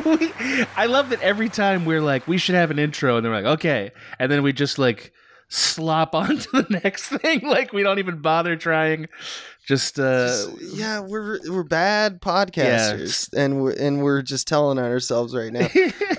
we, 0.00 0.32
I 0.76 0.86
love 0.86 1.10
that 1.10 1.20
every 1.22 1.48
time 1.48 1.84
we're 1.84 2.00
like, 2.02 2.26
we 2.26 2.38
should 2.38 2.54
have 2.54 2.70
an 2.70 2.78
intro, 2.78 3.16
and 3.16 3.24
they're 3.24 3.32
like, 3.32 3.44
okay, 3.58 3.92
and 4.18 4.30
then 4.30 4.42
we 4.42 4.52
just 4.52 4.78
like 4.78 5.12
slop 5.48 6.14
on 6.14 6.38
to 6.38 6.48
the 6.62 6.80
next 6.82 7.08
thing. 7.08 7.40
Like 7.46 7.72
we 7.72 7.82
don't 7.82 7.98
even 7.98 8.20
bother 8.20 8.56
trying. 8.56 9.08
Just 9.66 9.98
uh, 9.98 10.26
Just- 10.26 10.76
yeah, 10.76 11.00
we're 11.00 11.38
we're 11.50 11.62
bad 11.62 12.20
podcasters, 12.20 13.32
and 13.34 13.62
we're 13.62 13.72
and 13.72 14.02
we're 14.02 14.20
just 14.20 14.46
telling 14.46 14.78
on 14.78 14.84
ourselves 14.84 15.34
right 15.34 15.50
now. 15.52 15.68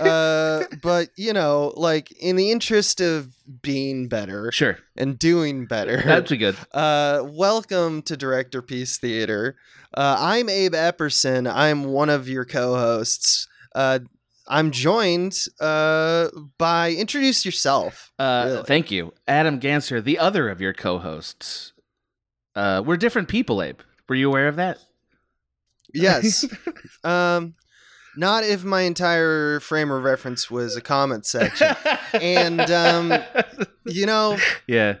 uh, 0.04 0.64
but 0.82 1.10
you 1.16 1.32
know, 1.32 1.72
like 1.76 2.10
in 2.20 2.34
the 2.36 2.50
interest 2.50 3.00
of 3.00 3.28
being 3.62 4.08
better 4.08 4.50
sure, 4.50 4.78
and 4.96 5.16
doing 5.16 5.66
better, 5.66 6.02
that'd 6.02 6.28
be 6.28 6.36
good. 6.38 6.56
uh, 6.72 7.22
welcome 7.24 8.02
to 8.02 8.16
Director 8.16 8.62
Piece 8.62 8.98
Theater. 8.98 9.54
Uh, 9.94 10.16
I'm 10.18 10.48
Abe 10.48 10.72
Epperson. 10.74 11.48
I'm 11.50 11.84
one 11.84 12.10
of 12.10 12.28
your 12.28 12.44
co-hosts. 12.44 13.46
Uh, 13.76 13.98
I'm 14.48 14.70
joined 14.70 15.36
uh, 15.60 16.28
by 16.56 16.92
introduce 16.92 17.44
yourself. 17.44 18.10
Uh, 18.18 18.44
Really? 18.46 18.62
Thank 18.64 18.90
you, 18.90 19.12
Adam 19.28 19.60
Ganser, 19.60 20.02
the 20.02 20.18
other 20.18 20.48
of 20.48 20.60
your 20.60 20.72
co-hosts. 20.72 21.72
Uh, 22.54 22.82
we're 22.84 22.96
different 22.96 23.28
people, 23.28 23.62
Abe. 23.62 23.80
Were 24.08 24.14
you 24.14 24.28
aware 24.28 24.48
of 24.48 24.56
that? 24.56 24.78
Yes. 25.92 26.46
um, 27.04 27.54
not 28.16 28.44
if 28.44 28.64
my 28.64 28.82
entire 28.82 29.60
frame 29.60 29.90
of 29.90 30.02
reference 30.02 30.50
was 30.50 30.74
a 30.74 30.80
comment 30.80 31.26
section. 31.26 31.76
And, 32.14 32.60
um, 32.70 33.12
you 33.84 34.06
know, 34.06 34.38
yeah, 34.66 34.96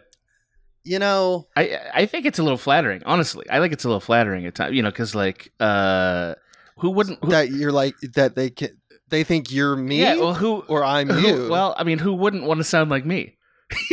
you 0.84 0.98
know, 0.98 1.48
I 1.56 1.78
I 1.94 2.06
think 2.06 2.26
it's 2.26 2.38
a 2.38 2.42
little 2.42 2.58
flattering. 2.58 3.02
Honestly, 3.06 3.46
I 3.50 3.58
think 3.58 3.72
it's 3.72 3.84
a 3.84 3.88
little 3.88 4.00
flattering 4.00 4.44
at 4.46 4.54
times. 4.54 4.76
You 4.76 4.82
know, 4.82 4.90
because 4.90 5.14
like, 5.14 5.50
uh, 5.58 6.34
who 6.78 6.90
wouldn't? 6.90 7.18
Who, 7.24 7.30
that 7.30 7.50
you're 7.50 7.72
like 7.72 7.94
that 8.14 8.34
they 8.36 8.50
can 8.50 8.70
they 9.08 9.24
think 9.24 9.50
you're 9.52 9.76
me 9.76 10.00
yeah, 10.00 10.16
well, 10.16 10.34
who? 10.34 10.62
or 10.68 10.84
I'm 10.84 11.08
who- 11.08 11.26
you. 11.26 11.48
Well, 11.50 11.74
I 11.78 11.84
mean, 11.84 11.98
who 11.98 12.14
wouldn't 12.14 12.44
want 12.44 12.58
to 12.58 12.64
sound 12.64 12.90
like 12.90 13.04
me? 13.06 13.36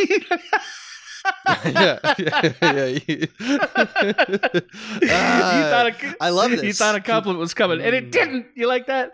yeah, 1.65 1.97
yeah, 2.17 2.53
yeah. 2.61 2.85
you- 2.85 3.27
you 3.39 5.07
thought 5.09 5.87
a, 5.87 6.15
I 6.19 6.29
love 6.29 6.51
this. 6.51 6.63
You 6.63 6.73
thought 6.73 6.95
a 6.95 6.99
compliment 7.01 7.39
was 7.39 7.53
coming, 7.53 7.81
and 7.81 7.95
it 7.95 8.11
didn't. 8.11 8.47
You 8.55 8.67
like 8.67 8.87
that? 8.87 9.13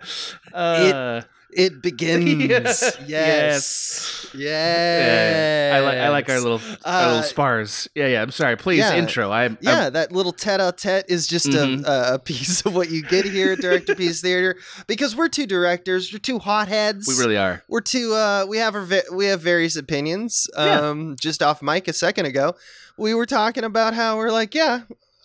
Uh, 0.54 1.22
it 1.22 1.26
begins. 1.82 2.82
Yeah. 3.08 3.26
Yes. 3.26 4.28
Yes. 4.34 5.72
yeah, 5.72 5.78
I 5.78 5.80
like. 5.80 5.98
I 5.98 6.10
like 6.10 6.30
our 6.30 6.40
little 6.40 6.62
our 6.86 7.06
little 7.08 7.20
Uh, 7.20 7.22
spars. 7.24 7.88
Yeah, 7.96 8.08
yeah. 8.08 8.22
I'm 8.22 8.32
sorry. 8.32 8.56
Please 8.56 8.80
yeah. 8.80 8.96
intro. 8.96 9.32
I'm. 9.32 9.58
Yeah, 9.62 9.90
that 9.90 10.12
little 10.12 10.32
tete-a-tete 10.32 11.06
is 11.08 11.28
just 11.28 11.48
Mhm. 11.48 11.86
a, 11.86 12.16
a 12.16 12.20
piece 12.20 12.62
of 12.66 12.76
what 12.76 12.90
you 12.92 13.02
get 13.04 13.26
here 13.26 13.54
at 13.54 13.60
Director 13.60 13.96
Piece 13.96 14.22
Theater 14.28 14.56
because 14.88 15.16
we're 15.16 15.30
two 15.30 15.48
directors, 15.48 16.14
we're 16.14 16.20
two 16.20 16.40
hotheads. 16.40 17.08
I'm, 17.08 17.16
we 17.16 17.20
really 17.22 17.38
are. 17.38 17.64
we're 17.68 17.82
two. 17.82 18.14
Uh, 18.14 18.46
we 18.48 18.58
have 18.58 18.76
our 18.76 18.88
we 19.14 19.26
have 19.26 19.42
various 19.42 19.76
opinions. 19.76 20.48
Yeah. 20.58 20.80
Um, 20.82 21.16
just 21.20 21.42
off 21.42 21.62
mic 21.62 21.88
a 21.88 21.94
second 21.94 22.26
ago, 22.28 22.56
we 22.98 23.14
were 23.14 23.26
talking 23.26 23.64
about 23.64 23.94
how 23.94 24.18
we're 24.18 24.32
like, 24.32 24.54
yeah, 24.54 24.82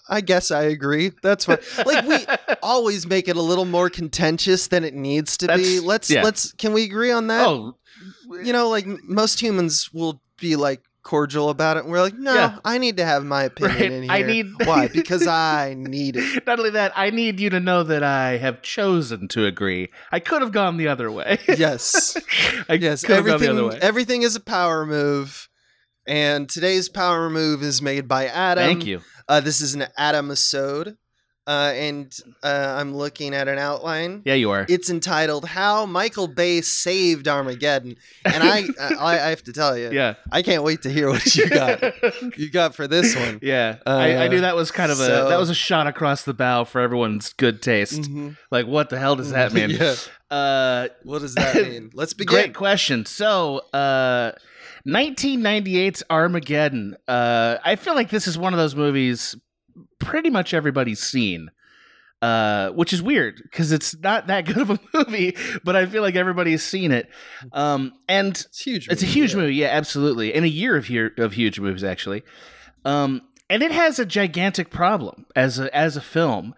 I 0.08 0.20
guess 0.20 0.50
I 0.50 0.62
agree. 0.64 1.12
That's 1.22 1.44
fine. 1.46 1.58
like 1.86 2.06
we 2.06 2.26
always 2.62 3.06
make 3.06 3.28
it 3.28 3.36
a 3.36 3.42
little 3.42 3.64
more 3.64 3.88
contentious 3.90 4.68
than 4.68 4.84
it 4.84 4.94
needs 4.94 5.36
to 5.38 5.48
be. 5.56 5.80
Let's 5.80 6.10
yeah. 6.10 6.22
let's 6.22 6.52
can 6.52 6.72
we 6.72 6.84
agree 6.84 7.10
on 7.10 7.28
that? 7.28 7.46
oh, 7.46 7.76
you 8.42 8.52
know, 8.52 8.68
like 8.68 8.86
most 9.04 9.40
humans 9.40 9.90
will 9.92 10.20
be 10.38 10.56
like 10.56 10.82
cordial 11.04 11.50
about 11.50 11.76
it. 11.76 11.84
And 11.84 11.92
we're 11.92 12.00
like, 12.00 12.16
no, 12.18 12.34
Yeah. 12.34 12.58
I 12.64 12.78
need 12.78 12.96
to 12.96 13.04
have 13.04 13.24
my 13.24 13.44
opinion 13.44 13.74
Right. 13.78 13.92
in 13.92 14.02
here. 14.04 14.12
I 14.12 14.22
need- 14.22 14.46
why? 14.64 14.88
Because 14.92 15.26
I 15.26 15.74
need 15.76 16.16
it. 16.16 16.46
Not 16.46 16.58
only 16.58 16.70
that, 16.70 16.92
I 16.96 17.10
need 17.10 17.38
you 17.40 17.50
to 17.50 17.60
know 17.60 17.82
that 17.82 18.02
I 18.02 18.38
have 18.38 18.62
chosen 18.62 19.28
to 19.28 19.44
agree. 19.44 19.90
I 20.10 20.18
could 20.20 20.40
have 20.40 20.50
gone 20.52 20.78
the 20.78 20.88
other 20.88 21.10
way. 21.12 21.38
Yes, 21.46 22.16
I 22.68 22.74
yes. 22.74 23.04
could 23.04 23.16
have 23.16 23.26
gone 23.26 23.40
the 23.40 23.48
Everything, 23.48 23.80
everything 23.82 24.22
is 24.22 24.34
a 24.34 24.40
power 24.40 24.86
move, 24.86 25.48
and 26.06 26.48
today's 26.48 26.88
power 26.88 27.28
move 27.30 27.62
is 27.62 27.80
made 27.82 28.06
by 28.08 28.26
Adam. 28.26 28.64
Thank 28.64 28.86
you. 28.86 29.00
Uh, 29.28 29.40
this 29.40 29.60
is 29.60 29.74
an 29.74 29.86
Adam 29.96 30.26
episode, 30.30 30.96
uh, 31.46 31.72
and 31.74 32.14
uh, 32.42 32.76
I'm 32.78 32.94
looking 32.94 33.34
at 33.34 33.48
an 33.48 33.58
outline. 33.58 34.22
Yeah, 34.24 34.34
you 34.34 34.50
are. 34.50 34.66
It's 34.68 34.90
entitled 34.90 35.46
"How 35.46 35.86
Michael 35.86 36.26
Bay 36.28 36.60
Saved 36.60 37.26
Armageddon," 37.28 37.96
and 38.24 38.42
I, 38.42 38.64
I, 38.80 39.18
I 39.18 39.28
have 39.30 39.42
to 39.44 39.52
tell 39.52 39.76
you, 39.78 39.90
yeah. 39.92 40.14
I 40.30 40.42
can't 40.42 40.62
wait 40.62 40.82
to 40.82 40.90
hear 40.90 41.08
what 41.08 41.34
you 41.36 41.48
got. 41.48 41.82
you 42.38 42.50
got 42.50 42.74
for 42.74 42.86
this 42.86 43.16
one. 43.16 43.38
yeah. 43.42 43.76
I, 43.86 44.12
I 44.14 44.26
Uh, 44.26 44.28
knew 44.28 44.40
that 44.42 44.56
was 44.56 44.70
kind 44.70 44.90
of 44.92 45.00
a 45.00 45.06
that 45.28 45.38
was 45.38 45.48
a 45.50 45.54
shot 45.54 45.86
across 45.86 46.24
the 46.24 46.34
bow 46.34 46.64
for 46.64 46.80
everyone's 46.80 47.32
good 47.32 47.62
taste. 47.62 48.02
Mhm. 48.02 48.36
Like, 48.50 48.66
what 48.66 48.90
the 48.90 48.98
hell 48.98 49.16
does 49.16 49.30
that 49.30 49.52
mean? 49.54 49.70
yeah. 49.70 49.94
Uh, 50.30 50.88
What 51.04 51.20
does 51.20 51.34
that 51.36 51.54
mean? 51.56 51.90
Let's 51.94 52.12
begin. 52.14 52.34
Great 52.34 52.54
question. 52.54 53.06
So, 53.06 53.58
uh, 53.72 54.32
1998's 54.86 56.02
Armageddon. 56.10 56.96
Uh, 57.08 57.58
I 57.64 57.76
feel 57.76 57.94
like 57.94 58.10
this 58.10 58.26
is 58.26 58.36
one 58.38 58.52
of 58.52 58.58
those 58.58 58.76
movies 58.76 59.34
pretty 59.98 60.30
much 60.30 60.54
everybody's 60.54 61.00
seen. 61.00 61.50
Uh, 62.22 62.70
which 62.70 62.94
is 62.94 63.02
weird 63.02 63.38
because 63.42 63.70
it's 63.70 63.94
not 63.98 64.28
that 64.28 64.46
good 64.46 64.56
of 64.56 64.70
a 64.70 64.78
movie, 64.94 65.36
but 65.62 65.76
I 65.76 65.84
feel 65.84 66.00
like 66.00 66.14
everybody's 66.16 66.62
seen 66.62 66.90
it. 66.90 67.10
Um, 67.52 67.92
and 68.08 68.30
It's 68.30 68.60
huge. 68.60 68.88
it's 68.88 69.02
a 69.02 69.06
huge 69.06 69.34
movie, 69.34 69.56
yeah, 69.56 69.66
absolutely. 69.66 70.32
In 70.32 70.42
a 70.42 70.46
year 70.46 70.74
of 70.74 70.86
hu- 70.86 71.10
of 71.18 71.34
huge 71.34 71.60
movies, 71.60 71.84
actually. 71.84 72.22
Um, 72.86 73.20
and 73.50 73.62
it 73.62 73.72
has 73.72 73.98
a 73.98 74.06
gigantic 74.06 74.70
problem 74.70 75.26
as 75.36 75.58
a 75.58 75.74
as 75.76 75.98
a 75.98 76.00
film. 76.00 76.54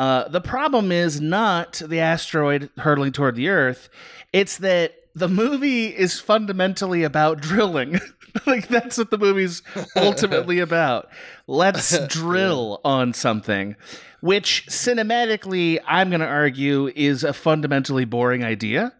Uh, 0.00 0.26
the 0.26 0.40
problem 0.40 0.90
is 0.90 1.20
not 1.20 1.80
the 1.86 2.00
asteroid 2.00 2.70
hurtling 2.78 3.12
toward 3.12 3.36
the 3.36 3.48
Earth; 3.50 3.88
it's 4.32 4.56
that 4.58 4.94
the 5.14 5.28
movie 5.28 5.86
is 5.86 6.20
fundamentally 6.20 7.02
about 7.04 7.40
drilling. 7.40 8.00
like 8.46 8.68
that's 8.68 8.98
what 8.98 9.10
the 9.10 9.18
movie's 9.18 9.62
ultimately 9.96 10.58
about. 10.68 11.08
Let's 11.46 11.96
drill 12.08 12.80
on 12.84 13.12
something, 13.12 13.76
which 14.20 14.66
cinematically, 14.68 15.78
I'm 15.86 16.10
going 16.10 16.20
to 16.20 16.26
argue, 16.26 16.90
is 16.94 17.22
a 17.24 17.32
fundamentally 17.32 18.04
boring 18.04 18.44
idea. 18.44 18.92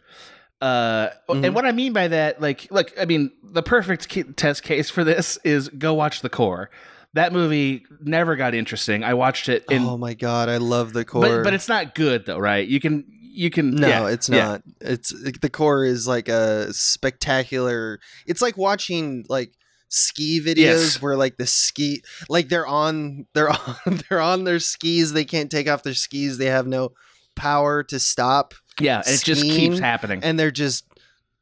Uh, 0.61 1.09
Mhm. 1.29 1.47
and 1.47 1.55
what 1.55 1.67
I 1.67 1.73
mean 1.73 1.93
by 1.93 2.09
that, 2.09 2.41
like, 2.41 2.69
look, 2.71 2.93
I 2.99 3.05
mean, 3.05 3.33
the 3.43 3.63
perfect 3.63 4.09
ca- 4.11 4.23
test 4.37 4.63
case 4.63 4.89
for 4.89 5.05
this 5.05 5.37
is 5.45 5.69
go 5.69 5.95
watch 5.95 6.21
The 6.23 6.31
Core. 6.31 6.71
That 7.13 7.33
movie 7.33 7.85
never 8.03 8.35
got 8.35 8.55
interesting. 8.55 9.05
I 9.05 9.15
watched 9.15 9.49
it 9.49 9.65
in, 9.71 9.85
oh 9.85 9.97
my 9.97 10.15
god, 10.15 10.49
I 10.49 10.57
love 10.57 10.93
the 10.93 11.05
core. 11.05 11.23
but 11.23 11.45
but 11.45 11.55
it's 11.55 11.69
not 11.69 11.95
good 11.95 12.27
though, 12.27 12.39
right? 12.39 12.67
You 12.67 12.81
can 12.81 13.05
you 13.35 13.51
can 13.51 13.75
no, 13.75 13.89
yeah, 13.89 14.09
it's 14.09 14.29
yeah. 14.29 14.37
not. 14.45 14.63
It's 14.81 15.13
the 15.41 15.51
core 15.51 15.85
is 15.85 16.07
like 16.07 16.29
a 16.29 16.73
spectacular. 16.73 18.01
It's 18.27 18.41
like 18.43 18.57
watching 18.57 19.25
like 19.29 19.53
ski 19.89 20.41
videos 20.41 20.57
Yes. 20.57 21.03
where 21.03 21.17
like 21.17 21.37
the 21.37 21.47
ski 21.47 22.03
like 22.29 22.49
they're 22.49 22.67
on 22.67 23.27
they're 23.35 23.51
on 23.87 24.01
they're 24.09 24.21
on 24.21 24.45
their 24.45 24.59
skis 24.59 25.13
they 25.13 25.25
can't 25.25 25.51
take 25.51 25.69
off 25.69 25.83
their 25.83 25.95
skis 25.95 26.39
they 26.39 26.47
have 26.47 26.67
no 26.67 26.93
power 27.37 27.83
to 27.85 27.99
stop 28.01 28.55
Yeah, 28.81 29.03
and 29.07 29.15
it 29.15 29.23
just 29.25 29.43
keeps 29.43 29.79
happening. 29.79 30.21
and 30.25 30.39
they're 30.39 30.51
just 30.51 30.85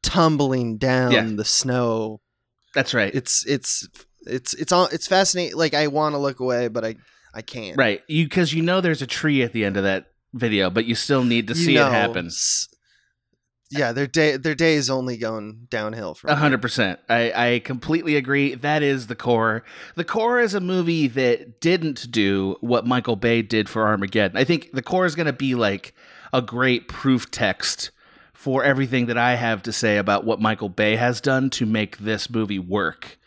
tumbling 0.01 0.77
down 0.77 1.11
Yeah. 1.11 1.23
the 1.35 1.45
snow 1.45 2.21
That's 2.75 2.93
right. 2.93 3.13
it's 3.15 3.45
it's 3.45 3.87
it's 4.25 4.53
it's 4.53 4.71
all 4.71 4.85
it's 4.91 5.07
fascinating 5.07 5.57
like 5.57 5.73
i 5.73 5.87
want 5.87 6.13
to 6.13 6.19
look 6.19 6.39
away 6.39 6.67
but 6.67 6.85
i 6.85 6.95
i 7.33 7.41
can't 7.41 7.77
right. 7.77 8.01
You 8.07 8.25
because 8.25 8.53
you 8.53 8.61
know 8.61 8.81
there's 8.81 9.01
a 9.01 9.07
tree 9.07 9.41
at 9.41 9.51
the 9.53 9.65
end 9.65 9.77
of 9.77 9.83
that 9.83 10.07
video, 10.33 10.69
but 10.69 10.85
you 10.85 10.95
still 10.95 11.23
need 11.23 11.47
to 11.47 11.53
You 11.53 11.65
see 11.65 11.73
know, 11.75 11.87
it 11.87 11.91
happen. 11.91 12.29
yeah 13.71 13.91
their 13.91 14.05
day 14.07 14.37
their 14.37 14.53
day 14.55 14.75
is 14.75 14.89
only 14.89 15.17
going 15.17 15.67
downhill 15.69 16.13
from 16.13 16.29
A 16.29 16.35
hundred 16.35 16.61
percent. 16.61 16.99
I, 17.09 17.53
I 17.55 17.59
completely 17.59 18.15
agree. 18.15 18.55
That 18.55 18.83
is 18.83 19.07
the 19.07 19.15
core. 19.15 19.63
The 19.95 20.03
core 20.03 20.39
is 20.39 20.53
a 20.53 20.59
movie 20.59 21.07
that 21.07 21.59
didn't 21.59 22.11
do 22.11 22.57
what 22.61 22.85
Michael 22.85 23.15
Bay 23.15 23.41
did 23.41 23.69
for 23.69 23.87
Armageddon. 23.87 24.37
I 24.37 24.43
think 24.43 24.71
the 24.73 24.83
core 24.83 25.05
is 25.05 25.15
going 25.15 25.25
to 25.27 25.33
be 25.33 25.55
like 25.55 25.93
a 26.31 26.41
great 26.41 26.87
proof 26.87 27.31
text 27.31 27.91
for 28.33 28.63
everything 28.63 29.05
that 29.05 29.17
I 29.17 29.35
have 29.35 29.63
to 29.63 29.71
say 29.73 29.97
about 29.97 30.25
what 30.25 30.41
Michael 30.41 30.69
Bay 30.69 30.95
has 30.97 31.21
done 31.21 31.49
to 31.51 31.65
make 31.65 31.97
this 31.99 32.29
movie 32.29 32.59
work. 32.59 33.17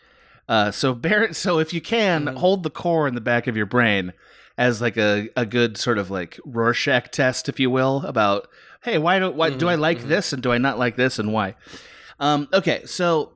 Uh, 0.47 0.71
so 0.71 0.93
bear 0.93 1.33
so 1.33 1.59
if 1.59 1.73
you 1.73 1.81
can 1.81 2.25
Mhm. 2.25 2.37
hold 2.37 2.63
the 2.63 2.69
core 2.69 3.05
in 3.07 3.15
the 3.15 3.21
back 3.21 3.47
of 3.47 3.57
your 3.57 3.65
brain 3.65 4.13
as 4.57 4.81
like 4.81 4.97
a, 4.97 5.29
a 5.35 5.45
good 5.45 5.77
sort 5.77 5.97
of 5.97 6.09
like 6.09 6.39
Rorschach 6.45 7.11
test, 7.11 7.47
if 7.49 7.59
you 7.59 7.69
will, 7.69 8.03
about 8.05 8.47
hey, 8.83 8.97
why 8.97 9.19
do 9.19 9.31
why 9.31 9.49
do 9.49 9.67
I 9.69 9.75
Mhm, 9.75 9.79
like 9.79 9.99
mhm. 9.99 10.07
this 10.07 10.33
and 10.33 10.41
do 10.41 10.51
I 10.51 10.57
not 10.57 10.79
like 10.79 10.95
this 10.95 11.19
and 11.19 11.33
why? 11.33 11.55
Um, 12.19 12.47
okay, 12.53 12.83
so 12.85 13.33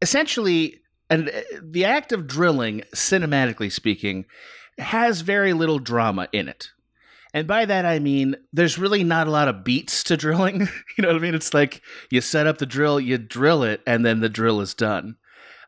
essentially, 0.00 0.80
and 1.10 1.28
uh, 1.28 1.40
the 1.62 1.84
act 1.84 2.12
of 2.12 2.26
drilling, 2.26 2.82
cinematically 2.94 3.70
speaking, 3.72 4.24
has 4.78 5.20
very 5.20 5.52
little 5.52 5.78
drama 5.78 6.28
in 6.32 6.48
it. 6.48 6.68
And 7.32 7.48
by 7.48 7.64
that 7.64 7.84
I 7.84 7.98
mean 7.98 8.36
there's 8.52 8.78
really 8.78 9.02
not 9.02 9.26
a 9.26 9.30
lot 9.30 9.48
of 9.48 9.64
beats 9.64 10.04
to 10.04 10.16
drilling. 10.24 10.60
you 10.96 11.02
know 11.02 11.08
what 11.08 11.16
I 11.16 11.20
mean? 11.20 11.34
It's 11.34 11.52
like 11.54 11.82
you 12.10 12.20
set 12.20 12.46
up 12.46 12.58
the 12.58 12.66
drill, 12.66 13.00
you 13.00 13.18
drill 13.18 13.62
it, 13.64 13.80
and 13.86 14.04
then 14.06 14.20
the 14.20 14.28
drill 14.28 14.60
is 14.60 14.72
done. 14.74 15.16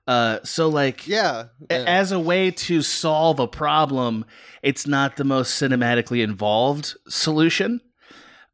Uh, 0.07 0.39
so 0.45 0.69
like 0.69 1.07
yeah, 1.09 1.47
yeah. 1.71 1.85
as 1.87 2.13
a 2.13 2.21
way 2.21 2.51
to 2.51 2.83
solve 2.83 3.41
a 3.41 3.49
problem, 3.49 4.25
it's 4.63 4.87
not 4.87 5.17
the 5.17 5.25
most 5.25 5.61
cinematically 5.61 6.23
involved 6.23 6.95
solution. 7.09 7.81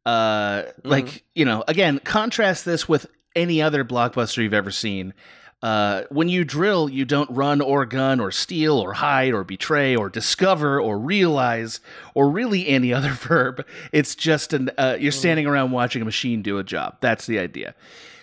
Uh, 0.05 0.63
like 0.83 1.23
you 1.35 1.45
know, 1.45 1.63
again, 1.67 1.99
contrast 2.03 2.65
this 2.65 2.89
with 2.89 3.05
any 3.35 3.61
other 3.61 3.85
blockbuster 3.85 4.41
you've 4.41 4.53
ever 4.53 4.71
seen. 4.71 5.13
Uh, 5.61 6.03
when 6.09 6.27
you 6.27 6.43
drill, 6.43 6.89
you 6.89 7.05
don't 7.05 7.29
run 7.31 7.61
or 7.61 7.85
gun 7.85 8.19
or 8.19 8.31
steal 8.31 8.77
or 8.77 8.91
hide 8.91 9.33
or 9.33 9.45
betray 9.45 9.95
or 9.95 10.09
discover 10.09 10.81
or 10.81 10.99
realize 10.99 11.79
or 12.15 12.29
really 12.29 12.67
any 12.67 12.91
other 12.93 13.11
verb. 13.11 13.65
It's 13.93 14.15
just 14.15 14.53
an 14.53 14.71
uh, 14.77 14.97
you're 14.99 15.11
standing 15.11 15.45
around 15.45 15.71
watching 15.71 16.01
a 16.01 16.05
machine 16.05 16.41
do 16.41 16.57
a 16.57 16.63
job. 16.63 16.97
That's 16.99 17.27
the 17.27 17.39
idea. 17.39 17.75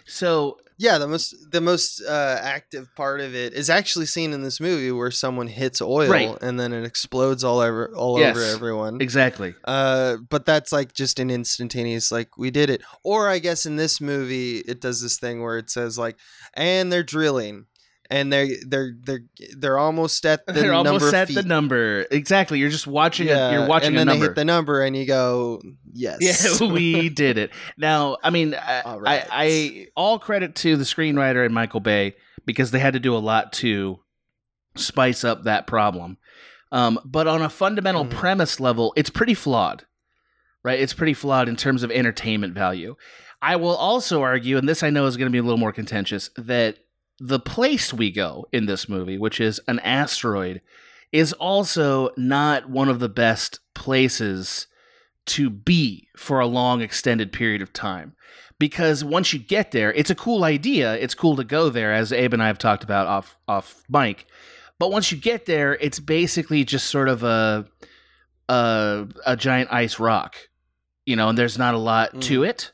So 0.04 0.58
Yeah, 0.82 0.96
the 0.96 1.06
most 1.06 1.34
the 1.52 1.60
most 1.60 2.00
uh, 2.02 2.38
active 2.40 2.88
part 2.96 3.20
of 3.20 3.34
it 3.34 3.52
is 3.52 3.68
actually 3.68 4.06
seen 4.06 4.32
in 4.32 4.42
this 4.42 4.60
movie 4.60 4.90
where 4.90 5.10
someone 5.10 5.46
hits 5.46 5.82
oil 5.82 6.08
Right. 6.10 6.38
and 6.40 6.58
then 6.58 6.72
it 6.72 6.84
explodes 6.84 7.44
all 7.44 7.60
over 7.60 7.92
all 7.94 8.18
Yes. 8.18 8.34
over 8.34 8.44
everyone. 8.46 8.98
exactly, 9.02 9.54
Uh, 9.64 10.16
but 10.30 10.46
that's 10.46 10.72
like 10.72 10.94
just 10.94 11.18
an 11.18 11.30
instantaneous 11.30 12.10
like 12.10 12.38
we 12.38 12.50
did 12.50 12.70
it. 12.70 12.80
Or 13.04 13.28
I 13.28 13.40
guess 13.40 13.66
in 13.66 13.76
this 13.76 14.00
movie 14.00 14.58
it 14.60 14.80
does 14.80 15.02
this 15.02 15.18
thing 15.18 15.42
where 15.42 15.58
it 15.58 15.68
says 15.68 15.98
like 15.98 16.16
and 16.54 16.90
they're 16.90 17.02
drilling 17.02 17.66
and 18.10 18.32
they 18.32 18.56
they're 18.66 18.92
they're 19.00 19.22
they're 19.56 19.78
almost 19.78 20.26
at 20.26 20.44
the 20.46 20.52
number. 20.52 20.60
they're 20.62 20.72
number 20.72 20.88
almost 20.90 21.14
at 21.14 21.28
feet. 21.28 21.34
the 21.34 21.42
number. 21.44 22.06
Exactly, 22.10 22.58
you're 22.58 22.68
just 22.70 22.86
watching. 22.86 23.28
yeah, 23.28 23.48
a, 23.48 23.52
you're 23.52 23.66
watching 23.68 23.96
and 23.96 23.98
then 23.98 24.06
they 24.08 24.18
hit 24.18 24.34
the 24.34 24.44
number 24.44 24.82
and 24.82 24.96
you 24.96 25.06
go 25.06 25.62
yes. 25.92 26.18
Yeah, 26.60 26.66
we 26.72 27.08
did 27.08 27.38
it. 27.38 27.50
Now, 27.78 28.16
I 28.22 28.30
mean, 28.30 28.54
I, 28.54 28.80
All 28.82 29.06
I. 29.06 29.24
I 29.30 29.86
all 29.96 30.18
credit 30.18 30.54
to 30.56 30.76
the 30.76 30.84
screenwriter 30.84 31.44
and 31.44 31.54
Michael 31.54 31.80
Bay 31.80 32.16
because 32.44 32.70
they 32.72 32.78
had 32.80 32.94
to 32.94 33.00
do 33.00 33.14
a 33.16 33.18
lot 33.18 33.52
to 33.54 34.00
spice 34.76 35.24
up 35.24 35.44
that 35.44 35.66
problem. 35.66 36.16
Um, 36.72 37.00
but 37.04 37.26
on 37.26 37.42
a 37.42 37.48
fundamental 37.50 38.04
Mhm. 38.04 38.10
premise 38.10 38.60
level, 38.60 38.92
it's 38.96 39.10
pretty 39.10 39.34
flawed, 39.34 39.84
right? 40.62 40.78
It's 40.78 40.92
pretty 40.92 41.14
flawed 41.14 41.48
in 41.48 41.56
terms 41.56 41.82
of 41.82 41.90
entertainment 41.90 42.54
value. 42.54 42.94
I 43.42 43.56
will 43.56 43.74
also 43.74 44.22
argue, 44.22 44.56
and 44.56 44.68
this 44.68 44.82
I 44.82 44.90
know 44.90 45.06
is 45.06 45.16
going 45.16 45.26
to 45.26 45.32
be 45.32 45.38
a 45.38 45.42
little 45.42 45.58
more 45.58 45.72
contentious, 45.72 46.30
that 46.36 46.76
the 47.20 47.38
place 47.38 47.92
we 47.92 48.10
go 48.10 48.46
in 48.50 48.64
this 48.66 48.88
movie, 48.88 49.18
which 49.18 49.40
is 49.40 49.60
an 49.68 49.78
asteroid, 49.80 50.62
is 51.12 51.32
also 51.34 52.10
not 52.16 52.70
one 52.70 52.88
of 52.88 52.98
the 52.98 53.08
best 53.08 53.60
places 53.74 54.66
to 55.26 55.50
be 55.50 56.08
for 56.16 56.40
a 56.40 56.46
long 56.46 56.80
extended 56.80 57.32
period 57.32 57.60
of 57.60 57.72
time. 57.72 58.14
Because 58.58 59.04
once 59.04 59.32
you 59.32 59.38
get 59.38 59.70
there 59.70 59.92
it's 59.92 60.10
a 60.10 60.14
cool 60.14 60.44
idea. 60.44 60.94
It's 60.96 61.14
cool 61.14 61.36
to 61.36 61.44
go 61.44 61.68
there 61.68 61.92
as 61.92 62.12
abe 62.12 62.32
and 62.32 62.42
i 62.42 62.46
have 62.46 62.58
talked 62.58 62.84
about 62.84 63.06
off 63.06 63.36
off 63.46 63.82
mic. 63.88 64.26
But 64.78 64.90
once 64.90 65.12
you 65.12 65.18
get 65.18 65.46
there 65.46 65.74
it's 65.74 66.00
basically 66.00 66.64
just 66.64 66.86
sort 66.86 67.08
of 67.08 67.22
a 67.22 67.66
a, 68.48 69.06
a 69.26 69.36
giant 69.36 69.72
ice 69.72 70.00
rock 70.00 70.36
you 71.06 71.16
know 71.16 71.28
and 71.28 71.38
there's 71.38 71.58
not 71.58 71.74
a 71.74 71.78
lot 71.78 72.20
to 72.22 72.44
it. 72.44 72.72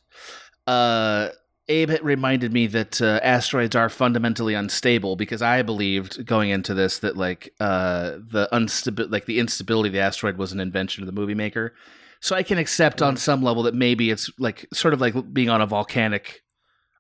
Uh 0.66 1.30
Abe 1.68 1.90
reminded 2.02 2.52
me 2.52 2.66
that 2.68 3.02
uh, 3.02 3.18
asteroids 3.22 3.74
are 3.74 3.88
fundamentally 3.88 4.54
unstable 4.54 5.16
because 5.16 5.42
I 5.42 5.62
believed 5.62 6.24
going 6.24 6.50
into 6.50 6.74
this 6.74 7.00
that 7.00 7.16
like 7.16 7.52
uh, 7.58 8.12
the 8.18 8.48
unstabi- 8.52 9.10
like 9.10 9.24
the 9.26 9.38
instability 9.40 9.88
of 9.88 9.92
the 9.94 9.98
asteroid 10.00 10.36
was 10.38 10.52
an 10.52 10.60
invention 10.60 11.02
of 11.02 11.06
the 11.06 11.12
movie 11.20 11.34
maker. 11.34 11.74
So 12.20 12.36
I 12.36 12.42
can 12.44 12.58
accept 12.58 13.02
on 13.02 13.16
some 13.16 13.42
level 13.42 13.64
that 13.64 13.74
maybe 13.74 14.10
it's 14.10 14.30
like 14.38 14.66
sort 14.72 14.94
of 14.94 15.00
like 15.00 15.14
being 15.32 15.48
on 15.48 15.60
a 15.60 15.66
volcanic 15.66 16.42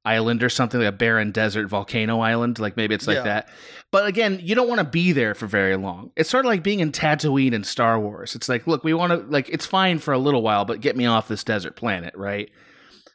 island 0.04 0.42
or 0.42 0.48
something 0.48 0.78
like 0.80 0.88
a 0.88 0.92
barren 0.92 1.32
desert 1.32 1.68
volcano 1.68 2.20
island. 2.20 2.58
Like 2.58 2.76
maybe 2.76 2.94
it's 2.94 3.06
like 3.06 3.16
Yeah. 3.18 3.22
that. 3.24 3.48
But 3.90 4.06
again, 4.06 4.40
you 4.42 4.54
don't 4.54 4.68
want 4.68 4.78
to 4.80 4.84
be 4.84 5.12
there 5.12 5.34
for 5.34 5.46
very 5.46 5.76
long. 5.76 6.10
It's 6.16 6.28
sort 6.28 6.44
of 6.44 6.48
like 6.50 6.62
being 6.62 6.80
in 6.80 6.92
Tatooine 6.92 7.52
in 7.52 7.64
Star 7.64 7.98
Wars. 7.98 8.34
It's 8.34 8.48
like, 8.48 8.66
look, 8.66 8.84
we 8.84 8.94
want 8.94 9.12
to 9.12 9.18
like 9.30 9.48
it's 9.48 9.66
fine 9.66 9.98
for 10.00 10.12
a 10.12 10.18
little 10.18 10.42
while, 10.42 10.64
but 10.64 10.80
get 10.80 10.96
me 10.96 11.06
off 11.06 11.28
this 11.28 11.44
desert 11.44 11.76
planet, 11.76 12.14
right? 12.16 12.50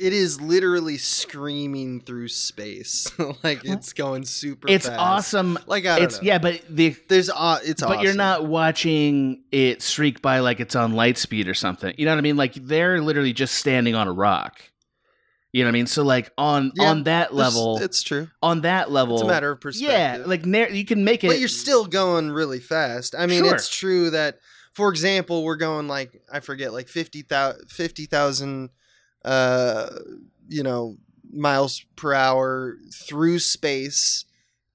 It 0.01 0.13
is 0.13 0.41
literally 0.41 0.97
screaming 0.97 2.01
through 2.01 2.29
space. 2.29 3.11
like 3.43 3.61
it's 3.63 3.93
going 3.93 4.25
super 4.25 4.67
It's 4.69 4.87
fast. 4.87 4.99
awesome. 4.99 5.59
Like 5.67 5.85
I 5.85 5.97
don't 5.97 6.05
It's 6.05 6.15
know. 6.21 6.25
yeah, 6.25 6.37
but 6.39 6.61
the 6.69 6.95
There's 7.07 7.29
uh, 7.29 7.59
it's 7.63 7.83
awesome. 7.83 7.97
but 7.97 8.03
you're 8.03 8.15
not 8.15 8.45
watching 8.47 9.43
it 9.51 9.81
streak 9.81 10.21
by 10.21 10.39
like 10.39 10.59
it's 10.59 10.75
on 10.75 10.93
light 10.93 11.17
speed 11.17 11.47
or 11.47 11.53
something. 11.53 11.93
You 11.97 12.05
know 12.05 12.11
what 12.11 12.17
I 12.17 12.21
mean? 12.21 12.37
Like 12.37 12.53
they're 12.55 13.01
literally 13.01 13.33
just 13.33 13.55
standing 13.55 13.93
on 13.95 14.07
a 14.07 14.11
rock. 14.11 14.61
You 15.53 15.63
know 15.63 15.67
what 15.67 15.71
I 15.71 15.79
mean? 15.79 15.87
So 15.87 16.03
like 16.03 16.31
on 16.37 16.71
Yeah, 16.75 16.89
on 16.89 17.03
that 17.03 17.33
level, 17.33 17.77
It's 17.79 18.01
true. 18.01 18.29
on 18.41 18.61
that 18.61 18.89
level, 18.89 19.15
It's 19.15 19.23
a 19.23 19.27
matter 19.27 19.51
of 19.51 19.59
perspective. 19.61 19.91
Yeah, 19.91 20.23
like 20.25 20.45
you 20.73 20.85
can 20.85 21.03
make 21.03 21.23
it. 21.23 21.27
but 21.27 21.39
you're 21.39 21.47
still 21.49 21.85
going 21.85 22.31
really 22.31 22.59
fast. 22.59 23.13
I 23.17 23.25
mean, 23.27 23.43
Sure. 23.43 23.53
it's 23.55 23.67
true 23.69 24.09
that, 24.11 24.39
for 24.73 24.89
example, 24.89 25.43
we're 25.43 25.57
going 25.57 25.89
like 25.89 26.21
I 26.31 26.39
forget, 26.39 26.71
like 26.71 26.87
50,000, 26.87 27.69
50,000, 27.69 28.69
uh, 29.25 29.87
you 30.49 30.63
know, 30.63 30.97
miles 31.31 31.83
per 31.95 32.13
hour 32.13 32.77
through 32.93 33.39
space, 33.39 34.25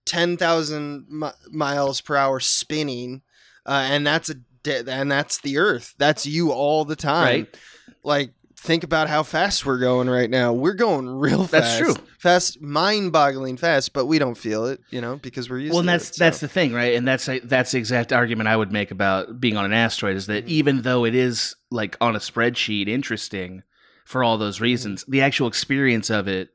ten 0.04 0.36
thousand 0.36 1.06
mi- 1.08 1.28
miles 1.50 2.00
per 2.00 2.16
hour 2.16 2.40
spinning, 2.40 3.22
uh, 3.66 3.86
and 3.90 4.06
that's 4.06 4.28
a 4.30 4.34
de- 4.62 4.90
and 4.90 5.10
that's 5.10 5.40
the 5.40 5.58
Earth. 5.58 5.94
That's 5.98 6.26
you 6.26 6.52
all 6.52 6.84
the 6.84 6.96
time. 6.96 7.24
Right. 7.24 7.56
Like. 8.02 8.30
Think 8.58 8.82
about 8.84 9.08
how 9.08 9.22
fast 9.22 9.64
we're 9.66 9.78
going 9.78 10.08
right 10.10 10.30
now. 10.30 10.52
We're 10.52 10.72
going 10.74 11.06
real 11.08 11.40
fast. 11.46 11.50
That's 11.52 11.78
true. 11.78 11.94
Fast, 12.18 12.60
mind-boggling 12.60 13.58
fast, 13.58 13.92
but 13.92 14.06
we 14.06 14.18
don't 14.18 14.34
feel 14.36 14.64
it, 14.66 14.80
you 14.90 15.00
know, 15.00 15.16
because 15.16 15.48
we're 15.48 15.58
used 15.58 15.72
well, 15.72 15.80
and 15.80 15.88
that's 15.88 16.08
it. 16.08 16.14
so. 16.14 16.24
that's 16.24 16.40
the 16.40 16.48
thing, 16.48 16.72
right? 16.72 16.94
And 16.94 17.06
that's 17.06 17.28
that's 17.44 17.72
the 17.72 17.78
exact 17.78 18.12
argument 18.14 18.48
I 18.48 18.56
would 18.56 18.72
make 18.72 18.90
about 18.90 19.38
being 19.40 19.56
on 19.58 19.66
an 19.66 19.72
asteroid 19.74 20.16
is 20.16 20.26
that 20.26 20.46
Mhm. 20.46 20.48
even 20.48 20.82
though 20.82 21.04
it 21.04 21.14
is 21.14 21.54
like 21.70 21.96
on 22.00 22.16
a 22.16 22.18
spreadsheet 22.18 22.88
interesting 22.88 23.62
for 24.06 24.24
all 24.24 24.38
those 24.38 24.56
mm-hmm. 24.56 24.64
reasons, 24.64 25.04
the 25.06 25.20
actual 25.20 25.48
experience 25.48 26.08
of 26.08 26.28
it 26.28 26.48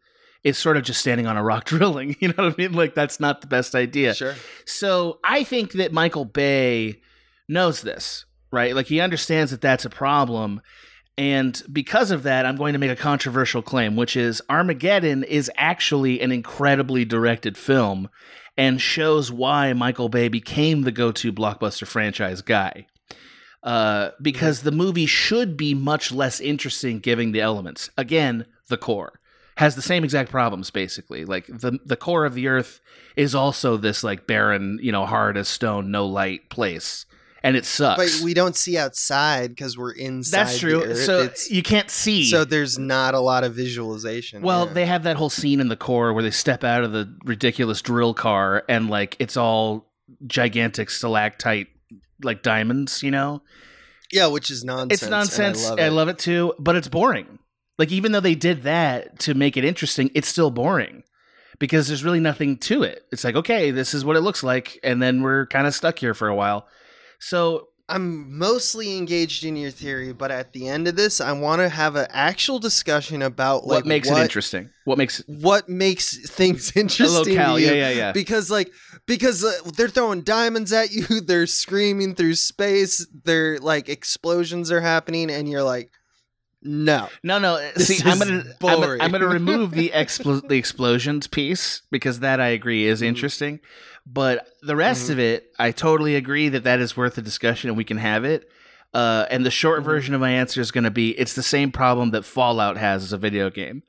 is 0.43 0.57
sort 0.57 0.77
of 0.77 0.83
just 0.83 1.01
standing 1.01 1.27
on 1.27 1.37
a 1.37 1.43
rock 1.43 1.65
drilling. 1.65 2.15
You 2.19 2.29
know 2.29 2.45
what 2.45 2.53
I 2.53 2.55
mean? 2.57 2.73
Like 2.73 2.95
that's 2.95 3.19
not 3.19 3.41
the 3.41 3.47
best 3.47 3.75
idea. 3.75 4.15
Sure. 4.15 4.35
So 4.65 5.19
I 5.23 5.43
think 5.43 5.73
that 5.73 5.93
Michael 5.93 6.25
Bay 6.25 7.01
knows 7.47 7.81
this, 7.81 8.25
right? 8.51 8.73
Like 8.73 8.87
he 8.87 9.01
understands 9.01 9.51
that 9.51 9.61
that's 9.61 9.85
a 9.85 9.89
problem. 9.89 10.61
And 11.17 11.61
because 11.71 12.09
of 12.09 12.23
that, 12.23 12.45
I'm 12.45 12.55
going 12.55 12.73
to 12.73 12.79
make 12.79 12.89
a 12.89 12.95
controversial 12.95 13.61
claim, 13.61 13.95
which 13.95 14.15
is 14.15 14.41
Armageddon 14.49 15.23
is 15.23 15.51
actually 15.57 16.21
an 16.21 16.31
incredibly 16.31 17.05
directed 17.05 17.57
film 17.57 18.09
and 18.57 18.81
shows 18.81 19.31
why 19.31 19.73
Michael 19.73 20.09
Bay 20.09 20.29
became 20.29 20.81
the 20.81 20.91
go 20.91 21.11
to 21.11 21.33
blockbuster 21.33 21.85
franchise 21.85 22.41
guy. 22.41 22.87
Uh, 23.63 24.09
because 24.21 24.63
the 24.63 24.71
movie 24.71 25.05
should 25.05 25.55
be 25.55 25.73
much 25.75 26.11
less 26.11 26.39
interesting 26.39 26.99
given 26.99 27.31
the 27.31 27.41
elements. 27.41 27.91
Again, 27.97 28.45
the 28.69 28.77
core 28.77 29.19
has 29.57 29.75
the 29.75 29.81
same 29.83 30.03
exact 30.03 30.31
problems 30.31 30.71
basically. 30.71 31.25
Like 31.25 31.45
the 31.47 31.77
the 31.85 31.95
core 31.95 32.25
of 32.25 32.33
the 32.33 32.47
earth 32.47 32.79
is 33.15 33.35
also 33.35 33.77
this 33.77 34.03
like 34.03 34.25
barren, 34.25 34.79
you 34.81 34.91
know, 34.91 35.05
hard 35.05 35.37
as 35.37 35.47
stone, 35.47 35.91
no 35.91 36.07
light 36.07 36.49
place. 36.49 37.05
And 37.43 37.55
it 37.55 37.65
sucks. 37.65 38.19
But 38.19 38.23
we 38.23 38.33
don't 38.35 38.55
see 38.55 38.77
outside 38.77 39.49
because 39.49 39.75
we're 39.75 39.93
inside. 39.93 40.37
That's 40.45 40.59
true. 40.59 40.95
So 40.95 41.21
It's- 41.21 41.49
you 41.49 41.63
can't 41.63 41.89
see. 41.89 42.29
so 42.29 42.43
there's 42.45 42.77
not 42.77 43.15
a 43.15 43.19
lot 43.19 43.43
of 43.43 43.55
visualization. 43.55 44.43
Well, 44.43 44.67
yeah. 44.67 44.73
they 44.73 44.85
have 44.85 45.03
that 45.03 45.17
whole 45.17 45.31
scene 45.31 45.59
in 45.59 45.67
the 45.67 45.75
core 45.75 46.13
where 46.13 46.23
they 46.23 46.29
step 46.31 46.63
out 46.63 46.83
of 46.83 46.91
the 46.91 47.11
ridiculous 47.25 47.81
drill 47.81 48.13
car 48.13 48.63
and 48.69 48.89
like 48.89 49.15
it's 49.19 49.37
all 49.37 49.91
gigantic 50.27 50.89
stalactite 50.89 51.67
like 52.23 52.43
diamonds, 52.43 53.03
you 53.03 53.11
know? 53.11 53.41
yeah, 54.11 54.27
which 54.27 54.49
is 54.49 54.63
nonsense. 54.63 55.01
It's 55.01 55.09
nonsense. 55.09 55.69
I 55.69 55.87
love 55.87 56.09
it. 56.09 56.11
it 56.11 56.19
too, 56.19 56.53
but 56.59 56.75
it's 56.75 56.87
boring. 56.87 57.39
Like 57.77 57.91
even 57.91 58.11
though 58.11 58.19
they 58.19 58.35
did 58.35 58.63
that 58.63 59.19
to 59.19 59.33
make 59.33 59.57
it 59.57 59.65
interesting, 59.65 60.11
it's 60.13 60.27
still 60.27 60.51
boring. 60.51 61.03
Because 61.59 61.87
there's 61.87 62.03
really 62.03 62.19
nothing 62.19 62.57
to 62.57 62.81
it. 62.83 63.03
It's 63.11 63.23
like, 63.23 63.35
okay, 63.35 63.69
this 63.69 63.93
is 63.93 64.03
what 64.03 64.15
it 64.15 64.21
looks 64.21 64.41
like, 64.43 64.79
and 64.83 65.01
then 65.01 65.21
we're 65.21 65.45
kind 65.45 65.67
of 65.67 65.75
stuck 65.75 65.99
here 65.99 66.15
for 66.15 66.27
a 66.27 66.35
while. 66.35 66.67
So 67.19 67.67
I'm 67.87 68.37
mostly 68.37 68.97
engaged 68.97 69.43
in 69.43 69.55
your 69.55 69.69
theory, 69.69 70.11
but 70.13 70.31
at 70.31 70.53
the 70.53 70.67
end 70.67 70.87
of 70.87 70.95
this, 70.95 71.21
I 71.21 71.33
want 71.33 71.61
to 71.61 71.69
have 71.69 71.95
an 71.97 72.07
actual 72.09 72.57
discussion 72.57 73.21
about 73.21 73.67
like 73.67 73.79
what 73.79 73.85
makes 73.85 74.09
it 74.09 74.17
interesting? 74.17 74.69
What 74.85 74.97
makes 74.97 75.21
What 75.27 75.69
makes 75.69 76.17
things 76.29 76.71
interesting? 76.75 77.35
locale? 77.35 77.59
Yeah, 77.59 77.73
yeah, 77.73 77.89
yeah. 77.91 78.11
Because 78.11 78.49
like 78.49 78.71
because 79.11 79.43
uh, 79.43 79.51
they're 79.75 79.89
throwing 79.89 80.21
diamonds 80.21 80.71
at 80.71 80.91
you, 80.91 81.05
they're 81.25 81.45
screaming 81.45 82.15
through 82.15 82.35
space, 82.35 83.05
they're 83.25 83.59
like 83.59 83.89
explosions 83.89 84.71
are 84.71 84.79
happening, 84.79 85.29
and 85.29 85.49
you're 85.49 85.63
like, 85.63 85.91
no. 86.63 87.09
No, 87.23 87.37
no. 87.39 87.57
This 87.75 87.87
See, 87.87 88.09
I'm 88.09 88.19
gonna, 88.19 88.43
I'm 88.63 88.79
gonna. 88.79 88.97
I'm 89.01 89.11
gonna 89.11 89.27
remove 89.27 89.71
the 89.71 89.89
expl- 89.93 90.47
the 90.47 90.57
explosions 90.57 91.27
piece 91.27 91.81
because 91.91 92.19
that 92.21 92.39
I 92.39 92.49
agree 92.49 92.85
is 92.85 93.01
Mhm. 93.01 93.07
interesting, 93.07 93.59
but 94.05 94.47
the 94.61 94.75
rest 94.75 95.09
Mhm. 95.09 95.13
of 95.13 95.19
it, 95.19 95.51
I 95.59 95.71
totally 95.71 96.15
agree 96.15 96.49
that 96.49 96.63
that 96.63 96.79
is 96.79 96.95
worth 96.95 97.17
a 97.17 97.21
discussion 97.21 97.69
and 97.69 97.75
we 97.77 97.83
can 97.83 97.97
have 97.97 98.23
it. 98.23 98.47
Uh, 98.93 99.25
and 99.31 99.45
the 99.45 99.51
short 99.51 99.81
Mhm. 99.81 99.85
version 99.85 100.13
of 100.13 100.21
my 100.21 100.31
answer 100.31 100.61
is 100.61 100.69
going 100.71 100.83
to 100.83 100.91
be 100.91 101.11
it's 101.19 101.33
the 101.33 101.43
same 101.43 101.71
problem 101.71 102.11
that 102.11 102.25
Fallout 102.25 102.77
has 102.77 103.03
as 103.03 103.11
a 103.13 103.17
video 103.17 103.49
game, 103.49 103.83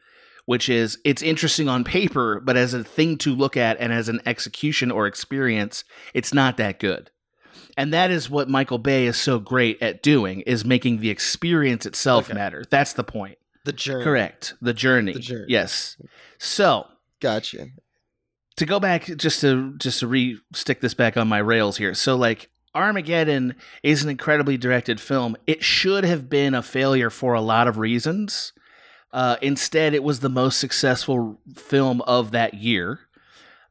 which 0.46 0.68
is 0.68 0.98
it's 1.04 1.22
interesting 1.22 1.68
on 1.68 1.84
paper, 1.84 2.40
but 2.40 2.56
as 2.56 2.74
a 2.74 2.82
thing 2.84 3.16
to 3.18 3.34
look 3.34 3.56
at 3.56 3.78
and 3.80 3.92
as 3.92 4.08
an 4.08 4.20
execution 4.26 4.90
or 4.90 5.06
experience, 5.06 5.84
it's 6.14 6.34
not 6.34 6.56
that 6.56 6.78
good. 6.78 7.10
And 7.76 7.92
that 7.94 8.10
is 8.10 8.28
what 8.28 8.48
Michael 8.50 8.78
Bay 8.78 9.06
is 9.06 9.16
so 9.16 9.38
great 9.38 9.80
at 9.80 10.02
doing 10.02 10.40
is 10.42 10.64
making 10.64 10.98
the 11.00 11.10
experience 11.10 11.86
itself 11.86 12.26
Okay. 12.26 12.34
matter. 12.34 12.64
That's 12.68 12.92
the 12.92 13.04
point. 13.04 13.38
The 13.64 13.72
journey. 13.72 14.04
Correct. 14.04 14.54
The 14.60 14.74
journey. 14.74 15.12
The 15.14 15.20
journey. 15.20 15.46
Yes. 15.48 15.96
So 16.38 16.86
Gotcha. 17.20 17.68
to 18.56 18.66
go 18.66 18.80
back 18.80 19.04
just 19.16 19.40
to 19.42 19.74
just 19.78 20.00
to 20.00 20.06
re 20.06 20.38
stick 20.52 20.80
this 20.80 20.94
back 20.94 21.16
on 21.16 21.28
my 21.28 21.38
rails 21.38 21.76
here. 21.78 21.94
So 21.94 22.16
like 22.16 22.50
Armageddon 22.74 23.54
is 23.82 24.02
an 24.02 24.10
incredibly 24.10 24.56
directed 24.56 25.00
film. 25.00 25.36
It 25.46 25.62
should 25.62 26.04
have 26.04 26.28
been 26.28 26.54
a 26.54 26.62
failure 26.62 27.10
for 27.10 27.34
a 27.34 27.40
lot 27.40 27.68
of 27.68 27.78
reasons. 27.78 28.52
Uh, 29.12 29.36
instead, 29.42 29.94
it 29.94 30.02
was 30.02 30.20
the 30.20 30.28
most 30.28 30.58
successful 30.58 31.38
film 31.54 32.00
of 32.02 32.30
that 32.30 32.54
year. 32.54 33.00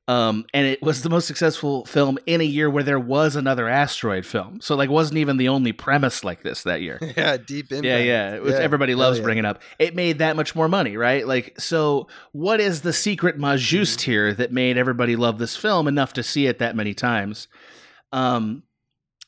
Um, 0.07 0.45
and 0.53 0.67
it 0.67 0.81
was 0.81 1.03
the 1.03 1.09
most 1.09 1.25
successful 1.25 1.85
film 1.85 2.17
in 2.25 2.41
a 2.41 2.45
year 2.45 2.69
where 2.69 2.83
there 2.83 2.99
was 2.99 3.35
another 3.35 3.69
asteroid 3.69 4.25
film. 4.25 4.59
So 4.59 4.75
like 4.75 4.89
wasn't 4.89 5.19
even 5.19 5.37
the 5.37 5.47
only 5.47 5.71
premise 5.71 6.23
like 6.23 6.43
this 6.43 6.63
that 6.63 6.81
year. 6.81 6.97
yeah, 7.17 7.37
deep 7.37 7.71
impact. 7.71 7.85
Yeah, 7.85 7.97
yeah. 7.99 8.39
Which 8.39 8.55
everybody 8.55 8.93
loves 8.93 9.19
yeah. 9.19 9.23
bringing 9.23 9.45
up. 9.45 9.61
It 9.79 9.95
made 9.95 10.17
that 10.17 10.35
much 10.35 10.53
more 10.53 10.67
money, 10.67 10.97
right? 10.97 11.25
Like, 11.25 11.59
so 11.59 12.07
what 12.33 12.59
is 12.59 12.81
the 12.81 12.93
secret 12.93 13.35
Mm-hmm. 13.35 13.45
majus 13.45 14.01
here 14.01 14.33
that 14.33 14.51
made 14.51 14.77
everybody 14.77 15.15
love 15.15 15.37
this 15.37 15.55
film 15.55 15.87
enough 15.87 16.13
to 16.13 16.23
see 16.23 16.47
it 16.47 16.59
that 16.59 16.75
many 16.75 16.93
times? 16.93 17.47
Um, 18.11 18.63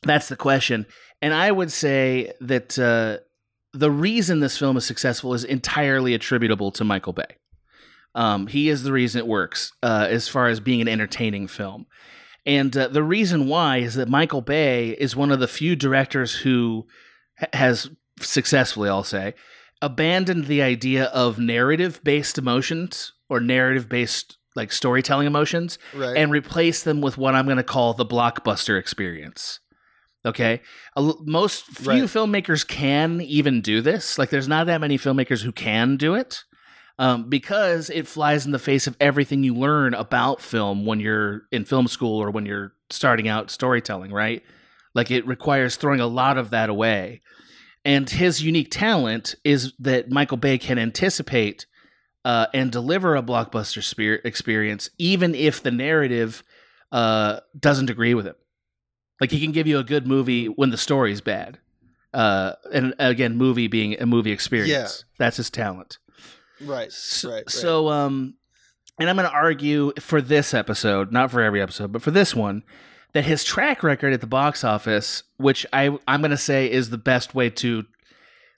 that's 0.01 0.27
the 0.27 0.35
question. 0.35 0.85
And 1.21 1.33
I 1.33 1.49
would 1.49 1.71
say 1.71 2.33
that 2.41 2.77
uh, 2.77 3.23
the 3.73 3.91
reason 3.91 4.39
this 4.39 4.57
film 4.57 4.77
is 4.77 4.85
successful 4.85 5.33
is 5.33 5.43
entirely 5.43 6.13
attributable 6.13 6.71
to 6.71 6.83
Michael 6.83 7.13
Bay. 7.13 7.37
Um, 8.15 8.47
he 8.47 8.69
is 8.69 8.83
the 8.83 8.91
reason 8.91 9.19
it 9.19 9.27
works 9.27 9.71
uh, 9.81 10.07
as 10.09 10.27
far 10.27 10.47
as 10.47 10.59
being 10.59 10.81
an 10.81 10.87
entertaining 10.87 11.47
film. 11.47 11.87
And 12.45 12.75
uh, 12.77 12.89
the 12.89 13.01
reason 13.03 13.47
why 13.47 13.77
is 13.77 13.95
that 13.95 14.09
Michael 14.09 14.41
Bay 14.41 14.89
is 14.91 15.15
one 15.15 15.31
of 15.31 15.39
the 15.39 15.47
few 15.47 15.75
directors 15.75 16.35
who 16.35 16.85
has 17.53 17.89
successfully, 18.19 18.89
I'll 18.89 19.03
say, 19.03 19.33
abandoned 19.81 20.45
the 20.45 20.61
idea 20.61 21.05
of 21.05 21.39
narrative 21.39 22.01
based 22.03 22.37
emotions 22.37 23.13
or 23.29 23.39
narrative 23.39 23.89
based 23.89 24.37
like 24.55 24.71
storytelling 24.71 25.25
emotions 25.25 25.79
Right. 25.95 26.15
and 26.15 26.31
replaced 26.31 26.85
them 26.85 27.01
with 27.01 27.17
what 27.17 27.33
I'm 27.33 27.45
going 27.45 27.57
to 27.57 27.63
call 27.63 27.95
the 27.95 28.05
blockbuster 28.05 28.77
experience. 28.79 29.59
Okay, 30.25 30.61
most 30.97 31.65
few 31.65 31.89
Right. 31.89 32.03
filmmakers 32.03 32.65
can 32.65 33.19
even 33.21 33.59
do 33.61 33.81
this. 33.81 34.17
Like, 34.17 34.29
there's 34.29 34.47
not 34.47 34.67
that 34.67 34.79
many 34.79 34.97
filmmakers 34.97 35.41
who 35.41 35.51
can 35.51 35.97
do 35.97 36.15
it 36.15 36.43
um, 36.97 37.29
because 37.29 37.89
it 37.89 38.07
flies 38.07 38.45
in 38.45 38.53
the 38.53 38.59
face 38.59 38.87
of 38.87 38.95
everything 39.01 39.43
you 39.43 39.53
learn 39.53 39.93
about 39.93 40.39
film 40.41 40.85
when 40.85 41.01
you're 41.01 41.41
in 41.51 41.65
film 41.65 41.87
school 41.87 42.21
or 42.21 42.31
when 42.31 42.45
you're 42.45 42.71
starting 42.89 43.27
out 43.27 43.51
storytelling. 43.51 44.11
Right? 44.13 44.43
Like, 44.95 45.11
it 45.11 45.27
requires 45.27 45.75
throwing 45.75 45.99
a 45.99 46.07
lot 46.07 46.37
of 46.37 46.51
that 46.51 46.69
away. 46.69 47.21
And 47.83 48.09
his 48.09 48.41
unique 48.41 48.71
talent 48.71 49.35
is 49.43 49.73
that 49.79 50.09
Michael 50.09 50.37
Bay 50.37 50.57
can 50.57 50.77
anticipate 50.79 51.65
uh, 52.23 52.45
and 52.53 52.71
deliver 52.71 53.17
a 53.17 53.21
blockbuster 53.21 53.83
spirit 53.83 54.21
experience, 54.23 54.89
even 54.97 55.35
if 55.35 55.61
the 55.61 55.71
narrative 55.71 56.43
uh, 56.93 57.41
doesn't 57.59 57.89
agree 57.89 58.13
with 58.13 58.25
him. 58.25 58.35
Like 59.21 59.31
he 59.31 59.39
can 59.39 59.51
give 59.51 59.67
you 59.67 59.79
a 59.79 59.83
good 59.83 60.07
movie 60.07 60.47
when 60.47 60.69
the 60.69 60.77
story's 60.77 61.21
bad. 61.21 61.59
Uh, 62.13 62.53
and 62.71 62.93
again, 62.99 63.37
movie 63.37 63.67
being 63.67 63.99
a 63.99 64.05
movie 64.05 64.31
experience. 64.31 64.69
Yeah. 64.69 64.87
That's 65.17 65.37
his 65.37 65.49
talent. 65.49 65.97
right. 66.61 66.91
So, 66.91 67.29
Right, 67.29 67.35
right. 67.37 67.49
so 67.49 67.89
um, 67.89 68.35
and 68.99 69.09
I'm 69.09 69.15
going 69.15 69.27
to 69.27 69.33
argue 69.35 69.93
for 69.99 70.21
this 70.21 70.53
episode, 70.53 71.11
not 71.11 71.31
for 71.31 71.41
every 71.41 71.61
episode, 71.61 71.91
but 71.91 72.01
for 72.01 72.11
this 72.11 72.35
one, 72.35 72.63
that 73.13 73.25
his 73.25 73.43
track 73.43 73.81
record 73.83 74.13
at 74.13 74.21
the 74.21 74.27
box 74.27 74.63
office, 74.63 75.23
which 75.37 75.65
I 75.73 75.97
I'm 76.07 76.21
going 76.21 76.31
to 76.31 76.37
say 76.37 76.69
is 76.69 76.89
the 76.89 76.97
best 76.97 77.33
way 77.33 77.49
to 77.51 77.85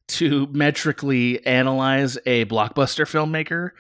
to 0.08 0.48
metrically 0.48 1.44
analyze 1.48 2.18
a 2.26 2.46
blockbuster 2.46 3.06
filmmaker, 3.06 3.72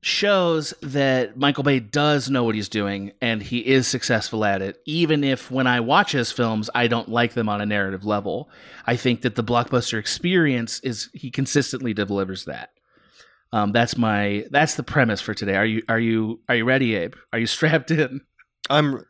shows 0.00 0.72
that 0.80 1.36
Michael 1.36 1.64
Bay 1.64 1.80
does 1.80 2.30
know 2.30 2.44
what 2.44 2.54
he's 2.54 2.68
doing 2.68 3.12
and 3.20 3.42
he 3.42 3.58
is 3.66 3.86
successful 3.86 4.44
at 4.44 4.62
it. 4.62 4.80
Even 4.86 5.24
if 5.24 5.50
when 5.50 5.66
I 5.66 5.80
watch 5.80 6.12
his 6.12 6.30
films, 6.30 6.70
I 6.74 6.86
don't 6.86 7.08
like 7.08 7.34
them 7.34 7.48
on 7.48 7.60
a 7.60 7.66
narrative 7.66 8.04
level, 8.04 8.48
I 8.86 8.96
think 8.96 9.22
that 9.22 9.34
the 9.34 9.42
blockbuster 9.44 9.98
experience 9.98 10.80
is 10.80 11.10
he 11.12 11.30
consistently 11.30 11.94
delivers 11.94 12.44
that. 12.44 12.70
Um, 13.52 13.72
that's 13.72 13.96
my 13.96 14.44
that's 14.50 14.74
the 14.74 14.82
premise 14.82 15.20
for 15.20 15.34
today. 15.34 15.56
Are 15.56 15.64
you 15.66 15.82
are 15.88 15.98
you 15.98 16.40
are 16.48 16.54
you 16.54 16.64
ready, 16.64 16.94
Abe? 16.94 17.14
Are 17.32 17.38
you 17.38 17.46
strapped 17.48 17.90
in? 17.90 18.20
I'm 18.70 19.02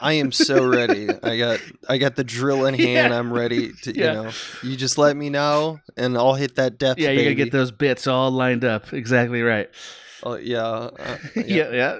I 0.00 0.14
am 0.14 0.32
so 0.32 0.66
ready. 0.66 1.08
I 1.22 1.36
got 1.38 1.60
I 1.88 1.98
got 1.98 2.16
the 2.16 2.24
drill 2.24 2.66
in 2.66 2.74
hand. 2.78 3.12
Yeah. 3.12 3.18
I'm 3.18 3.32
ready 3.32 3.72
to 3.82 3.94
Yeah. 3.94 4.06
you 4.06 4.22
know. 4.24 4.30
You 4.62 4.76
just 4.76 4.96
let 4.98 5.14
me 5.16 5.28
know 5.30 5.78
and 5.96 6.16
I'll 6.16 6.34
hit 6.34 6.56
that 6.56 6.78
depth. 6.78 6.98
Yeah, 6.98 7.10
you 7.10 7.22
gotta 7.22 7.34
get 7.34 7.52
those 7.52 7.70
bits 7.70 8.06
all 8.06 8.30
lined 8.30 8.64
up. 8.64 8.92
Exactly 8.92 9.42
right. 9.42 9.70
Oh, 10.22 10.36
yeah, 10.36 10.62
uh, 10.64 11.18
yeah. 11.36 11.42
Yeah, 11.46 11.70
yeah. 11.72 11.98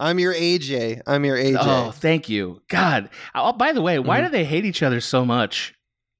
I'm 0.00 0.18
your 0.18 0.34
AJ. 0.34 1.02
I'm 1.06 1.24
your 1.24 1.36
AJ. 1.36 1.56
Oh, 1.60 1.90
thank 1.90 2.28
you. 2.28 2.60
God. 2.68 3.10
Oh, 3.34 3.52
by 3.52 3.72
the 3.72 3.82
way, 3.82 3.98
why 3.98 4.20
Mhm. 4.20 4.24
do 4.26 4.30
they 4.30 4.44
hate 4.44 4.64
each 4.64 4.82
other 4.82 5.00
so 5.00 5.24
much? 5.24 5.74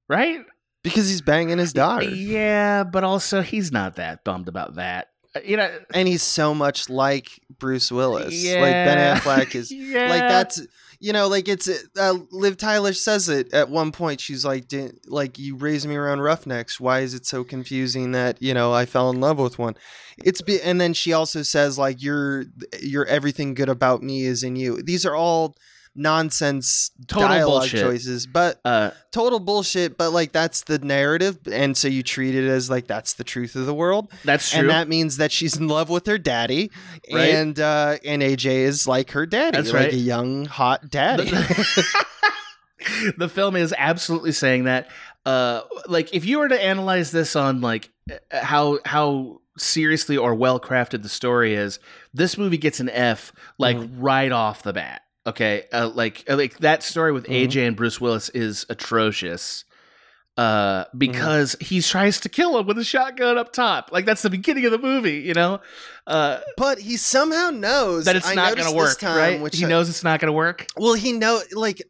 Right? 0.08 0.40
Because 0.82 1.08
he's 1.08 1.20
banging 1.20 1.58
his 1.58 1.72
daughter. 1.72 2.08
Yeah, 2.08 2.82
but 2.84 3.04
also 3.04 3.42
he's 3.42 3.70
not 3.70 3.96
that 3.96 4.24
bummed 4.24 4.48
about 4.48 4.76
that. 4.76 5.08
Uh, 5.36 5.40
You 5.44 5.56
know, 5.58 5.70
And 5.92 6.08
he's 6.08 6.22
so 6.22 6.54
much 6.54 6.88
like 6.88 7.28
Bruce 7.58 7.92
Willis. 7.92 8.32
yeah. 8.34 8.60
Like 8.62 8.72
Ben 8.72 9.16
Affleck 9.16 9.54
is 9.54 9.70
yeah. 9.72 10.08
like 10.08 10.20
that's 10.22 10.60
you 11.00 11.12
know 11.12 11.28
like 11.28 11.48
it's 11.48 11.68
uh, 11.98 12.18
liv 12.30 12.56
tyler 12.56 12.92
says 12.92 13.28
it 13.28 13.52
at 13.52 13.68
one 13.68 13.92
point 13.92 14.20
she's 14.20 14.44
like 14.44 14.68
"Di- 14.68 14.90
like 15.06 15.38
you 15.38 15.56
raised 15.56 15.86
me 15.86 15.96
around 15.96 16.20
roughnecks. 16.20 16.80
Why 16.80 17.00
is 17.00 17.14
it 17.14 17.26
so 17.26 17.44
confusing 17.44 18.12
that 18.12 18.40
you 18.42 18.54
know 18.54 18.72
i 18.72 18.86
fell 18.86 19.10
in 19.10 19.20
love 19.20 19.38
with 19.38 19.58
one? 19.58 19.76
It's 20.18 20.42
be- 20.42 20.60
and 20.62 20.80
then 20.80 20.94
she 20.94 21.12
also 21.12 21.42
says 21.42 21.78
like 21.78 22.02
you're 22.02 22.46
you're 22.80 23.06
everything 23.06 23.54
good 23.54 23.68
about 23.68 24.02
me 24.02 24.24
is 24.24 24.42
in 24.42 24.56
you. 24.56 24.82
These 24.82 25.06
are 25.06 25.14
all 25.14 25.56
nonsense 25.98 26.90
Total 27.06 27.28
dialogue 27.28 27.60
bullshit. 27.62 27.80
choices 27.82 28.26
but 28.26 28.60
Uh, 28.64 28.90
total 29.10 29.40
bullshit 29.40 29.98
but 29.98 30.10
like 30.12 30.32
that's 30.32 30.62
the 30.62 30.78
narrative 30.78 31.38
and 31.50 31.76
so 31.76 31.88
you 31.88 32.02
treat 32.02 32.34
it 32.34 32.48
as 32.48 32.70
like 32.70 32.86
that's 32.86 33.14
the 33.14 33.24
truth 33.24 33.54
of 33.56 33.66
the 33.66 33.74
world 33.74 34.10
that's 34.24 34.50
true. 34.50 34.60
and 34.60 34.70
that 34.70 34.88
means 34.88 35.16
that 35.18 35.32
she's 35.32 35.56
in 35.56 35.68
love 35.68 35.90
with 35.90 36.06
her 36.06 36.18
daddy 36.18 36.70
Right. 37.12 37.34
and 37.34 37.58
uh 37.60 37.96
and 38.04 38.22
aj 38.22 38.46
is 38.46 38.86
like 38.86 39.10
her 39.10 39.26
daddy 39.26 39.56
That's 39.56 39.72
like 39.72 39.84
right. 39.86 39.92
a 39.92 39.96
young 39.96 40.44
hot 40.46 40.88
daddy 40.90 41.30
the, 43.16 43.28
film 43.28 43.56
is 43.56 43.74
absolutely 43.76 44.32
saying 44.32 44.64
that. 44.64 44.88
Uh, 45.26 45.62
like 45.88 46.14
if 46.14 46.24
you 46.24 46.38
were 46.38 46.48
to 46.48 46.62
analyze 46.62 47.10
this 47.10 47.36
on 47.36 47.60
like 47.60 47.90
uh, 48.10 48.14
how 48.32 48.78
how 48.84 49.40
seriously 49.58 50.16
or 50.16 50.34
well 50.34 50.58
crafted 50.60 51.02
the 51.02 51.08
story 51.08 51.54
is, 51.54 51.80
this 52.14 52.38
movie 52.38 52.56
gets 52.56 52.80
an 52.80 52.88
F 52.88 53.32
like 53.58 53.76
Mm-hmm. 53.76 54.00
right 54.00 54.32
off 54.32 54.62
the 54.62 54.72
bat. 54.72 55.02
Okay, 55.28 55.64
uh, 55.72 55.88
like 55.94 56.24
uh, 56.28 56.36
like 56.36 56.58
that 56.58 56.82
story 56.82 57.12
with 57.12 57.26
Mhm. 57.26 57.48
AJ 57.48 57.66
and 57.68 57.76
Bruce 57.76 58.00
Willis 58.00 58.28
is 58.30 58.64
atrocious. 58.68 59.64
Uh, 60.36 60.84
Mm-hmm. 60.84 60.98
because 60.98 61.56
he 61.60 61.82
tries 61.82 62.20
to 62.20 62.28
kill 62.28 62.56
him 62.58 62.66
with 62.66 62.78
a 62.78 62.84
shotgun 62.84 63.36
up 63.36 63.52
top. 63.52 63.90
Like 63.90 64.04
that's 64.06 64.22
the 64.22 64.30
beginning 64.30 64.64
of 64.66 64.70
the 64.70 64.78
movie, 64.78 65.16
you 65.18 65.34
know. 65.34 65.60
Uh, 66.06 66.38
but 66.56 66.78
he 66.78 66.96
somehow 66.96 67.50
knows 67.50 68.04
that 68.04 68.14
it's 68.14 68.32
not 68.34 68.54
going 68.56 68.68
to 68.70 68.76
work, 68.76 68.98
time, 69.00 69.42
right? 69.42 69.52
He 69.54 69.64
I- 69.64 69.68
knows 69.68 69.88
it's 69.88 70.04
not 70.04 70.20
going 70.20 70.28
to 70.28 70.32
work. 70.32 70.66
Well, 70.76 70.94
he 70.94 71.10
know 71.12 71.40
like 71.52 71.82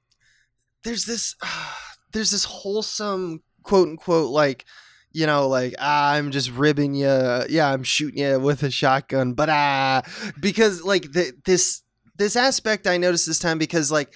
there's 0.83 1.05
this 1.05 1.37
there's 2.13 2.31
this 2.31 2.45
wholesome 2.45 3.43
quote 3.65 3.89
unquote 3.89 4.31
like 4.31 4.65
you 5.13 5.27
know 5.27 5.47
like 5.49 5.75
ah, 5.79 6.13
I'm 6.13 6.31
just 6.31 6.51
ribbing 6.51 6.95
you. 6.95 7.45
Yeah, 7.51 7.71
I'm 7.71 7.85
shooting 7.85 8.23
you 8.25 8.41
with 8.41 8.63
a 8.63 8.71
shotgun, 8.71 9.35
but 9.35 9.51
ah 9.51 10.03
because 10.41 10.83
like 10.83 11.13
the, 11.13 11.35
this 11.45 11.83
this 12.19 12.37
aspect 12.37 12.87
I 12.87 12.97
noticed 12.99 13.27
this 13.27 13.39
time 13.39 13.59
because 13.59 13.91
like 13.91 14.13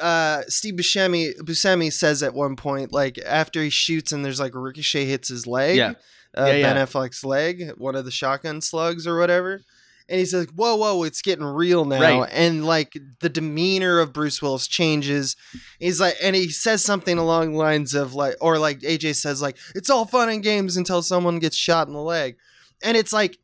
uh 0.00 0.42
Steve 0.48 0.74
Buscemi 0.74 1.36
Buscemi 1.40 1.92
says 1.92 2.22
at 2.22 2.34
one 2.34 2.56
point 2.56 2.92
like 2.92 3.18
after 3.18 3.62
he 3.62 3.70
shoots 3.70 4.12
and 4.12 4.24
there's 4.24 4.40
like 4.40 4.54
a 4.54 4.58
ricochet 4.58 5.06
hits 5.06 5.28
his 5.28 5.46
leg. 5.46 5.76
Yeah. 5.76 5.94
Uh, 6.36 6.46
Yeah, 6.46 6.52
yeah. 6.52 6.74
Ben 6.74 6.86
Affleck's 6.86 7.24
leg, 7.24 7.70
one 7.78 7.94
of 7.96 8.04
the 8.04 8.10
shotgun 8.10 8.60
slugs 8.60 9.06
or 9.06 9.18
whatever. 9.18 9.62
And 10.08 10.20
he 10.20 10.26
says, 10.26 10.46
"Whoa, 10.54 10.76
whoa, 10.76 11.02
it's 11.02 11.20
getting 11.20 11.44
real 11.44 11.84
now." 11.84 12.00
Right. 12.00 12.30
And 12.32 12.64
like 12.64 12.92
the 13.20 13.28
demeanor 13.28 13.98
of 13.98 14.12
Bruce 14.12 14.40
Willis 14.40 14.68
changes. 14.68 15.34
He's 15.80 15.98
like, 15.98 16.14
and 16.22 16.36
he 16.36 16.48
says 16.48 16.84
something 16.84 17.18
along 17.18 17.52
the 17.52 17.58
lines 17.58 17.92
of 17.92 18.14
like, 18.14 18.36
or 18.40 18.58
like 18.58 18.80
AJ 18.80 19.16
says, 19.16 19.42
like, 19.42 19.56
"It's 19.74 19.90
all 19.90 20.04
fun 20.04 20.28
and 20.28 20.44
games 20.44 20.76
until 20.76 21.02
someone 21.02 21.40
gets 21.40 21.56
shot 21.56 21.88
in 21.88 21.94
the 21.94 22.00
leg," 22.00 22.36
and 22.84 22.96
it's 22.96 23.12
like, 23.12 23.38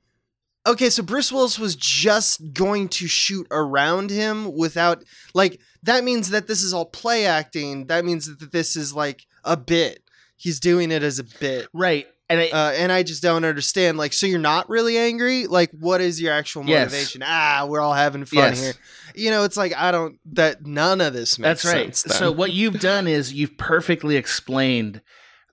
okay, 0.66 0.90
so 0.90 1.02
Bruce 1.02 1.33
Willis 1.33 1.59
was 1.59 1.75
just 1.76 2.52
going 2.52 2.88
to 2.88 3.07
shoot 3.07 3.47
around 3.50 4.11
him 4.11 4.52
without 4.57 5.02
like 5.35 5.61
that 5.83 6.04
means 6.04 6.31
that 6.31 6.47
this 6.47 6.62
is 6.62 6.73
all 6.73 6.87
play 6.87 7.26
acting. 7.26 7.87
That 7.87 8.04
means 8.04 8.37
that 8.38 8.52
this 8.52 8.76
is 8.76 8.95
like 8.95 9.26
a 9.45 9.57
bit. 9.57 10.02
He's 10.37 10.61
doing 10.61 10.90
it 10.90 11.02
as 11.02 11.19
a 11.19 11.25
bit. 11.25 11.69
Right. 11.73 12.07
And 12.28 12.40
I, 12.40 12.49
Uh, 12.49 12.73
and 12.73 12.90
I 12.90 13.02
just 13.02 13.23
don't 13.23 13.45
understand. 13.45 13.99
Like, 13.99 14.12
so 14.12 14.26
you're 14.26 14.38
not 14.38 14.69
really 14.71 14.97
angry? 14.97 15.47
Like, 15.47 15.71
what 15.73 16.00
is 16.00 16.21
your 16.21 16.33
actual 16.33 16.64
Yes. 16.64 16.90
motivation? 16.90 17.23
Ah, 17.25 17.66
we're 17.69 17.81
all 17.81 17.92
having 17.92 18.25
fun 18.25 18.38
Yes. 18.38 18.61
here. 18.61 18.75
You 19.14 19.31
know, 19.31 19.45
it's 19.45 19.57
like 19.57 19.75
I 19.76 19.90
don't. 19.90 20.19
That 20.33 20.64
none 20.64 21.00
of 21.02 21.12
this 21.12 21.38
makes 21.38 21.62
That's 21.62 21.75
right. 21.75 21.95
sense. 21.97 22.16
So 22.16 22.33
what 22.33 22.52
you've 22.52 22.81
done 22.81 23.07
is 23.07 23.33
you've 23.33 23.59
perfectly 23.59 24.16
explained 24.16 25.02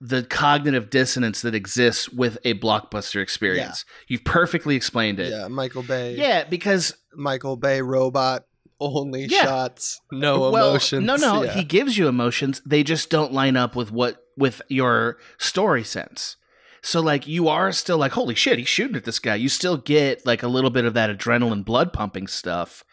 the 0.00 0.22
cognitive 0.22 0.88
dissonance 0.88 1.42
that 1.42 1.54
exists 1.54 2.08
with 2.08 2.38
a 2.44 2.54
blockbuster 2.54 3.20
experience. 3.22 3.84
You've 4.08 4.24
perfectly 4.24 4.74
explained 4.76 5.20
it. 5.20 5.30
Yeah, 5.30 5.48
Michael 5.48 5.82
Bay. 5.82 6.16
Yeah, 6.16 6.44
because 6.44 6.94
Michael 7.14 7.56
Bay 7.56 7.82
robot 7.82 8.44
only 8.80 9.26
Yeah. 9.26 9.42
shots, 9.42 10.00
no 10.10 10.50
well, 10.50 10.70
emotions. 10.70 11.04
No, 11.04 11.16
no, 11.16 11.42
Yeah. 11.42 11.52
he 11.52 11.64
gives 11.64 11.98
you 11.98 12.08
emotions. 12.08 12.62
They 12.64 12.82
just 12.82 13.10
don't 13.10 13.32
line 13.32 13.56
up 13.56 13.76
with 13.76 13.92
what 13.92 14.24
with 14.38 14.62
your 14.68 15.18
story 15.36 15.84
sense. 15.84 16.36
So 16.80 17.00
like 17.02 17.26
you 17.26 17.48
are 17.48 17.72
still 17.72 17.98
like 17.98 18.12
holy 18.12 18.34
shit, 18.34 18.58
he's 18.58 18.68
shooting 18.68 18.96
at 18.96 19.04
this 19.04 19.18
guy. 19.18 19.34
You 19.34 19.50
still 19.50 19.76
get 19.76 20.24
like 20.24 20.42
a 20.42 20.48
little 20.48 20.70
bit 20.70 20.86
of 20.86 20.94
that 20.94 21.10
adrenaline 21.10 21.62
blood 21.62 21.92
pumping 21.92 22.26
stuff. 22.26 22.84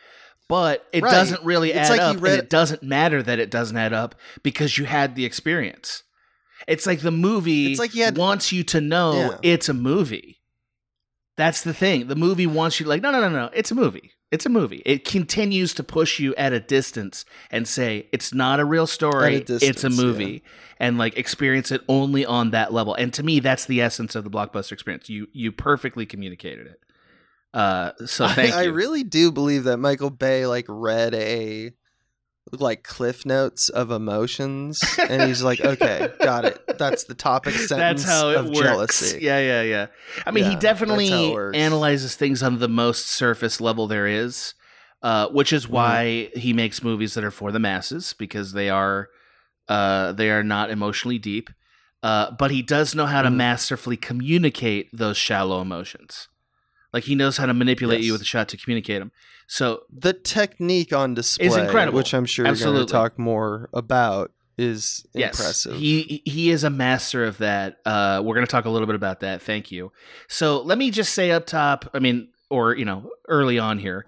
But 0.50 0.86
it 0.92 1.04
Right. 1.04 1.12
doesn't 1.12 1.44
really 1.44 1.72
It's 1.72 1.90
add 1.90 1.98
like 1.98 2.02
up 2.02 2.22
read- 2.22 2.34
and 2.34 2.44
it 2.44 2.50
doesn't 2.50 2.84
matter 2.84 3.24
that 3.24 3.40
it 3.40 3.50
doesn't 3.50 3.78
add 3.78 3.94
up 3.94 4.16
because 4.44 4.78
you 4.78 4.84
had 4.86 5.16
the 5.16 5.24
experience. 5.24 6.04
It's 6.68 6.86
like 6.86 7.02
the 7.02 7.12
movie 7.12 7.72
It's 7.72 7.80
like 7.80 7.92
he 7.92 8.00
had- 8.00 8.18
wants 8.18 8.52
you 8.52 8.64
to 8.66 8.82
know 8.82 9.14
Yeah. 9.14 9.38
it's 9.44 9.70
a 9.70 9.74
movie. 9.74 10.40
That's 11.38 11.62
the 11.62 11.74
thing. 11.74 12.08
The 12.08 12.16
movie 12.16 12.48
wants 12.48 12.80
you 12.80 12.86
like, 12.88 13.02
no, 13.04 13.12
no, 13.12 13.22
no, 13.22 13.30
no. 13.30 13.50
It's 13.54 13.70
a 13.70 13.76
movie. 13.76 14.12
It's 14.32 14.46
a 14.46 14.50
movie. 14.50 14.82
It 14.86 15.06
continues 15.06 15.74
to 15.76 15.84
push 15.84 16.20
you 16.20 16.36
at 16.36 16.52
a 16.52 16.60
distance 16.60 17.24
and 17.52 17.66
say 17.68 18.10
it's 18.12 18.34
not 18.34 18.60
a 18.60 18.66
real 18.66 18.88
story. 18.88 19.36
A 19.36 19.38
it's 19.38 19.50
a 19.52 19.60
distance, 19.60 19.98
movie, 19.98 20.44
and 20.80 20.98
like 20.98 21.16
experience 21.18 21.72
it 21.72 21.82
only 21.88 22.26
on 22.26 22.52
that 22.52 22.74
level. 22.74 22.94
And 22.96 23.14
to 23.14 23.24
me, 23.24 23.40
that's 23.40 23.66
the 23.66 23.82
essence 23.82 24.16
of 24.16 24.24
the 24.26 24.30
blockbuster 24.30 24.74
experience. 24.74 25.08
You 25.10 25.28
you 25.32 25.52
perfectly 25.54 26.06
communicated 26.06 26.68
it. 26.68 26.80
Uh, 27.54 27.92
so 28.06 28.28
thank 28.28 28.54
I, 28.54 28.64
I 28.64 28.66
really 28.66 29.04
do 29.04 29.32
believe 29.32 29.64
that 29.64 29.78
Michael 29.78 30.10
Bay 30.10 30.46
like 30.46 30.66
read 30.68 31.14
a 31.14 31.72
like 32.52 32.84
cliff 32.84 33.26
notes 33.26 33.70
of 33.70 33.92
emotions 33.92 34.82
and 35.10 35.22
he's 35.24 35.42
like 35.44 35.60
okay 35.66 36.10
got 36.22 36.46
it 36.46 36.60
that's 36.78 37.04
the 37.06 37.14
topic 37.16 37.54
sentence 37.56 38.04
That's 38.04 38.04
how 38.06 38.30
it 38.30 38.38
of 38.38 38.46
works. 38.48 38.60
jealousy 38.62 39.20
Yeah, 39.26 39.40
yeah, 39.40 39.62
yeah. 39.64 39.88
I 40.26 40.32
mean, 40.32 40.44
Yeah, 40.44 40.50
he 40.52 40.56
that's 40.56 40.64
how 40.66 40.72
it 40.72 40.76
definitely 40.76 41.56
analyzes 41.56 42.16
things 42.16 42.42
on 42.44 42.60
the 42.60 42.70
most 42.70 43.08
surface 43.08 43.60
level 43.60 43.88
there 43.88 44.08
is, 44.08 44.54
uh, 45.02 45.28
which 45.30 45.52
is 45.52 45.66
Mm-hmm. 45.66 45.74
why 45.74 46.30
he 46.36 46.54
makes 46.54 46.84
movies 46.84 47.14
that 47.16 47.24
are 47.24 47.32
for 47.32 47.52
the 47.52 47.60
masses 47.60 48.14
because 48.18 48.54
they 48.54 48.70
are 48.70 49.10
uh, 49.68 50.14
they 50.14 50.30
are 50.30 50.44
not 50.44 50.70
emotionally 50.70 51.18
deep. 51.20 51.50
Uh, 52.04 52.32
but 52.32 52.52
he 52.52 52.62
does 52.62 52.94
know 52.96 53.08
how 53.08 53.22
to 53.24 53.30
Mhm. 53.30 53.36
masterfully 53.36 53.98
communicate 53.98 54.88
those 54.94 55.18
shallow 55.18 55.62
emotions. 55.62 56.28
Like 56.94 57.04
he 57.04 57.16
knows 57.16 57.38
how 57.38 57.46
to 57.46 57.54
manipulate 57.54 58.02
you 58.02 58.14
with 58.14 58.22
a 58.22 58.26
shot 58.26 58.50
to 58.50 58.58
communicate 58.58 59.02
him. 59.02 59.12
So 59.48 59.82
the 59.96 60.14
technique 60.14 60.94
on 60.94 61.14
display 61.14 61.48
is 61.48 61.56
incredible. 61.56 61.98
which 61.98 62.14
i'm 62.14 62.26
sure 62.26 62.46
you're 62.46 62.56
going 62.56 62.86
to 62.86 62.92
talk 62.92 63.18
more 63.18 63.70
about 63.74 64.32
is 64.58 65.06
Yes, 65.14 65.40
impressive 65.40 65.76
he 65.76 66.22
he 66.26 66.50
is 66.50 66.64
a 66.64 66.70
master 66.70 67.24
of 67.24 67.38
that. 67.38 67.78
Uh, 67.86 68.22
we're 68.24 68.34
going 68.34 68.46
to 68.46 68.52
talk 68.52 68.66
a 68.66 68.70
little 68.70 68.88
bit 68.88 68.96
about 68.96 69.20
that. 69.20 69.42
Thank 69.42 69.72
you. 69.72 69.92
So 70.28 70.62
let 70.62 70.78
me 70.78 70.90
just 70.92 71.14
say 71.14 71.32
up 71.32 71.46
top. 71.46 71.90
I 71.94 72.00
mean, 72.00 72.30
or 72.50 72.76
you 72.76 72.84
know, 72.86 73.12
early 73.28 73.60
on 73.60 73.78
here, 73.78 74.08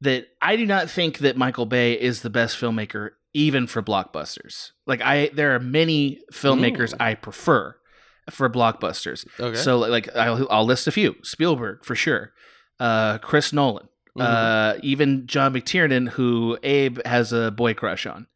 that 0.00 0.28
I 0.40 0.56
do 0.56 0.64
not 0.64 0.88
think 0.88 1.18
that 1.18 1.36
Michael 1.36 1.66
Bay 1.66 1.92
is 1.92 2.22
the 2.22 2.30
best 2.30 2.58
filmmaker, 2.58 3.10
even 3.34 3.66
for 3.66 3.82
blockbusters. 3.82 4.70
Like 4.86 5.02
I, 5.02 5.30
there 5.34 5.54
are 5.54 5.60
many 5.60 6.20
filmmakers 6.32 6.94
Ooh. 6.94 6.98
I 7.00 7.14
prefer 7.14 7.76
for 8.30 8.48
blockbusters. 8.50 9.26
okay 9.38 9.56
So 9.56 9.78
like 9.78 10.14
I'll, 10.16 10.46
I'll 10.50 10.64
list 10.64 10.86
a 10.86 10.92
few: 10.92 11.16
Spielberg 11.22 11.84
for 11.84 11.94
sure, 11.94 12.32
uh, 12.78 13.18
Chris 13.18 13.52
Nolan, 13.52 13.88
Mhm. 14.18 14.22
uh, 14.24 14.78
even 14.82 15.26
John 15.26 15.54
McTiernan, 15.54 16.08
who 16.10 16.58
Abe 16.62 16.98
has 17.06 17.32
a 17.32 17.50
boy 17.50 17.74
crush 17.74 18.06
on. 18.06 18.26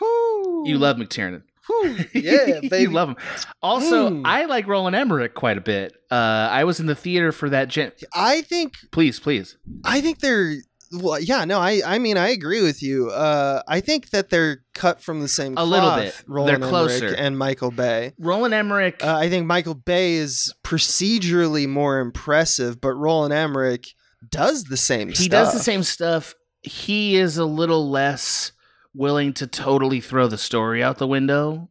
Woo. 0.00 0.64
You 0.68 0.78
love 0.78 0.96
McTiernan. 0.96 1.42
Woo. 1.68 1.96
yeah 2.14 2.60
baby 2.62 2.78
you 2.82 2.90
love 2.90 3.10
him. 3.10 3.16
Also. 3.62 4.22
I 4.24 4.46
like 4.46 4.66
Roland 4.66 4.96
Emmerich 4.96 5.34
quite 5.34 5.58
a 5.58 5.60
bit. 5.60 5.92
Uh, 6.10 6.14
I 6.50 6.64
was 6.64 6.80
in 6.80 6.86
the 6.86 6.94
theater 6.94 7.30
for 7.32 7.50
that. 7.50 7.68
Gen- 7.68 7.92
i 8.14 8.40
think 8.42 8.74
please, 8.90 9.20
please. 9.20 9.56
I 9.84 10.00
think 10.00 10.20
they're 10.20 10.54
well, 10.92 11.20
yeah, 11.20 11.44
no, 11.44 11.58
I 11.58 11.82
I 11.84 11.98
mean 11.98 12.16
I 12.16 12.28
agree 12.28 12.62
with 12.62 12.82
you. 12.82 13.10
Uh, 13.10 13.62
I 13.68 13.80
think 13.80 14.10
that 14.10 14.30
they're 14.30 14.64
cut 14.74 15.00
from 15.02 15.20
the 15.20 15.28
same 15.28 15.56
A 15.56 15.64
little 15.64 15.88
cloth, 15.88 16.02
bit. 16.02 16.24
Roland 16.26 16.62
They're 16.62 16.68
Emmerich 16.68 17.14
and 17.18 17.38
Michael 17.38 17.70
Bay. 17.70 18.12
Roland 18.18 18.54
Emmerich. 18.54 19.02
Uh, 19.02 19.16
I 19.16 19.28
think 19.28 19.46
Michael 19.46 19.74
Bay 19.74 20.14
is 20.14 20.54
procedurally 20.64 21.68
more 21.68 21.98
impressive, 22.00 22.80
but 22.80 22.94
Roland 22.94 23.34
Emmerich 23.34 23.94
does 24.30 24.64
the 24.64 24.76
same. 24.76 25.10
Stuff. 25.10 25.18
He 25.18 25.24
stuff. 25.24 25.44
does 25.44 25.52
the 25.54 25.60
same 25.64 25.82
stuff. 25.82 26.34
He 26.62 27.16
is 27.16 27.38
a 27.38 27.44
little 27.44 27.88
less 27.90 28.52
willing 28.94 29.32
to 29.34 29.46
totally 29.46 30.00
throw 30.00 30.26
the 30.26 30.38
story 30.38 30.82
out 30.82 30.98
the 30.98 31.06
window. 31.06 31.70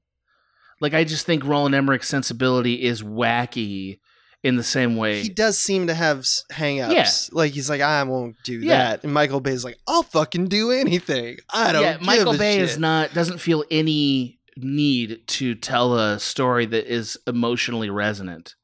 Like 0.80 0.93
I 0.93 1.03
just 1.03 1.25
think 1.25 1.43
Roland 1.43 1.75
Emmerich's 1.75 2.08
sensibility 2.08 2.84
is 2.84 3.01
wacky 3.01 3.99
in 4.43 4.56
the 4.56 4.63
same 4.63 4.95
way. 4.95 5.21
He 5.23 5.30
does 5.30 5.58
seem 5.60 5.88
to 5.88 5.93
have 5.93 6.19
s- 6.19 6.43
hang-ups. 6.52 6.93
Yeah. 6.93 7.38
Like 7.38 7.54
he's 7.54 7.69
like, 7.69 7.82
I 7.82 8.02
won't 8.04 8.36
do 8.43 8.60
Yeah. 8.60 8.78
that. 8.91 9.04
And 9.04 9.13
Michael 9.13 9.39
Bay's 9.41 9.63
like, 9.65 9.78
I'll 9.88 10.04
fucking 10.04 10.45
do 10.47 10.71
anything. 10.71 11.38
I 11.54 11.71
don't. 11.71 11.82
yeah, 11.82 11.93
give 11.97 12.02
Michael 12.06 12.36
a 12.36 12.38
Bay 12.38 12.60
is 12.60 12.78
not 12.78 13.13
doesn't 13.13 13.39
feel 13.39 13.63
any 13.71 14.39
need 14.56 15.21
to 15.28 15.56
tell 15.56 15.97
a 15.97 16.19
story 16.19 16.65
that 16.67 16.91
is 16.91 17.17
emotionally 17.28 17.89
resonant 17.89 18.56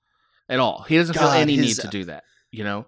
at 0.50 0.60
all. 0.60 0.84
He 0.88 0.98
doesn't 0.98 1.16
feel 1.18 1.30
any 1.30 1.56
his- 1.56 1.78
need 1.78 1.82
to 1.84 1.88
do 1.88 2.06
that. 2.06 2.24
You 2.52 2.64
know. 2.64 2.86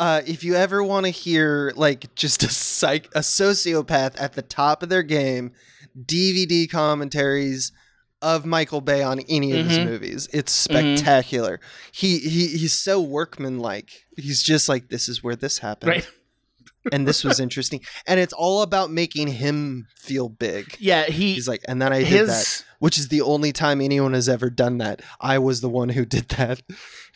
Uh, 0.00 0.22
if 0.26 0.44
you 0.44 0.54
ever 0.54 0.80
want 0.82 1.06
to 1.06 1.10
hear 1.10 1.72
like 1.74 2.14
just 2.14 2.42
a 2.44 2.48
psych 2.48 3.06
a 3.16 3.20
sociopath 3.20 4.14
at 4.20 4.34
the 4.34 4.42
top 4.42 4.82
of 4.84 4.88
their 4.88 5.02
game, 5.02 5.50
DVD 6.00 6.70
commentaries 6.70 7.72
of 8.22 8.44
Michael 8.44 8.80
Bay 8.80 9.02
on 9.02 9.20
any 9.28 9.52
of 9.58 9.66
his 9.66 9.78
Mhm. 9.78 9.84
movies. 9.86 10.28
It's 10.32 10.52
Mhm. 10.66 10.96
spectacular. 10.96 11.60
He 11.92 12.18
he 12.18 12.48
he's 12.48 12.72
so 12.78 13.00
workmanlike. 13.00 13.90
He's 14.16 14.42
just 14.42 14.68
like 14.68 14.88
this 14.88 15.08
is 15.08 15.22
where 15.22 15.36
this 15.36 15.58
happened. 15.58 15.90
Right. 15.90 16.08
and 16.92 17.06
this 17.06 17.22
was 17.22 17.38
interesting. 17.46 17.80
And 18.06 18.18
it's 18.18 18.32
all 18.32 18.62
about 18.62 18.90
making 18.90 19.28
him 19.28 19.86
feel 19.96 20.28
big. 20.28 20.74
Yeah, 20.78 21.04
he 21.04 21.34
He's 21.34 21.46
like, 21.48 21.62
and 21.68 21.80
then 21.82 21.92
I 21.92 22.02
did 22.02 22.28
that, 22.28 22.64
which 22.78 22.98
is 22.98 23.08
the 23.08 23.20
only 23.20 23.52
time 23.52 23.80
anyone 23.80 24.14
has 24.14 24.28
ever 24.28 24.48
done 24.50 24.78
that. 24.78 25.02
I 25.20 25.38
was 25.38 25.60
the 25.60 25.68
one 25.68 25.90
who 25.90 26.04
did 26.04 26.28
that. 26.30 26.62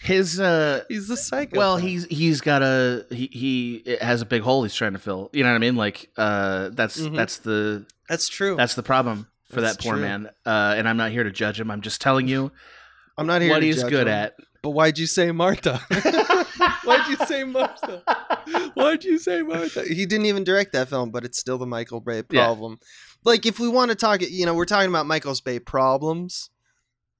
his 0.03 0.38
uh 0.41 0.83
He's 0.88 1.09
the 1.09 1.17
psycho. 1.17 1.57
well 1.57 1.77
he's 1.79 2.05
he's 2.07 2.41
got 2.41 2.62
a 2.62 3.07
he 3.11 3.29
he 3.33 3.97
has 4.01 4.21
a 4.21 4.27
big 4.27 4.43
hole 4.43 4.62
he's 4.65 4.75
trying 4.75 4.93
to 4.95 4.99
fill. 4.99 5.31
You 5.33 5.43
know 5.43 5.51
what 5.51 5.57
I 5.57 5.59
mean? 5.59 5.77
Like 5.77 6.11
uh 6.17 6.69
that's 6.73 7.01
Mhm. 7.01 7.17
that's 7.17 7.38
the 7.38 7.87
that's 8.09 8.29
true. 8.29 8.57
that's 8.57 8.75
the 8.75 8.83
problem 8.83 9.27
for 9.53 9.61
That's 9.61 9.77
that 9.77 9.83
poor 9.83 9.95
true. 9.95 10.03
man. 10.03 10.31
Uh 10.45 10.75
and 10.77 10.88
I'm 10.88 10.97
not 10.97 11.11
here 11.12 11.25
to 11.25 11.31
judge 11.31 11.61
him. 11.61 11.71
I'm 11.71 11.81
just 11.83 12.01
telling 12.01 12.27
you 12.29 12.51
I'm 13.19 13.27
not 13.27 13.43
here 13.43 13.51
what 13.53 13.62
he's 13.62 13.83
good 13.85 14.07
him. 14.07 14.12
at. 14.15 14.35
But 14.62 14.71
why'd 14.71 14.99
you 14.99 15.07
say 15.07 15.31
Martha? 15.33 15.79
why'd 16.85 17.07
you 17.09 17.17
say 17.27 17.45
Martha? 17.45 18.03
Why'd 18.75 19.05
you 19.05 19.19
say 19.19 19.43
Martha? 19.43 19.83
He 19.85 20.05
didn't 20.07 20.27
even 20.27 20.43
direct 20.45 20.73
that 20.73 20.88
film, 20.88 21.11
but 21.11 21.25
it's 21.25 21.38
still 21.38 21.57
the 21.59 21.67
Michael 21.67 22.01
Bay 22.01 22.23
Yeah. 22.31 22.45
problem. 22.45 22.79
Like, 23.25 23.47
if 23.47 23.59
we 23.61 23.69
want 23.69 23.91
to 23.91 23.95
talk, 23.95 24.21
you 24.23 24.47
know, 24.47 24.55
we're 24.55 24.65
talking 24.65 24.88
about 24.88 25.07
Michael 25.07 25.35
Bay 25.45 25.59
problems. 25.61 26.51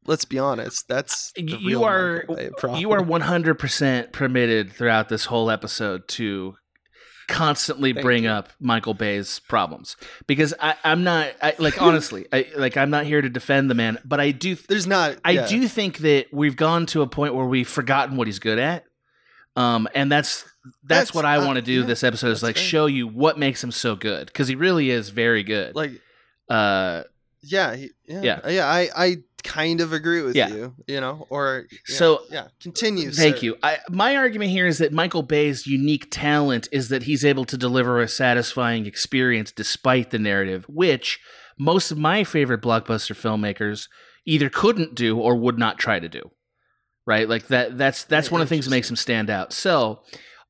Let's 0.05 0.25
be 0.25 0.39
honest. 0.39 0.89
That's 0.89 1.33
the 1.33 1.43
you 1.43 1.85
are 1.85 2.17
Michael 2.29 2.35
Bay 2.37 2.51
problem. 2.59 2.81
you 2.81 2.91
are 2.93 3.01
100% 3.01 4.13
permitted 4.13 4.73
throughout 4.73 5.09
this 5.09 5.27
whole 5.27 5.51
episode 5.51 6.09
to 6.09 6.55
constantly 7.29 7.93
Thank 7.93 8.05
bring 8.05 8.25
you. 8.25 8.31
up 8.31 8.51
Michael 8.61 8.95
Bay's 8.95 9.39
problems 9.41 9.97
because 10.27 10.55
I, 10.61 10.75
I'm 10.85 11.05
not 11.05 11.33
I, 11.43 11.55
like 11.59 11.81
honestly 11.81 12.27
I, 12.33 12.47
like 12.57 12.77
I'm 12.77 12.91
not 12.91 13.05
here 13.07 13.21
to 13.23 13.29
defend 13.29 13.71
the 13.71 13.75
man, 13.75 13.99
but 14.05 14.21
I 14.21 14.31
do 14.31 14.55
There's 14.55 14.87
not. 14.87 15.17
I 15.25 15.33
yeah. 15.33 15.47
do 15.47 15.67
think 15.69 15.99
that 15.99 16.27
we've 16.33 16.57
gone 16.57 16.87
to 16.87 17.03
a 17.03 17.07
point 17.07 17.35
where 17.35 17.47
we've 17.47 17.69
forgotten 17.69 18.17
what 18.17 18.27
he's 18.29 18.39
good 18.39 18.59
at. 18.59 18.85
Um, 19.57 19.89
and 19.95 20.11
that's 20.11 20.43
that's, 20.43 21.11
That's- 21.11 21.15
what 21.15 21.25
I 21.25 21.37
uh, 21.37 21.47
want 21.47 21.57
to 21.57 21.63
do 21.63 21.81
yeah, 21.81 21.87
this 21.87 22.05
episode 22.05 22.29
is 22.31 22.43
like 22.43 22.55
fair. 22.55 22.65
show 22.65 22.87
you 22.87 23.09
what 23.09 23.39
makes 23.39 23.63
him 23.63 23.73
so 23.73 23.97
good 23.97 24.27
because 24.27 24.49
he 24.49 24.55
really 24.55 24.91
is 24.91 25.11
very 25.11 25.43
good. 25.43 25.75
Like, 25.75 25.91
uh, 26.49 27.03
yeah, 27.43 27.75
he, 27.75 27.91
yeah, 28.07 28.21
Yeah. 28.23 28.49
yeah. 28.49 28.67
I, 28.67 28.89
I 28.97 29.17
kind 29.43 29.81
of 29.81 29.93
agree 29.93 30.23
with 30.23 30.35
Yeah. 30.37 30.49
you. 30.49 30.75
You 30.87 31.01
know, 31.01 31.27
or 31.31 31.67
yeah, 31.71 31.97
So- 31.97 32.23
yeah. 32.31 32.49
Continue. 32.61 33.11
Thank 33.11 33.39
sir. 33.39 33.45
you. 33.47 33.57
I, 33.63 33.79
my 33.91 34.17
argument 34.17 34.51
here 34.51 34.67
is 34.67 34.79
that 34.79 34.93
Michael 34.93 35.23
Bay's 35.23 35.67
unique 35.67 36.09
talent 36.11 36.69
is 36.73 36.89
that 36.91 37.05
he's 37.05 37.25
able 37.25 37.45
to 37.47 37.57
deliver 37.57 38.01
a 38.01 38.09
satisfying 38.09 38.87
experience 38.87 39.53
despite 39.53 40.11
the 40.11 40.19
narrative, 40.19 40.65
which 40.69 41.21
most 41.59 41.91
of 41.91 41.99
my 41.99 42.25
favorite 42.25 42.63
blockbuster 42.63 43.15
filmmakers 43.15 43.89
either 44.27 44.49
couldn't 44.49 44.95
do 44.95 45.19
or 45.19 45.37
would 45.37 45.59
not 45.59 45.79
try 45.79 45.99
to 45.99 46.09
do. 46.09 46.31
Right? 47.07 47.29
Like 47.29 47.49
that 47.49 47.77
that's 47.79 48.05
that's 48.05 48.31
one 48.31 48.41
of 48.41 48.49
the 48.49 48.55
things 48.55 48.67
that 48.67 48.71
makes 48.71 48.89
him 48.89 48.95
stand 48.97 49.29
out. 49.29 49.53
So, 49.53 50.03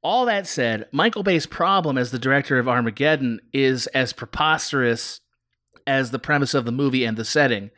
all 0.02 0.26
that 0.26 0.46
said, 0.46 0.86
Michael 0.92 1.22
Bay's 1.22 1.46
problem 1.46 1.96
as 1.96 2.10
the 2.10 2.18
director 2.18 2.58
of 2.58 2.68
Armageddon 2.68 3.40
is 3.54 3.86
as 3.88 4.12
preposterous 4.12 5.20
as 5.86 6.10
the 6.10 6.18
premise 6.18 6.54
of 6.54 6.64
the 6.64 6.72
movie 6.72 7.04
and 7.04 7.16
the 7.16 7.24
setting. 7.24 7.70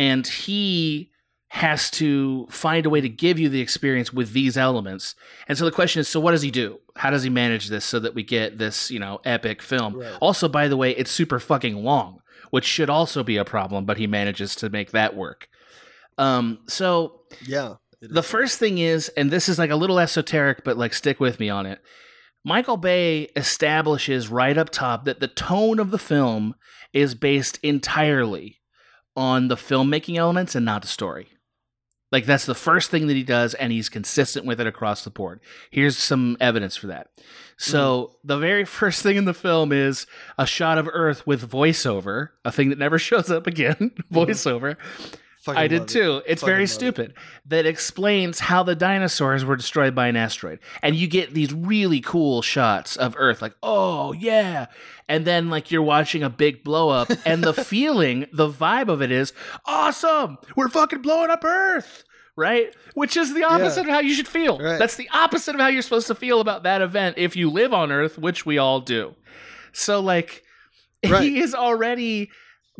And 0.00 0.26
he 0.26 1.10
has 1.48 1.90
to 1.90 2.46
find 2.48 2.86
a 2.86 2.90
way 2.90 3.02
to 3.02 3.08
give 3.08 3.38
you 3.38 3.50
the 3.50 3.60
experience 3.60 4.14
with 4.14 4.32
these 4.32 4.56
elements. 4.56 5.14
And 5.46 5.58
so 5.58 5.66
the 5.66 5.70
question 5.72 6.00
is 6.00 6.08
so 6.08 6.18
what 6.20 6.30
does 6.30 6.40
he 6.40 6.50
do? 6.50 6.78
How 6.96 7.10
does 7.10 7.22
he 7.22 7.28
manage 7.28 7.68
this 7.68 7.84
so 7.84 7.98
that 8.00 8.14
we 8.14 8.22
get 8.22 8.56
this, 8.56 8.90
you 8.90 8.98
know, 8.98 9.20
epic 9.24 9.60
film? 9.60 9.96
Right. 9.96 10.16
Also, 10.22 10.48
by 10.48 10.68
the 10.68 10.76
way, 10.76 10.92
it's 10.92 11.10
super 11.10 11.38
fucking 11.38 11.76
long, 11.84 12.20
which 12.50 12.64
should 12.64 12.88
also 12.88 13.22
be 13.22 13.36
a 13.36 13.44
problem, 13.44 13.84
but 13.84 13.98
he 13.98 14.06
manages 14.06 14.54
to 14.56 14.70
make 14.70 14.92
that 14.92 15.14
work. 15.14 15.48
Um, 16.16 16.60
so 16.66 17.22
Yeah. 17.46 17.74
the 18.00 18.22
first 18.22 18.58
thing 18.58 18.78
is, 18.78 19.10
and 19.10 19.30
this 19.30 19.48
is 19.48 19.58
like 19.58 19.70
a 19.70 19.76
little 19.76 19.98
esoteric, 19.98 20.64
but 20.64 20.78
like 20.78 20.94
stick 20.94 21.20
with 21.20 21.38
me 21.38 21.50
on 21.50 21.66
it. 21.66 21.82
Michael 22.42 22.78
Bay 22.78 23.24
establishes 23.36 24.28
right 24.28 24.56
up 24.56 24.70
top 24.70 25.04
that 25.04 25.20
the 25.20 25.28
tone 25.28 25.78
of 25.78 25.90
the 25.90 25.98
film 25.98 26.54
is 26.94 27.14
based 27.14 27.58
entirely 27.62 28.59
on 29.16 29.48
the 29.48 29.56
filmmaking 29.56 30.16
elements 30.16 30.54
and 30.54 30.64
not 30.64 30.82
the 30.82 30.88
story. 30.88 31.28
Like 32.12 32.26
that's 32.26 32.46
the 32.46 32.54
first 32.54 32.90
thing 32.90 33.06
that 33.06 33.16
he 33.16 33.22
does, 33.22 33.54
and 33.54 33.72
he's 33.72 33.88
consistent 33.88 34.44
with 34.44 34.60
it 34.60 34.66
across 34.66 35.04
the 35.04 35.10
board. 35.10 35.40
Here's 35.70 35.96
some 35.96 36.36
evidence 36.40 36.76
for 36.76 36.88
that. 36.88 37.08
So 37.56 37.78
mm-hmm. 38.02 38.28
the 38.28 38.38
very 38.38 38.64
first 38.66 39.02
thing 39.02 39.16
in 39.16 39.26
the 39.26 39.34
film 39.34 39.72
is 39.72 40.06
a 40.36 40.46
shot 40.46 40.78
of 40.78 40.88
Earth 40.92 41.26
with 41.26 41.48
voiceover, 41.48 42.30
a 42.44 42.50
thing 42.50 42.70
that 42.70 42.78
never 42.78 42.98
shows 42.98 43.30
up 43.30 43.46
again. 43.46 43.74
Mm-hmm. 43.76 44.16
voiceover. 44.16 44.76
Fucking 45.42 45.58
I 45.58 45.68
did 45.68 45.82
it. 45.82 45.88
too. 45.88 46.22
It's 46.26 46.42
Fucking 46.42 46.50
very 46.52 46.62
love 46.64 46.70
it. 46.70 46.72
stupid. 46.72 47.14
That 47.46 47.64
explains 47.64 48.40
how 48.40 48.62
the 48.62 48.74
dinosaurs 48.74 49.42
were 49.44 49.56
destroyed 49.56 49.94
by 49.94 50.08
an 50.08 50.16
asteroid. 50.16 50.58
And 50.82 50.94
you 50.94 51.06
get 51.06 51.32
these 51.32 51.52
really 51.52 52.00
cool 52.02 52.42
shots 52.42 52.96
of 52.96 53.14
Earth, 53.16 53.40
like, 53.40 53.54
oh, 53.62 54.12
yeah. 54.12 54.66
And 55.08 55.24
then, 55.24 55.48
like, 55.48 55.70
you're 55.70 55.82
watching 55.82 56.22
a 56.22 56.28
big 56.28 56.62
blow 56.62 56.90
up, 56.90 57.10
and 57.24 57.42
the 57.42 57.54
feeling, 57.64 58.26
the 58.34 58.48
vibe 58.50 58.88
of 58.88 59.00
it 59.00 59.10
is 59.10 59.32
awesome. 59.64 60.36
We're 60.56 60.68
fucking 60.68 61.00
blowing 61.02 61.30
up 61.30 61.42
Earth. 61.44 62.04
Right? 62.36 62.74
Which 62.94 63.16
is 63.16 63.34
the 63.34 63.44
opposite 63.44 63.82
of 63.82 63.86
how 63.88 64.00
you 64.00 64.14
should 64.14 64.28
feel. 64.28 64.58
Right. 64.58 64.78
That's 64.78 64.96
the 64.96 65.08
opposite 65.12 65.54
of 65.54 65.60
how 65.60 65.66
you're 65.68 65.82
supposed 65.82 66.06
to 66.06 66.14
feel 66.14 66.40
about 66.40 66.62
that 66.62 66.80
event 66.80 67.16
if 67.18 67.34
you 67.36 67.50
live 67.50 67.74
on 67.74 67.90
Earth, 67.92 68.16
which 68.18 68.46
we 68.46 68.56
all 68.56 68.80
do. 68.80 69.14
So, 69.72 70.00
like, 70.00 70.42
Right. 71.06 71.22
he 71.22 71.40
is 71.40 71.54
already 71.54 72.30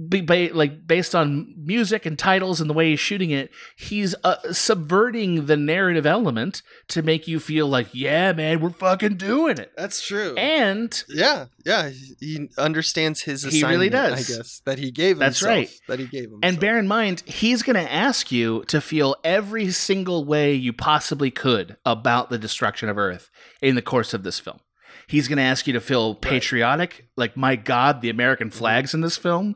be, 0.08 0.20
ba- 0.20 0.50
like 0.52 0.86
based 0.86 1.14
on 1.14 1.52
music 1.56 2.06
and 2.06 2.18
titles 2.18 2.60
and 2.60 2.70
the 2.70 2.74
way 2.74 2.90
he's 2.90 3.00
shooting 3.00 3.30
it 3.30 3.50
he's 3.76 4.14
uh, 4.24 4.36
subverting 4.52 5.46
the 5.46 5.56
narrative 5.56 6.06
element 6.06 6.62
to 6.88 7.02
make 7.02 7.26
you 7.28 7.38
feel 7.40 7.66
like 7.66 7.88
yeah 7.92 8.32
man 8.32 8.60
we're 8.60 8.70
fucking 8.70 9.16
doing 9.16 9.58
it 9.58 9.72
That's 9.76 10.06
true. 10.06 10.34
and 10.36 11.02
yeah, 11.08 11.46
yeah. 11.66 11.90
He 12.20 12.48
understands 12.56 13.22
his 13.22 13.42
He 13.44 13.64
really 13.64 13.88
does. 13.90 14.30
I 14.30 14.36
guess 14.36 14.60
that 14.64 14.78
he 14.78 14.90
gave 14.90 15.18
That's 15.18 15.40
himself. 15.40 15.56
right. 15.56 15.80
That 15.88 15.98
he 15.98 16.06
gave 16.06 16.24
himself. 16.30 16.40
and 16.44 16.60
bear 16.60 16.78
in 16.78 16.88
mind 16.88 17.22
he's 17.26 17.62
going 17.62 17.76
to 17.76 17.92
ask 17.92 18.30
you 18.32 18.64
to 18.68 18.80
feel 18.80 19.16
every 19.24 19.70
single 19.70 20.24
way 20.24 20.54
you 20.54 20.72
possibly 20.72 21.30
could 21.30 21.76
about 21.84 22.30
the 22.30 22.38
destruction 22.38 22.88
of 22.88 22.96
earth 22.96 23.30
in 23.60 23.74
the 23.74 23.82
course 23.82 24.14
of 24.14 24.22
this 24.22 24.38
film 24.38 24.60
he's 25.08 25.28
going 25.28 25.36
to 25.38 25.42
ask 25.42 25.66
you 25.66 25.72
to 25.72 25.80
feel 25.80 26.14
patriotic 26.14 27.06
like 27.16 27.36
my 27.36 27.56
god 27.56 28.00
the 28.00 28.10
american 28.10 28.50
flags 28.50 28.94
in 28.94 29.00
this 29.00 29.16
film 29.16 29.54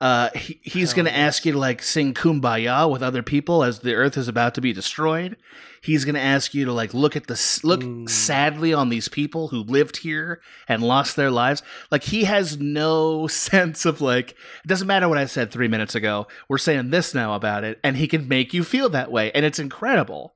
uh, 0.00 0.28
he, 0.34 0.60
he's 0.62 0.92
going 0.92 1.06
to 1.06 1.16
ask 1.16 1.46
you 1.46 1.52
to 1.52 1.58
like 1.58 1.82
sing 1.82 2.12
kumbaya 2.12 2.90
with 2.90 3.02
other 3.02 3.22
people 3.22 3.64
as 3.64 3.78
the 3.80 3.94
earth 3.94 4.16
is 4.18 4.28
about 4.28 4.54
to 4.54 4.60
be 4.60 4.72
destroyed 4.72 5.36
he's 5.82 6.04
going 6.04 6.14
to 6.14 6.20
ask 6.20 6.52
you 6.52 6.64
to 6.64 6.72
like 6.72 6.92
look 6.92 7.16
at 7.16 7.28
the 7.28 7.60
look 7.64 7.80
Mm. 7.80 8.08
sadly 8.08 8.74
on 8.74 8.88
these 8.88 9.08
people 9.08 9.48
who 9.48 9.62
lived 9.62 9.98
here 9.98 10.40
and 10.68 10.82
lost 10.82 11.16
their 11.16 11.30
lives 11.30 11.62
like 11.90 12.02
he 12.04 12.24
has 12.24 12.58
no 12.58 13.26
sense 13.48 13.86
of 13.86 14.00
like 14.00 14.30
it 14.32 14.66
doesn't 14.66 14.86
matter 14.88 15.08
what 15.08 15.18
i 15.18 15.24
said 15.26 15.50
three 15.50 15.68
minutes 15.68 15.94
ago 15.94 16.26
we're 16.48 16.58
saying 16.58 16.90
this 16.90 17.14
now 17.14 17.34
about 17.34 17.64
it 17.64 17.78
and 17.84 17.96
he 17.96 18.06
can 18.08 18.28
make 18.28 18.52
you 18.52 18.64
feel 18.64 18.88
that 18.90 19.10
way 19.12 19.30
and 19.32 19.46
it's 19.46 19.58
incredible 19.58 20.34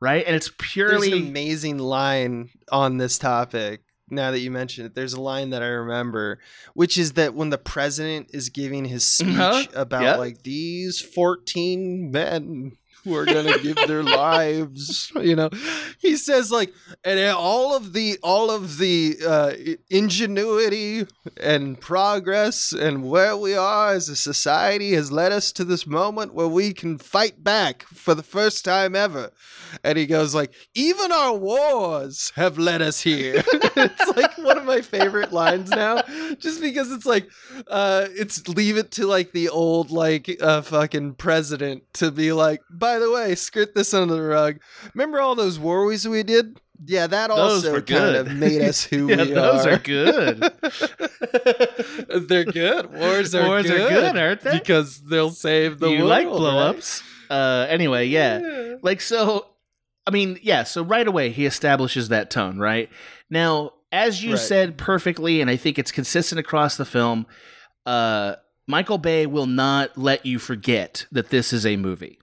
right 0.00 0.24
and 0.26 0.36
it's 0.36 0.48
There's 0.50 0.72
purely 0.72 1.12
an 1.12 1.28
amazing 1.28 1.78
line 1.78 2.50
on 2.70 2.98
this 2.98 3.18
topic. 3.18 3.80
Now 4.08 4.30
that 4.30 4.38
you 4.40 4.50
mention 4.52 4.86
it, 4.86 4.94
there's 4.94 5.14
a 5.14 5.20
line 5.20 5.50
that 5.50 5.62
I 5.62 5.66
remember, 5.66 6.38
which 6.74 6.96
is 6.96 7.12
that 7.14 7.34
when 7.34 7.50
the 7.50 7.58
president 7.58 8.30
is 8.32 8.48
giving 8.50 8.84
his 8.84 9.04
speech 9.12 9.36
Uh-huh. 9.36 9.64
about 9.74 10.18
like 10.18 10.42
these 10.42 11.00
14 11.00 12.10
men 12.10 12.76
who 13.06 13.14
are 13.14 13.24
gonna 13.24 13.56
give 13.58 13.76
their 13.86 14.02
lives, 14.26 15.12
you 15.14 15.36
know, 15.36 15.48
he 16.00 16.16
says 16.16 16.50
like, 16.50 16.72
and 17.04 17.20
all 17.30 17.74
of 17.74 17.92
the 17.92 18.18
all 18.22 18.50
of 18.50 18.78
the 18.78 19.16
uh, 19.24 19.52
ingenuity 19.88 21.06
and 21.40 21.80
progress 21.80 22.72
and 22.72 23.08
where 23.08 23.36
we 23.36 23.54
are 23.54 23.92
as 23.92 24.08
a 24.08 24.16
society 24.16 24.92
has 24.92 25.12
led 25.12 25.30
us 25.30 25.52
to 25.52 25.64
this 25.64 25.86
moment 25.86 26.34
where 26.34 26.48
we 26.48 26.74
can 26.74 26.98
fight 26.98 27.44
back 27.44 27.84
for 27.84 28.14
the 28.14 28.22
first 28.24 28.64
time 28.64 28.96
ever. 28.96 29.30
And 29.84 29.96
he 29.96 30.06
goes 30.06 30.34
like 30.34 30.52
even 30.74 31.12
our 31.12 31.34
wars 31.34 32.32
have 32.34 32.58
led 32.58 32.82
us 32.82 33.00
here. 33.02 33.42
It's 33.78 34.16
like 34.16 34.38
one 34.38 34.56
of 34.56 34.64
my 34.64 34.80
favorite 34.80 35.32
lines 35.32 35.68
now 35.68 36.00
just 36.38 36.62
because 36.62 36.90
it's 36.90 37.04
like 37.04 37.28
uh 37.68 38.06
it's 38.10 38.48
leave 38.48 38.78
it 38.78 38.90
to 38.92 39.06
like 39.06 39.32
the 39.32 39.50
old 39.50 39.90
like 39.90 40.34
uh 40.40 40.62
fucking 40.62 41.14
president 41.14 41.82
to 41.94 42.10
be 42.10 42.32
like 42.32 42.62
by 42.70 42.95
the 42.98 43.10
way 43.10 43.34
skirt 43.34 43.74
this 43.74 43.92
under 43.94 44.14
the 44.14 44.22
rug. 44.22 44.58
Remember 44.94 45.20
all 45.20 45.34
those 45.34 45.58
wars 45.58 46.06
we 46.06 46.22
did? 46.22 46.60
Yeah 46.84 47.06
that 47.06 47.28
Those 47.30 47.64
also 47.64 47.80
kind 47.80 48.16
of 48.16 48.32
made 48.34 48.60
us 48.60 48.82
who 48.90 49.08
yeah 49.08 49.22
we 49.22 49.30
those 49.32 49.64
are, 49.66 49.72
are. 49.72 49.78
good. 49.78 50.40
They're 52.28 52.44
good. 52.44 52.92
Wars 52.92 53.34
are 53.34 53.46
Wars 53.46 53.66
are 53.70 53.76
good 53.78 53.88
good, 53.88 54.16
aren't 54.16 54.40
they? 54.42 54.58
because 54.58 55.00
they'll 55.02 55.30
save 55.30 55.78
the 55.78 55.88
you 55.88 55.98
world 56.00 56.08
like 56.10 56.26
right? 56.26 56.36
blow-ups 56.36 57.02
uh 57.30 57.66
anyway 57.68 58.06
yeah. 58.06 58.74
Like 58.82 59.00
so 59.00 59.46
i 60.06 60.10
mean 60.10 60.38
yeah 60.42 60.62
so 60.64 60.82
right 60.84 61.06
away 61.06 61.30
he 61.30 61.46
establishes 61.46 62.08
that 62.10 62.30
tone 62.30 62.58
right? 62.58 62.90
Now 63.30 63.72
as 63.92 64.22
you 64.22 64.32
Right. 64.32 64.38
said 64.40 64.76
perfectly 64.76 65.40
and 65.40 65.48
i 65.50 65.56
think 65.56 65.78
it's 65.78 65.90
consistent 65.92 66.38
across 66.38 66.76
the 66.76 66.84
film 66.84 67.26
uh 67.86 68.34
michael 68.66 68.98
bay 68.98 69.26
will 69.26 69.46
not 69.46 69.96
let 69.96 70.26
you 70.26 70.38
forget 70.38 71.06
that 71.12 71.30
this 71.30 71.52
is 71.52 71.64
a 71.64 71.76
movie 71.76 72.18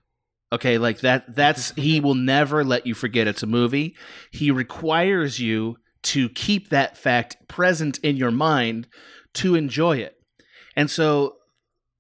okay 0.54 0.78
like 0.78 1.00
that 1.02 1.36
that's 1.36 1.72
he 1.72 2.00
will 2.00 2.16
never 2.16 2.64
let 2.64 2.88
you 2.88 2.94
forget 2.94 3.28
it's 3.28 3.44
a 3.44 3.48
movie 3.48 3.96
he 4.32 4.52
requires 4.52 5.40
you 5.40 5.76
to 6.02 6.30
keep 6.30 6.70
that 6.70 6.98
fact 6.98 7.38
present 7.48 7.98
in 8.00 8.16
your 8.16 8.32
mind 8.32 8.88
to 9.34 9.56
enjoy 9.56 9.98
it 9.98 10.16
and 10.76 10.90
so 10.90 11.36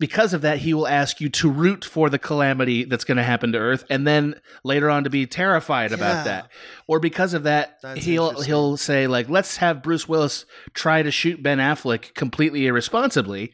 because 0.03 0.33
of 0.33 0.41
that, 0.41 0.57
he 0.57 0.73
will 0.73 0.85
ask 0.85 1.21
you 1.21 1.29
to 1.29 1.49
root 1.49 1.85
for 1.85 2.09
the 2.09 2.19
calamity 2.19 2.83
that's 2.83 3.05
going 3.05 3.15
to 3.15 3.23
happen 3.23 3.53
to 3.53 3.57
Earth, 3.57 3.85
and 3.89 4.05
then 4.05 4.35
later 4.65 4.89
on 4.89 5.05
to 5.05 5.09
be 5.09 5.25
terrified 5.25 5.93
about 5.93 6.25
that. 6.25 6.49
Or 6.87 6.99
because 6.99 7.33
of 7.33 7.43
that, 7.43 7.77
That's 7.81 8.03
he'll 8.03 8.41
he'll 8.41 8.75
say 8.75 9.07
like, 9.07 9.29
"Let's 9.29 9.55
have 9.57 9.81
Bruce 9.81 10.05
Willis 10.05 10.45
try 10.73 11.03
to 11.03 11.09
shoot 11.09 11.41
Ben 11.41 11.59
Affleck 11.59 12.13
completely 12.15 12.65
irresponsibly." 12.67 13.53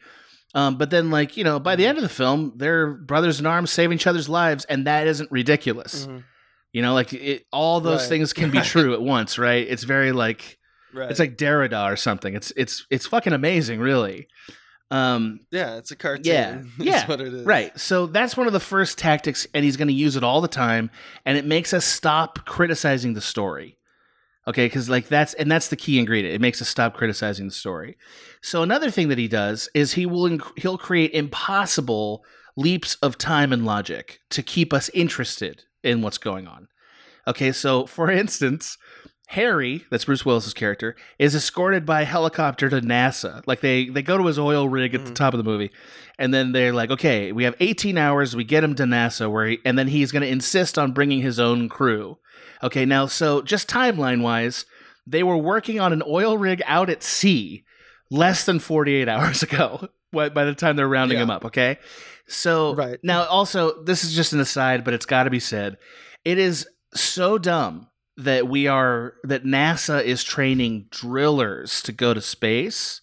Um, 0.54 0.76
but 0.78 0.90
then, 0.90 1.10
like 1.10 1.36
you 1.36 1.44
know, 1.44 1.60
by 1.60 1.76
the 1.76 1.86
end 1.86 1.96
of 1.98 2.02
the 2.02 2.08
film, 2.08 2.54
they're 2.56 2.88
brothers 2.92 3.38
in 3.40 3.46
arms 3.46 3.70
saving 3.70 3.96
each 3.96 4.06
other's 4.06 4.28
lives, 4.28 4.64
and 4.64 4.86
that 4.86 5.06
isn't 5.06 5.30
ridiculous. 5.30 6.06
Mhm. 6.06 6.24
You 6.72 6.82
know, 6.82 6.94
like 6.94 7.12
it, 7.12 7.46
all 7.52 7.80
those 7.80 8.00
Right. 8.02 8.08
things 8.08 8.32
can 8.32 8.50
be 8.50 8.60
true 8.62 8.92
at 8.94 9.02
once, 9.02 9.38
right? 9.38 9.66
It's 9.68 9.84
very 9.84 10.12
like 10.12 10.58
right 10.92 11.10
it's 11.10 11.20
like 11.20 11.36
Derrida 11.36 11.90
or 11.92 11.96
something. 11.96 12.34
It's 12.34 12.52
it's 12.56 12.84
it's 12.90 13.06
fucking 13.06 13.32
amazing, 13.32 13.78
really. 13.80 14.26
Um, 14.92 15.38
yeah 15.52 15.76
it's 15.76 15.92
a 15.92 15.96
cartoon 15.96 16.24
Yeah. 16.24 16.62
Yeah. 16.78 17.06
what 17.06 17.20
it 17.20 17.32
is 17.32 17.46
Right. 17.46 17.78
So 17.78 18.06
that's 18.06 18.36
one 18.36 18.48
of 18.48 18.52
the 18.52 18.58
first 18.58 18.98
tactics, 18.98 19.46
and 19.54 19.64
he's 19.64 19.76
going 19.76 19.86
to 19.86 19.94
use 19.94 20.16
it 20.16 20.24
all 20.24 20.40
the 20.40 20.48
time, 20.48 20.90
and 21.24 21.38
it 21.38 21.44
makes 21.44 21.72
us 21.72 21.84
stop 21.84 22.44
criticizing 22.44 23.14
the 23.14 23.20
story. 23.20 23.76
Okay, 24.48 24.66
because 24.66 24.88
like 24.88 25.08
that's 25.08 25.34
and 25.34 25.50
that's 25.50 25.68
the 25.68 25.76
key 25.76 25.98
ingredient. 25.98 26.34
It 26.34 26.40
makes 26.40 26.62
us 26.62 26.68
stop 26.68 26.94
criticizing 26.94 27.46
the 27.46 27.52
story. 27.52 27.96
So 28.40 28.62
another 28.62 28.90
thing 28.90 29.08
that 29.08 29.18
he 29.18 29.28
does 29.28 29.68
is 29.74 29.92
he 29.92 30.06
will 30.06 30.28
inc- 30.28 30.58
he'll 30.58 30.78
create 30.78 31.12
impossible 31.12 32.24
leaps 32.56 32.94
of 32.96 33.18
time 33.18 33.52
and 33.52 33.64
logic 33.64 34.20
to 34.30 34.42
keep 34.42 34.72
us 34.72 34.88
interested 34.90 35.64
in 35.84 36.02
what's 36.02 36.18
going 36.18 36.46
on. 36.46 36.68
Okay, 37.26 37.52
so 37.52 37.86
for 37.86 38.10
instance, 38.22 38.76
Harry, 39.28 39.84
that's 39.90 40.06
Bruce 40.06 40.24
Willis's 40.26 40.54
character, 40.54 40.96
is 41.18 41.34
escorted 41.34 41.86
by 41.86 42.00
a 42.00 42.04
helicopter 42.06 42.68
to 42.70 42.80
NASA. 42.80 43.42
Like 43.46 43.60
they 43.60 43.88
they 43.90 44.02
go 44.02 44.16
to 44.18 44.26
his 44.26 44.38
oil 44.38 44.68
rig 44.68 44.94
at 44.94 45.04
the 45.04 45.10
Mhm. 45.10 45.14
top 45.16 45.34
of 45.34 45.38
the 45.38 45.44
movie, 45.44 45.70
and 46.18 46.32
then 46.32 46.52
they're 46.52 46.72
like, 46.72 46.90
okay, 46.90 47.30
we 47.30 47.44
have 47.44 47.54
18 47.60 47.98
hours. 47.98 48.34
We 48.34 48.44
get 48.44 48.64
him 48.64 48.74
to 48.76 48.84
NASA, 48.84 49.30
where 49.30 49.46
he, 49.48 49.58
and 49.66 49.78
then 49.78 49.88
he's 49.88 50.10
going 50.12 50.22
to 50.22 50.28
insist 50.28 50.78
on 50.78 50.92
bringing 50.92 51.20
his 51.20 51.38
own 51.38 51.68
crew. 51.68 52.16
Okay, 52.62 52.84
now 52.84 53.06
so 53.06 53.42
just 53.42 53.68
timeline 53.68 54.22
wise, 54.22 54.64
they 55.06 55.22
were 55.22 55.36
working 55.36 55.80
on 55.80 55.92
an 55.92 56.02
oil 56.06 56.36
rig 56.38 56.62
out 56.66 56.90
at 56.90 57.02
sea 57.02 57.64
less 58.10 58.44
than 58.44 58.58
48 58.58 59.08
hours 59.14 59.42
ago. 59.42 59.88
By 60.12 60.28
by 60.28 60.44
the 60.44 60.54
time 60.54 60.76
they're 60.76 60.88
rounding 60.88 61.18
Yeah. 61.18 61.24
him 61.24 61.30
up, 61.30 61.44
okay. 61.46 61.78
So 62.26 62.74
Right. 62.74 62.98
now, 63.02 63.24
also, 63.24 63.82
this 63.84 64.04
is 64.04 64.14
just 64.14 64.32
an 64.32 64.40
aside, 64.40 64.84
but 64.84 64.94
it's 64.94 65.06
got 65.06 65.24
to 65.24 65.30
be 65.30 65.40
said. 65.40 65.76
It 66.24 66.38
is 66.38 66.66
so 66.94 67.38
dumb 67.38 67.88
that 68.16 68.46
we 68.48 68.66
are 68.66 69.14
that 69.24 69.44
NASA 69.44 70.02
is 70.04 70.22
training 70.22 70.86
drillers 70.90 71.80
to 71.82 71.92
go 71.92 72.12
to 72.14 72.20
space. 72.20 73.00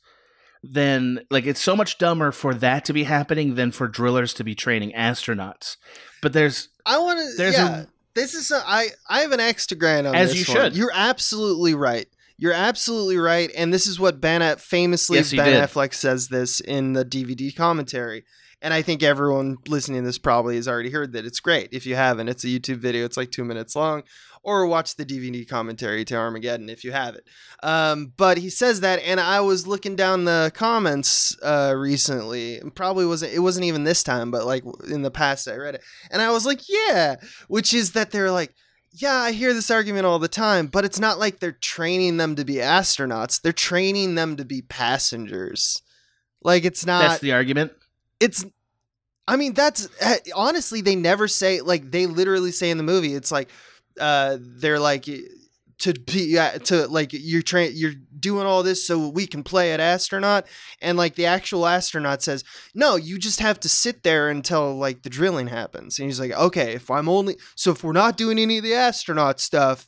Then, 0.63 1.22
like, 1.30 1.46
it's 1.46 1.62
so 1.62 1.76
much 1.76 1.98
dumber 1.98 2.32
for 2.32 2.54
that 2.56 2.84
to 2.86 2.93
be 2.93 3.04
happening 3.04 3.56
than 3.56 3.72
for 3.72 3.88
drillers 3.88 4.34
to 4.36 4.43
be 4.43 4.56
training 4.56 4.91
astronauts. 4.98 5.78
But 6.22 6.34
there's 6.34 6.70
I 6.86 6.98
want 7.00 7.20
to. 7.20 7.38
There's 7.38 7.56
a- 7.56 7.58
yeah, 7.58 7.86
this 8.17 8.34
is. 8.34 8.51
A, 8.51 8.62
I 8.65 8.88
I 9.10 9.21
have 9.21 9.32
an 9.32 9.39
extra 9.39 9.77
grand 9.77 10.08
on 10.08 10.15
As 10.15 10.32
this 10.34 10.47
you 10.49 10.53
one. 10.53 10.63
should. 10.65 10.75
You're 10.77 10.91
absolutely 10.93 11.73
right. 11.75 12.08
You're 12.39 12.53
absolutely 12.53 13.17
right, 13.17 13.49
and 13.58 13.73
this 13.73 13.88
is 13.88 13.99
what 13.99 14.19
Ben 14.21 14.41
Aff- 14.41 14.62
famously 14.62 15.17
Yes, 15.17 15.34
Ben 15.34 15.53
did. 15.53 15.63
Affleck 15.63 15.93
says 15.93 16.27
this 16.27 16.60
in 16.60 16.93
the 16.93 17.03
DVD 17.06 17.56
commentary. 17.56 18.25
and 18.62 18.73
I 18.73 18.82
think 18.82 19.01
everyone 19.03 19.58
listening 19.67 20.01
to 20.01 20.06
this 20.08 20.17
probably 20.17 20.56
has 20.56 20.67
already 20.67 20.89
heard 20.91 21.13
that 21.13 21.25
it's 21.25 21.39
great. 21.39 21.69
If 21.71 21.86
you 21.86 21.95
haven't, 21.95 22.27
it's 22.27 22.43
a 22.43 22.47
YouTube 22.47 22.77
video. 22.77 23.06
It's 23.06 23.17
like 23.17 23.32
two 23.32 23.43
minutes 23.45 23.75
long, 23.75 24.03
or 24.48 24.66
watch 24.66 24.96
the 24.96 25.06
DVD 25.06 25.48
commentary 25.48 26.06
to 26.06 26.16
Armageddon 26.16 26.70
if 26.70 26.86
you 26.86 26.94
have 26.94 27.16
it. 27.16 27.28
Um, 27.62 28.14
but 28.16 28.38
he 28.38 28.50
says 28.50 28.80
that, 28.80 29.00
and 29.06 29.20
I 29.20 29.42
was 29.42 29.68
looking 29.68 29.98
down 29.98 30.24
the 30.24 30.52
comments 30.56 31.38
uh, 31.44 31.74
recently. 31.78 32.62
Probably 32.74 33.06
wasn't. 33.06 33.34
It 33.34 33.40
wasn't 33.40 33.66
even 33.66 33.84
this 33.84 34.04
time, 34.04 34.32
but 34.32 34.46
like 34.46 34.64
in 34.90 35.02
the 35.02 35.12
past, 35.12 35.50
I 35.50 35.56
read 35.58 35.76
it, 35.76 35.84
and 36.10 36.22
I 36.22 36.32
was 36.32 36.46
like, 36.46 36.62
yeah, 36.70 37.18
which 37.50 37.74
is 37.74 37.92
that 37.92 38.10
they're 38.12 38.32
like. 38.32 38.56
Yeah, 38.94 39.14
I 39.16 39.32
hear 39.34 39.54
this 39.54 39.70
argument 39.70 40.08
all 40.08 40.18
the 40.18 40.28
time, 40.28 40.68
but 40.68 40.84
it's 40.84 41.00
not 41.00 41.20
like 41.20 41.40
they're 41.40 41.52
training 41.52 42.18
them 42.18 42.36
to 42.38 42.44
be 42.46 42.56
astronauts. 42.56 43.40
They're 43.40 43.52
training 43.52 44.16
them 44.16 44.38
to 44.38 44.46
be 44.46 44.64
passengers. 44.64 45.84
Like 46.42 46.66
it's 46.66 46.84
not 46.84 47.02
That's 47.04 47.22
the 47.22 47.34
argument. 47.34 47.74
it's 48.20 48.44
i 49.28 49.36
mean 49.36 49.54
that's 49.54 49.88
eh, 50.00 50.18
honestly 50.34 50.82
they 50.82 50.96
never 50.96 51.28
say 51.28 51.60
like 51.62 51.92
they 51.92 52.06
literally 52.08 52.52
say 52.52 52.70
in 52.72 52.78
the 52.78 52.84
movie 52.84 53.14
it's 53.14 53.32
like 53.32 53.50
uh 54.00 54.38
they're 54.40 54.80
like 54.80 55.08
to 55.80 55.94
be 55.94 56.38
uh, 56.38 56.58
to 56.60 56.88
like 56.88 57.10
you're 57.14 57.42
train 57.42 57.72
you're 57.76 57.94
doing 58.20 58.46
all 58.46 58.64
this 58.64 58.86
so 58.86 59.10
we 59.10 59.28
can 59.28 59.44
play 59.44 59.74
at 59.74 59.80
astronaut 59.80 60.48
and 60.82 60.98
like 60.98 61.16
the 61.16 61.26
actual 61.26 61.68
astronaut 61.68 62.22
says 62.22 62.44
no 62.74 62.96
you 62.96 63.20
just 63.20 63.40
have 63.40 63.60
to 63.60 63.70
sit 63.70 64.04
there 64.04 64.30
until 64.30 64.76
like 64.76 65.04
the 65.04 65.10
drilling 65.10 65.48
happens 65.48 66.00
and 66.00 66.08
he's 66.08 66.20
like 66.20 66.32
okay 66.32 66.74
if 66.74 66.90
i'm 66.90 67.08
only 67.08 67.38
so 67.56 67.72
if 67.72 67.84
we're 67.84 67.92
not 67.92 68.18
doing 68.18 68.40
any 68.40 68.58
of 68.58 68.64
the 68.64 68.74
astronaut 68.74 69.40
stuff 69.40 69.88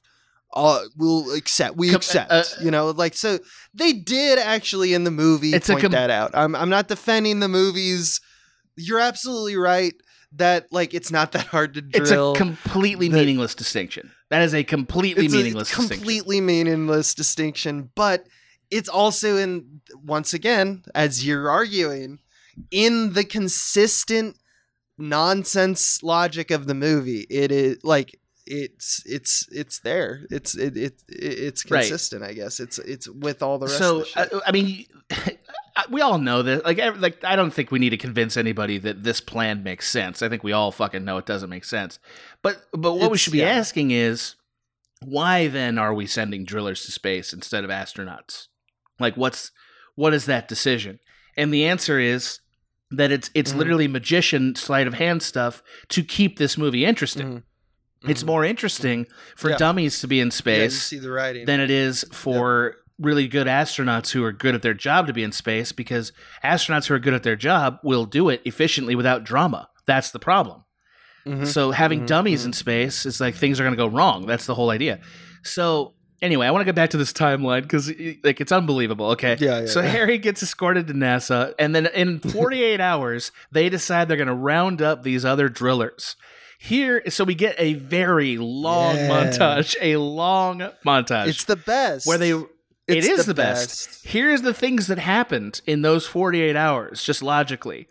uh, 0.52 0.82
we'll 0.98 1.32
accept. 1.36 1.78
We 1.78 1.94
accept. 1.94 2.32
uh, 2.32 2.44
you 2.60 2.72
know, 2.72 2.90
like 2.90 3.14
so 3.14 3.38
they 3.76 3.94
did 3.94 4.40
actually 4.40 4.96
in 4.96 5.04
the 5.04 5.12
movie 5.12 5.54
It's 5.54 5.70
point 5.70 5.82
com- 5.84 5.92
that 5.92 6.10
out. 6.10 6.32
I'm 6.34 6.56
I'm 6.56 6.70
not 6.70 6.88
defending 6.88 7.40
the 7.40 7.48
movies. 7.48 8.20
You're 8.76 9.00
absolutely 9.00 9.58
right 9.58 9.94
that 10.34 10.68
like 10.72 10.94
it's 10.94 11.12
not 11.12 11.32
that 11.34 11.48
hard 11.48 11.74
to 11.76 11.82
drill. 11.82 12.34
It's 12.34 12.40
a 12.40 12.44
completely 12.44 13.08
the- 13.08 13.18
meaningless 13.18 13.56
distinction. 13.56 14.12
That 14.30 14.44
is 14.44 14.54
a 14.54 14.64
completely 14.64 15.26
It's 15.26 15.34
a 15.34 15.38
meaningless 15.38 15.70
distinction. 15.70 15.98
completely 15.98 16.40
meaningless 16.42 17.14
distinction, 17.16 17.90
but 17.96 18.28
it's 18.70 18.88
also 18.90 19.38
in 19.38 19.82
once 20.06 20.34
again, 20.36 20.84
as 20.94 21.26
you're 21.26 21.50
arguing, 21.50 22.20
in 22.70 23.14
the 23.14 23.24
consistent 23.24 24.36
nonsense 24.98 26.04
logic 26.04 26.52
of 26.52 26.68
the 26.68 26.74
movie. 26.76 27.26
It 27.30 27.52
is 27.52 27.78
like 27.84 28.20
it's 28.50 29.04
it's 29.06 29.48
it's 29.52 29.80
there. 29.80 30.26
It's 30.32 30.56
it, 30.56 30.76
it 30.76 31.02
it's 31.08 31.70
Right. 31.70 31.82
consistent. 31.82 32.24
I 32.24 32.34
guess 32.34 32.60
it's 32.60 32.80
it's 32.80 33.08
with 33.08 33.42
all 33.44 33.60
the 33.60 33.68
rest. 33.68 33.78
so 33.78 34.02
of 34.02 34.14
the 34.14 34.36
uh, 34.38 34.42
I 34.46 34.52
mean, 34.52 34.86
we 35.92 36.02
all 36.02 36.18
know 36.18 36.42
this. 36.42 36.62
Like, 36.66 36.80
like 36.98 37.24
I 37.24 37.36
don't 37.36 37.52
think 37.52 37.72
we 37.72 37.80
need 37.80 37.92
to 37.92 37.98
convince 37.98 38.36
anybody 38.38 38.78
that 38.80 39.04
this 39.04 39.22
plan 39.22 39.64
makes 39.64 39.88
sense. 39.90 40.22
I 40.22 40.30
think 40.30 40.44
we 40.44 40.52
all 40.52 40.72
fucking 40.72 41.06
know 41.06 41.18
it 41.18 41.26
doesn't 41.26 41.50
make 41.50 41.64
sense. 41.64 42.00
But 42.42 42.62
but 42.74 42.94
what 42.96 43.12
we 43.12 43.18
should 43.18 43.34
be 43.34 43.40
yeah. 43.40 43.50
asking 43.50 43.92
is, 43.92 44.36
why 45.06 45.48
then 45.48 45.78
are 45.78 45.94
we 45.94 46.06
sending 46.08 46.44
drillers 46.44 46.84
to 46.86 46.92
space 46.92 47.32
instead 47.34 47.64
of 47.64 47.70
astronauts? 47.70 48.48
Like, 49.00 49.16
what's 49.16 49.52
what 49.96 50.14
is 50.14 50.26
that 50.26 50.48
decision? 50.48 51.00
And 51.38 51.54
the 51.54 51.66
answer 51.66 52.00
is 52.00 52.40
that 52.92 53.12
it's 53.12 53.30
it's 53.36 53.54
Mhm. 53.54 53.58
literally 53.58 53.88
magician 53.88 54.56
sleight 54.56 54.88
of 54.88 54.96
hand 54.96 55.22
stuff 55.22 55.62
to 55.90 56.04
keep 56.04 56.38
this 56.40 56.58
movie 56.58 56.84
interesting. 56.84 57.28
Mhm. 57.28 57.44
It's 58.08 58.24
Mhm. 58.24 58.28
more 58.28 58.46
interesting 58.46 59.08
for 59.36 59.50
Yeah. 59.52 59.58
dummies 59.58 60.00
to 60.02 60.08
be 60.08 60.20
in 60.20 60.28
Yeah, 60.28 60.30
you 60.30 60.32
space 60.32 60.82
see 60.82 61.00
the 61.00 61.12
writing. 61.12 61.46
than 61.46 61.60
it 61.60 61.70
is 61.70 62.06
for 62.12 62.76
really 62.98 63.28
good 63.28 63.48
astronauts 63.48 64.12
who 64.12 64.24
are 64.24 64.32
good 64.32 64.56
at 64.56 64.62
their 64.62 64.74
job 64.74 65.08
to 65.08 65.14
be 65.14 65.24
in 65.24 65.32
space 65.32 65.72
because 65.72 66.12
astronauts 66.44 66.88
who 66.88 66.94
are 66.94 67.00
good 67.00 67.14
at 67.14 67.24
their 67.24 67.36
job 67.36 67.80
will 67.84 68.06
do 68.06 68.30
it 68.30 68.42
efficiently 68.46 68.96
without 68.96 69.24
drama. 69.24 69.68
That's 69.86 70.12
the 70.12 70.20
problem. 70.20 70.64
Mhm. 71.26 71.46
So 71.48 71.72
having 71.72 72.02
Mhm, 72.04 72.08
dummies 72.08 72.46
in 72.46 72.54
space 72.54 73.06
is 73.06 73.20
like 73.22 73.36
things 73.36 73.60
are 73.60 73.64
going 73.64 73.74
to 73.76 73.78
go 73.78 73.88
wrong. 73.88 74.26
That's 74.26 74.46
the 74.46 74.56
whole 74.56 74.70
idea. 74.70 75.00
So 75.44 75.94
anyway, 76.22 76.48
I 76.48 76.52
want 76.52 76.62
to 76.62 76.66
get 76.66 76.76
back 76.76 76.90
to 76.92 76.98
this 76.98 77.12
timeline 77.14 77.62
because 77.64 77.90
like 78.24 78.40
it's 78.42 78.52
unbelievable. 78.52 79.08
Okay. 79.12 79.36
Yeah, 79.40 79.62
yeah, 79.62 79.66
So 79.66 79.82
yeah. 79.82 79.88
Harry 79.90 80.18
gets 80.18 80.42
escorted 80.44 80.88
to 80.88 80.94
NASA, 80.94 81.54
and 81.60 81.76
then 81.76 81.88
in 81.88 82.20
48 82.20 82.80
hours, 82.82 83.32
they 83.52 83.70
decide 83.70 84.08
they're 84.08 84.18
going 84.18 84.28
to 84.28 84.34
round 84.34 84.82
up 84.82 85.04
these 85.04 85.24
other 85.26 85.50
drillers. 85.50 86.16
Here, 86.62 87.02
so 87.10 87.24
we 87.24 87.36
get 87.36 87.56
a 87.58 87.76
very 87.76 88.38
long 88.38 88.98
Yeah. 88.98 89.08
montage, 89.10 89.76
a 89.82 89.96
long 89.96 90.60
montage 90.86 91.28
it's 91.28 91.46
the 91.46 91.56
best. 91.56 92.06
where 92.06 92.18
they 92.18 92.32
It's 92.32 92.46
it 92.88 93.06
is 93.06 93.26
the, 93.26 93.34
best. 93.34 94.06
Here's 94.06 94.42
the 94.42 94.54
things 94.54 94.88
that 94.88 95.00
happened 95.00 95.62
in 95.66 95.84
those 95.84 96.06
48 96.06 96.58
hours, 96.58 97.02
just 97.04 97.24
logically. 97.24 97.88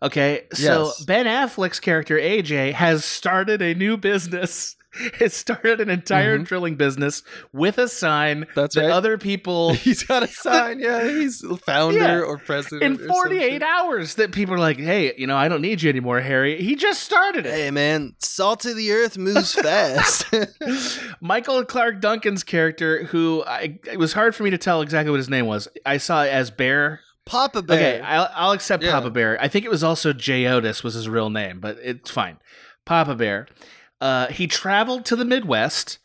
Okay, 0.00 0.42
so 0.52 0.84
Yes. 0.84 1.04
Ben 1.04 1.26
Affleck's 1.26 1.80
character 1.80 2.16
AJ 2.16 2.72
has 2.74 3.04
started 3.04 3.60
a 3.62 3.74
new 3.74 3.96
business. 3.96 4.76
Has 5.18 5.34
started 5.34 5.80
an 5.80 5.90
entire 5.90 6.38
Mhm. 6.38 6.46
drilling 6.46 6.76
business 6.76 7.22
with 7.52 7.78
a 7.78 7.88
sign 7.88 8.46
That's 8.54 8.74
that 8.74 8.82
right. 8.82 8.90
other 8.90 9.18
people 9.18 9.72
He's 9.74 10.02
got 10.02 10.22
a 10.22 10.26
sign. 10.28 10.80
Yeah, 10.80 11.04
he's 11.08 11.44
founder 11.66 11.98
Yeah. 11.98 12.20
or 12.20 12.38
president. 12.38 13.00
in 13.00 13.08
48 13.08 13.50
shit. 13.50 13.62
hours 13.62 14.14
that 14.16 14.32
people 14.32 14.54
are 14.54 14.58
like, 14.58 14.78
"Hey, 14.78 15.14
you 15.16 15.26
know, 15.26 15.36
I 15.36 15.48
don't 15.48 15.62
need 15.62 15.82
you 15.82 15.88
anymore, 15.90 16.20
Harry." 16.20 16.60
He 16.62 16.74
just 16.76 17.02
started 17.02 17.46
it. 17.46 17.54
Hey 17.54 17.70
man, 17.70 18.14
salt 18.18 18.64
of 18.64 18.76
the 18.76 18.92
earth 18.92 19.16
moves 19.18 19.54
fast. 19.54 20.26
Michael 21.20 21.64
Clarke 21.64 22.00
Duncan's 22.00 22.44
character, 22.44 23.04
who 23.04 23.44
I, 23.46 23.78
it 23.90 23.98
was 23.98 24.12
hard 24.12 24.34
for 24.34 24.42
me 24.42 24.50
to 24.50 24.58
tell 24.58 24.82
exactly 24.82 25.10
what 25.10 25.18
his 25.18 25.28
name 25.30 25.46
was. 25.46 25.68
I 25.86 25.98
saw 25.98 26.24
it 26.24 26.28
as 26.28 26.50
Bear 26.50 27.00
Papa 27.26 27.62
Bear. 27.62 27.76
Okay, 27.96 28.00
I'll, 28.00 28.30
I'll 28.34 28.52
accept 28.52 28.82
Yeah. 28.82 28.92
Papa 28.92 29.10
Bear. 29.10 29.40
I 29.40 29.48
think 29.48 29.64
it 29.64 29.70
was 29.70 29.84
also 29.84 30.12
Jayotis 30.12 30.82
was 30.82 30.94
his 30.94 31.08
real 31.08 31.30
name, 31.30 31.60
but 31.60 31.76
it's 31.82 32.10
fine. 32.10 32.38
Papa 32.84 33.14
Bear. 33.14 33.46
Uh, 34.00 34.28
he 34.28 34.46
traveled 34.46 35.04
to 35.06 35.16
the 35.16 35.24
Midwest 35.24 35.98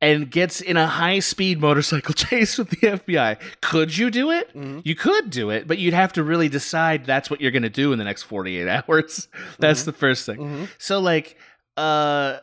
and 0.00 0.30
gets 0.30 0.60
in 0.60 0.76
a 0.76 0.86
high 0.86 1.18
speed 1.18 1.60
motorcycle 1.60 2.14
chase 2.14 2.56
with 2.58 2.70
the 2.70 2.76
FBI. 2.76 3.36
Could 3.60 3.96
you 3.96 4.10
do 4.10 4.30
it? 4.30 4.54
Mhm. 4.54 4.82
You 4.84 4.94
could 4.94 5.30
do 5.30 5.50
it, 5.50 5.66
but 5.66 5.78
you'd 5.78 5.94
have 5.94 6.12
to 6.12 6.22
really 6.22 6.48
decide 6.48 7.04
that's 7.04 7.28
what 7.30 7.40
you're 7.40 7.50
going 7.50 7.62
to 7.64 7.68
do 7.70 7.92
in 7.92 7.98
the 7.98 8.04
next 8.04 8.22
48 8.24 8.68
hours. 8.88 9.28
That's 9.58 9.82
Mhm. 9.82 9.86
the 9.86 9.92
first 9.92 10.24
thing. 10.26 10.36
Mhm. 10.38 10.68
So 10.78 11.00
like 11.00 11.36
uh 11.76 12.38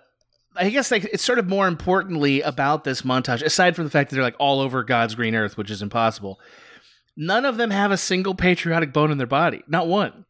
I 0.57 0.69
guess 0.69 0.89
like 0.89 1.03
it's 1.11 1.23
sort 1.23 1.37
of 1.39 1.47
more 1.47 1.67
importantly 1.67 2.41
about 2.41 2.83
this 2.85 3.01
montage, 3.03 3.41
aside 3.41 3.75
from 3.75 3.83
the 3.83 3.89
fact 3.91 4.09
that 4.09 4.15
they're 4.15 4.23
like 4.23 4.37
all 4.39 4.59
over 4.61 4.83
God's 4.83 5.13
green 5.15 5.35
earth, 5.35 5.57
which 5.57 5.69
is 5.69 5.81
impossible. 5.81 6.39
None 7.17 7.45
of 7.45 7.57
them 7.57 7.71
have 7.71 7.91
a 7.91 7.97
single 7.97 8.35
patriotic 8.35 8.91
bone 8.93 9.11
in 9.11 9.17
their 9.17 9.27
body. 9.27 9.63
Not 9.67 9.87
one. 9.87 10.25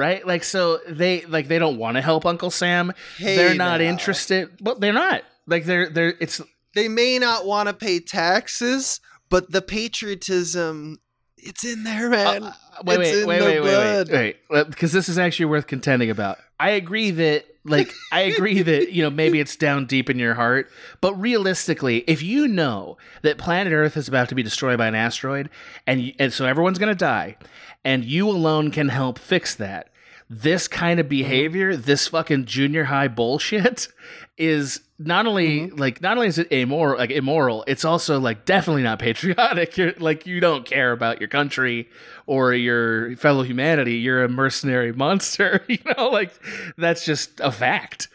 Right? 0.00 0.26
Like 0.26 0.44
so 0.44 0.78
they 0.88 1.26
like 1.26 1.48
they 1.48 1.58
don't 1.58 1.76
want 1.76 1.96
to 1.96 2.00
help 2.00 2.24
Uncle 2.24 2.50
Sam. 2.50 2.92
Hey 3.18 3.36
they're 3.36 3.54
not 3.54 3.80
now. 3.80 3.86
interested. 3.86 4.48
Well, 4.62 4.76
they're 4.76 4.94
not. 4.94 5.24
Like 5.46 5.66
they're 5.66 5.90
they're 5.90 6.14
it's 6.20 6.40
They 6.74 6.88
may 6.88 7.18
not 7.18 7.44
want 7.44 7.68
to 7.68 7.74
pay 7.74 8.00
taxes, 8.00 9.00
but 9.28 9.50
the 9.50 9.62
patriotism, 9.62 10.98
it's 11.36 11.64
in 11.64 11.84
there, 11.84 12.10
man. 12.10 12.44
Uh, 12.44 12.52
wait, 12.84 12.98
wait, 12.98 13.26
wait, 13.26 13.38
the 13.38 13.44
wait, 13.44 13.60
wait, 13.60 14.08
wait, 14.10 14.36
wait, 14.50 14.70
because 14.70 14.92
this 14.92 15.08
is 15.08 15.18
actually 15.18 15.46
worth 15.46 15.66
contending 15.66 16.10
about. 16.10 16.38
I 16.58 16.70
agree 16.70 17.10
that, 17.12 17.46
like, 17.64 17.92
I 18.12 18.22
agree 18.22 18.62
that 18.62 18.92
you 18.92 19.02
know 19.02 19.10
maybe 19.10 19.40
it's 19.40 19.56
down 19.56 19.86
deep 19.86 20.10
in 20.10 20.18
your 20.18 20.34
heart, 20.34 20.68
but 21.00 21.14
realistically, 21.14 21.98
if 22.06 22.22
you 22.22 22.48
know 22.48 22.98
that 23.22 23.38
planet 23.38 23.72
Earth 23.72 23.96
is 23.96 24.08
about 24.08 24.28
to 24.30 24.34
be 24.34 24.42
destroyed 24.42 24.78
by 24.78 24.88
an 24.88 24.94
asteroid, 24.94 25.48
and 25.86 26.12
and 26.18 26.32
so 26.32 26.44
everyone's 26.44 26.78
gonna 26.78 26.94
die, 26.94 27.36
and 27.84 28.04
you 28.04 28.28
alone 28.28 28.70
can 28.70 28.88
help 28.88 29.18
fix 29.18 29.54
that, 29.54 29.89
this 30.32 30.68
kind 30.68 31.00
of 31.00 31.08
behavior, 31.08 31.74
this 31.76 32.06
fucking 32.06 32.44
junior 32.44 32.84
high 32.84 33.08
bullshit, 33.08 33.88
is 34.38 34.80
not 34.98 35.26
only 35.26 35.68
like 35.70 36.00
not 36.00 36.16
only 36.16 36.28
is 36.28 36.38
it 36.38 36.50
immoral, 36.52 36.96
like 36.98 37.10
immoral, 37.10 37.64
it's 37.66 37.84
also 37.84 38.20
like 38.20 38.44
definitely 38.44 38.82
not 38.84 38.98
patriotic. 39.00 39.76
You're 39.76 39.92
like 39.98 40.26
you 40.26 40.38
don't 40.40 40.64
care 40.64 40.92
about 40.92 41.20
your 41.20 41.28
country 41.28 41.88
or 42.26 42.54
your 42.54 43.16
fellow 43.16 43.42
humanity. 43.42 43.94
You're 43.96 44.22
a 44.22 44.28
mercenary 44.28 44.92
monster. 45.04 45.64
you 45.68 45.78
know, 45.98 46.08
like 46.10 46.32
that's 46.78 47.04
just 47.04 47.40
a 47.40 47.50
fact. 47.50 48.06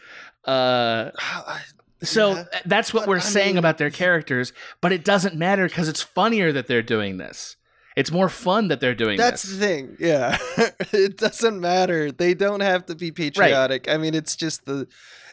Uh, 0.44 1.10
so 2.02 2.32
Yeah. 2.34 2.44
that's 2.64 2.94
what 2.94 3.00
But, 3.02 3.08
we're 3.08 3.16
I 3.16 3.20
saying 3.20 3.48
mean- 3.50 3.58
about 3.58 3.78
their 3.78 3.90
characters, 3.90 4.52
but 4.80 4.90
it 4.92 5.04
doesn't 5.04 5.34
matter 5.36 5.66
because 5.68 5.88
it's 5.88 6.02
funnier 6.02 6.50
that 6.52 6.66
they're 6.66 6.82
doing 6.82 7.18
this. 7.18 7.56
It's 7.96 8.12
more 8.12 8.28
fun 8.28 8.68
that 8.68 8.78
they're 8.80 8.94
doing 8.94 9.16
That's 9.16 9.42
this. 9.42 9.52
the 9.52 9.58
thing. 9.58 9.96
Yeah. 9.98 10.36
it 10.92 11.16
doesn't 11.16 11.58
matter. 11.58 12.12
They 12.12 12.34
don't 12.34 12.60
have 12.60 12.86
to 12.86 12.94
be 12.94 13.10
patriotic. 13.10 13.88
I 13.88 13.96
mean, 13.96 14.14
it's 14.14 14.36
just 14.36 14.66
the 14.66 14.86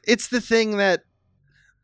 it's 0.06 0.30
the 0.30 0.40
thing 0.42 0.78
that 0.78 1.02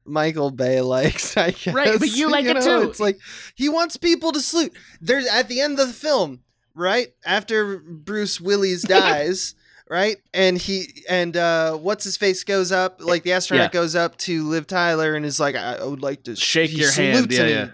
Michael 0.06 0.52
Bay 0.52 0.80
likes, 0.98 1.36
I 1.38 1.52
guess. 1.52 1.74
Right, 1.74 2.00
but 2.00 2.08
you 2.15 2.30
like 2.32 2.46
it 2.46 2.54
know? 2.56 2.84
too. 2.84 2.89
It's 2.89 3.00
like 3.00 3.20
he 3.56 3.68
wants 3.70 3.98
people 3.98 4.32
to 4.32 4.39
salute. 4.39 4.74
There's 5.02 5.28
at 5.28 5.50
the 5.50 5.60
end 5.62 5.80
of 5.80 5.88
the 5.88 5.94
film, 5.94 6.39
right? 6.74 7.10
After 7.26 7.80
Bruce 7.80 8.39
Willis 8.39 8.84
dies, 8.84 9.56
right? 9.89 10.15
And 10.34 10.58
he 10.58 11.04
and 11.10 11.36
uh 11.36 11.76
what's 11.76 12.06
his 12.06 12.15
face 12.15 12.46
goes 12.46 12.72
up, 12.72 13.02
like 13.02 13.24
the 13.24 13.34
astronaut 13.34 13.74
Yeah. 13.74 13.80
goes 13.82 13.96
up 13.96 14.18
to 14.20 14.48
Liv 14.48 14.65
Tyler 14.65 15.15
and 15.15 15.26
is 15.26 15.42
like, 15.42 15.56
I, 15.56 15.76
I 15.76 15.84
would 15.84 16.02
like 16.02 16.24
to 16.24 16.38
Shake 16.38 16.72
your 16.76 16.92
hand, 16.92 17.30
yeah, 17.32 17.46
yeah. 17.48 17.70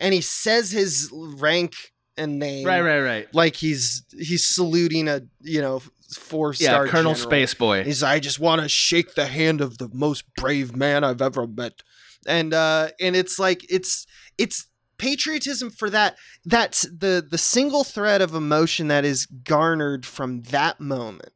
And 0.00 0.12
he 0.12 0.20
says 0.20 0.72
his 0.72 1.08
rank 1.12 1.74
and 2.18 2.38
name 2.38 2.66
Right, 2.66 2.80
right, 2.80 3.00
right. 3.00 3.34
like 3.34 3.56
he's 3.56 4.02
he's 4.18 4.46
saluting 4.46 5.08
a 5.08 5.22
you 5.40 5.60
know 5.62 5.80
four 6.14 6.54
star. 6.54 6.86
Yeah, 6.86 6.90
Colonel 6.90 7.12
general. 7.14 7.30
Space 7.30 7.54
Boy. 7.54 7.84
He's 7.84 8.02
I 8.02 8.18
just 8.18 8.38
want 8.40 8.62
to 8.62 8.68
shake 8.68 9.14
the 9.14 9.26
hand 9.26 9.60
of 9.60 9.78
the 9.78 9.88
most 9.92 10.24
brave 10.36 10.74
man 10.76 11.04
I've 11.04 11.22
ever 11.22 11.46
met. 11.46 11.82
And 12.26 12.52
uh 12.54 12.88
and 13.00 13.14
it's 13.16 13.38
like 13.38 13.64
it's 13.70 14.06
it's 14.36 14.66
patriotism 14.98 15.70
for 15.70 15.88
that 15.90 16.16
that's 16.44 16.82
the 16.82 17.24
the 17.30 17.38
single 17.38 17.84
thread 17.84 18.20
of 18.20 18.34
emotion 18.34 18.88
that 18.88 19.04
is 19.04 19.26
garnered 19.26 20.04
from 20.04 20.42
that 20.44 20.80
moment. 20.80 21.32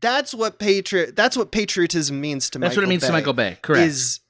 That's 0.00 0.32
what 0.32 0.58
patriot 0.58 1.16
that's 1.16 1.36
what 1.36 1.50
patriotism 1.50 2.20
means 2.20 2.48
to 2.50 2.58
That's 2.58 2.70
Michael 2.70 2.82
what 2.82 2.86
it 2.86 2.88
means 2.88 3.02
Bay, 3.02 3.06
to 3.08 3.12
Michael 3.12 3.32
Bay. 3.34 3.58
Correct. 3.62 3.84
Is 3.86 4.20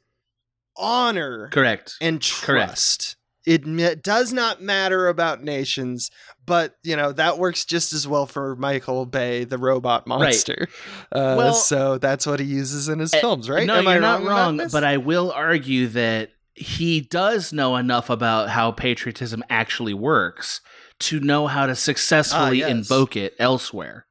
honor 0.77 1.49
Correct. 1.53 1.97
and 2.01 2.23
Correct. 2.43 3.17
It 3.57 4.03
does 4.03 4.33
not 4.33 4.61
matter 4.61 5.09
about 5.09 5.43
nations, 5.43 6.11
but 6.45 6.77
you 6.83 6.97
know 6.97 7.13
that 7.13 7.39
works 7.39 7.65
just 7.65 7.93
as 7.93 8.07
well 8.07 8.27
for 8.27 8.55
Michael 8.57 9.07
Bay, 9.07 9.45
the 9.45 9.59
robot 9.59 10.07
monster. 10.07 10.69
Uh, 11.11 11.35
Well- 11.39 11.55
so 11.55 11.97
that's 11.99 12.27
what 12.27 12.41
he 12.41 12.47
uses 12.47 12.89
in 12.89 12.99
his 12.99 13.15
Eh, 13.15 13.21
films, 13.21 13.49
right? 13.49 13.67
No, 13.67 13.77
Am 13.77 13.85
you're 13.85 13.93
I 13.95 13.99
not 13.99 14.23
wrong, 14.23 14.59
wrong, 14.59 14.69
but 14.71 14.85
I 14.85 14.97
will 14.99 15.33
argue 15.33 15.87
that 15.89 16.31
he 16.55 17.01
does 17.01 17.53
know 17.53 17.77
enough 17.77 18.11
about 18.11 18.49
how 18.51 18.73
patriotism 18.73 19.43
actually 19.49 19.95
works 19.95 20.61
to 21.01 21.21
know 21.21 21.47
how 21.47 21.67
to 21.67 21.77
successfully 21.77 22.63
Ah, 22.63 22.67
yes. 22.67 22.71
invoke 22.71 23.17
it 23.17 23.35
elsewhere. 23.39 24.05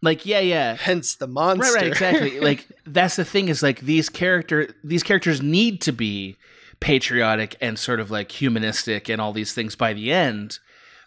Like, 0.00 0.24
yeah, 0.24 0.38
yeah. 0.40 0.76
hence 0.76 1.16
the 1.16 1.26
monster. 1.26 1.64
Right, 1.74 1.82
right, 1.82 1.86
exactly. 1.88 2.40
like 2.48 2.66
that's 2.86 3.16
the 3.16 3.24
thing 3.24 3.48
is 3.48 3.62
like 3.62 3.80
these 3.80 4.08
character 4.08 4.72
these 4.84 5.02
characters 5.02 5.42
need 5.42 5.80
to 5.82 5.92
be 5.92 6.36
patriotic 6.80 7.56
and 7.60 7.78
sort 7.78 8.00
of 8.00 8.10
like 8.10 8.32
humanistic 8.32 9.08
and 9.08 9.20
all 9.20 9.32
these 9.32 9.52
things 9.52 9.76
by 9.76 9.92
the 9.92 10.10
end 10.12 10.58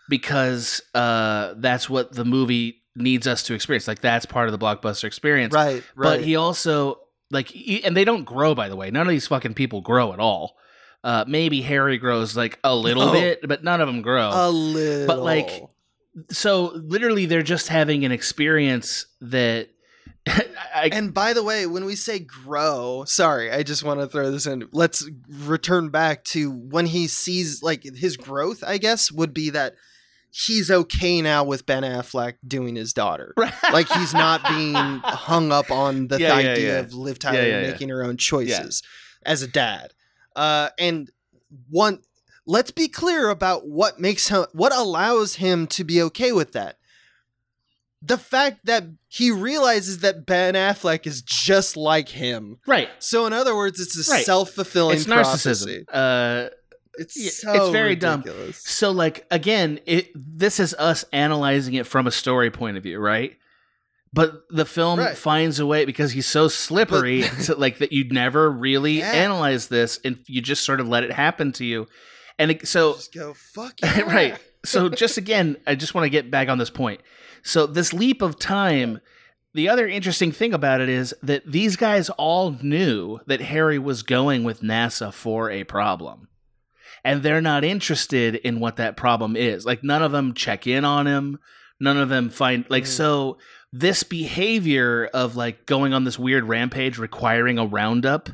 because 0.10 0.82
uh 0.94 1.54
that's 1.58 1.90
what 1.90 2.14
the 2.14 2.26
movie 2.26 2.82
needs 2.96 3.26
us 3.26 3.42
to 3.44 3.54
experience. 3.56 3.88
Like 3.88 4.02
that's 4.02 4.26
part 4.26 4.48
of 4.48 4.52
the 4.58 4.64
blockbuster 4.64 5.06
experience. 5.06 5.54
right, 5.54 5.84
right. 5.96 6.18
But 6.20 6.22
he 6.24 6.36
also 6.36 7.00
like 7.32 7.48
he, 7.48 7.84
and 7.84 7.98
they 7.98 8.06
don't 8.06 8.24
grow 8.24 8.54
by 8.54 8.70
the 8.70 8.76
way. 8.76 8.92
None 8.92 9.08
of 9.08 9.12
these 9.12 9.28
fucking 9.28 9.56
people 9.56 9.82
grow 9.82 10.14
at 10.14 10.20
all. 10.20 10.56
Uh 11.04 11.26
maybe 11.28 11.62
Harry 11.62 11.98
grows 11.98 12.38
like 12.38 12.60
a 12.64 12.76
little 12.76 13.08
No. 13.08 13.12
bit, 13.20 13.40
but 13.48 13.64
none 13.64 13.82
of 13.82 13.88
them 13.88 14.02
grow 14.04 14.30
a 14.32 14.50
little, 14.52 15.08
But 15.08 15.20
like, 15.24 15.64
so 16.30 16.66
literally 16.76 17.26
they're 17.26 17.42
just 17.42 17.68
having 17.70 18.06
an 18.06 18.12
experience 18.12 19.08
that 19.22 19.70
I, 20.28 20.90
And 20.92 21.14
by 21.14 21.34
the 21.34 21.44
way, 21.44 21.66
when 21.66 21.86
we 21.86 21.96
say 21.96 22.20
grow, 22.20 23.04
sorry, 23.06 23.52
I 23.52 23.64
just 23.64 23.84
want 23.84 24.00
to 24.00 24.08
throw 24.08 24.32
this 24.32 24.46
in. 24.46 24.68
Let's 24.72 25.08
return 25.30 25.90
back 25.90 26.24
to 26.26 26.52
when 26.52 26.86
he 26.86 27.08
sees 27.08 27.62
like 27.62 27.84
his 27.84 28.18
growth, 28.18 28.64
I 28.66 28.78
guess, 28.78 29.12
would 29.12 29.34
be 29.34 29.50
that 29.52 29.76
he's 30.32 30.72
okay 30.72 31.22
now 31.22 31.44
with 31.44 31.66
Ben 31.66 31.84
Affleck 31.84 32.36
doing 32.48 32.76
his 32.76 32.94
daughter. 32.94 33.34
Like 33.72 33.88
he's 33.90 34.14
not 34.14 34.44
being 34.50 34.74
hung 34.76 35.52
up 35.52 35.72
on 35.72 36.08
the 36.08 36.20
Yeah, 36.20 36.40
yeah, 36.40 36.52
idea 36.52 36.74
yeah. 36.74 36.80
of 36.80 36.94
Liv 36.94 37.18
Tyler 37.20 37.40
Yeah, 37.42 37.46
yeah, 37.46 37.62
yeah. 37.62 37.72
making 37.72 37.90
her 37.90 38.04
own 38.04 38.18
choices 38.18 38.82
as 39.26 39.42
a 39.42 39.48
dad. 39.48 39.94
Uh, 40.36 40.70
and 40.80 41.10
one, 41.70 42.00
let's 42.46 42.72
be 42.72 42.88
clear 42.88 43.30
about 43.30 43.68
what 43.68 44.00
makes 44.00 44.28
him, 44.30 44.46
what 44.54 44.74
allows 44.76 45.36
him 45.36 45.66
to 45.68 45.84
be 45.84 46.02
okay 46.04 46.32
with 46.32 46.52
that. 46.54 46.78
The 48.06 48.18
fact 48.18 48.66
that 48.66 48.84
he 49.08 49.32
realizes 49.32 50.00
that 50.00 50.26
Ben 50.26 50.56
Affleck 50.56 51.08
is 51.08 51.22
just 51.22 51.78
like 51.78 52.10
him. 52.10 52.58
right. 52.68 52.90
So, 53.00 53.26
in 53.26 53.34
other 53.34 53.56
words, 53.56 53.80
it's 53.80 53.96
a 54.08 54.12
Right. 54.12 54.26
self 54.26 54.52
fulfilling 54.52 54.98
It's 54.98 55.06
prophecy. 55.06 55.50
narcissism. 55.50 55.84
Uh, 55.94 56.50
It's 56.98 57.42
so 57.42 57.54
it's 57.54 57.70
very 57.70 57.96
dumb. 57.96 58.20
ridiculous. 58.22 58.58
so 58.58 58.92
like 58.92 59.26
again, 59.32 59.80
it 59.86 60.12
this 60.16 60.60
is 60.60 60.74
us 60.76 61.06
analyzing 61.14 61.74
it 61.76 61.88
from 61.88 62.06
a 62.08 62.12
story 62.12 62.52
point 62.52 62.78
of 62.78 62.84
view, 62.84 63.00
right? 63.00 63.38
But 64.12 64.44
the 64.52 64.66
film 64.66 65.00
Right. 65.00 65.18
finds 65.18 65.60
a 65.60 65.66
way 65.66 65.86
because 65.86 66.12
he's 66.12 66.28
so 66.28 66.48
slippery, 66.48 67.24
to, 67.46 67.56
like 67.56 67.80
that 67.80 67.92
you'd 67.94 68.12
never 68.14 68.52
really 68.52 68.98
Yeah. 69.00 69.12
analyze 69.12 69.70
this, 69.70 70.00
and 70.06 70.20
you 70.28 70.40
just 70.42 70.64
sort 70.66 70.80
of 70.82 70.88
let 70.88 71.04
it 71.04 71.12
happen 71.12 71.52
to 71.54 71.66
you. 71.66 71.88
And 72.38 72.52
it, 72.52 72.68
so 72.68 72.94
Just 72.94 73.14
go, 73.14 73.34
fuck 73.34 73.74
yeah. 73.82 74.02
right. 74.06 74.38
So 74.66 74.88
just 74.90 75.18
again, 75.18 75.58
I 75.66 75.74
just 75.76 75.94
want 75.96 76.06
to 76.06 76.10
get 76.10 76.30
back 76.30 76.48
on 76.50 76.58
this 76.60 76.70
point. 76.70 77.02
So 77.44 77.66
this 77.68 77.94
leap 77.94 78.22
of 78.22 78.40
time, 78.40 79.00
the 79.54 79.70
other 79.70 79.88
interesting 79.88 80.32
thing 80.32 80.54
about 80.54 80.82
it 80.82 80.90
is 80.90 81.14
that 81.22 81.44
these 81.46 81.76
guys 81.76 82.10
all 82.12 82.58
knew 82.62 83.20
that 83.28 83.42
Harry 83.42 83.78
was 83.78 84.02
going 84.02 84.44
with 84.44 84.62
NASA 84.62 85.14
for 85.14 85.52
a 85.52 85.64
problem. 85.64 86.28
And 87.04 87.22
they're 87.22 87.42
not 87.42 87.64
interested 87.66 88.36
in 88.36 88.60
what 88.60 88.78
that 88.78 88.96
problem 88.98 89.36
is. 89.36 89.66
Like 89.66 89.84
none 89.84 90.02
of 90.02 90.12
them 90.12 90.34
check 90.34 90.66
in 90.68 90.86
on 90.86 91.06
him. 91.06 91.38
None 91.80 91.98
of 91.98 92.10
them 92.10 92.30
find 92.30 92.66
like 92.70 92.84
Mm. 92.84 92.88
so 92.88 93.38
this 93.74 94.04
behavior 94.04 95.10
of 95.14 95.36
like 95.36 95.66
going 95.66 95.94
on 95.94 96.04
this 96.06 96.18
weird 96.18 96.46
rampage 96.46 96.98
requiring 96.98 97.58
a 97.58 97.66
roundup 97.66 98.30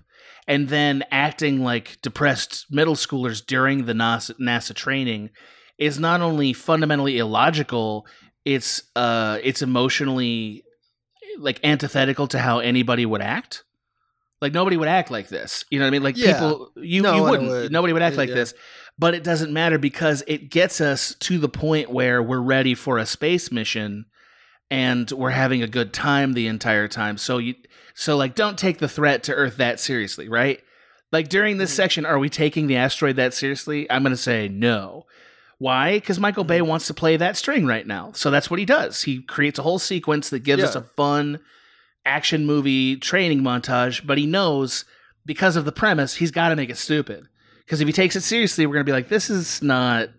and 0.47 0.67
then 0.69 1.03
acting 1.11 1.63
like 1.63 1.97
depressed 2.01 2.65
middle 2.69 2.95
schoolers 2.95 3.43
during 3.43 3.85
the 3.85 3.93
NASA, 3.93 4.33
NASA 4.39 4.75
training 4.75 5.29
is 5.77 5.97
not 5.99 6.21
only 6.21 6.53
fundamentally 6.53 7.17
illogical, 7.17 8.05
it's 8.45 8.83
uh 8.95 9.39
it's 9.43 9.61
emotionally 9.61 10.63
like 11.37 11.59
antithetical 11.63 12.27
to 12.27 12.39
how 12.39 12.59
anybody 12.59 13.05
would 13.05 13.21
act. 13.21 13.63
Like 14.41 14.53
nobody 14.53 14.77
would 14.77 14.87
act 14.87 15.11
like 15.11 15.27
this. 15.29 15.65
You 15.69 15.79
know 15.79 15.85
what 15.85 15.89
I 15.89 15.91
mean? 15.91 16.03
Like 16.03 16.17
Yeah. 16.17 16.33
people 16.33 16.71
you, 16.77 17.01
No 17.01 17.15
you 17.17 17.23
wouldn't. 17.23 17.49
would. 17.49 17.71
Nobody 17.71 17.93
would 17.93 18.01
act 18.01 18.15
like 18.17 18.29
Yeah. 18.29 18.35
this. 18.35 18.53
But 18.97 19.13
it 19.13 19.23
doesn't 19.23 19.53
matter 19.53 19.77
because 19.77 20.23
it 20.27 20.49
gets 20.49 20.81
us 20.81 21.15
to 21.21 21.37
the 21.37 21.47
point 21.49 21.89
where 21.89 22.21
we're 22.21 22.41
ready 22.41 22.75
for 22.75 22.97
a 22.97 23.05
space 23.05 23.51
mission 23.51 24.05
and 24.71 25.09
we're 25.11 25.29
having 25.29 25.63
a 25.63 25.67
good 25.67 25.93
time 25.93 26.33
the 26.33 26.47
entire 26.47 26.87
time. 26.87 27.17
So 27.17 27.37
you 27.37 27.55
so 27.93 28.15
like 28.17 28.35
don't 28.35 28.57
take 28.57 28.77
the 28.79 28.87
threat 28.89 29.23
to 29.23 29.33
Earth 29.33 29.57
that 29.57 29.79
seriously, 29.79 30.29
right? 30.29 30.61
Like 31.11 31.27
during 31.27 31.57
this 31.57 31.71
Mhm. 31.73 31.75
section, 31.75 32.05
are 32.05 32.19
we 32.19 32.29
taking 32.29 32.67
the 32.67 32.75
asteroid 32.77 33.15
that 33.17 33.33
seriously? 33.33 33.89
I'm 33.91 34.03
going 34.03 34.11
to 34.15 34.17
say 34.17 34.47
no. 34.47 35.05
Why? 35.59 35.97
Because 35.97 36.19
Michael 36.19 36.45
Bay 36.45 36.61
wants 36.61 36.87
to 36.87 36.93
play 36.93 37.17
that 37.17 37.37
string 37.37 37.65
right 37.65 37.85
now. 37.85 38.11
So 38.13 38.31
that's 38.31 38.49
what 38.49 38.59
he 38.59 38.65
does. 38.65 39.03
He 39.03 39.21
creates 39.21 39.59
a 39.59 39.61
whole 39.61 39.77
sequence 39.79 40.29
that 40.29 40.39
gives 40.39 40.63
us 40.63 40.75
a 40.75 40.81
fun 40.81 41.39
action 42.05 42.45
movie 42.45 42.95
training 42.95 43.41
montage, 43.41 44.05
but 44.07 44.17
he 44.17 44.25
knows 44.25 44.85
because 45.25 45.55
of 45.57 45.65
the 45.65 45.71
premise, 45.71 46.15
he's 46.15 46.31
got 46.31 46.49
to 46.49 46.55
make 46.55 46.69
it 46.69 46.77
stupid. 46.77 47.27
Because 47.65 47.81
if 47.81 47.87
he 47.87 47.93
takes 47.93 48.15
it 48.15 48.21
seriously, 48.21 48.65
we're 48.65 48.73
going 48.73 48.85
to 48.85 48.89
be 48.89 48.93
like, 48.93 49.09
this 49.09 49.29
is 49.29 49.61
not, 49.61 50.09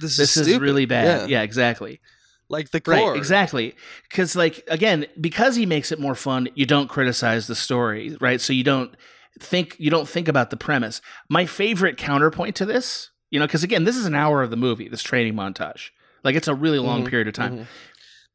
This, 0.00 0.16
this 0.16 0.36
is, 0.36 0.46
stupid. 0.46 0.62
really 0.62 0.86
bad. 0.86 1.28
Yeah. 1.30 1.38
Yeah, 1.38 1.42
exactly. 1.42 2.00
Like 2.48 2.70
the 2.70 2.80
core. 2.80 2.94
Right, 3.12 3.16
exactly. 3.16 3.76
Because, 4.08 4.34
like, 4.34 4.64
again, 4.68 5.06
because 5.20 5.54
he 5.54 5.64
makes 5.64 5.92
it 5.92 6.00
more 6.00 6.14
fun, 6.14 6.48
you 6.54 6.66
don't 6.66 6.88
criticize 6.88 7.46
the 7.46 7.54
story, 7.54 8.16
right? 8.20 8.40
So 8.40 8.52
you 8.52 8.64
don't 8.64 8.94
think 9.38 9.76
you 9.78 9.90
don't 9.90 10.08
think 10.08 10.28
about 10.28 10.50
the 10.50 10.56
premise. 10.56 11.00
My 11.28 11.46
favorite 11.46 11.96
counterpoint 11.96 12.56
to 12.56 12.66
this, 12.66 13.10
you 13.32 13.40
know, 13.40 13.46
because 13.46 13.64
again, 13.64 13.82
this 13.84 13.96
is 13.96 14.04
an 14.06 14.14
hour 14.14 14.42
of 14.42 14.50
the 14.50 14.56
movie, 14.56 14.88
this 14.88 15.02
training 15.02 15.34
montage. 15.34 15.88
Like, 16.22 16.36
it's 16.36 16.46
a 16.48 16.54
really 16.54 16.78
long 16.78 17.02
Mhm, 17.04 17.08
period 17.08 17.26
of 17.28 17.34
time. 17.34 17.58
Mhm. 17.60 17.66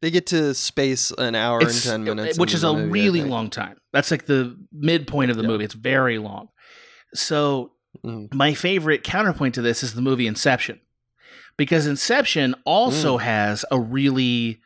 They 0.02 0.12
get 0.12 0.28
to 0.28 0.54
space 0.54 1.12
an 1.18 1.36
hour 1.36 1.60
It's- 1.62 1.86
and 1.86 2.06
10 2.06 2.16
minutes. 2.16 2.38
which 2.40 2.54
is 2.54 2.64
a 2.64 2.74
movie, 2.74 2.90
really 2.92 3.24
long 3.24 3.50
time. 3.50 3.78
That's 3.94 4.12
like 4.12 4.26
the 4.26 4.58
midpoint 4.74 5.32
of 5.32 5.38
the 5.38 5.44
Yeah. 5.44 5.50
movie. 5.50 5.64
It's 5.64 5.74
very 5.76 6.18
long. 6.18 6.50
So 7.14 7.72
Mhm. 8.06 8.34
my 8.34 8.54
favorite 8.54 9.04
counterpoint 9.04 9.56
to 9.56 9.62
this 9.62 9.84
is 9.84 9.94
the 9.94 10.02
movie 10.02 10.28
Inception, 10.28 10.80
because 11.58 11.88
Inception 11.88 12.56
also 12.66 13.18
Mm. 13.18 13.22
has 13.22 13.66
a 13.72 13.80
really, 13.80 14.60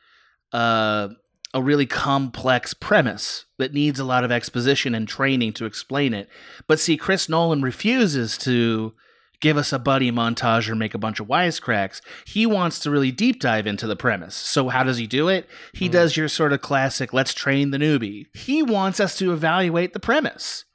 uh, 0.53 1.09
a 1.53 1.61
really 1.61 1.85
complex 1.85 2.73
premise 2.73 3.45
that 3.57 3.73
needs 3.73 3.99
a 3.99 4.05
lot 4.05 4.23
of 4.23 4.31
exposition 4.31 4.95
and 4.95 5.07
training 5.07 5.51
to 5.53 5.65
explain 5.65 6.13
it. 6.13 6.29
But 6.67 6.79
see, 6.79 6.95
Chris 6.97 7.27
Nolan 7.29 7.61
refuses 7.61 8.37
to 8.39 8.93
give 9.41 9.57
us 9.57 9.73
a 9.73 9.79
buddy 9.79 10.11
montage 10.11 10.69
or 10.69 10.75
make 10.75 10.93
a 10.93 10.97
bunch 10.99 11.19
of 11.19 11.27
wisecracks. 11.27 11.99
He 12.25 12.45
wants 12.45 12.79
to 12.79 12.91
really 12.91 13.11
deep 13.11 13.39
dive 13.41 13.67
into 13.67 13.87
the 13.87 13.95
premise. 13.95 14.35
So 14.35 14.69
how 14.69 14.83
does 14.83 14.97
he 14.97 15.07
do 15.07 15.27
it? 15.27 15.49
He 15.73 15.89
Mm. 15.89 15.91
does 15.91 16.15
your 16.15 16.29
sort 16.29 16.53
of 16.53 16.61
classic 16.61 17.11
let's 17.13 17.33
train 17.33 17.71
the 17.71 17.77
newbie. 17.77 18.27
He 18.33 18.63
wants 18.63 18.99
us 18.99 19.17
to 19.17 19.33
evaluate 19.33 19.93
the 19.93 19.99
premise. 19.99 20.65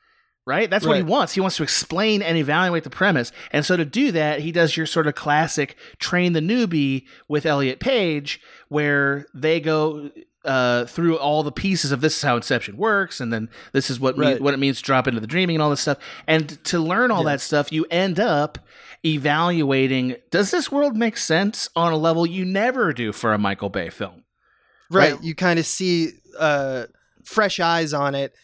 Right? 0.48 0.70
That's 0.70 0.86
what 0.86 0.96
he 0.96 1.02
wants. 1.02 1.32
He 1.32 1.40
wants 1.40 1.56
to 1.56 1.64
explain 1.64 2.22
and 2.22 2.38
evaluate 2.38 2.84
the 2.84 2.90
premise. 2.90 3.32
And 3.50 3.66
so 3.66 3.76
to 3.76 3.84
do 3.84 4.12
that, 4.12 4.38
he 4.38 4.52
does 4.52 4.76
your 4.76 4.86
sort 4.86 5.08
of 5.08 5.16
classic 5.16 5.74
train 5.98 6.34
the 6.34 6.40
newbie 6.40 7.02
with 7.28 7.46
Elliot 7.46 7.80
Page, 7.80 8.40
where 8.68 9.26
they 9.34 9.58
go 9.58 10.10
uh, 10.46 10.86
through 10.86 11.18
all 11.18 11.42
the 11.42 11.52
pieces 11.52 11.92
of 11.92 12.00
this 12.00 12.16
is 12.16 12.22
how 12.22 12.36
Inception 12.36 12.76
works, 12.76 13.20
and 13.20 13.32
then 13.32 13.48
this 13.72 13.90
is 13.90 13.98
what 14.00 14.16
me- 14.16 14.36
what 14.38 14.54
it 14.54 14.58
means 14.58 14.78
to 14.78 14.82
drop 14.84 15.06
into 15.08 15.20
the 15.20 15.26
dreaming 15.26 15.56
and 15.56 15.62
all 15.62 15.70
this 15.70 15.80
stuff. 15.80 15.98
And 16.26 16.62
to 16.64 16.78
learn 16.78 17.10
all 17.10 17.24
Yeah. 17.24 17.32
that 17.32 17.40
stuff, 17.40 17.72
you 17.72 17.84
end 17.90 18.18
up 18.20 18.58
evaluating: 19.04 20.16
Does 20.30 20.50
this 20.50 20.70
world 20.70 20.96
make 20.96 21.16
sense 21.16 21.68
on 21.74 21.92
a 21.92 21.96
level 21.96 22.26
you 22.26 22.44
never 22.44 22.92
do 22.92 23.12
for 23.12 23.32
a 23.32 23.38
Michael 23.38 23.68
Bay 23.70 23.90
film? 23.90 24.22
Right. 24.90 25.12
Right. 25.14 25.22
You 25.22 25.34
kind 25.34 25.58
of 25.58 25.66
see 25.66 26.10
uh, 26.38 26.84
fresh 27.24 27.58
eyes 27.60 27.92
on 27.92 28.14
it. 28.14 28.34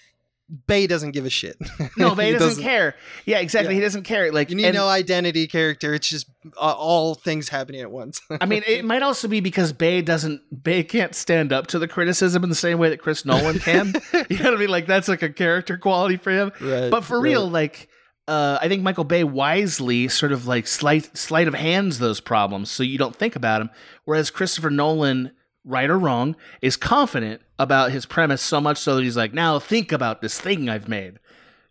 Bay 0.66 0.86
doesn't 0.86 1.12
give 1.12 1.24
a 1.24 1.30
shit. 1.30 1.57
No, 1.96 2.14
he 2.14 2.26
He 2.26 2.32
doesn't, 2.32 2.62
care. 2.62 2.94
Yeah, 3.24 3.38
exactly. 3.38 3.74
Yeah. 3.74 3.80
He 3.80 3.84
doesn't 3.84 4.03
care. 4.03 4.30
Like 4.32 4.50
You 4.50 4.57
need 4.57 4.66
and- 4.66 4.74
no 4.74 4.88
identity 4.88 5.46
character. 5.46 5.94
It's 5.94 6.09
just 6.09 6.26
uh, 6.57 6.74
all 6.76 7.14
things 7.14 7.48
happening 7.48 7.80
at 7.80 7.90
once. 7.90 8.20
I 8.40 8.46
mean, 8.46 8.62
it 8.66 8.84
might 8.84 9.03
also 9.03 9.28
be 9.28 9.40
because 9.40 9.72
Bay 9.72 10.03
doesn't 10.03 10.62
Bay 10.62 10.82
can't 10.84 11.14
stand 11.14 11.53
up 11.53 11.68
to 11.68 11.78
the 11.78 11.88
criticism 11.88 12.42
in 12.44 12.50
the 12.50 12.55
same 12.57 12.78
way 12.78 12.90
that 12.90 13.00
Chris 13.00 13.24
Nolan 13.24 13.59
can. 13.61 13.94
you 14.28 14.38
know 14.38 14.44
what 14.50 14.55
I 14.55 14.57
mean? 14.59 14.68
Like 14.70 14.86
that's 14.86 15.09
like 15.09 15.22
a 15.22 15.30
character 15.30 15.78
quality 15.78 16.16
for 16.16 16.30
him. 16.30 16.53
right. 16.61 16.90
But 16.90 17.05
for 17.05 17.18
right. 17.18 17.24
real, 17.30 17.48
like 17.48 17.88
uh, 18.28 18.59
I 18.61 18.68
think 18.68 18.82
Michael 18.82 19.05
Bay 19.05 19.24
wisely 19.24 20.09
sort 20.09 20.32
of 20.32 20.46
like 20.46 20.66
slight 20.66 21.16
sleight 21.16 21.48
of 21.48 21.55
hands 21.55 21.98
those 21.98 22.20
problems 22.20 22.70
so 22.70 22.82
you 22.82 22.98
don't 22.98 23.16
think 23.16 23.36
about 23.36 23.59
them. 23.59 23.70
Whereas 24.05 24.30
Christopher 24.30 24.70
Nolan, 24.70 25.32
right 25.64 25.88
or 25.88 25.98
wrong, 25.98 26.36
is 26.61 26.76
confident 26.76 27.42
about 27.62 27.90
his 27.92 28.04
premise 28.06 28.42
so 28.42 28.60
much 28.60 28.78
so 28.78 28.96
that 28.96 29.02
he's 29.02 29.16
like, 29.16 29.32
now 29.32 29.58
think 29.58 29.92
about 29.92 30.20
this 30.20 30.38
thing 30.40 30.68
I've 30.68 30.88
made. 30.88 31.18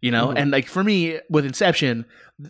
You 0.01 0.09
know, 0.11 0.29
Mhm. 0.29 0.37
and 0.37 0.51
like 0.51 0.67
for 0.67 0.83
me 0.83 1.19
with 1.29 1.45
Inception, 1.45 2.05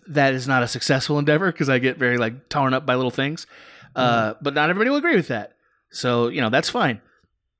that 0.06 0.32
is 0.32 0.48
not 0.48 0.62
a 0.62 0.68
successful 0.68 1.18
endeavor 1.18 1.52
because 1.52 1.68
I 1.68 1.78
get 1.78 1.98
very 1.98 2.16
like 2.16 2.48
torn 2.48 2.72
up 2.72 2.86
by 2.86 2.94
little 2.94 3.10
things. 3.10 3.46
Uh, 3.94 4.34
but 4.40 4.54
not 4.54 4.70
everybody 4.70 4.88
will 4.88 4.96
agree 4.96 5.16
with 5.16 5.28
that. 5.28 5.52
So 5.90 6.28
you 6.28 6.40
know 6.40 6.48
that's 6.48 6.70
fine. 6.70 7.02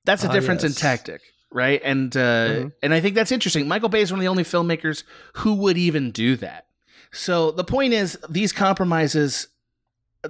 That's 0.06 0.24
a 0.24 0.28
Ah, 0.28 0.32
difference 0.32 0.64
in 0.64 0.72
tactic, 0.72 1.20
right? 1.52 1.80
And 1.84 2.16
uh, 2.16 2.20
Mhm. 2.48 2.72
and 2.82 2.94
I 2.94 3.00
think 3.00 3.14
that's 3.14 3.32
interesting. 3.32 3.68
Michael 3.68 3.90
Bay 3.90 4.00
is 4.00 4.10
one 4.10 4.18
of 4.18 4.22
the 4.22 4.28
only 4.28 4.44
filmmakers 4.44 5.02
who 5.34 5.52
would 5.56 5.76
even 5.76 6.10
do 6.10 6.36
that. 6.36 6.64
So 7.12 7.50
the 7.50 7.64
point 7.64 7.92
is, 7.92 8.18
these 8.30 8.52
compromises 8.52 9.48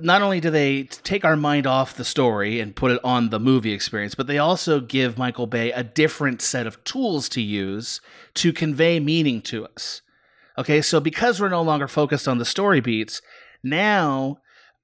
not 0.00 0.22
only 0.22 0.40
do 0.40 0.50
they 0.50 0.84
take 0.84 1.24
our 1.24 1.36
mind 1.36 1.66
off 1.66 1.96
the 1.96 2.04
story 2.04 2.60
and 2.60 2.74
put 2.74 2.92
it 2.92 3.00
on 3.04 3.28
the 3.28 3.40
movie 3.40 3.72
experience, 3.72 4.14
but 4.14 4.26
they 4.26 4.38
also 4.38 4.80
give 4.80 5.18
Michael 5.18 5.46
Bay 5.46 5.70
a 5.72 5.84
different 5.84 6.40
set 6.40 6.66
of 6.66 6.82
tools 6.84 7.28
to 7.30 7.42
use 7.42 8.00
to 8.34 8.52
convey 8.52 9.00
meaning 9.00 9.42
to 9.42 9.66
us. 9.66 10.00
Okay, 10.56 10.80
so 10.80 11.00
because 11.00 11.40
we're 11.40 11.48
no 11.48 11.62
longer 11.62 11.88
focused 11.88 12.26
on 12.26 12.38
the 12.38 12.44
story 12.44 12.80
beats, 12.80 13.20
now 13.62 14.38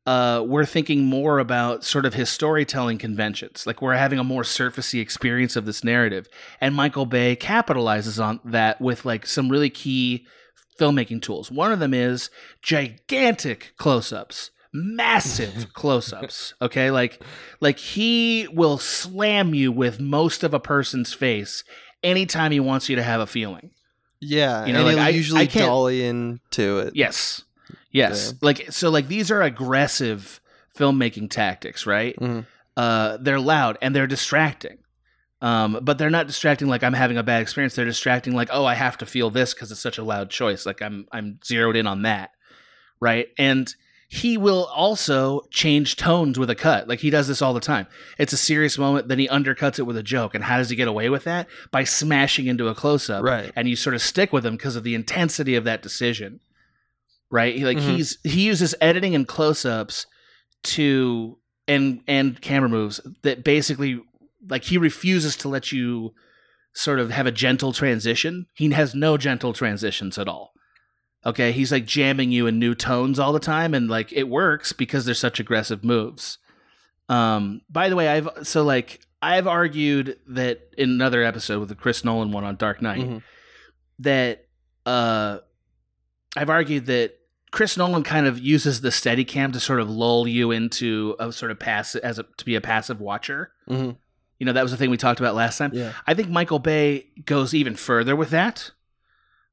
uh, 0.07 0.43
we're 0.47 0.65
thinking 0.65 1.05
more 1.05 1.39
about 1.39 1.85
sort 1.85 2.07
of 2.07 2.15
his 2.15 2.29
storytelling 2.29 2.99
conventions. 2.99 3.67
Like 3.67 3.81
we're 3.81 3.95
having 3.95 4.19
a 4.19 4.25
more 4.25 4.43
surfacey 4.43 5.01
experience 5.01 5.57
of 5.57 5.67
this 5.67 5.85
narrative. 5.85 6.29
And 6.61 6.75
Michael 6.75 7.07
Bay 7.07 7.37
capitalizes 7.37 8.23
on 8.23 8.41
that 8.45 8.81
with 8.81 9.05
like 9.05 9.27
some 9.27 9.51
really 9.51 9.71
key 9.71 10.27
filmmaking 10.79 11.23
tools. 11.23 11.51
One 11.51 11.73
of 11.73 11.79
them 11.79 11.93
is 11.93 12.31
gigantic 12.63 13.73
close 13.77 14.13
ups. 14.13 14.51
Massive 14.73 15.73
close-ups, 15.73 16.55
okay? 16.61 16.91
Like 16.91 17.23
like 17.61 17.79
he 17.79 18.49
will 18.53 18.79
slam 18.79 19.55
you 19.55 19.73
with 19.73 20.01
most 20.01 20.45
of 20.45 20.53
a 20.55 20.61
person's 20.61 21.13
face 21.13 21.65
anytime 22.03 22.53
he 22.53 22.61
wants 22.61 22.89
you 22.89 22.97
to 22.97 23.03
have 23.03 23.21
a 23.21 23.27
feeling. 23.27 23.71
yeah, 24.21 24.67
you 24.67 24.73
know, 24.73 24.81
and 24.81 24.87
like, 24.87 24.97
he'll 24.97 25.05
I- 25.05 25.09
usually 25.09 25.41
I 25.43 25.47
dolly 25.47 26.05
into 26.05 26.79
it. 26.81 26.95
Yes. 26.97 27.43
Yes. 27.91 28.33
Yeah. 28.33 28.39
Like 28.43 28.71
so 28.73 28.91
like 28.91 29.09
these 29.09 29.31
are 29.31 29.43
aggressive 29.43 30.41
filmmaking 30.77 31.31
tactics, 31.31 31.87
right? 31.87 32.15
Mhm. 32.17 32.47
Uh 32.77 33.17
they're 33.21 33.41
loud 33.41 33.79
and 33.81 33.97
they're 33.97 34.07
distracting. 34.07 34.79
Um 35.41 35.79
but 35.83 35.97
they're 35.99 36.11
not 36.11 36.27
distracting 36.27 36.69
like 36.69 36.83
I'm 36.85 36.93
having 36.93 37.17
a 37.17 37.23
bad 37.23 37.41
experience. 37.43 37.75
They're 37.75 37.85
distracting 37.85 38.35
like, 38.35 38.49
"Oh, 38.53 38.65
I 38.65 38.75
have 38.75 38.99
to 38.99 39.07
feel 39.07 39.31
this 39.31 39.55
cuz 39.55 39.71
it's 39.73 39.81
such 39.81 39.97
a 39.99 40.05
loud 40.05 40.31
choice." 40.31 40.67
Like 40.67 40.83
I'm 40.83 41.07
I'm 41.11 41.39
zeroed 41.45 41.77
in 41.77 41.87
on 41.87 42.03
that. 42.03 42.31
Right? 43.01 43.29
And 43.39 43.73
he 44.11 44.39
will 44.39 44.65
also 44.75 45.43
change 45.51 45.97
tones 45.97 46.39
with 46.39 46.49
a 46.49 46.55
cut. 46.55 46.89
Like 46.89 47.01
he 47.01 47.11
does 47.11 47.29
this 47.29 47.43
all 47.43 47.53
the 47.53 47.61
time. 47.61 47.87
It's 48.17 48.33
a 48.33 48.39
serious 48.39 48.79
moment, 48.79 49.09
then 49.09 49.19
he 49.19 49.29
undercuts 49.29 49.79
it 49.79 49.83
with 49.83 49.99
a 49.99 50.03
joke. 50.03 50.35
And 50.35 50.43
how 50.45 50.57
does 50.57 50.71
he 50.71 50.77
get 50.77 50.89
away 50.89 51.11
with 51.11 51.25
that? 51.25 51.47
By 51.71 51.85
smashing 51.85 52.47
into 52.47 52.69
a 52.69 52.75
close 52.75 53.11
up 53.11 53.23
Right. 53.23 53.53
and 53.55 53.69
you 53.69 53.77
sort 53.77 53.95
of 53.95 54.01
stick 54.01 54.33
with 54.33 54.47
him 54.47 54.57
because 54.57 54.77
of 54.77 54.83
the 54.83 54.95
intensity 54.95 55.55
of 55.57 55.65
that 55.65 55.83
decision 55.83 56.41
right 57.31 57.57
He- 57.57 57.65
like 57.67 57.77
Mhm. 57.77 57.97
he's 57.97 58.17
he 58.25 58.41
uses 58.47 58.75
editing 58.81 59.15
and 59.15 59.29
close-ups 59.29 60.07
to 60.63 61.39
and 61.67 62.01
and 62.09 62.41
camera 62.41 62.71
moves 62.71 63.01
that 63.23 63.45
basically 63.45 64.01
like 64.49 64.65
he 64.65 64.79
refuses 64.79 65.37
to 65.37 65.49
let 65.49 65.71
you 65.71 66.15
sort 66.75 66.99
of 66.99 67.11
have 67.11 67.27
a 67.27 67.31
gentle 67.31 67.75
transition 67.75 68.47
he 68.55 68.71
has 68.71 68.95
no 68.95 69.19
gentle 69.19 69.53
transitions 69.53 70.17
at 70.17 70.27
all 70.29 70.53
okay 71.27 71.53
he's 71.53 71.73
like 71.73 71.85
jamming 71.85 72.31
you 72.33 72.47
in 72.47 72.59
new 72.59 72.75
tones 72.75 73.19
all 73.19 73.33
the 73.33 73.41
time 73.41 73.75
and 73.75 73.89
like 73.89 74.13
it 74.13 74.29
works 74.29 74.73
because 74.73 75.05
they're 75.05 75.15
such 75.15 75.41
aggressive 75.41 75.83
moves 75.85 76.39
um 77.09 77.61
by 77.71 77.89
the 77.89 77.97
way 77.97 78.09
i've 78.09 78.29
so 78.43 78.63
like 78.65 79.01
i've 79.23 79.47
argued 79.47 80.19
that 80.29 80.61
in 80.79 80.91
another 80.91 81.23
episode 81.25 81.59
with 81.61 81.69
the 81.69 81.75
chris 81.75 82.05
nolan 82.05 82.31
one 82.33 82.45
on 82.45 82.57
dark 82.57 82.81
knight 82.83 83.01
Mhm. 83.07 83.23
that 84.01 84.47
uh 84.87 85.39
I've 86.37 86.51
argued 86.51 86.87
that 86.87 87.15
Chris 87.51 87.79
Nolan 87.79 88.03
kind 88.05 88.27
of 88.27 88.39
uses 88.39 88.83
the 88.83 88.91
Steadicam 88.91 89.55
to 89.55 89.59
sort 89.61 89.81
of 89.81 89.89
lull 89.89 90.29
you 90.29 90.51
into 90.51 91.17
a 91.19 91.33
sort 91.33 91.51
of 91.51 91.59
passive 91.59 92.03
as 92.05 92.19
a 92.19 92.27
to 92.37 92.45
be 92.45 92.55
a 92.55 92.61
passive 92.61 93.01
watcher. 93.01 93.51
Mhm. 93.69 93.97
You 94.39 94.47
know, 94.47 94.53
that 94.53 94.63
was 94.63 94.71
the 94.71 94.77
thing 94.77 94.91
we 94.91 94.99
talked 94.99 95.19
about 95.19 95.35
last 95.35 95.57
time. 95.57 95.71
Yeah. 95.73 95.95
I 96.07 96.13
think 96.13 96.29
Michael 96.29 96.59
Bay 96.59 97.07
goes 97.25 97.55
even 97.55 97.75
further 97.75 98.15
with 98.15 98.29
that. 98.31 98.71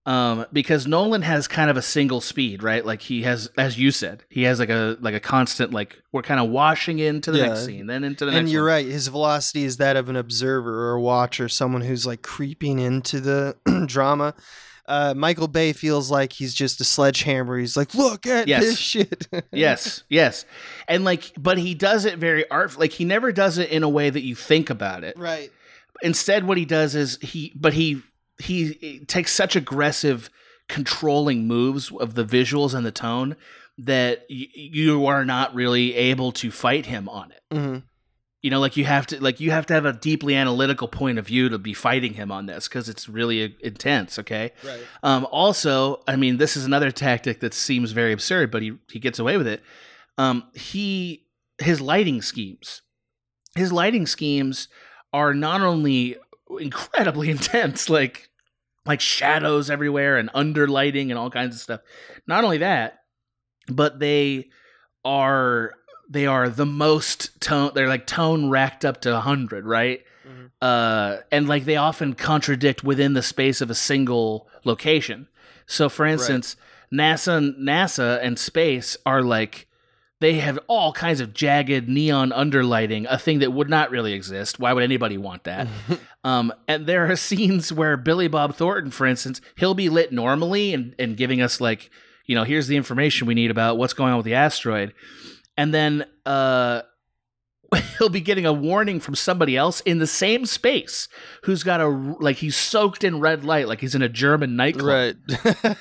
Um, 0.07 0.45
because 0.53 0.85
Nolan 0.85 1.23
has 1.23 1.47
kind 1.47 1.71
of 1.71 1.77
a 1.77 1.81
single 1.81 2.21
speed, 2.21 2.61
right? 2.61 2.85
Like 2.85 3.01
he 3.01 3.23
has, 3.23 3.49
as 3.57 3.79
you 3.79 3.89
said, 3.89 4.23
he 4.29 4.43
has 4.43 4.59
like 4.59 4.69
a 4.69 4.97
like 5.01 5.15
a 5.15 5.19
constant 5.19 5.73
like 5.73 5.99
we're 6.11 6.21
kind 6.21 6.39
of 6.39 6.49
washing 6.49 6.99
into 6.99 7.31
the 7.31 7.39
Yeah. 7.39 7.47
next 7.47 7.65
scene, 7.65 7.87
then 7.87 8.03
into 8.03 8.23
the 8.25 8.29
and 8.29 8.35
next. 8.35 8.41
And 8.41 8.49
you're 8.51 8.63
one. 8.65 8.71
right. 8.71 8.85
His 8.85 9.07
velocity 9.07 9.63
is 9.63 9.77
that 9.77 9.95
of 9.95 10.07
an 10.07 10.15
observer 10.15 10.89
or 10.89 10.93
a 10.93 11.01
watcher, 11.01 11.49
someone 11.49 11.81
who's 11.81 12.05
like 12.05 12.21
creeping 12.21 12.77
into 12.77 13.19
the 13.19 13.55
drama. 13.87 14.35
Uh, 14.87 15.15
Michael 15.17 15.47
Bay 15.47 15.73
feels 15.73 16.11
like 16.11 16.31
he's 16.31 16.53
just 16.53 16.79
a 16.79 16.83
sledgehammer. 16.83 17.57
He's 17.57 17.75
like, 17.75 17.95
look 17.95 18.27
at 18.27 18.47
Yes. 18.47 18.61
this 18.63 18.77
shit. 18.77 19.27
yes, 19.51 20.03
yes, 20.09 20.45
and 20.87 21.03
like, 21.03 21.31
but 21.35 21.57
he 21.57 21.73
does 21.73 22.05
it 22.05 22.19
very 22.19 22.47
art. 22.51 22.77
Like 22.77 22.91
he 22.91 23.05
never 23.05 23.31
does 23.31 23.57
it 23.57 23.69
in 23.71 23.81
a 23.81 23.89
way 23.89 24.11
that 24.11 24.21
you 24.21 24.35
think 24.35 24.69
about 24.69 25.03
it. 25.03 25.17
right. 25.17 25.49
instead 26.03 26.45
what 26.45 26.57
he 26.59 26.65
does 26.65 26.93
is 26.93 27.17
he 27.21 27.51
but 27.55 27.73
he 27.73 28.03
he 28.39 28.99
takes 29.07 29.31
such 29.31 29.55
aggressive 29.55 30.29
controlling 30.67 31.47
moves 31.47 31.91
of 31.91 32.15
the 32.15 32.25
visuals 32.25 32.73
and 32.73 32.85
the 32.85 32.91
tone 32.91 33.35
that 33.77 34.19
y- 34.29 34.47
you 34.53 35.05
are 35.05 35.23
not 35.25 35.53
really 35.53 35.95
able 35.95 36.31
to 36.31 36.49
fight 36.51 36.85
him 36.87 37.07
on 37.09 37.31
it 37.31 37.41
hmm 37.51 37.77
you 38.41 38.51
know 38.51 38.59
like 38.59 38.77
you 38.77 38.85
have 38.85 39.07
to 39.07 39.19
like 39.23 39.39
you 39.39 39.49
have 39.51 39.65
to 39.65 39.73
have 39.73 39.85
a 39.85 39.93
deeply 39.93 40.35
analytical 40.35 40.87
point 40.87 41.17
of 41.17 41.25
view 41.25 41.49
to 41.49 41.57
be 41.57 41.73
fighting 41.73 42.13
him 42.13 42.31
on 42.31 42.45
this 42.45 42.67
because 42.67 42.89
it's 42.89 43.07
really 43.09 43.43
uh, 43.43 43.47
intense 43.61 44.19
okay 44.19 44.51
Right. 44.63 44.81
um, 45.03 45.25
also, 45.31 46.01
I 46.07 46.15
mean, 46.15 46.37
this 46.37 46.55
is 46.57 46.65
another 46.65 46.91
tactic 46.91 47.39
that 47.39 47.53
seems 47.53 47.91
very 47.91 48.11
absurd, 48.13 48.51
but 48.51 48.61
he 48.61 48.73
he 48.91 48.99
gets 48.99 49.17
away 49.19 49.37
with 49.37 49.47
it. 49.47 49.61
Um, 50.17 50.43
he 50.53 51.25
his 51.59 51.79
lighting 51.81 52.21
schemes, 52.21 52.81
his 53.55 53.71
lighting 53.71 54.05
schemes 54.05 54.67
are 55.13 55.33
not 55.33 55.61
only 55.61 56.17
incredibly 56.57 57.29
intense, 57.35 57.89
like 57.89 58.29
like 58.85 59.01
shadows 59.01 59.69
everywhere 59.69 60.17
and 60.17 60.31
underlighting 60.33 61.09
and 61.09 61.17
all 61.17 61.31
kinds 61.31 61.55
of 61.55 61.61
stuff. 61.61 61.81
Not 62.27 62.43
only 62.43 62.59
that, 62.59 62.99
but 63.67 63.99
they 63.99 64.49
are 65.03 65.73
they 66.09 66.25
are 66.27 66.49
the 66.49 66.65
most 66.65 67.39
tone. 67.41 67.71
They're 67.73 67.87
like 67.87 68.05
tone 68.07 68.49
racked 68.49 68.85
up 68.85 69.01
to 69.01 69.19
hundred, 69.19 69.65
right? 69.65 70.01
Mhm. 70.27 70.49
uh, 70.61 71.17
and 71.31 71.47
like 71.47 71.65
they 71.65 71.75
often 71.75 72.13
contradict 72.15 72.83
within 72.83 73.13
the 73.13 73.21
space 73.21 73.61
of 73.61 73.69
a 73.69 73.75
single 73.75 74.47
location. 74.63 75.27
So, 75.67 75.87
for 75.89 76.05
instance, 76.05 76.55
NASA, 76.91 77.55
NASA, 77.59 78.19
and 78.23 78.37
space 78.39 78.97
are 79.05 79.21
like 79.21 79.67
they 80.21 80.35
have 80.35 80.57
all 80.67 80.93
kinds 80.93 81.19
of 81.19 81.33
jagged 81.33 81.87
neon 81.89 82.31
underlighting, 82.31 83.05
a 83.09 83.19
thing 83.19 83.39
that 83.39 83.51
would 83.53 83.69
not 83.69 83.91
really 83.91 84.13
exist. 84.13 84.59
Why 84.59 84.73
would 84.73 84.83
anybody 84.83 85.17
want 85.17 85.43
that? 85.43 85.67
Um, 86.25 86.51
and 86.67 86.87
there 86.87 87.09
are 87.09 87.15
scenes 87.15 87.71
where 87.71 87.95
Billy 87.95 88.27
Bob 88.27 88.55
Thornton, 88.55 88.91
for 88.91 89.05
instance, 89.05 89.39
he'll 89.55 89.75
be 89.75 89.87
lit 89.87 90.11
normally 90.11 90.73
and, 90.73 90.93
and 90.99 91.15
giving 91.15 91.41
us 91.41 91.61
like, 91.61 91.89
you 92.25 92.35
know, 92.35 92.43
here's 92.43 92.67
the 92.67 92.75
information 92.75 93.27
we 93.27 93.35
need 93.35 93.51
about 93.51 93.77
what's 93.77 93.93
going 93.93 94.11
on 94.11 94.17
with 94.17 94.25
the 94.25 94.33
asteroid. 94.33 94.93
And 95.55 95.73
then 95.73 96.05
uh 96.25 96.81
he'll 97.97 98.09
be 98.09 98.21
getting 98.21 98.45
a 98.45 98.53
warning 98.53 98.99
from 98.99 99.15
somebody 99.15 99.55
else 99.57 99.81
in 99.81 99.99
the 99.99 100.07
same 100.07 100.45
space 100.45 101.07
who's 101.43 101.63
got 101.63 101.81
a 101.81 101.87
like 101.87 102.37
he's 102.37 102.55
soaked 102.55 103.03
in 103.03 103.19
red 103.19 103.43
light 103.43 103.67
like 103.67 103.81
he's 103.81 103.95
in 103.95 104.01
a 104.01 104.09
German 104.09 104.55
nightclub. 104.55 104.85
Right. 104.85 105.15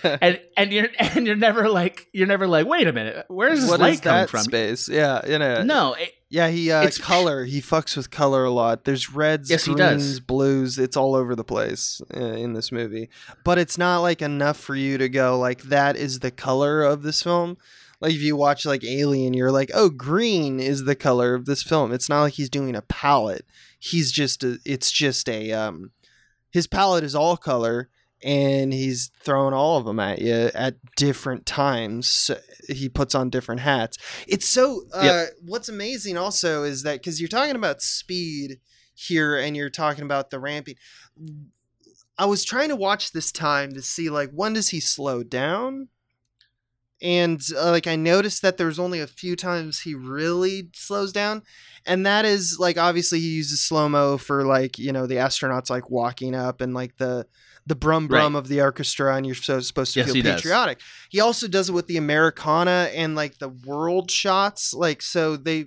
And 0.23 0.41
and 0.57 0.73
you're 0.73 0.89
and 0.99 1.27
you're 1.27 1.37
never 1.37 1.69
like 1.69 2.07
you're 2.13 2.27
never 2.27 2.47
like 2.47 2.67
wait 2.67 2.87
a 2.87 2.93
minute 2.93 3.25
where's 3.29 3.61
this 3.61 3.71
what 3.71 3.81
light 3.81 4.03
coming 4.03 4.27
from? 4.27 4.41
space? 4.45 4.89
Yeah, 4.89 5.27
you 5.27 5.39
know. 5.39 5.63
No, 5.63 5.95
it, 5.95 6.13
Yeah, 6.31 6.49
he 6.49 6.71
uh, 6.73 6.81
It's- 6.83 6.99
color. 6.99 7.45
He 7.45 7.61
fucks 7.61 7.97
with 7.97 8.11
color 8.11 8.45
a 8.45 8.51
lot. 8.51 8.85
There's 8.85 9.11
reds, 9.13 9.51
Yes, 9.51 9.65
he 9.65 9.75
greens, 9.75 10.03
does. 10.09 10.21
blues. 10.21 10.79
It's 10.79 10.97
all 10.97 11.15
over 11.15 11.35
the 11.37 11.45
place 11.45 12.01
uh, 12.17 12.19
in 12.21 12.53
this 12.55 12.73
movie. 12.73 13.09
But 13.45 13.59
it's 13.59 13.79
not 13.79 14.01
like 14.01 14.23
enough 14.23 14.59
for 14.59 14.75
you 14.75 14.99
to 14.99 15.09
go 15.09 15.39
like 15.39 15.63
that 15.65 15.97
is 15.97 16.21
the 16.21 16.31
color 16.31 16.83
of 16.83 17.03
this 17.03 17.23
film. 17.23 17.57
Like 18.05 18.13
if 18.13 18.21
you 18.21 18.37
watch 18.37 18.67
like 18.67 18.85
Alien, 18.85 19.33
you're 19.33 19.51
like, 19.51 19.71
oh, 19.73 19.89
green 19.89 20.61
is 20.61 20.85
the 20.85 20.95
color 20.95 21.33
of 21.33 21.47
this 21.47 21.63
film. 21.63 21.91
It's 21.91 22.11
not 22.11 22.21
like 22.21 22.35
he's 22.35 22.51
doing 22.51 22.77
a 22.77 22.83
palette. 22.83 23.47
He's 23.79 24.13
just 24.13 24.45
a, 24.45 24.59
it's 24.67 24.91
just 24.91 25.27
a 25.27 25.53
um, 25.53 25.91
his 26.51 26.67
palette 26.67 27.03
is 27.03 27.15
all 27.15 27.39
color, 27.39 27.89
and 28.23 28.75
he's 28.75 29.11
throwing 29.23 29.55
all 29.55 29.79
of 29.79 29.87
them 29.87 29.99
at 30.01 30.21
you 30.21 30.51
at 30.55 30.77
different 30.97 31.47
times. 31.47 32.11
So 32.11 32.39
he 32.69 32.91
puts 32.91 33.15
on 33.15 33.31
different 33.31 33.63
hats. 33.63 33.97
It's 34.29 34.51
so. 34.51 34.83
Uh, 34.93 35.01
Yep. 35.03 35.29
What's 35.47 35.71
amazing 35.71 36.19
also 36.19 36.63
is 36.63 36.83
that 36.83 37.01
because 37.01 37.23
you're 37.23 37.29
talking 37.29 37.57
about 37.57 37.81
speed 37.81 38.61
here, 38.93 39.35
and 39.35 39.57
you're 39.57 39.71
talking 39.71 40.05
about 40.05 40.29
the 40.29 40.39
ramping. 40.39 40.75
I 42.19 42.27
was 42.27 42.45
trying 42.45 42.69
to 42.69 42.77
watch 42.77 43.13
this 43.13 43.33
time 43.33 43.73
to 43.73 43.81
see 43.81 44.11
like 44.11 44.31
when 44.31 44.53
does 44.53 44.69
he 44.69 44.81
slow 44.81 45.23
down, 45.23 45.89
and 47.03 47.41
uh, 47.57 47.71
like 47.71 47.87
I 47.87 47.97
noticed 47.97 48.43
that 48.43 48.57
there's 48.57 48.79
only 48.79 49.01
a 49.01 49.07
few 49.07 49.37
times 49.37 49.81
he 49.81 49.95
really 49.95 50.69
slows 50.75 51.13
down, 51.13 51.43
and 51.87 52.07
that 52.07 52.25
is 52.25 52.57
like 52.59 52.79
obviously 52.79 53.21
he 53.21 53.29
uses 53.35 53.61
slow 53.61 53.89
mo 53.89 54.17
for 54.17 54.45
like 54.45 54.79
you 54.79 54.93
know 54.93 55.07
the 55.07 55.17
astronauts 55.17 55.71
like 55.71 55.91
walking 55.91 56.35
up 56.35 56.61
and 56.61 56.73
like 56.75 56.97
the 56.97 57.27
the 57.67 57.75
brum 57.75 58.09
brum 58.09 58.35
Right. 58.35 58.39
of 58.39 58.49
the 58.49 58.61
orchestra, 58.61 59.17
and 59.17 59.25
you're 59.27 59.35
so 59.35 59.61
supposed 59.61 59.95
to 59.95 60.01
Yes, 60.01 60.07
feel 60.07 60.15
he 60.15 60.23
does. 60.23 60.37
patriotic. 60.37 60.81
He 61.11 61.21
also 61.21 61.49
does 61.49 61.69
it 61.69 61.73
with 61.73 61.87
the 61.87 61.97
Americana 61.97 62.91
and 62.95 63.15
like 63.15 63.39
the 63.39 63.49
world 63.49 64.11
shots, 64.11 64.73
like 64.75 65.03
so 65.03 65.37
they 65.37 65.67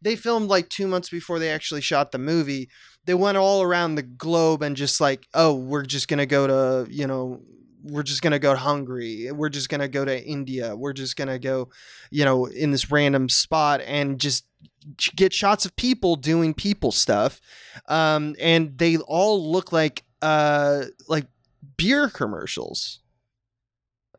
they 0.00 0.14
filmed 0.14 0.48
like 0.48 0.68
two 0.68 0.86
months 0.86 1.08
before 1.08 1.38
they 1.38 1.50
actually 1.50 1.80
shot 1.80 2.12
the 2.12 2.18
movie. 2.18 2.68
They 3.04 3.14
went 3.14 3.38
all 3.38 3.62
around 3.62 3.94
the 3.94 4.02
globe 4.02 4.62
and 4.62 4.76
just 4.76 5.00
like, 5.00 5.26
oh, 5.34 5.54
we're 5.54 5.84
just 5.86 6.08
gonna 6.08 6.26
go 6.26 6.46
to 6.46 6.90
you 6.92 7.06
know 7.06 7.40
we're 7.88 8.02
just 8.02 8.22
gonna 8.22 8.38
go 8.38 8.52
to 8.52 8.58
Hungary. 8.58 9.30
We're 9.32 9.48
just 9.48 9.68
gonna 9.68 9.88
go 9.88 10.04
to 10.04 10.24
India. 10.24 10.74
We're 10.76 10.92
just 10.92 11.16
gonna 11.16 11.38
go, 11.38 11.68
you 12.10 12.24
know, 12.24 12.46
in 12.46 12.70
this 12.70 12.90
random 12.90 13.28
spot 13.28 13.80
and 13.86 14.18
just 14.20 14.44
get 15.16 15.32
shots 15.32 15.64
of 15.66 15.74
people 15.76 16.16
doing 16.16 16.54
people 16.54 16.92
stuff. 16.92 17.40
Um, 17.86 18.34
and 18.40 18.76
they 18.78 18.96
all 18.96 19.50
look 19.52 19.72
like 19.72 20.04
uh 20.22 20.84
like 21.08 21.26
beer 21.76 22.08
commercials. 22.08 23.00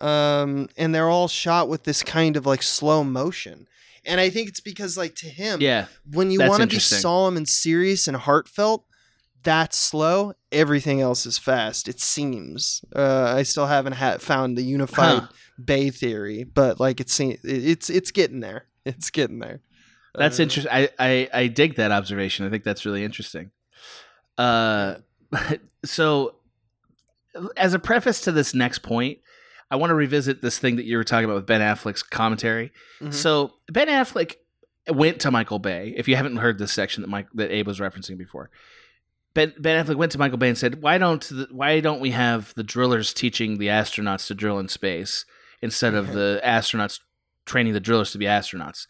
Um, 0.02 0.70
and 0.78 0.96
they're 0.96 1.10
all 1.10 1.28
shot 1.28 1.68
with 1.68 1.84
this 1.84 2.04
kind 2.04 2.38
of 2.38 2.46
like 2.46 2.64
slow 2.64 3.04
motion. 3.04 3.68
And 4.06 4.22
I 4.22 4.30
think 4.30 4.48
it's 4.48 4.62
because 4.62 4.98
like 4.98 5.16
to 5.16 5.28
him, 5.28 5.60
Yeah. 5.62 5.88
when 6.10 6.32
you 6.32 6.40
want 6.40 6.62
to 6.62 6.68
be 6.68 6.80
solemn 6.80 7.36
and 7.36 7.48
serious 7.48 8.08
and 8.08 8.16
heartfelt, 8.16 8.86
that's 9.44 9.78
slow. 9.78 10.34
Everything 10.52 11.02
else 11.02 11.26
is 11.26 11.38
fast. 11.38 11.88
It 11.88 12.00
seems. 12.00 12.84
Uh, 12.96 13.34
I 13.38 13.44
still 13.44 13.68
haven't 13.68 13.94
ha- 13.94 14.18
found 14.18 14.58
the 14.58 14.64
unified 14.64 15.20
Huh. 15.22 15.28
Bay 15.64 15.90
theory, 15.90 16.44
but 16.44 16.80
like 16.80 17.00
it's 17.00 17.20
it's 17.20 17.90
it's 17.90 18.12
getting 18.12 18.40
there. 18.40 18.66
It's 18.86 19.10
getting 19.10 19.40
there. 19.40 19.62
That's 20.16 20.40
Uh, 20.40 20.44
interesting. 20.44 20.72
I, 20.74 20.90
I 20.98 21.30
I 21.34 21.48
dig 21.48 21.76
that 21.76 21.92
observation. 21.92 22.46
I 22.46 22.50
think 22.50 22.64
that's 22.64 22.86
really 22.86 23.04
interesting. 23.04 23.52
Uh, 24.38 24.96
so 25.86 26.36
as 27.58 27.74
a 27.74 27.80
preface 27.80 28.22
to 28.22 28.32
this 28.32 28.54
next 28.56 28.80
point, 28.80 29.20
I 29.70 29.76
want 29.76 29.92
to 29.92 29.96
revisit 29.96 30.42
this 30.42 30.58
thing 30.58 30.78
that 30.78 30.86
you 30.86 30.98
were 30.98 31.04
talking 31.04 31.26
about 31.26 31.36
with 31.36 31.46
Ben 31.46 31.62
Affleck's 31.62 32.04
commentary. 32.04 32.72
Mhm. 33.02 33.14
So 33.14 33.54
Ben 33.72 33.88
Affleck 33.88 34.36
went 34.90 35.20
to 35.22 35.32
Michael 35.32 35.60
Bay. 35.60 35.94
If 35.96 36.08
you 36.08 36.16
haven't 36.16 36.38
heard 36.38 36.58
this 36.58 36.74
section 36.74 37.02
that 37.02 37.10
Mike 37.10 37.28
that 37.36 37.52
Abe 37.52 37.68
was 37.68 37.80
referencing 37.80 38.18
before, 38.18 38.50
Ben 39.34 39.54
Ben 39.60 39.84
Affleck 39.86 39.96
went 39.96 40.12
to 40.14 40.18
Michael 40.18 40.38
Bay 40.38 40.50
and 40.50 40.58
said, 40.58 40.82
"Why 40.82 40.98
don't 40.98 41.22
the, 41.22 41.48
why 41.52 41.80
don't 41.80 42.00
we 42.02 42.12
have 42.12 42.54
the 42.56 42.64
drillers 42.64 43.14
teaching 43.14 43.58
the 43.58 43.68
astronauts 43.68 44.28
to 44.28 44.36
drill 44.36 44.60
in 44.60 44.68
space 44.68 45.26
instead 45.62 45.94
of 45.94 46.14
the 46.14 46.42
astronauts 46.44 47.00
training 47.46 47.74
the 47.74 47.80
drillers 47.80 48.12
to 48.12 48.18
be 48.18 48.26
astronauts?" 48.26 48.88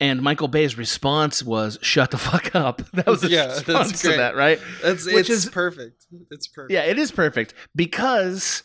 And 0.00 0.20
Michael 0.20 0.48
Bay's 0.48 0.76
response 0.76 1.42
was, 1.42 1.78
"Shut 1.80 2.10
the 2.10 2.18
fuck 2.18 2.54
up." 2.54 2.82
That 2.92 3.06
was 3.06 3.22
his 3.22 3.30
Yeah, 3.30 3.46
that's 3.46 3.66
response 3.68 4.02
to 4.02 4.08
that, 4.16 4.36
right? 4.36 4.60
That's 4.82 5.06
which 5.06 5.30
it's 5.30 5.44
is- 5.44 5.50
perfect. 5.50 6.06
It's 6.30 6.48
perfect. 6.48 6.72
Yeah, 6.72 6.82
it 6.82 6.98
is 6.98 7.10
perfect 7.10 7.54
because 7.74 8.64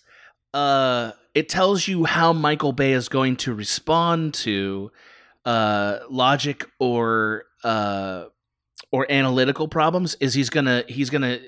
uh, 0.54 1.12
it 1.36 1.48
tells 1.48 1.88
you 1.88 2.04
how 2.06 2.34
Michael 2.34 2.74
Bay 2.74 2.92
is 2.94 3.08
going 3.08 3.36
to 3.38 3.54
respond 3.54 4.34
to 4.36 4.92
uh, 5.46 6.00
logic 6.10 6.66
or 6.80 7.46
uh, 7.64 8.26
or 8.92 9.12
analytical 9.12 9.68
problems. 9.68 10.16
Is 10.20 10.34
he's 10.34 10.50
gonna 10.50 10.84
he's 10.88 11.10
gonna 11.10 11.40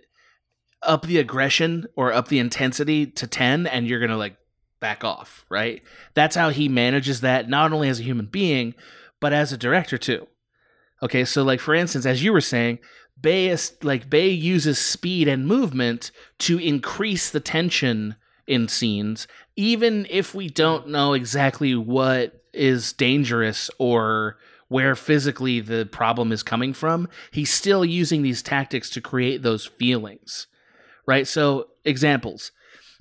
up 0.82 1.06
the 1.06 1.18
aggression 1.18 1.88
or 1.96 2.14
up 2.14 2.28
the 2.28 2.40
intensity 2.40 3.06
to 3.06 3.28
ten, 3.28 3.68
and 3.68 3.88
you're 3.88 4.00
gonna 4.00 4.18
like 4.18 4.38
back 4.80 5.04
off, 5.04 5.46
right? 5.50 5.82
That's 6.14 6.36
how 6.36 6.50
he 6.50 6.70
manages 6.70 7.22
that, 7.22 7.50
not 7.50 7.74
only 7.74 7.90
as 7.90 8.00
a 8.00 8.04
human 8.04 8.28
being, 8.28 8.76
but 9.20 9.34
as 9.34 9.52
a 9.52 9.58
director 9.58 9.98
too. 9.98 10.28
Okay, 11.02 11.26
so 11.26 11.44
like 11.44 11.60
for 11.60 11.74
instance, 11.74 12.06
as 12.06 12.24
you 12.24 12.34
were 12.34 12.42
saying, 12.42 12.80
Bay 13.20 13.48
is 13.48 13.74
like 13.84 14.10
Bay 14.10 14.30
uses 14.30 14.80
speed 14.80 15.28
and 15.28 15.48
movement 15.48 16.12
to 16.40 16.58
increase 16.58 17.30
the 17.30 17.40
tension 17.40 18.16
in 18.48 18.68
scenes, 18.68 19.28
even 19.56 20.08
if 20.10 20.34
we 20.34 20.50
don't 20.50 20.88
know 20.88 21.14
exactly 21.14 21.76
what 21.76 22.44
is 22.54 22.94
dangerous 22.94 23.70
or 23.78 24.38
where 24.70 24.96
physically 24.96 25.60
the 25.60 25.88
problem 25.92 26.32
is 26.32 26.42
coming 26.42 26.74
from. 26.74 27.08
He's 27.32 27.52
still 27.52 27.84
using 27.84 28.22
these 28.22 28.42
tactics 28.42 28.90
to 28.92 29.02
create 29.02 29.42
those 29.44 29.66
feelings. 29.66 30.48
Right? 31.06 31.28
So, 31.28 31.68
examples. 31.86 32.52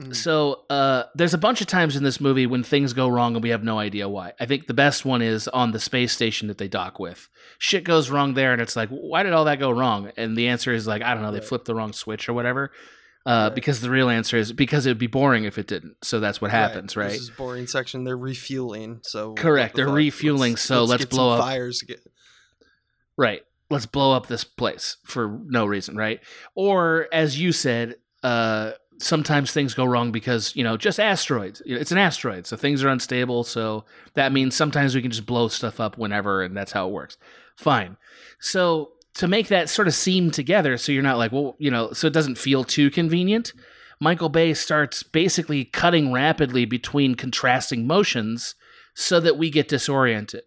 Mhm. 0.01 0.15
So, 0.15 0.65
uh, 0.71 1.05
there's 1.15 1.35
a 1.35 1.39
bunch 1.39 1.61
of 1.61 1.67
times 1.67 1.97
in 1.97 2.05
this 2.05 2.21
movie 2.21 2.47
when 2.47 2.63
things 2.63 2.93
go 2.93 3.09
wrong 3.09 3.35
and 3.35 3.43
we 3.43 3.51
have 3.51 3.65
no 3.65 3.79
idea 3.79 4.09
why. 4.09 4.33
I 4.41 4.47
think 4.47 4.67
the 4.67 4.75
best 4.75 5.05
one 5.05 5.21
is 5.23 5.47
on 5.49 5.73
the 5.73 5.81
space 5.81 6.13
station 6.13 6.49
that 6.49 6.57
they 6.59 6.69
dock 6.69 6.99
with. 6.99 7.29
Shit 7.59 7.85
goes 7.85 8.09
wrong 8.09 8.35
there, 8.35 8.53
and 8.53 8.63
it's 8.63 8.77
like, 8.77 8.89
why 8.91 9.25
did 9.25 9.33
all 9.33 9.45
that 9.47 9.59
go 9.59 9.71
wrong? 9.71 10.13
And 10.17 10.37
the 10.37 10.49
answer 10.49 10.73
is 10.73 10.87
like, 10.87 11.03
I 11.03 11.13
don't 11.15 11.23
know, 11.23 11.33
they 11.33 11.41
flipped 11.41 11.65
the 11.67 11.75
wrong 11.75 11.93
switch 11.93 12.29
or 12.29 12.33
whatever. 12.33 12.71
Uh, 13.27 13.49
Right. 13.49 13.55
Because 13.55 13.81
the 13.83 13.91
real 13.91 14.09
answer 14.09 14.37
is 14.39 14.53
because 14.53 14.87
it 14.87 14.91
would 14.91 14.99
be 14.99 15.07
boring 15.07 15.45
if 15.45 15.59
it 15.59 15.67
didn't. 15.67 15.97
So 16.03 16.19
that's 16.21 16.41
what 16.41 16.51
happens, 16.51 16.97
right? 16.97 17.11
This 17.11 17.21
is 17.23 17.31
boring 17.31 17.67
section. 17.67 18.05
They're 18.05 18.17
refueling. 18.17 19.01
So 19.03 19.35
Correct, 19.35 19.75
the 19.75 19.79
they're 19.83 19.87
fuck? 19.87 19.97
refueling, 19.97 20.57
so 20.57 20.85
let's 20.85 21.05
get 21.05 21.11
blow 21.11 21.33
up- 21.33 21.41
fires. 21.41 21.83
Get, 21.83 22.01
Right. 23.17 23.43
Let's 23.71 23.85
blow 23.87 24.13
up 24.13 24.29
this 24.29 24.45
place 24.45 24.97
for 25.05 25.41
no 25.45 25.67
reason, 25.67 25.97
right? 25.97 26.21
Or 26.55 27.09
as 27.13 27.39
you 27.39 27.53
said, 27.53 27.97
uh 28.23 28.73
sometimes 29.01 29.53
things 29.53 29.75
go 29.75 29.85
wrong 29.85 30.11
because, 30.11 30.57
you 30.57 30.65
know, 30.65 30.77
just 30.77 30.99
asteroids. 30.99 31.63
It's 31.65 31.93
an 31.93 31.99
asteroid, 31.99 32.47
so 32.49 32.57
things 32.57 32.83
are 32.83 32.89
unstable, 32.89 33.45
so 33.45 33.85
that 34.15 34.33
means 34.33 34.57
sometimes 34.57 34.95
we 34.97 35.03
can 35.03 35.13
just 35.13 35.25
blow 35.27 35.47
stuff 35.47 35.79
up 35.79 35.97
whenever 35.99 36.43
and 36.43 36.57
that's 36.57 36.73
how 36.73 36.89
it 36.89 36.93
works. 36.93 37.17
Fine. 37.57 37.97
So 38.41 38.93
to 39.19 39.29
make 39.29 39.49
that 39.49 39.69
sort 39.69 39.87
of 39.89 39.95
seem 39.95 40.31
together 40.31 40.77
so 40.77 40.91
you're 40.93 41.03
not 41.03 41.19
like, 41.19 41.33
well, 41.33 41.55
you 41.59 41.71
know, 41.71 41.93
so 41.93 42.07
it 42.07 42.13
doesn't 42.13 42.39
feel 42.39 42.65
too 42.65 42.91
convenient, 42.91 43.53
Michael 44.01 44.29
Bay 44.29 44.55
starts 44.55 45.03
basically 45.03 45.65
cutting 45.65 46.13
rapidly 46.13 46.65
between 46.65 47.15
contrasting 47.15 47.87
motions 47.87 48.55
so 48.95 49.21
that 49.21 49.37
we 49.37 49.51
get 49.51 49.69
disoriented. 49.69 50.43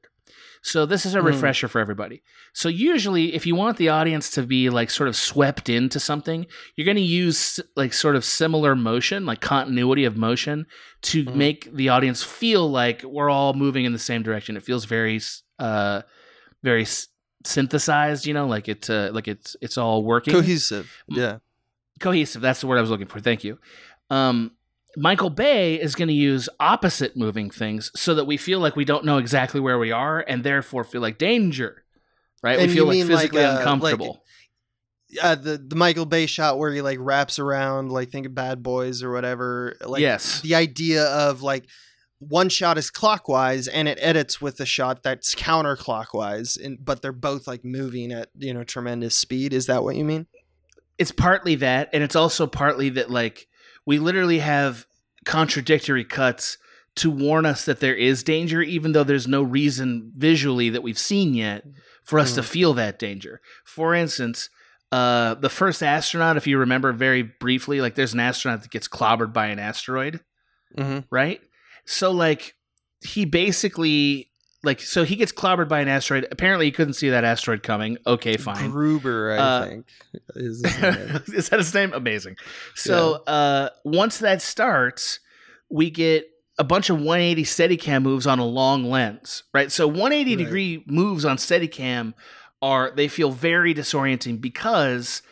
So 0.64 0.86
this 0.86 1.06
is 1.06 1.16
a 1.16 1.20
Hmm. 1.22 1.26
refresher 1.28 1.68
for 1.68 1.80
everybody. 1.82 2.22
So 2.54 2.70
usually 2.70 3.34
if 3.34 3.46
you 3.48 3.56
want 3.56 3.78
the 3.78 3.90
audience 3.90 4.30
to 4.32 4.44
be 4.44 4.70
like 4.70 4.90
sort 4.90 5.10
of 5.10 5.16
swept 5.16 5.70
into 5.70 6.00
something, 6.00 6.46
you're 6.76 6.86
going 6.86 6.98
to 6.98 7.02
use 7.02 7.60
like 7.76 7.94
sort 7.94 8.16
of 8.16 8.24
similar 8.24 8.76
motion, 8.76 9.26
like 9.26 9.42
continuity 9.42 10.06
of 10.06 10.16
motion 10.18 10.66
to 11.04 11.26
Mhm. 11.26 11.36
make 11.36 11.74
the 11.76 11.90
audience 11.90 12.22
feel 12.24 12.70
like 12.70 13.04
we're 13.04 13.30
all 13.30 13.54
moving 13.54 13.86
in 13.86 13.94
the 13.94 14.00
same 14.00 14.22
direction. 14.24 14.56
It 14.56 14.64
feels 14.64 14.86
very 14.86 15.20
uh 15.60 16.02
very 16.64 16.86
synthesized, 17.44 18.26
you 18.26 18.34
know, 18.34 18.48
like 18.48 18.68
it 18.68 18.90
uh, 18.90 19.12
like 19.14 19.28
it's 19.28 19.56
it's 19.62 19.78
all 19.78 20.04
working 20.04 20.34
cohesive. 20.34 20.92
Yeah. 21.08 21.38
cohesive. 22.00 22.42
That's 22.42 22.62
the 22.62 22.68
word 22.68 22.78
I 22.78 22.82
was 22.82 22.90
looking 22.90 23.08
for. 23.08 23.20
Thank 23.20 23.44
you. 23.44 23.60
Um, 24.10 24.52
Michael 24.98 25.30
Bay 25.30 25.80
is 25.80 25.96
going 25.96 26.10
to 26.10 26.14
use 26.14 26.50
opposite 26.60 27.16
moving 27.16 27.50
things 27.50 27.92
so 27.96 28.16
that 28.16 28.26
we 28.26 28.38
feel 28.38 28.60
like 28.60 28.76
we 28.76 28.86
don't 28.86 29.06
know 29.06 29.18
exactly 29.18 29.60
where 29.60 29.80
we 29.80 29.92
are 29.92 30.20
and 30.28 30.44
therefore 30.44 30.84
feel 30.84 31.02
like 31.02 31.18
danger. 31.18 31.84
Right? 32.44 32.60
And 32.60 32.68
we 32.68 32.74
feel 32.74 32.86
like 32.86 32.98
like, 32.98 33.08
physically 33.08 33.44
uh, 33.44 33.50
like- 33.50 33.60
uncomfortable. 33.60 34.24
Uh, 35.22 35.36
the 35.36 35.58
the 35.58 35.76
Michael 35.76 36.06
Bay 36.06 36.26
shot 36.26 36.58
where 36.58 36.72
he 36.72 36.82
like 36.82 36.98
wraps 37.02 37.38
around, 37.38 37.92
like 37.92 38.12
think 38.12 38.26
of 38.26 38.34
Bad 38.34 38.64
Boys 38.64 39.04
or 39.04 39.12
whatever. 39.12 39.76
Like 39.86 40.00
yes. 40.00 40.40
the 40.40 40.56
idea 40.56 41.04
of 41.04 41.42
like 41.42 41.66
one 42.30 42.50
shot 42.50 42.78
is 42.78 42.90
clockwise 42.92 43.68
and 43.68 43.88
it 43.88 43.98
edits 44.02 44.40
with 44.40 44.60
a 44.60 44.66
shot 44.66 45.02
that's 45.04 45.34
counterclockwise, 45.36 46.64
and 46.64 46.78
but 46.84 47.02
they're 47.02 47.12
both 47.12 47.48
like 47.48 47.66
moving 47.66 48.12
at 48.12 48.30
you 48.38 48.54
know 48.54 48.64
tremendous 48.64 49.18
speed. 49.18 49.54
Is 49.54 49.66
that 49.66 49.84
what 49.84 49.96
you 49.96 50.06
mean? 50.06 50.28
It's 50.98 51.12
partly 51.12 51.56
that, 51.56 51.90
and 51.94 52.04
it's 52.04 52.16
also 52.16 52.46
partly 52.48 52.90
that 52.90 53.10
like 53.10 53.48
we 53.86 53.98
literally 54.00 54.40
have 54.40 54.86
contradictory 55.26 56.06
cuts 56.06 56.58
to 56.96 57.10
warn 57.10 57.46
us 57.46 57.66
that 57.66 57.80
there 57.80 57.96
is 57.96 58.22
danger, 58.22 58.62
even 58.62 58.92
though 58.92 59.04
there's 59.04 59.28
no 59.28 59.42
reason 59.42 60.12
visually 60.16 60.70
that 60.70 60.84
we've 60.84 61.00
seen 61.00 61.34
yet 61.34 61.64
for 62.04 62.20
us 62.20 62.36
to 62.36 62.42
Mhm. 62.42 62.46
feel 62.46 62.74
that 62.74 63.00
danger. 63.00 63.40
For 63.64 63.96
instance, 63.96 64.50
uh, 64.92 65.36
the 65.36 65.50
first 65.50 65.82
astronaut, 65.82 66.36
if 66.36 66.46
you 66.48 66.58
remember 66.58 66.92
very 66.92 67.22
briefly, 67.22 67.80
like 67.80 67.96
there's 67.96 68.14
an 68.14 68.20
astronaut 68.20 68.62
that 68.62 68.72
gets 68.72 68.90
clobbered 68.90 69.32
by 69.32 69.48
an 69.48 69.58
asteroid, 69.60 70.20
Mm-hmm. 70.78 71.00
right? 71.10 71.42
So 71.86 72.12
like 72.12 72.56
he 73.04 73.26
basically 73.26 74.30
like 74.64 74.80
so 74.80 75.04
he 75.04 75.16
gets 75.16 75.32
clobbered 75.32 75.68
by 75.68 75.82
an 75.82 75.88
asteroid. 75.88 76.28
Apparently 76.32 76.66
he 76.68 76.72
couldn't 76.72 76.94
see 76.94 77.10
that 77.10 77.24
asteroid 77.24 77.64
coming. 77.64 77.98
Okay, 78.06 78.38
fine. 78.38 78.70
Gruber, 78.70 79.34
I 79.34 79.38
Uh, 79.38 79.66
think. 79.66 79.86
Is 80.36 80.62
his 80.64 80.82
name. 80.82 81.24
Is 81.34 81.50
that 81.50 81.60
his 81.60 81.74
name? 81.74 81.94
Amazing. 81.94 82.36
So 82.76 83.24
uh, 83.28 83.70
once 83.84 84.20
that 84.20 84.42
starts, 84.42 85.20
we 85.70 85.90
get 85.90 86.26
a 86.60 86.64
bunch 86.64 86.90
of 86.92 86.98
180 86.98 87.44
Steadicam 87.44 88.04
moves 88.04 88.28
on 88.28 88.38
a 88.38 88.46
long 88.46 88.84
lens, 88.84 89.44
right? 89.54 89.72
So 89.72 89.88
180 89.88 90.36
Right. 90.36 90.44
degree 90.44 90.84
moves 90.86 91.26
on 91.26 91.38
Steadicam 91.38 92.14
are 92.62 92.92
they 92.92 93.08
feel 93.08 93.32
very 93.32 93.74
disorienting 93.74 94.40
because 94.40 95.24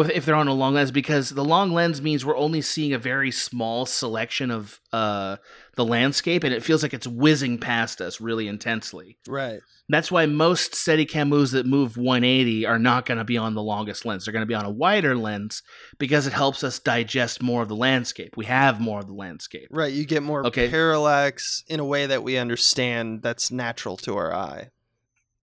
if 0.00 0.10
if 0.10 0.24
they're 0.24 0.34
on 0.34 0.48
a 0.48 0.54
long 0.54 0.74
lens 0.74 0.90
because 0.90 1.30
the 1.30 1.44
long 1.44 1.72
lens 1.72 2.00
means 2.02 2.24
we're 2.24 2.36
only 2.36 2.60
seeing 2.60 2.92
a 2.92 2.98
very 2.98 3.30
small 3.30 3.86
selection 3.86 4.50
of 4.50 4.80
uh, 4.92 5.36
the 5.76 5.84
landscape 5.84 6.44
and 6.44 6.54
it 6.54 6.62
feels 6.62 6.82
like 6.82 6.94
it's 6.94 7.06
whizzing 7.06 7.58
past 7.58 8.00
us 8.00 8.20
really 8.20 8.48
intensely. 8.48 9.18
right. 9.26 9.60
That's 9.90 10.12
why 10.12 10.26
most 10.26 10.72
Steadicam 10.72 11.28
moves 11.28 11.52
that 11.52 11.64
move 11.64 11.96
180 11.96 12.66
are 12.66 12.78
not 12.78 13.06
going 13.06 13.16
to 13.16 13.24
be 13.24 13.38
on 13.38 13.54
the 13.54 13.62
longest 13.62 14.04
lens. 14.04 14.26
They're 14.26 14.32
going 14.32 14.42
to 14.42 14.46
be 14.46 14.54
on 14.54 14.66
a 14.66 14.70
wider 14.70 15.16
lens 15.16 15.62
because 15.98 16.26
it 16.26 16.34
helps 16.34 16.62
us 16.62 16.78
digest 16.78 17.42
more 17.42 17.62
of 17.62 17.68
the 17.68 17.74
landscape. 17.74 18.36
We 18.36 18.44
have 18.44 18.82
more 18.82 18.98
of 19.00 19.06
the 19.06 19.14
landscape. 19.14 19.68
Right. 19.70 19.90
You 19.90 20.04
get 20.04 20.22
more 20.22 20.44
Okay. 20.46 20.68
parallax 20.68 21.64
in 21.68 21.80
a 21.80 21.86
way 21.86 22.04
that 22.04 22.22
we 22.22 22.36
understand 22.36 23.22
that's 23.22 23.50
natural 23.50 23.96
to 23.98 24.14
our 24.18 24.34
eye. 24.34 24.68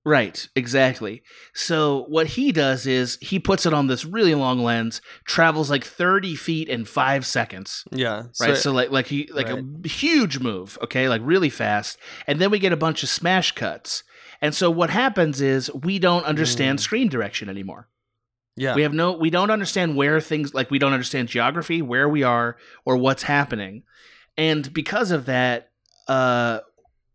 Right, 0.07 0.47
exactly. 0.55 1.23
So 1.55 2.05
what 2.09 2.27
he 2.27 2.51
does 2.51 2.85
is 2.85 3.17
he 3.21 3.39
puts 3.39 3.65
it 3.65 3.73
on 3.73 3.87
this 3.87 4.05
really 4.05 4.35
long 4.35 4.59
lens, 4.59 5.01
travels 5.25 5.69
like 5.71 5.83
30 5.83 6.35
feet 6.35 6.69
in 6.69 6.85
5 6.85 7.25
seconds. 7.25 7.83
Yeah. 7.91 8.25
Right, 8.39 8.55
so, 8.55 8.71
like 8.71 8.91
like 8.91 9.07
he 9.07 9.27
like 9.33 9.49
a 9.49 9.63
huge 9.87 10.39
move, 10.39 10.77
okay, 10.83 11.09
like 11.09 11.21
really 11.23 11.49
fast, 11.49 11.97
and 12.27 12.39
then 12.39 12.51
we 12.51 12.59
get 12.59 12.71
a 12.71 12.77
bunch 12.77 13.01
of 13.01 13.09
smash 13.09 13.53
cuts, 13.53 14.03
and 14.41 14.53
so 14.53 14.69
what 14.69 14.91
happens 14.91 15.41
is 15.41 15.73
we 15.73 15.97
don't 15.97 16.25
understand 16.25 16.77
Mm. 16.77 16.81
screen 16.83 17.09
direction 17.09 17.49
anymore. 17.49 17.89
yeah. 18.55 18.75
We 18.75 18.83
have 18.83 18.93
no 18.93 19.13
we 19.13 19.31
don't 19.31 19.49
understand 19.49 19.95
where 19.95 20.21
things 20.21 20.53
like 20.53 20.69
we 20.69 20.77
don't 20.77 20.93
understand 20.93 21.29
geography, 21.29 21.81
where 21.81 22.07
we 22.07 22.21
are 22.21 22.57
or 22.85 22.95
what's 22.97 23.23
happening. 23.23 23.83
And 24.37 24.71
because 24.71 25.09
of 25.09 25.25
that, 25.25 25.71
uh 26.07 26.59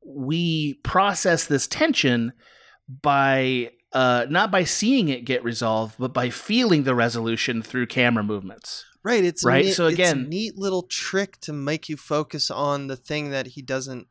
we 0.05 0.75
process 0.83 1.47
this 1.47 1.67
tension 1.69 2.33
by 3.03 3.71
uh 3.93 4.27
not 4.29 4.51
by 4.51 4.65
seeing 4.65 5.09
it 5.09 5.25
get 5.25 5.43
resolved, 5.45 5.97
but 5.99 6.13
by 6.13 6.31
feeling 6.31 6.85
the 6.85 6.95
resolution 6.95 7.63
through 7.63 7.87
camera 7.87 8.23
movements. 8.25 8.85
Right. 9.03 9.25
It's 9.25 9.45
Right, 9.45 9.65
Neat, 9.65 9.73
so 9.75 9.87
it's 9.87 9.99
a 9.99 10.03
again- 10.03 10.29
neat 10.29 10.59
little 10.59 10.83
trick 10.83 11.41
to 11.43 11.53
make 11.53 11.89
you 11.89 11.97
focus 11.97 12.51
on 12.51 12.87
the 12.89 12.97
thing 12.97 13.31
that 13.31 13.49
he 13.49 13.63
doesn't 13.63 14.07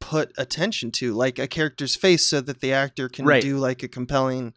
put 0.00 0.32
attention 0.36 0.90
to, 0.92 1.12
like 1.12 1.38
a 1.38 1.46
character's 1.46 1.94
face, 1.96 2.26
so 2.26 2.40
that 2.40 2.60
the 2.60 2.72
actor 2.72 3.08
can 3.08 3.24
Right. 3.26 3.42
do 3.42 3.58
like 3.58 3.82
a 3.82 3.88
compelling 3.88 4.54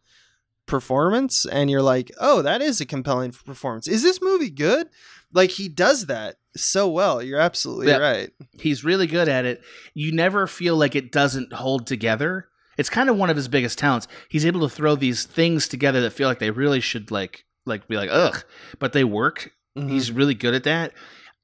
performance, 0.65 1.45
and 1.45 1.69
you're 1.69 1.81
like, 1.81 2.11
oh, 2.19 2.41
that 2.41 2.61
is 2.61 2.79
a 2.81 2.85
compelling 2.85 3.31
performance. 3.31 3.87
Is 3.87 4.03
this 4.03 4.21
movie 4.21 4.49
good? 4.49 4.87
Like 5.33 5.51
he 5.51 5.67
does 5.69 6.05
that 6.07 6.35
so 6.55 6.89
well. 6.89 7.21
You're 7.21 7.39
absolutely 7.39 7.87
Yeah. 7.87 7.97
right. 7.97 8.29
He's 8.59 8.83
really 8.83 9.07
good 9.07 9.27
at 9.29 9.45
it. 9.45 9.61
You 9.93 10.11
never 10.11 10.47
feel 10.47 10.75
like 10.75 10.95
it 10.95 11.11
doesn't 11.11 11.53
hold 11.53 11.87
together. 11.87 12.47
It's 12.77 12.89
kind 12.89 13.09
of 13.09 13.17
one 13.17 13.29
of 13.29 13.35
his 13.35 13.47
biggest 13.47 13.77
talents. 13.77 14.07
He's 14.29 14.45
able 14.45 14.61
to 14.61 14.69
throw 14.75 14.95
these 14.95 15.23
things 15.25 15.67
together 15.67 16.01
that 16.01 16.11
feel 16.13 16.27
like 16.27 16.39
they 16.39 16.51
really 16.51 16.79
should 16.79 17.11
like 17.11 17.45
like 17.65 17.87
be 17.87 17.97
like 17.97 18.09
ugh, 18.11 18.43
but 18.79 18.93
they 18.93 19.03
work 19.03 19.51
Mhm. 19.77 19.89
He's 19.89 20.11
really 20.11 20.33
good 20.33 20.53
at 20.53 20.63
that. 20.65 20.91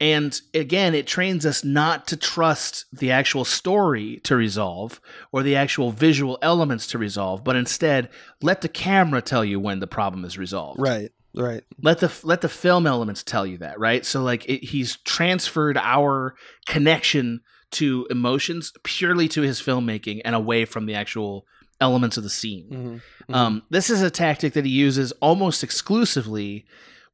And 0.01 0.39
again, 0.53 0.93
it 0.93 1.07
trains 1.07 1.45
us 1.45 1.63
not 1.63 2.07
to 2.07 2.17
trust 2.17 2.85
the 2.91 3.09
actual 3.09 3.45
story 3.45 4.19
to 4.25 4.35
resolve 4.35 4.99
or 5.31 5.43
the 5.43 5.55
actual 5.55 5.91
visual 5.91 6.37
elements 6.41 6.87
to 6.87 6.97
resolve, 6.97 7.43
but 7.45 7.55
instead 7.55 8.09
let 8.41 8.61
the 8.61 8.67
camera 8.69 9.21
tell 9.21 9.45
you 9.45 9.59
when 9.61 9.79
the 9.79 9.87
problem 9.87 10.25
is 10.25 10.37
resolved. 10.37 10.79
right. 10.79 11.11
Right. 11.35 11.63
Let 11.83 11.99
the 11.99 12.11
let 12.23 12.41
the 12.41 12.49
film 12.49 12.87
elements 12.87 13.21
tell 13.23 13.45
you 13.45 13.59
that, 13.59 13.79
right? 13.79 14.03
So 14.03 14.23
like 14.23 14.43
it, 14.49 14.63
he's 14.63 14.97
transferred 15.05 15.77
our 15.77 16.35
connection 16.65 17.41
to 17.71 18.07
emotions 18.09 18.73
purely 18.83 19.27
to 19.29 19.41
his 19.41 19.61
filmmaking 19.61 20.21
and 20.23 20.35
away 20.35 20.65
from 20.65 20.85
the 20.85 20.95
actual 20.95 21.45
elements 21.79 22.17
of 22.17 22.23
the 22.23 22.29
scene. 22.29 23.01
Mhm. 23.29 23.35
Um, 23.35 23.63
this 23.69 23.89
is 23.89 24.01
a 24.01 24.09
tactic 24.09 24.53
that 24.53 24.65
he 24.65 24.71
uses 24.71 25.11
almost 25.13 25.63
exclusively 25.63 26.65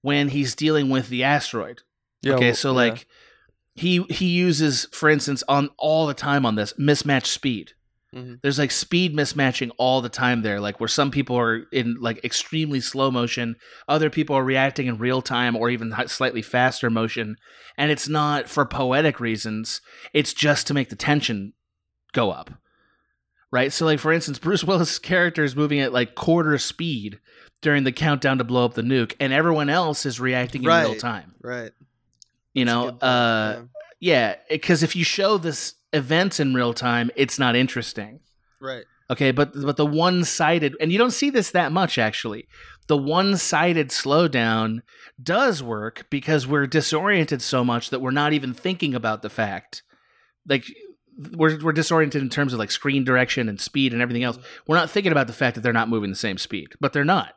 when 0.02 0.30
he's 0.30 0.56
dealing 0.56 0.90
with 0.90 1.10
the 1.10 1.24
asteroid. 1.24 1.82
Yeah, 2.22 2.36
okay, 2.36 2.48
well, 2.48 2.56
so 2.56 2.70
yeah. 2.70 2.76
like 2.78 3.08
he 3.76 4.04
he 4.10 4.28
uses, 4.28 4.88
for 4.92 5.10
instance, 5.10 5.44
on 5.48 5.70
all 5.78 6.06
the 6.06 6.14
time 6.14 6.46
on 6.46 6.56
this 6.56 6.74
mismatched 6.78 7.28
speed. 7.28 7.74
Mhm. 8.14 8.40
There's 8.42 8.60
like 8.60 8.72
speed 8.72 9.16
mismatching 9.16 9.72
all 9.78 10.02
the 10.02 10.10
time 10.10 10.42
there, 10.42 10.60
like 10.60 10.80
where 10.80 10.88
some 10.88 11.12
people 11.12 11.38
are 11.38 11.64
in 11.72 11.98
like 12.00 12.24
extremely 12.24 12.80
slow 12.80 13.10
motion, 13.12 13.56
other 13.88 14.10
people 14.10 14.36
are 14.36 14.44
reacting 14.44 14.88
in 14.88 14.98
real 14.98 15.22
time 15.22 15.56
or 15.56 15.70
even 15.70 15.94
slightly 16.08 16.42
faster 16.42 16.90
motion, 16.90 17.38
and 17.78 17.92
it's 17.92 18.08
not 18.08 18.48
for 18.48 18.66
poetic 18.66 19.20
reasons. 19.20 19.82
It's 20.14 20.34
just 20.34 20.68
to 20.68 20.74
make 20.74 20.90
the 20.90 20.96
tension 20.96 21.54
go 22.12 22.32
up. 22.32 22.52
Right? 23.52 23.72
So 23.74 23.86
like 23.86 24.00
for 24.00 24.12
instance, 24.12 24.40
Bruce 24.46 24.64
Willis' 24.64 25.00
character 25.00 25.44
is 25.44 25.56
moving 25.56 25.80
at 25.80 25.94
like 25.94 26.16
quarter 26.16 26.58
speed 26.58 27.20
during 27.62 27.84
the 27.84 27.92
countdown 27.92 28.38
to 28.38 28.44
blow 28.44 28.66
up 28.66 28.74
the 28.74 28.82
nuke 28.82 29.16
and 29.20 29.32
everyone 29.32 29.70
else 29.70 30.06
is 30.06 30.20
reacting 30.20 30.64
in 30.64 30.68
real 30.70 30.96
time. 30.96 31.34
right. 31.42 31.72
You 32.54 32.66
That's 32.66 32.76
know, 32.76 32.90
uh 33.00 33.62
yeah. 34.00 34.30
yeah, 34.30 34.36
because 34.50 34.84
if 34.84 34.96
you 34.96 35.04
show 35.04 35.38
this 35.38 35.74
events 35.94 36.40
in 36.40 36.54
real 36.54 36.74
time, 36.74 37.12
it's 37.16 37.40
not 37.40 37.56
interesting. 37.56 38.20
right. 38.60 38.86
Okay, 39.10 39.32
but 39.32 39.52
but 39.54 39.78
the 39.78 39.86
one-sided 39.86 40.76
and 40.80 40.92
you 40.92 40.98
don't 40.98 41.12
see 41.12 41.30
this 41.30 41.52
that 41.52 41.72
much 41.72 41.98
actually. 41.98 42.48
The 42.88 42.98
one-sided 42.98 43.90
slowdown 43.90 44.80
does 45.22 45.62
work 45.62 46.08
because 46.10 46.48
we're 46.48 46.68
disoriented 46.68 47.42
so 47.42 47.64
much 47.64 47.90
that 47.90 48.00
we're 48.00 48.12
not 48.12 48.34
even 48.34 48.54
thinking 48.54 48.96
about 48.96 49.22
the 49.22 49.30
fact. 49.30 49.84
Like 50.48 50.66
we're 51.34 51.60
we're 51.62 51.74
disoriented 51.74 52.22
in 52.22 52.30
terms 52.30 52.54
of 52.54 52.60
like 52.60 52.72
screen 52.72 53.04
direction 53.04 53.50
and 53.50 53.60
speed 53.60 53.94
and 53.94 54.02
everything 54.02 54.24
else. 54.24 54.40
We're 54.68 54.78
not 54.78 54.90
thinking 54.90 55.12
about 55.12 55.28
the 55.28 55.34
fact 55.34 55.56
that 55.56 55.62
they're 55.62 55.74
not 55.74 55.90
moving 55.90 56.10
the 56.10 56.16
same 56.16 56.38
speed, 56.38 56.70
but 56.80 56.94
they're 56.94 57.06
not. 57.06 57.36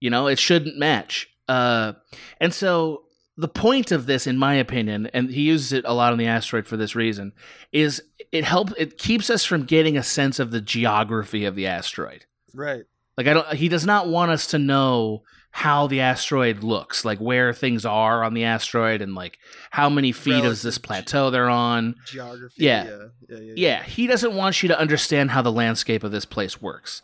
You 0.00 0.10
know, 0.10 0.26
it 0.26 0.38
shouldn't 0.38 0.76
match. 0.76 1.28
Uh 1.48 1.92
and 2.40 2.52
so 2.52 3.04
the 3.38 3.48
point 3.48 3.92
of 3.92 4.06
this, 4.06 4.26
in 4.26 4.36
my 4.36 4.54
opinion, 4.54 5.08
and 5.14 5.30
he 5.30 5.42
uses 5.42 5.72
it 5.72 5.84
a 5.86 5.94
lot 5.94 6.10
on 6.12 6.18
the 6.18 6.26
asteroid 6.26 6.66
for 6.66 6.76
this 6.76 6.96
reason, 6.96 7.32
is 7.70 8.02
it 8.32 8.44
helps 8.44 8.72
it 8.76 8.98
keeps 8.98 9.30
us 9.30 9.44
from 9.44 9.62
getting 9.62 9.96
a 9.96 10.02
sense 10.02 10.40
of 10.40 10.50
the 10.50 10.60
geography 10.60 11.44
of 11.44 11.54
the 11.54 11.68
asteroid. 11.68 12.26
Right. 12.52 12.82
Like 13.16 13.28
I 13.28 13.34
don't 13.34 13.54
he 13.54 13.68
does 13.68 13.86
not 13.86 14.08
want 14.08 14.32
us 14.32 14.48
to 14.48 14.58
know 14.58 15.22
how 15.52 15.86
the 15.86 16.00
asteroid 16.00 16.64
looks, 16.64 17.04
like 17.04 17.20
where 17.20 17.52
things 17.54 17.86
are 17.86 18.24
on 18.24 18.34
the 18.34 18.42
asteroid 18.42 19.00
and 19.00 19.14
like 19.14 19.38
how 19.70 19.88
many 19.88 20.10
feet 20.10 20.44
of 20.44 20.60
this 20.60 20.64
Relative 20.64 20.82
plateau 20.82 21.30
they're 21.30 21.48
on. 21.48 21.94
Geography. 22.06 22.64
Yeah. 22.64 22.84
Yeah. 22.84 22.96
Yeah. 23.28 23.38
yeah, 23.38 23.52
Yeah, 23.54 23.82
he 23.84 24.08
doesn't 24.08 24.34
want 24.34 24.64
you 24.64 24.68
to 24.70 24.78
understand 24.78 25.30
how 25.30 25.42
the 25.42 25.52
landscape 25.52 26.02
of 26.02 26.10
this 26.10 26.24
place 26.24 26.60
works. 26.60 27.02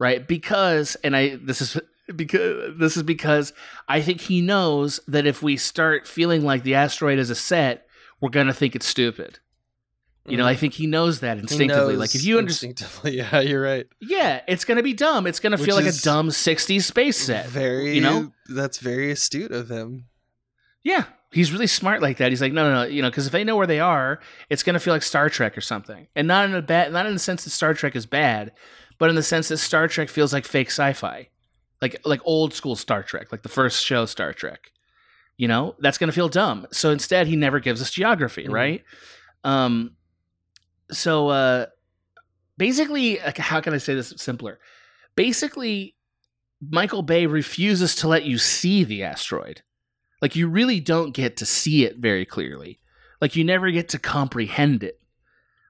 Right? 0.00 0.26
Because 0.26 0.96
and 1.04 1.16
I 1.16 1.36
this 1.36 1.62
is 1.62 1.78
because 2.14 2.78
this 2.78 2.96
is 2.96 3.02
because 3.02 3.52
I 3.88 4.00
think 4.00 4.20
he 4.20 4.40
knows 4.40 5.00
that 5.08 5.26
if 5.26 5.42
we 5.42 5.56
start 5.56 6.06
feeling 6.06 6.44
like 6.44 6.62
the 6.62 6.74
asteroid 6.74 7.18
is 7.18 7.30
a 7.30 7.34
set, 7.34 7.86
we're 8.20 8.30
going 8.30 8.46
to 8.46 8.54
think 8.54 8.76
it's 8.76 8.86
stupid. 8.86 9.38
You 10.28 10.36
know. 10.36 10.44
I 10.44 10.52
mm-hmm. 10.52 10.60
think 10.60 10.74
he 10.74 10.86
knows 10.86 11.20
that 11.20 11.38
instinctively. 11.38 11.92
knows 11.92 11.98
like 11.98 12.14
if 12.14 12.24
you 12.24 12.38
understand 12.38 12.72
instinctively, 12.72 13.16
yeah, 13.18 13.40
you're 13.40 13.62
right. 13.62 13.86
Yeah, 14.00 14.40
it's 14.48 14.64
going 14.64 14.76
to 14.76 14.82
be 14.82 14.92
dumb. 14.92 15.26
It's 15.26 15.38
going 15.38 15.52
to 15.52 15.56
Which 15.56 15.66
feel 15.66 15.76
like 15.76 15.86
a 15.86 15.92
dumb 15.92 16.30
60s 16.30 16.82
space 16.82 17.16
set. 17.16 17.46
Very, 17.46 17.94
you 17.94 18.00
know? 18.00 18.32
that's 18.48 18.78
very 18.78 19.12
astute 19.12 19.52
of 19.52 19.70
him. 19.70 20.06
Yeah, 20.82 21.04
he's 21.30 21.52
really 21.52 21.66
smart 21.66 22.02
like 22.02 22.16
that. 22.18 22.30
He's 22.30 22.40
like, 22.40 22.52
no, 22.52 22.68
no, 22.68 22.82
no, 22.82 22.88
you 22.88 23.02
know, 23.02 23.10
because 23.10 23.26
if 23.26 23.32
they 23.32 23.44
know 23.44 23.56
where 23.56 23.66
they 23.66 23.80
are, 23.80 24.20
it's 24.50 24.62
going 24.62 24.74
to 24.74 24.80
feel 24.80 24.94
like 24.94 25.02
Star 25.02 25.28
Trek 25.28 25.56
or 25.56 25.60
something, 25.60 26.08
and 26.16 26.26
not 26.26 26.48
in 26.48 26.54
a 26.54 26.62
bad, 26.62 26.92
not 26.92 27.06
in 27.06 27.12
the 27.12 27.18
sense 27.18 27.44
that 27.44 27.50
Star 27.50 27.74
Trek 27.74 27.94
is 27.94 28.06
bad, 28.06 28.52
but 28.98 29.10
in 29.10 29.16
the 29.16 29.22
sense 29.22 29.48
that 29.48 29.58
Star 29.58 29.88
Trek 29.88 30.08
feels 30.08 30.32
like 30.32 30.44
fake 30.44 30.68
sci-fi, 30.68 31.28
like 31.82 32.00
like 32.04 32.20
old 32.24 32.54
school 32.54 32.76
Star 32.76 33.02
Trek, 33.02 33.32
like 33.32 33.42
the 33.42 33.48
first 33.48 33.84
show 33.84 34.06
Star 34.06 34.32
Trek. 34.32 34.72
You 35.36 35.48
know, 35.48 35.74
that's 35.80 35.98
going 35.98 36.08
to 36.08 36.14
feel 36.14 36.30
dumb. 36.30 36.66
So 36.72 36.90
instead, 36.90 37.26
he 37.26 37.36
never 37.36 37.60
gives 37.60 37.82
us 37.82 37.90
geography, 37.90 38.44
Mhm. 38.44 38.52
right? 38.52 38.84
Um, 39.44 39.96
so 40.90 41.28
uh, 41.28 41.66
basically, 42.56 43.18
like, 43.18 43.38
how 43.38 43.60
can 43.60 43.74
I 43.74 43.78
say 43.78 43.94
this 43.94 44.14
simpler? 44.16 44.58
Basically, 45.14 45.94
Michael 46.66 47.02
Bay 47.02 47.26
refuses 47.26 47.94
to 47.96 48.08
let 48.08 48.24
you 48.24 48.38
see 48.38 48.82
the 48.84 49.02
asteroid. 49.02 49.62
Like 50.22 50.36
you 50.36 50.48
really 50.48 50.80
don't 50.80 51.12
get 51.14 51.36
to 51.38 51.46
see 51.46 51.84
it 51.84 51.98
very 51.98 52.24
clearly. 52.24 52.80
Like 53.20 53.36
you 53.36 53.44
never 53.44 53.70
get 53.70 53.90
to 53.90 53.98
comprehend 53.98 54.82
it, 54.82 55.00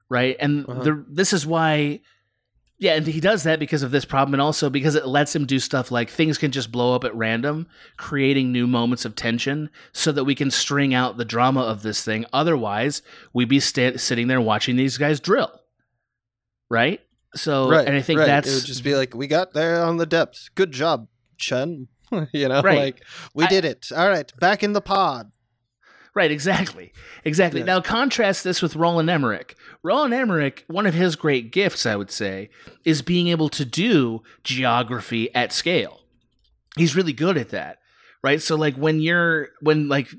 right? 0.09 0.37
And 0.39 0.65
Uh-huh. 0.65 0.83
the, 0.83 1.05
this 1.09 1.33
is 1.33 1.45
why, 1.45 1.99
yeah, 2.79 2.93
and 2.95 3.07
he 3.07 3.19
does 3.19 3.43
that 3.43 3.59
because 3.59 3.81
of 3.83 3.91
this 3.91 4.05
problem, 4.05 4.33
and 4.33 4.41
also 4.41 4.69
because 4.69 4.95
it 4.95 5.07
lets 5.07 5.35
him 5.35 5.45
do 5.45 5.59
stuff 5.59 5.89
like 5.91 6.09
things 6.09 6.37
can 6.37 6.51
just 6.51 6.71
blow 6.71 6.93
up 6.95 7.03
at 7.03 7.15
random, 7.15 7.67
creating 7.97 8.51
new 8.51 8.67
moments 8.67 9.03
of 9.05 9.15
tension, 9.15 9.69
so 9.91 10.11
that 10.11 10.25
we 10.25 10.35
can 10.35 10.51
string 10.51 10.93
out 10.93 11.17
the 11.17 11.25
drama 11.25 11.61
of 11.61 11.81
this 11.81 12.03
thing. 12.03 12.25
Otherwise, 12.33 13.01
we'd 13.33 13.49
be 13.49 13.59
sta- 13.59 13.97
sitting 13.97 14.27
there 14.27 14.41
watching 14.41 14.75
these 14.75 14.97
guys 14.97 15.19
drill. 15.19 15.59
right? 16.69 17.01
So, 17.35 17.69
right. 17.69 17.85
and 17.87 17.95
I 17.95 18.01
think 18.01 18.19
right. 18.19 18.25
that's 18.25 18.49
it 18.49 18.55
would 18.55 18.65
just 18.65 18.83
be 18.83 18.95
like, 18.95 19.13
we 19.13 19.27
got 19.27 19.53
there 19.53 19.83
on 19.83 19.97
the 19.97 20.05
depths. 20.05 20.49
Good 20.55 20.71
job, 20.71 21.07
Chen. 21.37 21.87
you 22.31 22.47
know, 22.47 22.61
Right. 22.61 22.77
like 22.77 23.03
we 23.33 23.43
I- 23.43 23.47
did 23.47 23.65
it. 23.65 23.89
All 23.95 24.07
right, 24.07 24.31
back 24.39 24.63
in 24.63 24.73
the 24.73 24.81
pod. 24.81 25.31
Right, 26.17 26.31
exactly. 26.31 26.93
Exactly. 27.25 27.59
Yeah. 27.59 27.67
Now 27.67 27.79
contrast 27.79 28.43
this 28.43 28.59
with 28.59 28.75
Roland 28.75 29.07
Emmerich. 29.07 29.55
Roland 29.83 30.15
Emmerich, 30.15 30.63
one 30.65 30.87
of 30.87 30.95
his 30.95 31.15
great 31.15 31.51
gifts, 31.51 31.85
I 31.85 31.95
would 31.95 32.09
say, 32.09 32.49
is 32.83 33.03
being 33.03 33.27
able 33.27 33.49
to 33.49 33.63
do 33.63 34.23
geography 34.43 35.31
at 35.35 35.53
scale. 35.53 35.99
He's 36.75 36.95
really 36.95 37.13
good 37.13 37.37
at 37.37 37.49
that. 37.49 37.77
Right? 38.23 38.41
So 38.41 38.55
like 38.55 38.75
when 38.77 38.99
you're 38.99 39.49
when 39.61 39.89
like 39.89 40.09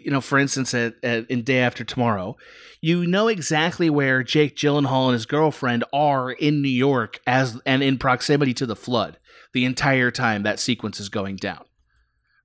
you 0.00 0.10
know, 0.10 0.20
for 0.20 0.40
instance 0.40 0.74
at, 0.74 0.94
at 1.04 1.30
in 1.30 1.42
Day 1.42 1.60
After 1.60 1.84
Tomorrow, 1.84 2.36
you 2.80 3.06
know 3.06 3.28
exactly 3.28 3.88
where 3.88 4.24
Jake 4.24 4.56
Gyllenhaal 4.56 5.04
and 5.04 5.12
his 5.12 5.24
girlfriend 5.24 5.84
are 5.92 6.32
in 6.32 6.62
New 6.62 6.68
York 6.68 7.20
as 7.28 7.60
and 7.64 7.80
in 7.80 7.98
proximity 7.98 8.54
to 8.54 8.66
the 8.66 8.74
flood 8.74 9.18
the 9.52 9.64
entire 9.64 10.10
time 10.10 10.42
that 10.42 10.58
sequence 10.58 10.98
is 10.98 11.08
going 11.08 11.36
down 11.36 11.64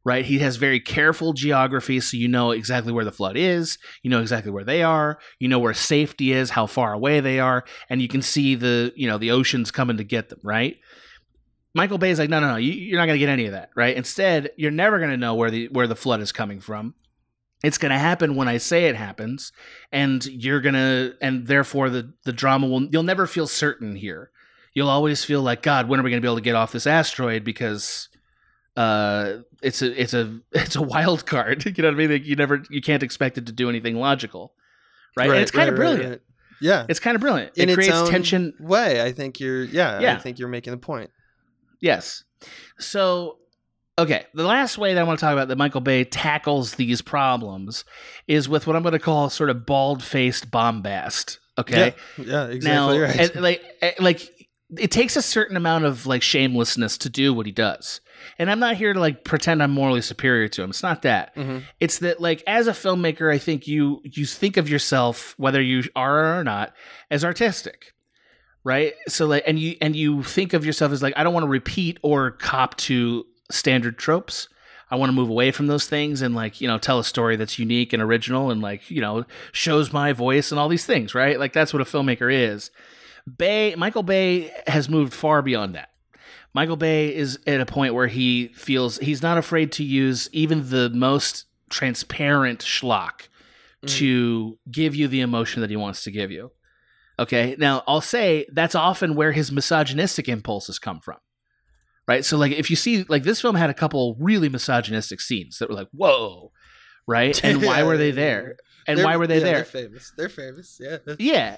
right? 0.10 0.26
He 0.26 0.40
has 0.40 0.56
very 0.56 0.80
careful 0.80 1.34
geography, 1.34 2.00
so 2.00 2.18
you 2.18 2.28
know 2.28 2.50
exactly 2.50 2.92
where 2.92 3.06
the 3.06 3.12
flood 3.12 3.38
is, 3.38 3.78
you 4.02 4.10
know 4.10 4.22
exactly 4.22 4.52
where 4.52 4.64
they 4.64 4.82
are, 4.82 5.20
you 5.38 5.48
know 5.48 5.60
where 5.60 5.76
safety 5.76 6.32
is, 6.32 6.50
how 6.50 6.66
far 6.66 6.94
away 6.94 7.20
they 7.20 7.40
are, 7.40 7.64
and 7.92 8.02
you 8.02 8.08
can 8.08 8.24
see 8.24 8.56
the 8.56 8.92
you 8.96 9.08
know 9.08 9.20
the 9.20 9.30
oceans 9.30 9.70
coming 9.70 9.98
to 9.98 10.04
get 10.04 10.30
them, 10.30 10.40
right? 10.42 10.78
Michael 11.76 12.00
Bay 12.00 12.10
is 12.10 12.18
like, 12.18 12.32
no, 12.32 12.40
no, 12.40 12.54
no, 12.54 12.56
you, 12.56 12.72
you're 12.72 12.98
not 12.98 13.06
going 13.06 13.20
to 13.20 13.24
get 13.24 13.30
any 13.30 13.46
of 13.46 13.52
that, 13.52 13.70
right? 13.76 13.96
Instead, 13.96 14.50
you're 14.58 14.72
never 14.72 14.98
going 14.98 15.12
to 15.12 15.18
know 15.18 15.36
where 15.36 15.52
the 15.52 15.68
where 15.68 15.86
the 15.86 15.96
flood 15.96 16.22
is 16.22 16.32
coming 16.32 16.60
from. 16.60 16.96
It's 17.64 17.78
going 17.78 17.92
to 17.92 18.00
happen 18.00 18.36
when 18.36 18.48
I 18.48 18.58
say 18.58 18.86
it 18.86 18.96
happens, 18.96 19.52
and 19.92 20.26
you're 20.26 20.60
gonna, 20.60 21.12
and 21.22 21.46
therefore 21.46 21.92
the 21.92 22.14
the 22.26 22.34
drama 22.34 22.66
will. 22.66 22.86
You'll 22.86 23.04
never 23.04 23.28
feel 23.28 23.46
certain 23.46 23.96
here. 23.96 24.32
You'll 24.74 24.90
always 24.90 25.24
feel 25.24 25.44
like, 25.44 25.62
God, 25.62 25.88
when 25.88 26.00
are 26.00 26.04
we 26.04 26.10
going 26.10 26.20
to 26.20 26.26
be 26.26 26.28
able 26.28 26.38
to 26.38 26.50
get 26.50 26.56
off 26.56 26.72
this 26.72 26.88
asteroid? 26.88 27.44
Because 27.44 28.10
uh 28.80 29.40
it's 29.62 29.82
a 29.82 30.02
it's 30.02 30.14
a 30.14 30.40
it's 30.54 30.76
a 30.76 30.82
wild 30.82 31.26
card 31.26 31.66
you 31.78 31.84
know 31.84 31.90
what 31.90 31.94
i 31.96 31.98
mean 31.98 32.12
like 32.12 32.26
you 32.26 32.36
never 32.36 32.64
you 32.70 32.82
can't 32.82 33.04
expect 33.04 33.38
it 33.38 33.46
to 33.46 33.52
do 33.52 33.68
anything 33.70 33.96
logical 33.98 34.54
right, 35.18 35.30
and 35.30 35.40
it's 35.40 35.52
kind 35.52 35.70
of 35.70 35.76
brilliant 35.76 36.10
right. 36.10 36.22
Yeah. 36.62 36.86
it's 36.90 37.00
kind 37.00 37.16
of 37.16 37.22
brilliant 37.22 37.52
In 37.58 37.64
it 37.70 37.70
its 37.70 37.76
creates 37.88 38.10
tension 38.10 38.54
way. 38.60 39.02
I 39.02 39.14
think 39.14 39.40
you're. 39.40 39.64
Yeah, 39.64 40.00
Yeah. 40.02 40.16
I 40.16 40.20
think 40.20 40.40
you're 40.40 40.50
making 40.50 40.72
the 40.72 40.78
point. 40.78 41.10
yes 41.82 42.24
so 42.80 43.38
okay 43.98 44.26
the 44.34 44.44
last 44.46 44.78
way 44.78 44.94
that 44.94 45.00
i 45.02 45.04
want 45.04 45.20
to 45.20 45.26
talk 45.26 45.34
about 45.34 45.48
that 45.50 45.58
michael 45.58 45.82
bay 45.82 46.04
tackles 46.06 46.76
these 46.76 47.02
problems 47.02 47.84
is 48.28 48.48
with 48.48 48.66
what 48.68 48.76
i'm 48.78 48.82
going 48.82 48.94
to 48.94 49.00
call 49.00 49.30
sort 49.30 49.50
of 49.50 49.66
bald-faced 49.66 50.50
bombast 50.52 51.40
okay 51.58 51.94
Yeah, 52.18 52.24
yeah 52.26 52.46
exactly 52.48 52.98
now 52.98 53.02
right. 53.04 53.20
and, 53.36 53.42
like 53.42 53.62
eh, 53.82 53.92
like 54.00 54.39
it 54.78 54.92
takes 54.92 55.16
a 55.16 55.22
certain 55.22 55.58
amount 55.58 55.86
of 55.86 56.06
like 56.06 56.22
shamelessness 56.22 56.98
to 57.00 57.10
do 57.10 57.34
what 57.34 57.46
he 57.46 57.52
does. 57.52 58.02
And 58.38 58.52
i'm 58.52 58.60
not 58.60 58.76
here 58.76 58.94
to 58.94 59.00
like 59.00 59.24
pretend 59.24 59.64
i'm 59.64 59.72
morally 59.72 60.02
superior 60.02 60.48
to 60.50 60.62
him. 60.64 60.70
It's 60.72 60.84
not 60.84 61.02
that. 61.04 61.34
Mhm. 61.36 61.64
it's 61.80 62.00
that 62.00 62.20
like 62.22 62.44
as 62.46 62.68
a 62.68 62.72
filmmaker 62.74 63.34
i 63.34 63.38
think 63.38 63.68
you 63.68 64.02
you 64.04 64.26
think 64.26 64.58
of 64.58 64.70
yourself 64.70 65.34
whether 65.38 65.62
you 65.62 65.84
are 65.96 66.40
or 66.40 66.44
not 66.44 66.74
as 67.10 67.24
artistic 67.26 67.94
right? 68.66 68.94
So 69.08 69.26
like 69.26 69.44
and 69.48 69.58
you 69.58 69.76
and 69.82 69.96
you 69.96 70.22
think 70.24 70.54
of 70.54 70.66
yourself 70.66 70.92
as 70.92 71.02
like 71.02 71.14
i 71.18 71.24
don't 71.24 71.34
want 71.34 71.46
to 71.46 71.50
repeat 71.50 71.98
or 72.04 72.32
cop 72.32 72.76
to 72.78 73.26
standard 73.50 73.98
tropes. 73.98 74.48
I 74.92 74.96
want 74.96 75.10
to 75.12 75.14
move 75.14 75.30
away 75.30 75.52
from 75.52 75.68
those 75.68 75.86
things 75.86 76.22
and 76.22 76.34
like 76.36 76.62
you 76.62 76.68
know 76.68 76.78
tell 76.78 77.00
a 77.00 77.04
story 77.04 77.36
that's 77.38 77.58
unique 77.60 77.94
and 77.94 78.02
original 78.02 78.52
and 78.52 78.60
like 78.62 78.90
you 78.92 79.02
know 79.02 79.24
shows 79.52 79.94
my 79.94 80.14
voice 80.14 80.52
and 80.52 80.60
all 80.60 80.68
these 80.68 80.86
things 80.86 81.16
right? 81.16 81.40
Like 81.40 81.54
that's 81.54 81.72
what 81.74 81.82
a 81.82 81.86
filmmaker 81.86 82.32
is 82.34 82.70
bay 83.38 83.76
michael 83.76 84.04
bay 84.04 84.52
has 84.68 84.90
moved 84.90 85.14
far 85.14 85.42
beyond 85.42 85.76
that 85.76 85.90
Michael 86.52 86.78
Bay 86.78 87.16
is 87.16 87.38
at 87.46 87.62
a 87.62 87.66
point 87.66 87.94
where 87.94 88.08
he 88.08 88.48
feels 88.56 88.98
he's 88.98 89.22
not 89.22 89.38
afraid 89.38 89.72
to 89.74 89.84
use 89.84 90.28
even 90.34 90.68
the 90.72 90.90
most 90.90 91.46
transparent 91.70 92.62
schlock 92.62 93.28
Mhm. 93.86 93.90
to 94.00 94.60
give 94.72 94.96
you 94.96 95.08
the 95.08 95.22
emotion 95.22 95.62
that 95.62 95.70
he 95.70 95.76
wants 95.76 96.04
to 96.06 96.12
give 96.12 96.32
you. 96.32 96.52
Okay. 97.20 97.56
Now, 97.60 97.84
I'll 97.88 98.02
say 98.02 98.48
that's 98.52 98.74
often 98.74 99.14
where 99.14 99.32
his 99.32 99.52
misogynistic 99.52 100.28
impulses 100.28 100.80
come 100.80 101.00
from. 101.02 101.18
Right? 102.08 102.26
So 102.26 102.36
like 102.36 102.52
if 102.54 102.72
you 102.72 102.76
see 102.76 103.04
like 103.08 103.22
this 103.24 103.40
film 103.42 103.56
had 103.56 103.70
a 103.70 103.74
couple 103.76 104.16
really 104.20 104.50
misogynistic 104.50 105.22
scenes 105.22 105.60
that 105.60 105.70
were 105.70 105.76
like, 105.76 105.90
"Whoa." 105.92 106.52
Right? 107.08 107.40
And 107.44 107.62
why 107.64 107.84
were 107.84 107.96
they 107.98 108.10
there? 108.12 108.58
And 108.90 108.98
They're- 108.98 109.06
why 109.06 109.16
were 109.18 109.28
they 109.28 109.38
yeah, 109.38 109.44
there? 109.44 109.54
They're 109.56 109.66
famous. 109.66 110.14
They're 110.18 110.30
famous. 110.30 110.82
Yeah. 110.82 110.98
Yeah, 111.20 111.58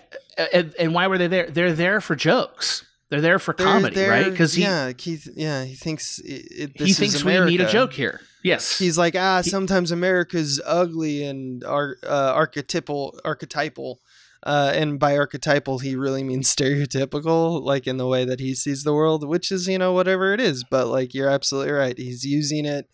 and, 0.53 0.73
and 0.77 0.93
why 0.93 1.07
were 1.07 1.17
they 1.17 1.27
there? 1.27 1.47
They're 1.49 1.73
there 1.73 2.01
for 2.01 2.15
jokes. 2.15 2.85
They're 3.09 3.21
there 3.21 3.39
for 3.39 3.53
They're- 3.53 3.65
comedy, 3.65 3.95
they're- 3.95 4.09
right? 4.09 4.29
Because 4.31 4.53
he 4.53 4.63
yeah, 4.63 4.91
he 4.97 5.19
yeah 5.35 5.63
he 5.65 5.75
thinks 5.75 6.19
it, 6.23 6.71
he 6.75 6.93
thinks 6.93 7.23
we 7.23 7.39
need 7.45 7.61
a 7.61 7.69
joke 7.69 7.93
here. 7.93 8.21
Yes, 8.43 8.77
He's 8.79 8.97
like 8.97 9.15
ah 9.15 9.41
He- 9.43 9.49
sometimes 9.49 9.91
America's 9.91 10.59
ugly 10.65 11.23
and 11.23 11.63
ar- 11.63 11.97
uh, 12.03 12.31
archetypal 12.35 13.19
archetypal. 13.25 13.99
Uh, 14.43 14.71
and 14.73 14.99
by 14.99 15.15
archetypal, 15.17 15.77
he 15.77 15.95
really 15.95 16.23
means 16.23 16.47
stereotypical, 16.55 17.61
like 17.61 17.85
in 17.85 17.97
the 17.97 18.07
way 18.07 18.25
that 18.25 18.39
he 18.39 18.55
sees 18.55 18.83
the 18.83 18.91
world, 18.93 19.27
which 19.27 19.51
is, 19.51 19.67
you 19.67 19.77
know, 19.77 19.93
whatever 19.93 20.33
it 20.33 20.41
is. 20.41 20.63
But 20.63 20.87
like, 20.87 21.13
you're 21.13 21.29
absolutely 21.29 21.73
right. 21.73 21.95
He's 21.97 22.25
using 22.25 22.65
it 22.65 22.89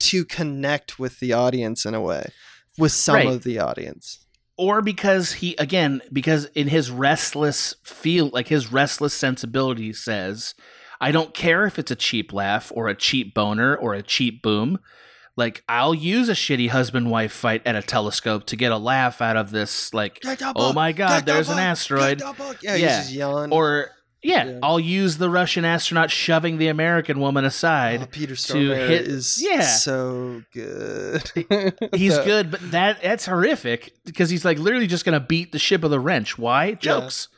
to 0.00 0.24
connect 0.24 0.98
with 0.98 1.20
the 1.20 1.32
audience 1.34 1.84
in 1.84 1.92
a 1.94 2.00
way, 2.00 2.30
with 2.78 2.92
some 2.92 3.14
Right. 3.16 3.26
of 3.28 3.42
the 3.44 3.58
audience. 3.58 4.24
or 4.56 4.82
because 4.82 5.32
he 5.34 5.54
again 5.56 6.00
because 6.12 6.46
in 6.54 6.66
his 6.68 6.90
restless 6.90 7.76
feel 7.84 8.28
like 8.32 8.48
his 8.48 8.72
restless 8.72 9.14
sensibility 9.14 9.92
says, 9.92 10.54
I 11.00 11.12
don't 11.12 11.32
care 11.32 11.64
if 11.64 11.78
it's 11.78 11.90
a 11.92 11.96
cheap 11.96 12.32
laugh 12.32 12.72
or 12.74 12.88
a 12.88 12.94
cheap 12.96 13.34
boner 13.34 13.76
or 13.76 13.94
a 13.94 14.02
cheap 14.02 14.42
boom. 14.42 14.78
Like 15.36 15.62
I'll 15.68 15.94
use 15.94 16.28
a 16.28 16.32
shitty 16.32 16.70
husband 16.70 17.08
wife 17.08 17.30
fight 17.32 17.62
at 17.64 17.76
a 17.76 17.82
telescope 17.82 18.46
to 18.46 18.56
get 18.56 18.72
a 18.72 18.76
laugh 18.78 19.20
out 19.22 19.36
of 19.36 19.52
this. 19.52 19.94
Like 19.94 20.20
oh 20.56 20.72
my 20.72 20.90
god, 20.90 21.24
there's 21.26 21.48
an 21.48 21.60
asteroid. 21.60 22.20
Yeah, 22.60 22.72
he's 22.72 22.80
Yeah. 22.82 22.98
just 23.00 23.12
yelling. 23.12 23.52
Or 23.52 23.90
yeah, 24.22 24.44
Yeah. 24.46 24.58
I'll 24.62 24.80
use 24.80 25.18
the 25.18 25.30
Russian 25.30 25.64
astronaut 25.64 26.10
shoving 26.10 26.58
the 26.58 26.68
American 26.68 27.20
woman 27.20 27.44
aside. 27.44 28.00
Oh, 28.02 28.06
Peter 28.06 28.34
to 28.34 28.40
Stormare 28.54 28.88
hit- 28.88 29.06
is 29.08 29.40
yeah. 29.42 29.60
so 29.62 30.42
good. 30.52 31.22
He's 31.94 32.16
Yeah. 32.16 32.24
good, 32.24 32.50
but 32.50 32.70
that 32.72 33.02
that's 33.02 33.26
horrific 33.26 33.92
because 34.04 34.30
he's 34.30 34.44
like 34.44 34.58
literally 34.58 34.86
just 34.86 35.04
gonna 35.04 35.20
beat 35.20 35.52
the 35.52 35.58
ship 35.58 35.84
of 35.84 35.90
the 35.90 36.00
wrench. 36.00 36.36
Why? 36.38 36.72
Jokes. 36.74 37.28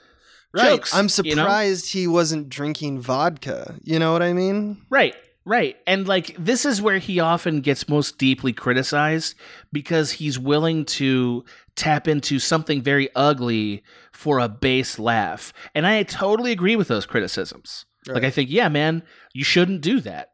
Right. 0.53 0.71
Jokes, 0.71 0.93
I'm 0.95 1.09
you 1.25 1.37
know? 1.37 1.43
surprised 1.45 1.93
he 1.93 2.07
wasn't 2.09 2.49
drinking 2.49 3.01
vodka. 3.01 3.77
You 3.85 3.99
know 4.01 4.13
what 4.13 4.23
I 4.23 4.33
mean? 4.33 4.79
Right, 4.91 5.15
right. 5.45 5.77
And 5.87 6.09
like 6.09 6.35
this 6.39 6.65
is 6.65 6.83
where 6.83 6.99
he 6.99 7.21
often 7.21 7.61
gets 7.61 7.89
most 7.89 8.19
deeply 8.19 8.53
criticized 8.53 9.37
because 9.73 10.11
he's 10.11 10.41
willing 10.41 10.87
to 10.87 11.45
tap 11.81 12.07
into 12.07 12.39
something 12.39 12.83
very 12.83 13.09
ugly 13.17 13.83
for 14.13 14.39
a 14.39 14.49
base 14.49 14.99
laugh. 14.99 15.53
And 15.75 15.87
I 15.87 16.03
totally 16.03 16.53
agree 16.53 16.77
with 16.77 16.89
those 16.89 17.07
criticisms. 17.07 17.87
Like 18.07 18.23
I 18.23 18.31
think, 18.31 18.51
yeah, 18.51 18.69
man, 18.69 19.03
you 19.33 19.45
shouldn't 19.45 19.81
do 19.81 20.01
that. 20.01 20.29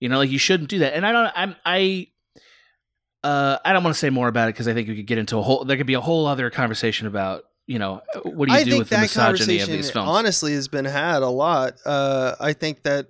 You 0.00 0.08
know, 0.08 0.16
like 0.16 0.30
you 0.30 0.38
shouldn't 0.38 0.70
do 0.70 0.78
that. 0.78 0.94
And 0.94 1.06
I 1.06 1.12
don't 1.12 1.32
I'm 1.34 1.56
I 1.64 2.06
uh 3.22 3.58
I 3.64 3.72
don't 3.74 3.84
want 3.84 3.94
to 3.94 3.98
say 3.98 4.08
more 4.08 4.28
about 4.28 4.48
it 4.48 4.54
because 4.54 4.66
I 4.66 4.72
think 4.72 4.88
we 4.88 4.96
could 4.96 5.06
get 5.06 5.18
into 5.18 5.36
a 5.36 5.42
whole 5.42 5.64
there 5.64 5.76
could 5.76 5.86
be 5.86 5.94
a 5.94 6.00
whole 6.00 6.26
other 6.26 6.48
conversation 6.48 7.06
about, 7.06 7.44
you 7.66 7.78
know, 7.78 8.00
what 8.22 8.48
do 8.48 8.54
you 8.54 8.58
I 8.60 8.64
do 8.64 8.78
with 8.78 8.88
the 8.88 8.98
misogyny 8.98 9.60
of 9.60 9.68
these 9.68 9.90
films? 9.90 10.08
honestly 10.08 10.54
has 10.54 10.68
been 10.68 10.86
had 10.86 11.22
a 11.22 11.28
lot. 11.28 11.74
Uh, 11.84 12.34
I 12.40 12.54
think 12.54 12.84
that 12.84 13.08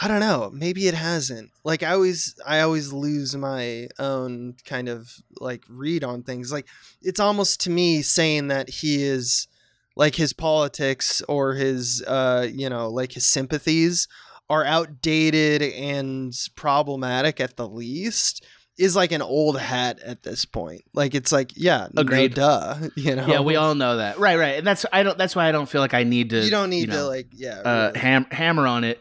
I 0.00 0.08
don't 0.08 0.20
know. 0.20 0.50
Maybe 0.52 0.86
it 0.88 0.94
hasn't. 0.94 1.50
Like 1.64 1.82
I 1.82 1.92
always, 1.92 2.34
I 2.46 2.60
always 2.60 2.92
lose 2.92 3.36
my 3.36 3.88
own 3.98 4.54
kind 4.64 4.88
of 4.88 5.12
like 5.38 5.64
read 5.68 6.02
on 6.02 6.22
things. 6.22 6.50
Like 6.50 6.66
it's 7.02 7.20
almost 7.20 7.60
to 7.62 7.70
me 7.70 8.02
saying 8.02 8.48
that 8.48 8.70
he 8.70 9.02
is 9.02 9.48
like 9.94 10.14
his 10.14 10.32
politics 10.32 11.20
or 11.28 11.54
his, 11.54 12.02
uh, 12.06 12.48
you 12.50 12.70
know, 12.70 12.88
like 12.88 13.12
his 13.12 13.26
sympathies 13.26 14.08
are 14.48 14.64
outdated 14.64 15.62
and 15.62 16.34
problematic 16.56 17.40
at 17.40 17.56
the 17.56 17.68
least. 17.68 18.44
Is 18.78 18.96
like 18.96 19.12
an 19.12 19.20
old 19.20 19.60
hat 19.60 20.00
at 20.00 20.22
this 20.22 20.46
point. 20.46 20.82
Like 20.94 21.14
it's 21.14 21.30
like, 21.30 21.52
yeah, 21.54 21.88
Agreed. 21.94 22.36
no 22.38 22.42
duh. 22.42 22.76
You 22.96 23.14
know, 23.14 23.26
yeah, 23.26 23.40
we 23.40 23.54
all 23.56 23.74
know 23.74 23.98
that. 23.98 24.18
Right, 24.18 24.38
right. 24.38 24.56
And 24.56 24.66
that's 24.66 24.86
I 24.90 25.02
don't 25.02 25.16
that's 25.18 25.36
why 25.36 25.46
I 25.46 25.52
don't 25.52 25.68
feel 25.68 25.82
like 25.82 25.92
I 25.92 26.04
need 26.04 26.30
to 26.30 26.42
you 26.42 26.50
don't 26.50 26.70
need 26.70 26.86
to 26.86 26.96
know, 26.96 27.06
like 27.06 27.26
yeah 27.32 27.58
uh, 27.60 27.86
really. 27.88 27.98
ham- 27.98 28.26
hammer 28.30 28.66
on 28.66 28.84
it. 28.84 28.98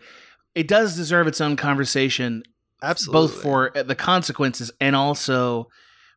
It 0.55 0.67
does 0.67 0.95
deserve 0.95 1.27
its 1.27 1.39
own 1.41 1.55
conversation, 1.55 2.43
absolutely 2.81 3.27
both 3.27 3.41
for 3.41 3.77
uh, 3.77 3.83
the 3.83 3.95
consequences 3.95 4.71
and 4.79 4.95
also 4.95 5.69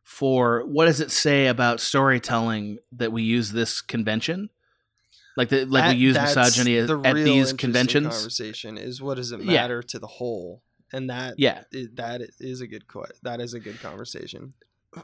for 0.03 0.65
what 0.67 0.85
does 0.85 1.01
it 1.01 1.11
say 1.11 1.47
about 1.47 1.79
storytelling 1.79 2.77
that 2.91 3.11
we 3.11 3.23
use 3.23 3.51
this 3.51 3.81
convention, 3.81 4.49
like 5.37 5.49
the 5.49 5.65
like 5.65 5.83
That- 5.85 5.95
we 5.95 6.01
use 6.01 6.15
misogyny 6.15 6.79
the 6.81 7.01
at 7.03 7.15
these 7.15 7.53
conventions. 7.53 8.07
conversation 8.15 8.77
is 8.77 9.01
what 9.01 9.15
does 9.15 9.31
it 9.31 9.41
Yeah. 9.41 9.53
matter 9.61 9.81
to 9.83 9.99
the 9.99 10.07
whole 10.07 10.61
and 10.93 11.09
that 11.09 11.35
Yeah, 11.39 11.63
that 11.95 12.21
is 12.39 12.61
a 12.61 12.67
good 12.67 12.87
que- 12.87 13.11
that 13.23 13.41
is 13.41 13.53
a 13.53 13.59
good 13.59 13.79
conversation 13.81 14.53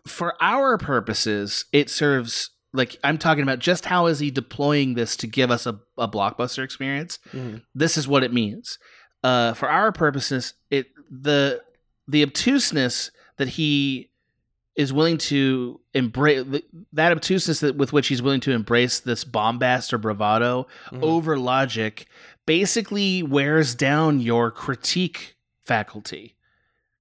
for 0.05 0.41
our 0.41 0.77
purposes, 0.77 1.65
it 1.73 1.89
serves 1.89 2.51
like 2.73 2.95
I'm 3.03 3.17
talking 3.17 3.43
about 3.43 3.59
just 3.59 3.83
how 3.85 4.05
is 4.05 4.19
he 4.19 4.31
deploying 4.31 4.93
this 4.93 5.17
to 5.17 5.27
give 5.27 5.51
us 5.51 5.65
a, 5.65 5.79
a 5.97 6.07
blockbuster 6.07 6.63
experience. 6.63 7.19
Mhm. 7.33 7.63
This 7.75 7.97
is 7.97 8.07
what 8.07 8.23
it 8.23 8.31
means. 8.31 8.77
Uh, 9.23 9.53
for 9.53 9.69
our 9.69 9.91
purposes, 9.91 10.53
it 10.69 10.87
the 11.09 11.61
the 12.07 12.23
obtuseness 12.23 13.11
that 13.37 13.49
he 13.49 14.09
is 14.75 14.91
willing 14.93 15.17
to 15.17 15.79
embrace 15.93 16.43
that 16.93 17.11
obtuseness 17.11 17.59
that 17.59 17.75
with 17.75 17.93
which 17.93 18.07
he's 18.07 18.21
willing 18.21 18.39
to 18.39 18.51
embrace 18.51 18.99
this 18.99 19.23
bombast 19.23 19.93
or 19.93 19.97
bravado 19.97 20.65
Mhm. 20.91 21.03
over 21.03 21.37
logic 21.37 22.07
basically 22.45 23.21
wears 23.21 23.75
down 23.75 24.19
your 24.19 24.49
critique 24.49 25.35
faculty. 25.65 26.35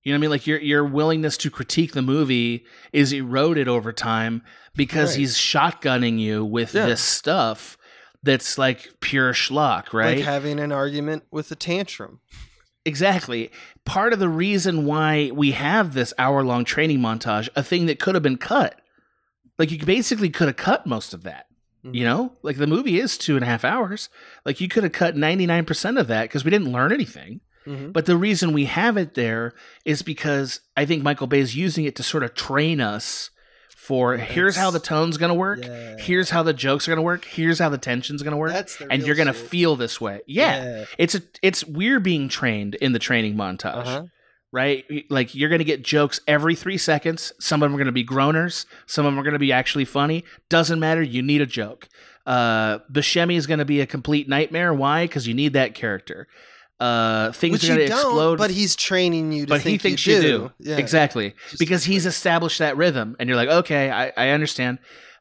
You 0.02 0.12
know 0.12 0.16
what 0.16 0.18
I 0.18 0.22
mean? 0.22 0.30
Like 0.30 0.46
your 0.46 0.58
your 0.60 0.84
willingness 0.84 1.36
to 1.38 1.50
critique 1.50 1.92
the 1.92 2.02
movie 2.02 2.64
is 2.92 3.12
eroded 3.12 3.68
over 3.68 3.92
time 3.92 4.42
because 4.76 5.10
Right. 5.12 5.20
he's 5.20 5.36
shotgunning 5.38 6.18
you 6.18 6.44
with 6.44 6.74
Yeah. 6.74 6.86
this 6.86 7.00
stuff 7.00 7.76
that's 8.22 8.58
like 8.58 8.94
pure 9.00 9.32
schlock, 9.32 9.92
right? 9.92 10.16
Like 10.16 10.24
having 10.24 10.58
an 10.60 10.72
argument 10.72 11.24
with 11.30 11.50
a 11.50 11.56
tantrum. 11.56 12.20
Exactly. 12.84 13.50
Part 13.84 14.12
of 14.12 14.18
the 14.18 14.28
reason 14.28 14.86
why 14.86 15.30
we 15.34 15.52
have 15.52 15.92
this 15.94 16.14
hour 16.18 16.42
long 16.42 16.64
training 16.64 16.98
montage, 17.00 17.48
a 17.54 17.62
thing 17.62 17.86
that 17.86 18.00
could 18.00 18.14
have 18.14 18.22
been 18.22 18.38
cut. 18.38 18.80
Like 19.58 19.70
you 19.70 19.78
basically 19.78 20.30
could 20.30 20.48
have 20.48 20.56
cut 20.56 20.86
most 20.86 21.12
of 21.12 21.22
that. 21.24 21.46
Mhm. 21.84 21.94
You 21.94 22.04
know? 22.04 22.32
Like 22.42 22.56
the 22.56 22.66
movie 22.66 22.98
is 22.98 23.18
two 23.18 23.36
and 23.36 23.44
a 23.44 23.48
half 23.48 23.64
hours. 23.64 24.08
Like 24.46 24.60
you 24.60 24.68
could 24.68 24.82
have 24.84 24.92
cut 24.92 25.14
99% 25.14 25.98
of 25.98 26.06
that 26.08 26.22
because 26.24 26.44
we 26.44 26.50
didn't 26.50 26.72
learn 26.72 26.92
anything. 26.92 27.40
Mhm. 27.66 27.92
But 27.92 28.06
the 28.06 28.16
reason 28.16 28.52
we 28.54 28.64
have 28.64 28.96
it 28.96 29.14
there 29.14 29.52
is 29.84 30.00
because 30.02 30.60
I 30.76 30.86
think 30.86 31.02
Michael 31.02 31.26
Bay 31.26 31.40
is 31.40 31.54
using 31.56 31.84
it 31.84 31.94
to 31.96 32.02
sort 32.02 32.22
of 32.22 32.34
train 32.34 32.80
us 32.80 33.30
for 33.86 34.16
here's 34.16 34.56
how 34.56 34.70
the 34.70 34.78
tone's 34.78 35.16
going 35.16 35.30
to 35.30 35.34
work. 35.34 35.64
Yeah. 35.64 35.96
Here's 35.98 36.30
how 36.30 36.42
the 36.42 36.52
jokes 36.52 36.86
are 36.86 36.90
going 36.92 36.98
to 36.98 37.02
work. 37.02 37.24
Here's 37.24 37.58
how 37.58 37.70
the 37.70 37.78
tension's 37.78 38.22
going 38.22 38.32
to 38.32 38.36
work. 38.36 38.52
That's 38.52 38.76
the 38.76 38.86
and 38.92 39.02
you're 39.04 39.16
going 39.16 39.26
to 39.28 39.32
shit. 39.34 39.48
feel 39.48 39.74
this 39.76 40.00
way. 40.00 40.20
yeah. 40.26 40.84
It's 40.98 41.14
a 41.14 41.22
it's 41.42 41.66
we're 41.66 41.98
being 42.00 42.28
trained 42.28 42.74
in 42.76 42.92
the 42.92 42.98
training 42.98 43.34
montage, 43.36 43.74
Uh-huh. 43.86 44.04
right? 44.52 44.84
Like 45.08 45.34
you're 45.34 45.48
going 45.48 45.58
to 45.60 45.64
get 45.64 45.82
jokes 45.82 46.20
every 46.28 46.54
3 46.54 46.76
seconds. 46.78 47.32
Some 47.40 47.62
of 47.62 47.66
them 47.66 47.74
are 47.74 47.78
going 47.78 47.86
to 47.86 47.92
be 47.92 48.04
groaners, 48.04 48.66
some 48.86 49.06
of 49.06 49.12
them 49.12 49.18
are 49.18 49.24
going 49.24 49.32
to 49.32 49.38
be 49.38 49.52
actually 49.52 49.86
funny. 49.86 50.24
Doesn't 50.50 50.78
matter, 50.78 51.02
you 51.02 51.22
need 51.22 51.40
a 51.40 51.46
joke. 51.46 51.88
Uh 52.26 52.78
Buscemi 52.92 53.36
is 53.36 53.46
going 53.46 53.58
to 53.60 53.64
be 53.64 53.80
a 53.80 53.86
complete 53.86 54.28
nightmare. 54.28 54.74
Why? 54.74 55.06
Cuz 55.06 55.26
you 55.26 55.34
need 55.34 55.54
that 55.54 55.74
character. 55.74 56.28
Uh 56.80 57.30
things 57.32 57.52
Which 57.52 57.64
are 57.64 57.68
going 57.68 57.80
you 57.80 57.86
to 57.88 57.92
don't, 57.92 57.98
explode. 58.06 58.38
but 58.38 58.50
he's 58.50 58.74
training 58.74 59.32
you 59.32 59.44
to 59.44 59.50
but 59.50 59.60
he 59.60 59.76
thinks 59.76 60.06
you 60.06 60.14
you 60.16 60.20
do. 60.22 60.28
do. 60.38 60.52
Yeah. 60.70 60.76
Exactly. 60.78 61.34
Just- 61.50 61.58
Because 61.58 61.84
he's 61.84 62.06
established 62.06 62.58
that 62.58 62.76
rhythm 62.78 63.16
and 63.20 63.28
you're 63.28 63.36
like, 63.36 63.50
"Okay, 63.50 63.90
I 63.90 64.12
I 64.16 64.30
understand." 64.30 64.78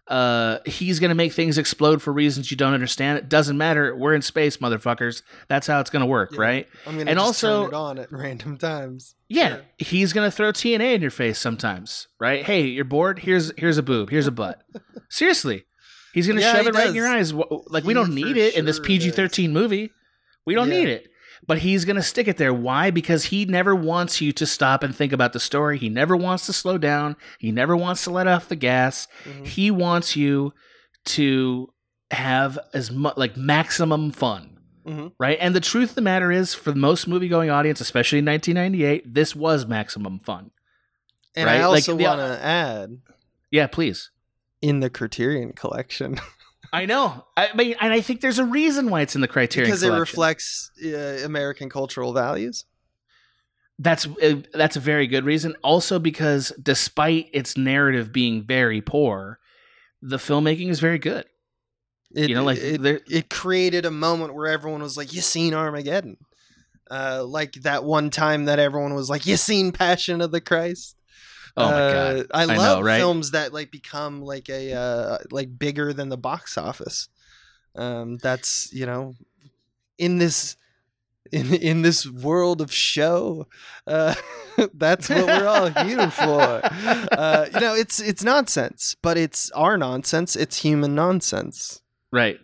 Uh, 0.08 0.58
he's 0.66 1.00
gonna 1.00 1.14
make 1.14 1.34
things 1.34 1.60
explode 1.60 2.02
for 2.02 2.12
reasons 2.12 2.50
you 2.50 2.58
don't 2.58 2.74
understand. 2.74 3.20
It 3.20 3.30
doesn't 3.30 3.58
matter. 3.60 3.96
We're 3.96 4.16
in 4.16 4.24
space, 4.24 4.58
motherfuckers. 4.58 5.22
That's 5.50 5.68
how 5.68 5.80
it's 5.82 5.92
gonna 5.92 6.08
work, 6.08 6.32
Yeah. 6.32 6.40
right? 6.42 6.68
I'm 6.88 6.98
gonna 6.98 7.12
and 7.12 7.20
just 7.20 7.44
also- 7.44 7.64
turn 7.66 7.74
it 7.74 7.76
on 7.76 8.00
at 8.00 8.12
random 8.24 8.58
times. 8.58 9.14
Yeah, 9.28 9.50
Sure. 9.50 9.62
he's 9.78 10.14
gonna 10.14 10.32
throw 10.32 10.52
TNA 10.52 10.96
in 10.96 11.02
your 11.02 11.12
face 11.12 11.38
sometimes, 11.38 12.08
right? 12.20 12.44
Hey, 12.44 12.64
you're 12.68 12.86
bored. 12.86 13.20
Here's 13.20 13.52
here's 13.58 13.78
a 13.78 13.84
boob. 13.84 14.10
Here's 14.10 14.26
a 14.26 14.32
butt. 14.32 14.60
Seriously, 15.10 15.66
he's 16.14 16.26
gonna 16.26 16.42
Yeah, 16.42 16.54
shove 16.54 16.62
he 16.64 16.68
it 16.70 16.74
right 16.76 16.88
in 16.90 16.96
your 16.96 17.08
eyes. 17.08 17.32
Like 17.68 17.84
we 17.84 17.94
don't 17.94 18.16
need 18.16 18.36
it 18.38 18.56
in 18.56 18.66
this 18.66 18.80
PG-13 18.80 19.52
movie. 19.52 19.92
We 20.46 20.56
don't 20.56 20.72
Yeah. 20.72 20.80
need 20.80 20.90
it. 20.90 21.08
But 21.50 21.58
he's 21.58 21.84
gonna 21.84 22.04
stick 22.04 22.28
it 22.28 22.38
there. 22.38 22.54
Why? 22.54 22.92
Because 22.92 23.26
he 23.26 23.44
never 23.46 23.74
wants 23.76 24.22
you 24.22 24.32
to 24.34 24.46
stop 24.46 24.84
and 24.84 24.96
think 24.96 25.12
about 25.12 25.34
the 25.34 25.40
story. 25.40 25.80
He 25.80 25.90
never 25.90 26.16
wants 26.16 26.46
to 26.46 26.54
slow 26.54 26.78
down. 26.78 27.16
He 27.40 27.52
never 27.52 27.76
wants 27.76 28.04
to 28.04 28.12
let 28.12 28.28
off 28.28 28.48
the 28.50 28.56
gas. 28.56 29.08
Mhm. 29.26 29.48
He 29.48 29.72
wants 29.72 30.16
you 30.16 30.54
to 31.06 31.74
have 32.12 32.60
as 32.74 32.92
much 32.92 33.18
like 33.18 33.36
maximum 33.36 34.12
fun 34.12 34.60
Mhm. 34.88 35.12
right? 35.20 35.38
And 35.42 35.56
the 35.56 35.60
truth 35.60 35.90
of 35.90 35.96
the 35.96 36.02
matter 36.02 36.32
is, 36.32 36.54
for 36.54 36.72
the 36.72 36.80
most 36.80 37.08
movie 37.08 37.28
going 37.28 37.50
audience, 37.50 37.82
especially 37.82 38.20
in 38.20 38.26
1998, 38.26 39.12
this 39.14 39.36
was 39.36 39.66
maximum 39.66 40.20
fun. 40.20 40.52
And 41.36 41.48
right? 41.48 41.60
I 41.62 41.64
also 41.64 41.96
the- 41.96 42.04
want 42.04 42.20
to 42.20 42.44
add 42.46 42.98
Yeah, 43.52 43.66
please. 43.68 44.12
in 44.62 44.82
the 44.82 44.90
Criterion 44.92 45.54
collection 45.54 46.20
I 46.72 46.86
know. 46.86 47.26
I 47.36 47.54
mean, 47.54 47.76
and 47.82 47.92
I 47.92 48.02
think 48.02 48.22
there's 48.22 48.40
a 48.40 48.46
reason 48.46 48.90
why 48.90 49.02
it's 49.02 49.16
in 49.16 49.22
the 49.22 49.28
Criterion 49.28 49.70
because 49.72 49.84
it 49.84 49.92
reflects 49.92 50.72
uh, 50.86 51.24
American 51.26 51.70
cultural 51.70 52.14
values. 52.14 52.66
That's 53.80 54.06
uh, 54.06 54.42
that's 54.54 54.76
a 54.76 54.80
very 54.82 55.08
good 55.08 55.24
reason. 55.26 55.56
Also, 55.64 56.00
because 56.00 56.52
despite 56.62 57.30
its 57.34 57.58
narrative 57.58 58.12
being 58.12 58.44
very 58.44 58.82
poor, 58.82 59.40
the 60.02 60.18
filmmaking 60.18 60.70
is 60.70 60.80
very 60.80 61.00
good. 61.00 61.26
It, 62.14 62.30
You 62.30 62.36
know, 62.36 62.44
like, 62.44 62.58
it, 62.58 62.82
there- 62.82 63.02
it 63.10 63.30
created 63.30 63.86
a 63.86 63.92
moment 63.92 64.34
where 64.34 64.48
everyone 64.48 64.82
was 64.82 64.98
like, 64.98 65.14
"You 65.14 65.22
seen 65.22 65.54
Armageddon?" 65.54 66.18
Uh, 66.92 67.24
like 67.26 67.54
that 67.62 67.84
one 67.84 68.10
time 68.10 68.46
that 68.46 68.60
everyone 68.60 68.94
was 68.96 69.10
like, 69.10 69.26
"You 69.26 69.38
seen 69.38 69.72
Passion 69.72 70.20
of 70.22 70.32
the 70.32 70.42
Christ?" 70.42 70.96
Oh 71.60 71.70
my 71.70 71.82
Uh, 71.82 72.14
god! 72.16 72.28
I 72.34 72.42
I 72.44 72.46
love 72.46 72.80
know, 72.80 72.86
right? 72.86 72.98
films 72.98 73.32
that 73.32 73.54
like 73.54 73.70
become 73.72 74.22
like 74.22 74.50
a 74.50 74.74
uh, 74.74 75.18
like 75.32 75.58
bigger 75.60 75.94
than 75.94 76.10
the 76.10 76.18
box 76.18 76.58
office. 76.58 77.10
Um, 77.76 78.18
that's 78.18 78.72
you 78.74 78.86
know, 78.86 79.16
in 79.98 80.18
this 80.18 80.56
in 81.32 81.54
in 81.54 81.82
this 81.82 82.08
world 82.08 82.62
of 82.62 82.74
show, 82.74 83.48
uh, 83.86 84.16
that's 84.74 85.10
what 85.10 85.26
we're 85.26 85.48
all 85.48 85.70
here 85.86 86.10
for. 86.10 86.62
Uh, 86.64 87.48
you 87.54 87.60
know, 87.60 87.76
it's 87.76 88.00
it's 88.00 88.24
nonsense, 88.24 88.96
but 89.02 89.18
it's 89.18 89.52
our 89.52 89.78
nonsense. 89.78 90.36
It's 90.36 90.62
human 90.62 90.96
nonsense. 90.96 91.82
Right. 92.12 92.40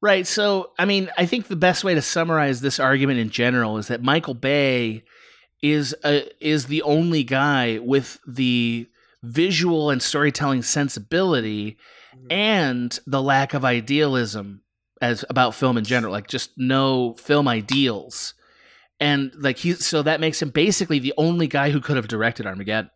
Right. 0.00 0.26
So, 0.26 0.70
I 0.78 0.84
mean, 0.84 1.10
I 1.16 1.24
think 1.26 1.48
the 1.48 1.56
best 1.56 1.82
way 1.82 1.94
to 1.94 2.02
summarize 2.02 2.60
this 2.60 2.78
argument 2.78 3.18
in 3.20 3.30
general 3.30 3.78
is 3.78 3.88
that 3.88 4.02
Michael 4.02 4.34
Bay 4.34 5.02
is 5.64 5.96
a, 6.04 6.30
is 6.46 6.66
the 6.66 6.82
only 6.82 7.24
guy 7.24 7.78
with 7.78 8.20
the 8.26 8.86
visual 9.22 9.88
and 9.88 10.02
storytelling 10.02 10.62
sensibility 10.62 11.78
and 12.28 13.00
the 13.06 13.22
lack 13.22 13.54
of 13.54 13.64
idealism 13.64 14.60
as 15.00 15.24
about 15.30 15.54
film 15.54 15.78
in 15.78 15.84
general, 15.84 16.12
like 16.12 16.28
just 16.28 16.50
no 16.58 17.14
film 17.14 17.48
ideals. 17.48 18.34
And 19.00 19.32
like 19.38 19.56
he 19.56 19.72
so 19.72 20.02
that 20.02 20.20
makes 20.20 20.42
him 20.42 20.50
basically 20.50 20.98
the 20.98 21.14
only 21.16 21.46
guy 21.46 21.70
who 21.70 21.80
could 21.80 21.96
have 21.96 22.08
directed 22.08 22.44
Armageddon. 22.46 22.90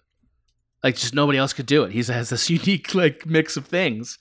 Like 0.85 0.95
just 0.95 1.15
nobody 1.15 1.39
else 1.39 1.55
could 1.55 1.67
do 1.67 1.85
it. 1.85 1.93
He 1.93 2.03
has 2.03 2.29
this 2.29 2.51
unique 2.51 2.95
like 2.95 3.25
mix 3.25 3.57
of 3.57 3.65
things. 3.65 4.19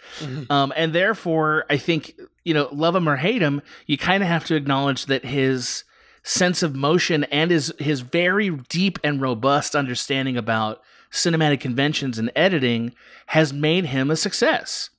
Um, 0.50 0.72
and 0.78 0.94
therefore, 0.94 1.66
I 1.70 1.76
think 1.76 2.16
you 2.46 2.54
know, 2.54 2.70
love 2.72 2.96
him 2.96 3.10
or 3.10 3.18
hate 3.18 3.42
him, 3.42 3.62
you 3.88 3.98
kind 3.98 4.24
of 4.24 4.30
have 4.30 4.46
to 4.46 4.56
acknowledge 4.56 5.08
that 5.08 5.26
his 5.26 5.84
sense 6.28 6.62
of 6.62 6.76
motion 6.76 7.24
and 7.26 7.52
his 7.52 7.74
his 7.80 8.02
very 8.02 8.50
deep 8.70 9.00
and 9.04 9.22
robust 9.22 9.76
understanding 9.76 10.36
about 10.38 10.82
cinematic 11.12 11.60
conventions 11.62 12.20
and 12.20 12.30
editing 12.36 12.94
has 13.28 13.54
made 13.54 13.86
him 13.86 14.12
a 14.12 14.16
success. 14.16 14.90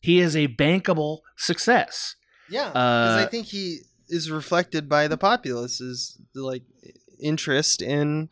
He 0.00 0.20
is 0.20 0.36
a 0.36 0.46
bankable 0.48 1.20
success. 1.36 2.14
Yeah, 2.48 2.68
because 2.68 3.16
I 3.16 3.24
Uh, 3.24 3.28
think 3.28 3.46
he 3.46 3.78
is 4.08 4.30
reflected 4.30 4.88
by 4.88 5.08
the 5.08 5.16
populace's 5.16 6.16
like 6.34 6.62
interest 7.20 7.82
in 7.82 8.28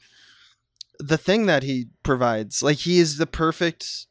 the 1.01 1.19
thing 1.19 1.47
that 1.47 1.65
he 1.65 1.87
provides. 2.05 2.63
Like 2.63 2.79
he 2.79 2.99
is 3.01 3.17
the 3.17 3.27
perfect, 3.27 4.07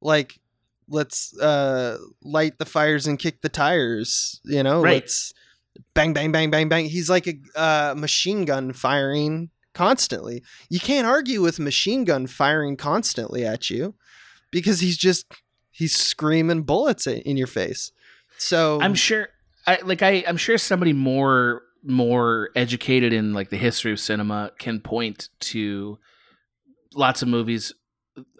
like 0.00 0.40
let's 0.88 1.38
uh 1.38 1.98
light 2.22 2.58
the 2.58 2.64
fires 2.66 3.06
and 3.06 3.18
kick 3.18 3.40
the 3.42 3.48
tires. 3.48 4.40
You 4.44 4.64
know, 4.64 4.80
Right. 4.82 4.94
let's 5.02 5.32
bang 5.94 6.12
bang 6.12 6.32
bang 6.32 6.50
bang 6.50 6.68
bang. 6.68 6.86
He's 6.86 7.10
like 7.10 7.26
a 7.26 7.34
uh, 7.56 7.94
machine 7.96 8.44
gun 8.44 8.72
firing 8.72 9.50
constantly. 9.74 10.42
You 10.68 10.80
can't 10.80 11.06
argue 11.06 11.42
with 11.42 11.58
machine 11.58 12.04
gun 12.04 12.26
firing 12.26 12.76
constantly 12.76 13.44
at 13.44 13.70
you 13.70 13.94
because 14.50 14.80
he's 14.80 14.96
just 14.96 15.26
he's 15.70 15.96
screaming 15.96 16.62
bullets 16.62 17.06
in 17.06 17.36
your 17.36 17.46
face. 17.46 17.92
So 18.38 18.80
I'm 18.80 18.94
sure 18.94 19.28
I 19.66 19.78
like 19.84 20.02
I 20.02 20.24
I'm 20.26 20.36
sure 20.36 20.58
somebody 20.58 20.92
more 20.92 21.62
more 21.82 22.50
educated 22.56 23.12
in 23.12 23.34
like 23.34 23.50
the 23.50 23.56
history 23.56 23.92
of 23.92 24.00
cinema 24.00 24.52
can 24.58 24.80
point 24.80 25.28
to 25.38 25.98
lots 26.94 27.20
of 27.22 27.28
movies 27.28 27.72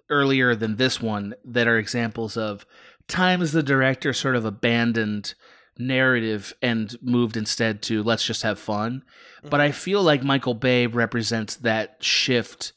earlier 0.09 0.55
than 0.55 0.76
this 0.76 1.01
one 1.01 1.35
that 1.45 1.66
are 1.66 1.78
examples 1.78 2.37
of 2.37 2.64
times 3.09 3.53
the 3.53 3.62
director 3.62 4.12
sort 4.12 4.37
of 4.37 4.45
abandoned 4.45 5.35
narrative 5.79 6.55
and 6.62 6.95
moved 7.03 7.37
instead 7.37 7.83
to 7.83 8.03
let's 8.03 8.25
just 8.25 8.43
have 8.43 8.59
fun. 8.59 9.03
But 9.43 9.61
I 9.61 9.72
feel 9.72 10.03
like 10.03 10.22
Michael 10.22 10.55
Bay 10.55 10.87
represents 10.87 11.57
that 11.57 11.97
shift 12.03 12.72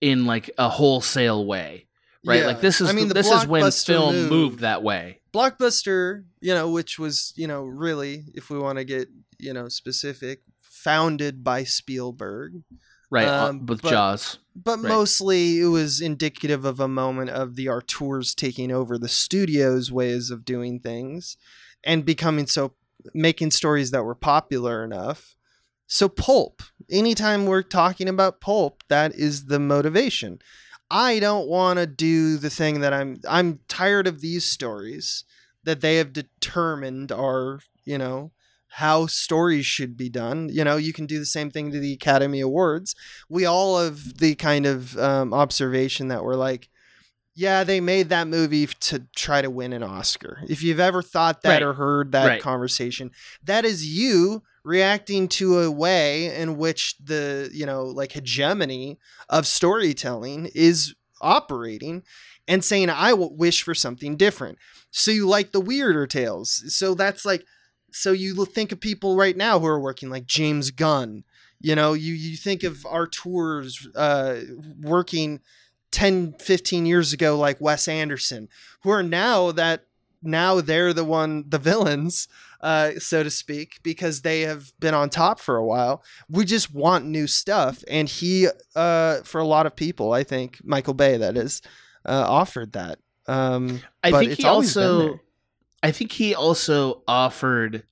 in 0.00 0.24
like 0.26 0.50
a 0.56 0.68
wholesale 0.68 1.44
way. 1.44 1.86
Right? 2.24 2.40
Yeah. 2.40 2.46
Like 2.46 2.60
this 2.60 2.80
is 2.80 2.88
I 2.88 2.92
mean, 2.92 3.08
the 3.08 3.14
this 3.14 3.30
is 3.30 3.46
when 3.46 3.70
film 3.70 4.14
move- 4.14 4.30
moved 4.30 4.58
that 4.60 4.82
way. 4.82 5.20
Blockbuster, 5.32 6.24
you 6.40 6.54
know, 6.54 6.70
which 6.70 6.98
was, 6.98 7.32
you 7.36 7.46
know, 7.46 7.62
really, 7.64 8.24
if 8.34 8.50
we 8.50 8.58
want 8.58 8.78
to 8.78 8.84
get, 8.84 9.08
you 9.38 9.52
know, 9.52 9.68
specific, 9.68 10.42
founded 10.60 11.42
by 11.44 11.64
Spielberg. 11.64 12.62
right 13.12 13.26
uh, 13.26 13.48
Um, 13.48 13.66
with 13.66 13.82
but- 13.82 13.90
Jaws. 13.90 14.38
but 14.54 14.78
Right. 14.78 14.88
mostly 14.88 15.58
it 15.60 15.66
was 15.66 16.00
indicative 16.00 16.64
of 16.64 16.78
a 16.78 16.86
moment 16.88 17.30
of 17.30 17.56
the 17.56 17.68
auteurs 17.68 18.34
taking 18.34 18.70
over 18.70 18.96
the 18.98 19.08
studio's 19.08 19.90
ways 19.90 20.30
of 20.30 20.44
doing 20.44 20.78
things 20.78 21.36
and 21.84 22.04
becoming 22.04 22.46
so 22.46 22.74
making 23.14 23.50
stories 23.50 23.90
that 23.90 24.04
were 24.04 24.14
popular 24.14 24.84
enough. 24.84 25.36
So 25.86 26.08
pulp 26.08 26.62
anytime 26.90 27.46
we're 27.46 27.62
talking 27.62 28.08
about 28.08 28.40
pulp 28.40 28.84
that 28.88 29.14
is 29.14 29.46
the 29.46 29.58
motivation. 29.58 30.40
I 30.90 31.20
don't 31.20 31.48
want 31.48 31.78
to 31.78 31.86
do 31.86 32.36
the 32.36 32.50
thing 32.50 32.80
that 32.80 32.92
i'm 32.92 33.20
i'm 33.28 33.60
tired 33.68 34.08
of 34.08 34.20
these 34.20 34.44
stories 34.44 35.24
that 35.62 35.80
they 35.80 35.96
have 35.96 36.12
determined 36.12 37.12
are 37.12 37.60
you 37.84 37.96
know 37.96 38.32
how 38.70 39.04
stories 39.06 39.66
should 39.66 39.96
be 39.96 40.08
done. 40.08 40.48
You 40.48 40.64
know 40.64 40.76
you 40.76 40.92
can 40.92 41.06
do 41.06 41.18
the 41.18 41.26
same 41.26 41.50
thing 41.50 41.72
to 41.72 41.80
the 41.80 41.92
academy 41.92 42.40
awards. 42.40 42.94
We 43.28 43.44
all 43.44 43.82
have 43.82 44.18
the 44.18 44.34
kind 44.36 44.64
of 44.64 44.96
um, 44.96 45.34
observation 45.34 46.08
that 46.08 46.24
we're 46.24 46.36
like, 46.36 46.68
yeah, 47.34 47.64
they 47.64 47.80
made 47.80 48.08
that 48.08 48.26
movie 48.28 48.66
to 48.66 49.06
try 49.16 49.40
to 49.42 49.50
win 49.50 49.72
an 49.72 49.82
Oscar. 49.82 50.38
If 50.48 50.62
you've 50.62 50.80
ever 50.80 51.02
thought 51.02 51.42
that 51.42 51.48
Right. 51.48 51.62
or 51.62 51.74
heard 51.74 52.12
that 52.12 52.26
Right. 52.26 52.42
conversation, 52.42 53.10
that 53.44 53.64
is 53.64 53.86
you 53.86 54.42
reacting 54.64 55.26
to 55.28 55.60
a 55.60 55.70
way 55.70 56.34
in 56.34 56.56
which 56.58 56.96
the, 56.98 57.48
you 57.52 57.64
know, 57.64 57.84
like 57.84 58.12
hegemony 58.12 58.98
of 59.28 59.46
storytelling 59.46 60.50
is 60.54 60.94
operating 61.22 62.02
and 62.48 62.64
saying, 62.64 62.90
I 62.90 63.12
wish 63.14 63.62
for 63.62 63.74
something 63.74 64.16
different. 64.16 64.58
So 64.90 65.10
you 65.10 65.26
like 65.26 65.52
the 65.52 65.60
weirder 65.60 66.06
tales. 66.06 66.62
So 66.74 66.94
that's 66.94 67.24
like, 67.24 67.44
so 67.92 68.12
you 68.12 68.44
think 68.44 68.70
of 68.72 68.80
people 68.80 69.16
right 69.16 69.36
now 69.36 69.58
who 69.58 69.66
are 69.66 69.80
working 69.80 70.10
like 70.10 70.26
James 70.26 70.70
Gunn, 70.70 71.24
you 71.62 71.74
know 71.74 71.92
you 71.92 72.14
you 72.14 72.36
think 72.38 72.62
of 72.62 72.86
auteurs 72.86 73.86
uh 73.94 74.36
working 74.80 75.40
10 75.92 76.34
15 76.38 76.86
years 76.86 77.12
ago 77.12 77.36
like 77.36 77.60
wes 77.60 77.88
anderson 77.88 78.48
who 78.82 78.90
are 78.90 79.02
now 79.02 79.50
that 79.52 79.84
now 80.22 80.60
they're 80.60 80.92
the 80.92 81.04
one 81.04 81.44
the 81.48 81.58
villains 81.58 82.28
uh 82.60 82.90
so 82.98 83.22
to 83.22 83.30
speak 83.30 83.80
because 83.82 84.22
they 84.22 84.42
have 84.42 84.72
been 84.78 84.94
on 84.94 85.08
top 85.08 85.40
for 85.40 85.56
a 85.56 85.64
while 85.64 86.02
we 86.28 86.44
just 86.44 86.72
want 86.74 87.06
new 87.06 87.26
stuff 87.26 87.82
and 87.88 88.08
he 88.08 88.48
uh 88.76 89.16
for 89.22 89.40
a 89.40 89.46
lot 89.46 89.66
of 89.66 89.74
people 89.74 90.12
i 90.12 90.22
think 90.22 90.58
michael 90.62 90.94
bay 90.94 91.16
that 91.16 91.36
is 91.36 91.62
uh 92.04 92.24
offered 92.28 92.72
that 92.72 92.98
um 93.26 93.80
I 94.02 94.10
think 94.10 94.32
he 94.32 94.44
also. 94.44 95.20
I 95.82 95.92
think 95.92 96.12
he 96.12 96.34
also 96.34 97.02
offered 97.08 97.84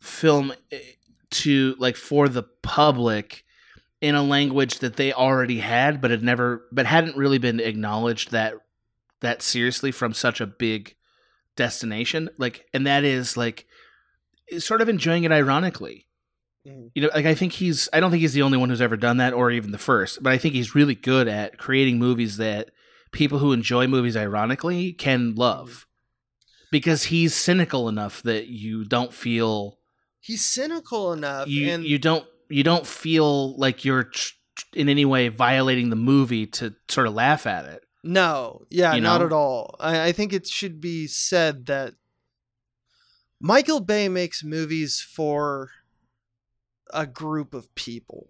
film 0.00 0.52
eh, 0.72 0.78
to 1.30 1.74
like 1.78 1.96
for 1.96 2.28
the 2.28 2.42
public 2.42 3.44
in 4.00 4.14
a 4.14 4.22
language 4.22 4.78
that 4.78 4.96
they 4.96 5.12
already 5.12 5.58
had 5.60 6.00
but 6.00 6.10
had 6.10 6.22
never 6.22 6.64
but 6.72 6.86
hadn't 6.86 7.16
really 7.16 7.38
been 7.38 7.60
acknowledged 7.60 8.30
that 8.30 8.54
that 9.20 9.42
seriously 9.42 9.92
from 9.92 10.14
such 10.14 10.40
a 10.40 10.46
big 10.46 10.94
destination. 11.56 12.30
Like 12.38 12.66
and 12.72 12.86
that 12.86 13.04
is 13.04 13.36
like 13.36 13.66
sort 14.58 14.80
of 14.80 14.88
enjoying 14.88 15.24
it 15.24 15.32
ironically. 15.32 16.06
Mhm. 16.66 16.90
you 16.94 17.00
know 17.00 17.08
like 17.14 17.24
i 17.24 17.34
think 17.34 17.54
he's 17.54 17.88
i 17.90 18.00
don't 18.00 18.10
think 18.10 18.20
he's 18.20 18.34
the 18.34 18.42
only 18.42 18.58
one 18.58 18.68
who's 18.68 18.82
ever 18.82 18.98
done 18.98 19.16
that 19.16 19.32
or 19.32 19.50
even 19.50 19.70
the 19.70 19.78
first 19.78 20.22
but 20.22 20.30
i 20.30 20.36
think 20.36 20.52
he's 20.52 20.74
really 20.74 20.94
good 20.94 21.26
at 21.26 21.56
creating 21.56 21.98
movies 21.98 22.36
that 22.36 22.70
people 23.12 23.38
who 23.38 23.52
enjoy 23.54 23.86
movies 23.86 24.14
ironically 24.14 24.92
can 24.92 25.34
love. 25.34 25.86
Because 26.70 27.04
he's 27.04 27.34
cynical 27.34 27.88
enough 27.88 28.22
that 28.24 28.48
you 28.48 28.84
don't 28.84 29.14
feel 29.14 29.78
he's 30.20 30.44
cynical 30.44 31.14
enough 31.14 31.48
you 31.48 31.70
and 31.70 31.82
you 31.84 31.98
don't 31.98 32.26
you 32.50 32.62
don't 32.62 32.86
feel 32.86 33.56
like 33.56 33.84
you're 33.84 34.04
tr- 34.04 34.32
in 34.74 34.88
any 34.88 35.04
way 35.04 35.28
violating 35.28 35.88
the 35.90 35.96
movie 35.96 36.46
to 36.46 36.74
sort 36.88 37.06
of 37.06 37.14
laugh 37.14 37.46
at 37.46 37.64
it 37.64 37.82
No, 38.02 38.62
yeah, 38.70 38.94
You 38.94 39.00
not 39.00 39.22
at 39.22 39.32
all. 39.32 39.76
I, 39.80 40.08
I 40.08 40.12
think 40.12 40.32
it 40.32 40.46
should 40.46 40.80
be 40.80 41.06
said 41.06 41.66
that 41.66 41.94
Michael 43.40 43.80
Bay 43.80 44.08
makes 44.08 44.44
movies 44.44 45.00
for 45.00 45.70
a 46.92 47.06
group 47.06 47.54
of 47.54 47.74
people. 47.74 48.28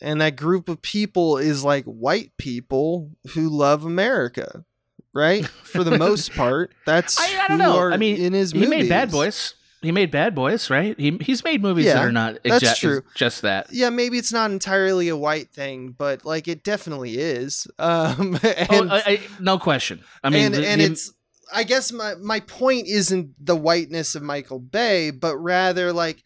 And 0.00 0.20
that 0.20 0.36
group 0.36 0.68
of 0.68 0.80
people 0.80 1.38
is 1.38 1.64
like 1.64 1.84
white 1.84 2.30
people 2.36 3.10
who 3.34 3.48
love 3.48 3.84
America, 3.84 4.64
right? 5.12 5.44
For 5.46 5.82
the 5.82 5.98
most 6.06 6.32
part, 6.34 6.72
that's 6.86 7.20
I- 7.20 7.44
I 7.44 7.48
don't 7.48 7.58
know. 7.58 7.80
I 7.80 7.96
mean, 7.96 8.16
in 8.16 8.32
his 8.32 8.52
he 8.52 8.64
made 8.66 8.88
Bad 8.88 9.08
movies. 9.08 9.12
Boys 9.12 9.54
he 9.82 9.92
made 9.92 10.10
Bad 10.10 10.34
Boys 10.34 10.70
right 10.70 10.98
he, 10.98 11.16
he's 11.20 11.44
made 11.44 11.62
movies 11.62 11.86
Yeah, 11.86 11.94
that 11.94 12.04
are 12.06 12.12
not 12.12 12.38
that's 12.44 12.78
true. 12.78 13.02
just 13.14 13.42
that 13.42 13.68
Yeah, 13.72 13.90
maybe 13.90 14.18
it's 14.18 14.32
not 14.32 14.50
entirely 14.50 15.08
a 15.08 15.16
white 15.16 15.50
thing, 15.50 15.94
but 15.96 16.24
like 16.24 16.48
it 16.48 16.64
definitely 16.64 17.18
is. 17.18 17.66
Um, 17.78 18.38
oh, 18.42 18.88
I, 18.90 19.02
I, 19.06 19.20
no 19.40 19.58
question 19.58 20.02
i 20.24 20.30
mean 20.30 20.46
and 20.46 20.54
the- 20.54 20.66
and 20.68 20.80
the- 20.80 20.84
it's 20.86 21.12
I 21.54 21.64
guess 21.64 21.92
my 21.92 22.14
my 22.16 22.40
point 22.40 22.86
isn't 22.88 23.30
the 23.44 23.56
whiteness 23.56 24.14
of 24.14 24.22
Michael 24.22 24.58
Bay, 24.58 25.10
but 25.10 25.36
rather 25.38 25.92
like 25.94 26.22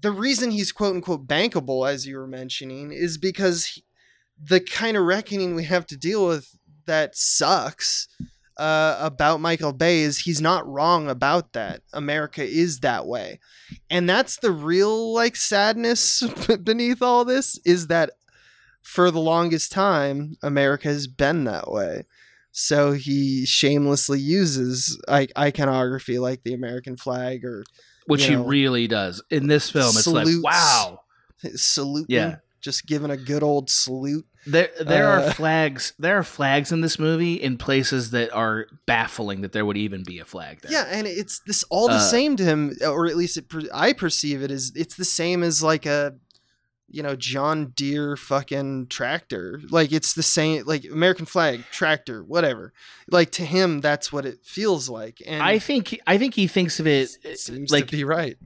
the 0.00 0.10
reason 0.10 0.50
he's 0.50 0.72
quote 0.72 0.94
unquote 0.94 1.26
bankable, 1.26 1.86
as 1.90 2.06
you 2.06 2.16
were 2.16 2.26
mentioning, 2.26 2.90
is 2.92 3.18
because 3.18 3.66
he- 3.66 3.84
the 4.42 4.60
kind 4.60 4.96
of 4.96 5.04
reckoning 5.04 5.54
we 5.54 5.64
have 5.64 5.86
to 5.88 5.96
deal 5.98 6.26
with 6.26 6.56
that 6.86 7.14
sucks 7.16 8.08
uh, 8.56 8.96
about 9.00 9.40
Michael 9.40 9.72
Bay 9.72 10.00
is 10.00 10.18
he's 10.18 10.40
not 10.40 10.66
wrong 10.68 11.08
about 11.08 11.52
that. 11.52 11.82
America 11.92 12.42
is 12.44 12.80
that 12.80 13.06
way, 13.06 13.40
and 13.90 14.08
that's 14.08 14.36
the 14.36 14.50
real 14.50 15.12
like 15.12 15.36
sadness 15.36 16.22
beneath 16.62 17.02
all 17.02 17.24
this 17.24 17.58
is 17.64 17.88
that 17.88 18.10
for 18.82 19.10
the 19.10 19.20
longest 19.20 19.72
time 19.72 20.36
America 20.42 20.88
has 20.88 21.06
been 21.06 21.44
that 21.44 21.70
way. 21.70 22.04
So 22.52 22.92
he 22.92 23.46
shamelessly 23.46 24.20
uses 24.20 25.00
like 25.08 25.32
iconography 25.36 26.18
like 26.20 26.44
the 26.44 26.54
American 26.54 26.96
flag 26.96 27.44
or 27.44 27.64
which 28.06 28.28
you 28.28 28.38
he 28.38 28.44
really 28.44 28.86
does 28.86 29.20
in 29.30 29.48
this 29.48 29.70
film 29.70 29.96
it's 29.96 30.06
like 30.06 30.28
wow 30.40 31.00
salute. 31.56 32.06
Yeah. 32.08 32.36
just 32.60 32.86
giving 32.86 33.10
a 33.10 33.16
good 33.16 33.42
old 33.42 33.70
salute. 33.70 34.26
There, 34.46 34.68
there 34.80 35.08
Uh, 35.10 35.26
are 35.28 35.32
flags. 35.32 35.92
There 35.98 36.18
are 36.18 36.22
flags 36.22 36.70
in 36.72 36.80
this 36.82 36.98
movie 36.98 37.34
in 37.34 37.56
places 37.56 38.10
that 38.10 38.30
are 38.32 38.66
baffling 38.86 39.40
that 39.40 39.52
there 39.52 39.64
would 39.64 39.76
even 39.76 40.02
be 40.02 40.18
a 40.18 40.24
flag 40.24 40.60
there. 40.60 40.72
Yeah, 40.72 40.86
and 40.90 41.06
it's 41.06 41.40
this 41.46 41.64
all 41.70 41.88
the 41.88 41.94
Uh, 41.94 41.98
same 42.00 42.36
to 42.36 42.44
him, 42.44 42.76
or 42.86 43.06
at 43.06 43.16
least 43.16 43.36
it, 43.36 43.46
I 43.72 43.92
perceive 43.92 44.42
it 44.42 44.50
as 44.50 44.72
it's 44.74 44.96
the 44.96 45.04
same 45.04 45.42
as 45.42 45.62
like 45.62 45.86
a, 45.86 46.14
you 46.90 47.02
know, 47.02 47.16
John 47.16 47.72
Deere 47.74 48.16
fucking 48.16 48.86
tractor. 48.88 49.60
Like 49.70 49.92
it's 49.92 50.12
the 50.12 50.22
same, 50.22 50.64
like 50.66 50.84
American 50.84 51.26
flag 51.26 51.64
tractor, 51.72 52.22
whatever. 52.22 52.72
Like 53.10 53.30
to 53.32 53.44
him, 53.44 53.80
that's 53.80 54.12
what 54.12 54.26
it 54.26 54.44
feels 54.44 54.88
like. 54.88 55.20
And 55.26 55.42
I 55.42 55.58
think. 55.58 55.98
I 56.06 56.18
think 56.18 56.34
he 56.34 56.46
thinks 56.46 56.78
of 56.78 56.86
it 56.86 57.10
it 57.24 57.38
seems 57.40 57.70
like. 57.72 57.86
to 57.86 57.96
be 57.96 58.04
right. 58.04 58.36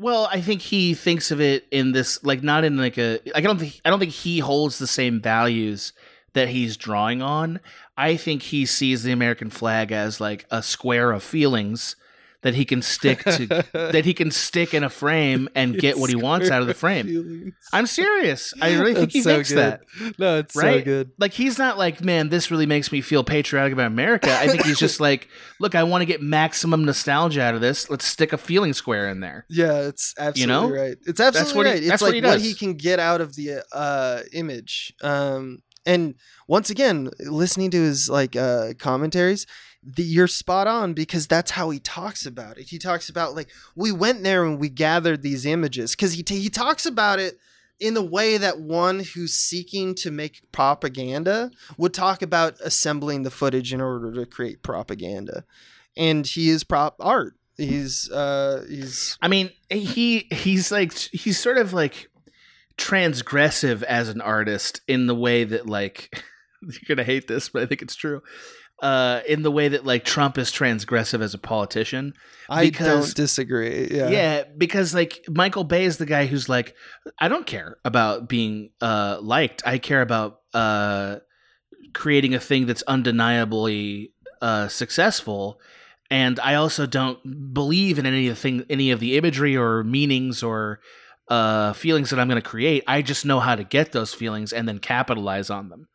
Well, 0.00 0.28
I 0.32 0.40
think 0.40 0.62
he 0.62 0.94
thinks 0.94 1.30
of 1.30 1.42
it 1.42 1.66
in 1.70 1.92
this 1.92 2.24
like 2.24 2.42
not 2.42 2.64
in 2.64 2.78
like 2.78 2.96
a. 2.96 3.20
I 3.34 3.42
don't 3.42 3.58
think. 3.58 3.80
I 3.84 3.90
don't 3.90 3.98
think 3.98 4.12
he 4.12 4.38
holds 4.38 4.78
the 4.78 4.86
same 4.86 5.20
values 5.20 5.92
that 6.32 6.48
he's 6.48 6.78
drawing 6.78 7.20
on. 7.20 7.60
I 7.98 8.16
think 8.16 8.42
he 8.42 8.64
sees 8.64 9.02
the 9.02 9.12
American 9.12 9.50
flag 9.50 9.92
as 9.92 10.18
like 10.18 10.46
a 10.50 10.62
square 10.62 11.12
of 11.12 11.22
feelings 11.22 11.96
that 12.42 12.54
he 12.54 12.64
can 12.64 12.80
stick 12.82 13.22
to. 13.24 13.46
that 13.72 14.04
he 14.04 14.14
can 14.14 14.30
stick 14.30 14.72
in 14.72 14.82
a 14.82 14.88
frame 14.90 15.48
and 15.54 15.76
get 15.78 15.98
what 15.98 16.08
he 16.10 16.16
wants 16.16 16.50
out 16.50 16.62
of 16.62 16.68
the 16.68 16.74
frame. 16.74 17.52
I'm 17.72 17.86
serious. 17.86 18.54
I 18.60 18.72
really 18.78 18.94
think 18.94 19.12
That's 19.12 19.14
he 19.14 19.22
so 19.22 19.34
thinks 19.34 19.48
good. 19.50 19.58
that. 19.58 19.80
No, 20.18 20.38
it's 20.38 20.54
so 20.54 20.80
good. 20.82 21.10
like 21.18 21.32
he's 21.32 21.58
not 21.58 21.76
like 21.78 22.02
man 22.02 22.28
this 22.30 22.50
really 22.50 22.66
makes 22.66 22.90
me 22.92 23.00
feel 23.00 23.22
patriotic 23.24 23.72
about 23.72 23.86
america 23.86 24.34
i 24.38 24.48
think 24.48 24.64
he's 24.64 24.78
just 24.78 25.00
like 25.08 25.28
look 25.58 25.74
i 25.74 25.82
want 25.82 26.02
to 26.02 26.06
get 26.06 26.22
maximum 26.22 26.84
nostalgia 26.84 27.42
out 27.42 27.54
of 27.54 27.60
this 27.60 27.90
let's 27.90 28.04
stick 28.04 28.32
a 28.32 28.38
feeling 28.38 28.72
square 28.72 29.08
in 29.08 29.20
there 29.20 29.44
Yeah, 29.48 29.80
it's 29.88 30.14
absolutely 30.18 30.52
know? 30.52 30.70
right. 30.82 30.96
It's 31.06 31.20
absolutely 31.20 31.56
what 31.56 31.66
he- 31.66 31.72
right. 31.72 31.78
It's 31.82 31.88
that's 31.88 32.02
what 32.02 32.12
like 32.14 32.22
he 32.22 32.28
what 32.30 32.40
he 32.40 32.54
can 32.54 32.74
get 32.74 32.98
out 32.98 33.20
of 33.20 33.34
the 33.36 33.62
uh, 33.72 34.20
image. 34.32 34.92
Um, 35.02 35.62
and 35.86 36.14
once 36.46 36.70
again, 36.70 37.10
listening 37.20 37.70
to 37.72 37.80
his 37.80 38.08
like 38.08 38.36
uh, 38.36 38.74
commentaries, 38.78 39.46
the, 39.82 40.02
you're 40.02 40.26
spot 40.26 40.66
on 40.66 40.92
because 40.92 41.26
that's 41.26 41.52
how 41.52 41.70
he 41.70 41.78
talks 41.78 42.26
about 42.26 42.58
it. 42.58 42.68
He 42.68 42.78
talks 42.78 43.08
about 43.08 43.34
like 43.34 43.48
we 43.74 43.92
went 43.92 44.22
there 44.22 44.44
and 44.44 44.58
we 44.58 44.68
gathered 44.68 45.22
these 45.22 45.46
images 45.46 45.92
because 45.92 46.12
he 46.12 46.22
t- 46.22 46.40
he 46.40 46.50
talks 46.50 46.86
about 46.86 47.18
it 47.18 47.38
in 47.78 47.94
the 47.94 48.04
way 48.04 48.36
that 48.36 48.60
one 48.60 49.00
who's 49.00 49.32
seeking 49.32 49.94
to 49.94 50.10
make 50.10 50.42
propaganda 50.52 51.50
would 51.78 51.94
talk 51.94 52.20
about 52.20 52.60
assembling 52.60 53.22
the 53.22 53.30
footage 53.30 53.72
in 53.72 53.80
order 53.80 54.12
to 54.12 54.26
create 54.26 54.62
propaganda. 54.62 55.44
And 55.96 56.26
he 56.26 56.50
is 56.50 56.62
prop 56.62 56.96
art. 57.00 57.34
He's 57.56 58.10
uh 58.10 58.64
he's 58.68 59.18
i 59.20 59.28
mean 59.28 59.50
he 59.68 60.20
he's 60.30 60.72
like 60.72 60.94
he's 60.94 61.38
sort 61.38 61.58
of 61.58 61.74
like 61.74 62.08
transgressive 62.78 63.82
as 63.82 64.08
an 64.08 64.22
artist 64.22 64.80
in 64.88 65.06
the 65.06 65.14
way 65.14 65.44
that 65.44 65.66
like 65.66 66.22
you're 66.62 66.80
gonna 66.88 67.04
hate 67.04 67.28
this 67.28 67.50
but 67.50 67.62
i 67.62 67.66
think 67.66 67.82
it's 67.82 67.94
true 67.94 68.22
uh, 68.80 69.20
in 69.28 69.42
the 69.42 69.50
way 69.50 69.68
that 69.68 69.84
like 69.84 70.04
Trump 70.04 70.38
is 70.38 70.50
transgressive 70.50 71.20
as 71.20 71.34
a 71.34 71.38
politician. 71.38 72.14
I 72.48 72.70
don't 72.70 73.14
disagree. 73.14 73.88
Yeah. 73.90 74.08
Yeah. 74.08 74.44
because 74.56 74.94
like 74.94 75.24
Michael 75.28 75.64
Bay 75.64 75.84
is 75.84 75.98
the 75.98 76.06
guy 76.06 76.26
who's 76.26 76.48
like, 76.48 76.74
I 77.18 77.28
don't 77.28 77.46
care 77.46 77.76
about 77.84 78.28
being 78.28 78.70
uh, 78.80 79.18
liked. 79.20 79.62
I 79.66 79.78
care 79.78 80.02
about 80.02 80.40
uh, 80.54 81.16
creating 81.92 82.34
a 82.34 82.40
thing 82.40 82.66
that's 82.66 82.82
undeniably 82.82 84.12
uh, 84.40 84.68
successful. 84.68 85.60
And 86.10 86.40
I 86.40 86.54
also 86.56 86.86
don't 86.86 87.54
believe 87.54 87.98
in 87.98 88.06
any 88.06 88.28
of 88.28 88.36
the 88.36 88.40
thing, 88.40 88.64
any 88.68 88.90
of 88.90 88.98
the 88.98 89.16
imagery 89.16 89.56
or 89.56 89.84
meanings 89.84 90.42
or 90.42 90.80
uh, 91.28 91.72
feelings 91.74 92.10
that 92.10 92.18
I'm 92.18 92.28
going 92.28 92.42
to 92.42 92.48
create. 92.48 92.82
I 92.88 93.02
just 93.02 93.24
know 93.24 93.38
how 93.38 93.54
to 93.54 93.62
get 93.62 93.92
those 93.92 94.12
feelings 94.12 94.52
and 94.52 94.66
then 94.66 94.80
capitalize 94.80 95.50
on 95.50 95.68
them. 95.68 95.86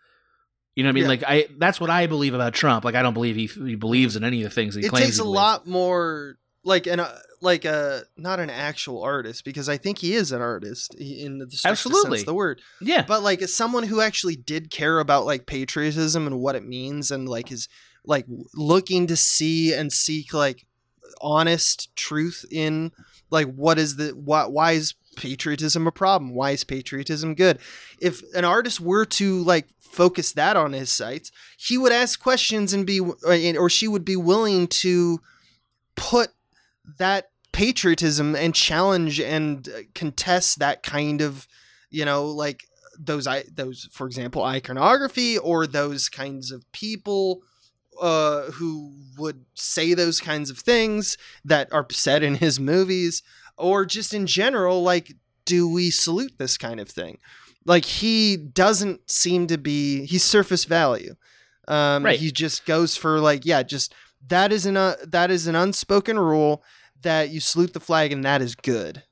You 0.75 0.83
know 0.83 0.89
what 0.89 0.91
I 0.91 0.93
mean? 0.93 1.03
Yeah. 1.03 1.07
Like 1.09 1.23
I, 1.25 1.47
that's 1.57 1.79
what 1.79 1.89
I 1.89 2.05
believe 2.07 2.33
about 2.33 2.53
Trump. 2.53 2.83
Like 2.85 2.95
I 2.95 3.01
don't 3.01 3.13
believe 3.13 3.35
he, 3.35 3.47
he 3.47 3.75
believes 3.75 4.15
in 4.15 4.23
any 4.23 4.43
of 4.43 4.49
the 4.49 4.53
things 4.53 4.75
that 4.75 4.81
he 4.81 4.87
it 4.87 4.89
claims. 4.89 5.03
It 5.03 5.07
takes 5.07 5.19
a 5.19 5.23
believes. 5.23 5.35
lot 5.35 5.67
more 5.67 6.37
like 6.63 6.85
an 6.87 6.99
uh, 6.99 7.17
like 7.41 7.63
a 7.63 8.03
not 8.17 8.39
an 8.39 8.49
actual 8.49 9.01
artist 9.03 9.45
because 9.45 9.69
I 9.69 9.77
think 9.77 9.99
he 9.99 10.13
is 10.15 10.31
an 10.31 10.41
artist 10.41 10.93
in 10.95 11.37
the 11.37 11.45
Absolutely. 11.63 12.17
sense 12.17 12.21
of 12.23 12.25
the 12.25 12.33
word. 12.33 12.61
Yeah, 12.81 13.05
But 13.07 13.23
like 13.23 13.41
as 13.41 13.53
someone 13.53 13.83
who 13.83 14.01
actually 14.01 14.35
did 14.35 14.69
care 14.71 14.99
about 14.99 15.25
like 15.25 15.45
patriotism 15.45 16.27
and 16.27 16.39
what 16.39 16.55
it 16.55 16.65
means 16.65 17.11
and 17.11 17.29
like 17.29 17.51
is 17.51 17.69
like 18.03 18.25
looking 18.53 19.07
to 19.07 19.15
see 19.15 19.73
and 19.73 19.93
seek 19.93 20.33
like 20.33 20.65
honest 21.21 21.95
truth 21.95 22.45
in 22.51 22.91
like 23.29 23.47
what 23.53 23.77
is 23.77 23.95
the 23.95 24.09
why, 24.09 24.45
why 24.45 24.73
is 24.73 24.93
patriotism 25.15 25.87
a 25.87 25.91
problem? 25.91 26.33
Why 26.33 26.51
is 26.51 26.63
patriotism 26.63 27.35
good? 27.35 27.59
If 27.99 28.21
an 28.33 28.45
artist 28.45 28.79
were 28.79 29.05
to 29.05 29.43
like 29.43 29.67
focus 29.95 30.33
that 30.33 30.57
on 30.57 30.73
his 30.73 30.91
sites 30.91 31.31
he 31.57 31.77
would 31.77 31.91
ask 31.93 32.19
questions 32.19 32.73
and 32.73 32.85
be 32.85 32.99
or 32.99 33.69
she 33.69 33.87
would 33.87 34.03
be 34.03 34.17
willing 34.17 34.67
to 34.67 35.21
put 35.95 36.31
that 36.97 37.29
patriotism 37.53 38.35
and 38.35 38.53
challenge 38.53 39.21
and 39.21 39.69
uh, 39.69 39.79
contest 39.93 40.59
that 40.59 40.83
kind 40.83 41.21
of 41.21 41.47
you 41.89 42.03
know 42.03 42.25
like 42.25 42.65
those 42.99 43.25
i 43.25 43.43
those 43.53 43.87
for 43.91 44.05
example 44.05 44.43
iconography 44.43 45.37
or 45.37 45.65
those 45.65 46.09
kinds 46.09 46.51
of 46.51 46.69
people 46.73 47.41
uh 48.01 48.51
who 48.51 48.91
would 49.17 49.45
say 49.53 49.93
those 49.93 50.19
kinds 50.19 50.49
of 50.49 50.57
things 50.57 51.17
that 51.45 51.71
are 51.71 51.87
said 51.89 52.21
in 52.21 52.35
his 52.35 52.59
movies 52.59 53.23
or 53.57 53.85
just 53.85 54.13
in 54.13 54.25
general 54.27 54.81
like 54.83 55.13
do 55.45 55.69
we 55.69 55.89
salute 55.91 56.33
this 56.37 56.57
kind 56.57 56.79
of 56.79 56.89
thing 56.89 57.17
like 57.65 57.85
he 57.85 58.35
doesn't 58.37 59.09
seem 59.09 59.47
to 59.47 59.57
be 59.57 60.05
he's 60.05 60.23
surface 60.23 60.65
value 60.65 61.15
um 61.67 62.03
Right. 62.05 62.19
he 62.19 62.31
just 62.31 62.65
goes 62.65 62.95
for 62.97 63.19
like 63.19 63.45
yeah 63.45 63.63
just 63.63 63.93
that 64.27 64.51
is 64.51 64.65
an 64.65 64.77
uh, 64.77 64.95
that 65.07 65.31
is 65.31 65.47
an 65.47 65.55
unspoken 65.55 66.17
rule 66.19 66.63
that 67.01 67.29
you 67.29 67.39
salute 67.39 67.73
the 67.73 67.79
flag 67.79 68.11
and 68.11 68.23
that 68.25 68.41
is 68.41 68.55
good 68.55 69.03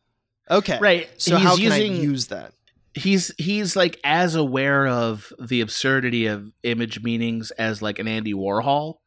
okay 0.50 0.78
right. 0.80 1.10
so 1.18 1.36
he's 1.38 1.46
how 1.46 1.56
can 1.56 1.64
using 1.64 1.94
i 1.94 1.96
use 1.96 2.28
that 2.28 2.54
he's 2.96 3.34
he's 3.38 3.76
like 3.76 4.00
as 4.04 4.36
aware 4.36 4.86
of 4.88 5.32
the 5.40 5.62
absurdity 5.62 6.28
of 6.28 6.52
image 6.64 7.02
meanings 7.02 7.50
as 7.52 7.82
like 7.82 7.98
an 7.98 8.08
Andy 8.08 8.36
Warhol. 8.36 8.98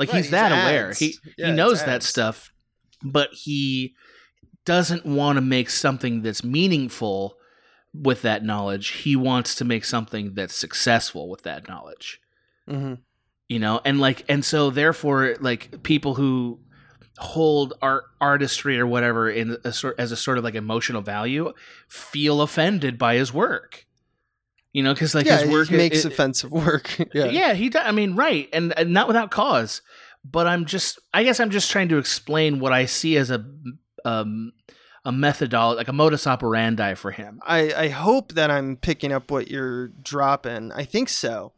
Like 0.00 0.08
Right, 0.08 0.16
he's 0.16 0.24
he's 0.26 0.30
that 0.32 0.50
aware. 0.50 0.92
He 0.92 1.14
Yeah, 1.38 1.46
he 1.46 1.52
knows 1.52 1.84
that 1.84 2.02
stuff, 2.02 2.50
but 3.04 3.28
he 3.32 3.94
doesn't 4.66 5.06
want 5.06 5.36
to 5.36 5.40
make 5.40 5.70
something 5.70 6.20
that's 6.20 6.44
meaningful 6.44 7.38
with 7.94 8.22
that 8.22 8.44
knowledge. 8.44 8.88
He 8.88 9.16
wants 9.16 9.54
to 9.54 9.64
make 9.64 9.84
something 9.84 10.34
that's 10.34 10.54
successful 10.54 11.30
with 11.30 11.42
that 11.42 11.68
knowledge. 11.68 12.20
mm-hmm. 12.68 12.94
You 13.48 13.60
know, 13.60 13.80
and 13.84 14.00
like 14.00 14.24
and 14.28 14.44
so 14.44 14.70
therefore 14.70 15.36
like 15.40 15.84
people 15.84 16.16
who 16.16 16.58
hold 17.18 17.74
art 17.80 18.04
artistry 18.20 18.78
or 18.78 18.86
whatever 18.86 19.30
in 19.30 19.56
a 19.62 19.72
sort 19.72 19.94
as 20.00 20.10
a 20.10 20.16
sort 20.16 20.36
of 20.36 20.42
like 20.42 20.56
emotional 20.56 21.00
value 21.00 21.52
feel 21.88 22.42
offended 22.42 22.98
by 22.98 23.14
his 23.14 23.32
work. 23.32 23.86
You 24.72 24.82
know, 24.82 24.92
because 24.92 25.14
like 25.14 25.26
yeah, 25.26 25.38
his 25.38 25.50
work 25.50 25.68
he 25.68 25.76
makes 25.76 26.04
it- 26.04 26.12
offensive 26.12 26.50
work. 26.50 26.98
yeah. 27.14 27.26
yeah, 27.26 27.54
he 27.54 27.68
does. 27.70 27.82
I 27.86 27.92
mean, 27.92 28.16
right, 28.16 28.48
and, 28.52 28.76
and 28.76 28.92
not 28.92 29.06
without 29.06 29.30
cause. 29.30 29.80
But 30.28 30.48
I'm 30.48 30.64
just, 30.64 30.98
I 31.14 31.22
guess, 31.22 31.38
I'm 31.38 31.50
just 31.50 31.70
trying 31.70 31.88
to 31.90 31.98
explain 31.98 32.58
what 32.58 32.72
I 32.72 32.86
see 32.86 33.16
as 33.16 33.30
a 33.30 33.46
um 34.06 34.52
a 35.04 35.12
methodology, 35.12 35.76
like 35.76 35.88
a 35.88 35.92
modus 35.92 36.26
operandi 36.26 36.94
for 36.94 37.12
him. 37.12 37.40
I, 37.46 37.72
I 37.72 37.88
hope 37.88 38.32
that 38.32 38.50
I'm 38.50 38.76
picking 38.76 39.12
up 39.12 39.30
what 39.30 39.48
you're 39.48 39.88
dropping. 39.88 40.72
I 40.72 40.84
think 40.84 41.08
so. 41.08 41.52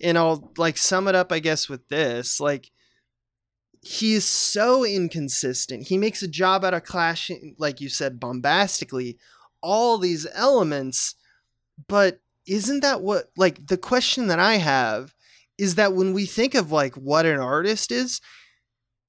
And 0.00 0.16
I'll 0.16 0.52
like 0.56 0.78
sum 0.78 1.08
it 1.08 1.16
up, 1.16 1.32
I 1.32 1.40
guess, 1.40 1.68
with 1.68 1.88
this. 1.88 2.38
Like 2.38 2.70
he 3.80 4.14
is 4.14 4.24
so 4.24 4.84
inconsistent. 4.84 5.88
He 5.88 5.98
makes 5.98 6.22
a 6.22 6.28
job 6.28 6.64
out 6.64 6.74
of 6.74 6.84
clashing, 6.84 7.56
like 7.58 7.80
you 7.80 7.88
said, 7.88 8.20
bombastically, 8.20 9.18
all 9.60 9.98
these 9.98 10.24
elements. 10.32 11.16
But 11.88 12.20
isn't 12.46 12.80
that 12.80 13.02
what 13.02 13.30
like 13.36 13.66
the 13.66 13.76
question 13.76 14.28
that 14.28 14.38
I 14.38 14.58
have 14.58 15.12
is 15.58 15.74
that 15.74 15.92
when 15.92 16.12
we 16.12 16.26
think 16.26 16.54
of 16.54 16.70
like 16.70 16.94
what 16.94 17.26
an 17.26 17.40
artist 17.40 17.90
is, 17.90 18.20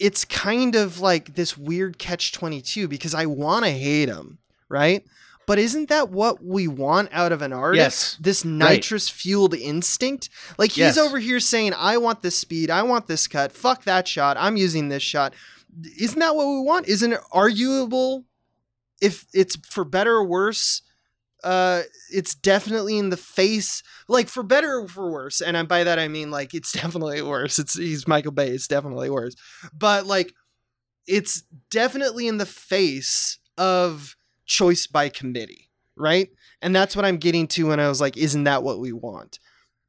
it's 0.03 0.25
kind 0.25 0.75
of 0.75 0.99
like 0.99 1.35
this 1.35 1.57
weird 1.57 1.97
catch 1.97 2.33
22 2.33 2.89
because 2.89 3.15
I 3.15 3.25
want 3.25 3.63
to 3.63 3.71
hate 3.71 4.09
him, 4.09 4.37
right? 4.67 5.05
But 5.47 5.59
isn't 5.59 5.87
that 5.87 6.09
what 6.09 6.43
we 6.43 6.67
want 6.67 7.07
out 7.13 7.31
of 7.31 7.41
an 7.41 7.53
artist? 7.53 7.79
Yes. 7.79 8.17
This 8.19 8.43
nitrous 8.43 9.09
fueled 9.09 9.53
instinct? 9.53 10.29
Like 10.57 10.71
he's 10.71 10.77
Yes. 10.79 10.97
over 10.97 11.19
here 11.19 11.39
saying, 11.39 11.73
I 11.73 11.97
want 11.97 12.21
this 12.21 12.37
speed, 12.37 12.69
I 12.69 12.83
want 12.83 13.07
this 13.07 13.27
cut, 13.27 13.53
fuck 13.53 13.85
that 13.85 14.05
shot, 14.05 14.35
I'm 14.37 14.57
using 14.57 14.89
this 14.89 15.03
shot. 15.03 15.33
Isn't 15.97 16.19
that 16.19 16.35
what 16.35 16.47
we 16.47 16.59
want? 16.61 16.87
Isn't 16.89 17.13
it 17.13 17.21
arguable 17.31 18.25
if 19.01 19.25
it's 19.33 19.55
for 19.69 19.85
better 19.85 20.15
or 20.15 20.25
worse? 20.25 20.81
Uh, 21.43 21.81
it's 22.09 22.33
definitely 22.35 22.97
in 22.97 23.09
the 23.09 23.17
face, 23.17 23.83
like 24.07 24.29
for 24.29 24.43
better 24.43 24.79
or 24.79 24.87
for 24.87 25.11
worse. 25.11 25.41
And 25.41 25.57
I- 25.57 25.63
by 25.63 25.83
that 25.83 25.99
I 25.99 26.07
mean 26.07 26.31
like 26.31 26.53
it's 26.53 26.71
definitely 26.81 27.21
worse. 27.21 27.59
It's 27.59 27.77
he's 27.77 28.07
Michael 28.07 28.31
Bay. 28.31 28.49
It's 28.49 28.67
definitely 28.67 29.09
worse. 29.09 29.35
But 29.77 30.05
like, 30.05 30.33
it's 31.07 31.43
definitely 31.69 32.27
in 32.27 32.37
the 32.37 32.45
face 32.45 33.37
of 33.57 34.15
choice 34.45 34.87
by 34.87 35.09
committee, 35.09 35.69
right? 35.97 36.29
And 36.61 36.73
that's 36.75 36.95
what 36.95 37.03
I'm 37.05 37.17
getting 37.17 37.47
to 37.49 37.67
when 37.67 37.79
I 37.79 37.89
was 37.89 37.99
like, 37.99 38.15
isn't 38.15 38.45
that 38.45 38.63
what 38.63 38.79
we 38.79 38.93
want? 38.93 39.39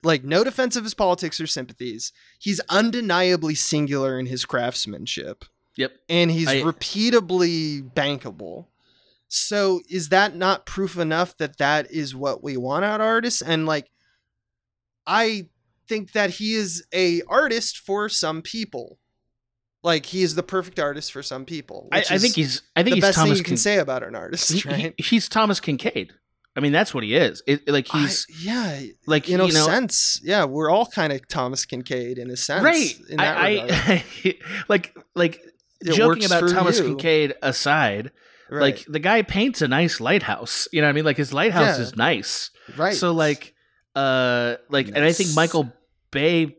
Like, 0.02 0.24
no 0.24 0.42
defense 0.44 0.74
of 0.76 0.82
his 0.84 0.92
politics 0.92 1.40
or 1.40 1.46
sympathies. 1.46 2.12
He's 2.38 2.60
undeniably 2.68 3.54
singular 3.54 4.18
in 4.18 4.26
his 4.26 4.44
craftsmanship. 4.44 5.44
Yep. 5.76 5.92
And 6.08 6.30
he's 6.30 6.48
I- 6.48 6.62
repeatably 6.62 7.82
bankable. 7.94 8.66
So 9.36 9.80
is 9.90 10.10
that 10.10 10.36
not 10.36 10.64
proof 10.64 10.96
enough 10.96 11.36
that 11.38 11.58
that 11.58 11.90
is 11.90 12.14
what 12.14 12.44
we 12.44 12.56
want 12.56 12.84
out 12.84 13.00
of 13.00 13.06
artists? 13.06 13.42
And 13.42 13.66
like, 13.66 13.90
I 15.06 15.46
think 15.88 16.12
that 16.12 16.30
he 16.30 16.54
is 16.54 16.86
a 16.94 17.22
artist 17.28 17.78
for 17.78 18.08
some 18.08 18.42
people. 18.42 18.98
Like 19.82 20.06
he 20.06 20.22
is 20.22 20.34
the 20.34 20.42
perfect 20.42 20.78
artist 20.78 21.12
for 21.12 21.22
some 21.22 21.44
people. 21.44 21.88
I, 21.92 21.98
I 22.10 22.18
think 22.18 22.36
he's, 22.36 22.62
I 22.74 22.82
think 22.82 22.92
the 22.92 22.96
he's 22.96 23.02
best 23.04 23.16
Thomas. 23.16 23.30
thing 23.30 23.36
you 23.38 23.42
can 23.44 23.50
Kin- 23.50 23.56
say 23.58 23.78
about 23.78 24.02
an 24.02 24.14
artist, 24.14 24.52
he- 24.52 24.72
he- 24.74 24.94
he's 25.02 25.28
Thomas 25.28 25.60
Kinkade. 25.60 26.10
I 26.56 26.60
mean, 26.60 26.70
that's 26.70 26.94
what 26.94 27.02
he 27.02 27.16
is. 27.16 27.42
It, 27.48 27.68
like 27.68 27.88
he's 27.88 28.26
I- 28.30 28.34
yeah, 28.40 28.80
like 29.06 29.28
in 29.28 29.40
a 29.40 29.46
you 29.46 29.52
know, 29.52 29.66
sense, 29.66 30.20
yeah, 30.22 30.44
we're 30.44 30.70
all 30.70 30.86
kind 30.86 31.12
of 31.12 31.26
Thomas 31.26 31.66
Kinkade 31.66 32.16
in 32.18 32.30
a 32.30 32.36
sense, 32.36 32.62
right. 32.64 32.94
In 33.10 33.16
that 33.16 33.36
I. 33.36 33.66
I 33.68 34.38
like 34.68 34.96
like 35.16 35.42
It 35.80 35.94
joking 35.94 36.24
about 36.24 36.48
Thomas 36.48 36.78
you. 36.78 36.96
Kinkade 36.96 37.32
aside, 37.42 38.12
right. 38.50 38.60
like 38.60 38.84
the 38.88 38.98
guy 38.98 39.22
paints 39.22 39.62
a 39.62 39.68
nice 39.68 40.00
lighthouse. 40.00 40.68
You 40.72 40.80
know 40.80 40.86
what 40.86 40.90
I 40.90 40.94
mean? 40.94 41.04
Like 41.04 41.16
his 41.16 41.32
lighthouse 41.32 41.78
Yeah. 41.78 41.82
is 41.84 41.96
nice. 41.96 42.50
right. 42.76 42.94
So 42.94 43.12
like 43.12 43.54
uh 43.94 44.56
like 44.68 44.88
and 44.88 44.98
I 45.04 45.12
think 45.12 45.30
Michael 45.34 45.72
Bay 46.10 46.56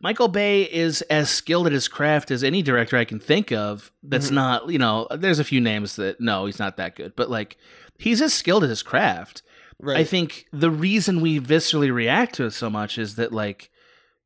Michael 0.00 0.28
Bay 0.28 0.62
is 0.62 1.02
as 1.02 1.28
skilled 1.30 1.66
at 1.66 1.72
his 1.72 1.88
craft 1.88 2.30
as 2.30 2.42
any 2.44 2.62
director 2.62 2.96
I 2.96 3.04
can 3.04 3.18
think 3.20 3.52
of 3.52 3.90
that's 4.02 4.28
Mhm. 4.30 4.34
not, 4.34 4.70
you 4.70 4.78
know, 4.78 5.06
there's 5.10 5.38
a 5.38 5.44
few 5.44 5.60
names 5.60 5.96
that 5.96 6.20
no, 6.20 6.46
he's 6.46 6.58
not 6.58 6.76
that 6.78 6.96
good, 6.96 7.14
but 7.16 7.28
like 7.30 7.56
he's 7.98 8.22
as 8.22 8.32
skilled 8.32 8.64
at 8.64 8.70
his 8.70 8.82
craft. 8.82 9.42
right. 9.80 9.98
I 9.98 10.04
think 10.04 10.46
the 10.52 10.70
reason 10.70 11.20
we 11.20 11.38
viscerally 11.40 11.92
react 11.92 12.36
to 12.36 12.44
it 12.44 12.52
so 12.52 12.70
much 12.70 12.96
is 12.96 13.16
that 13.16 13.32
like 13.32 13.70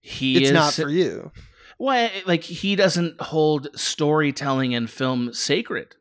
he 0.01 0.36
it's 0.36 0.47
is 0.48 0.52
not 0.52 0.74
for 0.74 0.89
you. 0.90 1.32
well, 1.78 2.10
like 2.27 2.44
he 2.44 2.77
doesn't 2.77 3.20
hold 3.20 3.69
storytelling 3.74 4.74
and 4.74 4.89
film 4.89 5.32
sacred. 5.32 5.97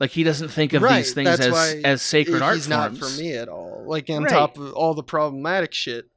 Like 0.00 0.10
he 0.12 0.22
doesn't 0.22 0.48
think 0.50 0.72
of 0.74 0.82
Right, 0.82 0.98
these 0.98 1.12
things 1.12 1.40
as 1.40 1.74
as 1.84 2.02
sacred 2.02 2.40
art 2.42 2.54
He's 2.54 2.68
not 2.68 2.96
for 2.96 3.08
me 3.20 3.32
at 3.34 3.48
all. 3.48 3.84
Like 3.86 4.08
on 4.10 4.22
Right. 4.24 4.32
top 4.32 4.56
of 4.56 4.72
all 4.74 4.94
the 4.94 5.02
problematic 5.02 5.74
shit, 5.74 6.08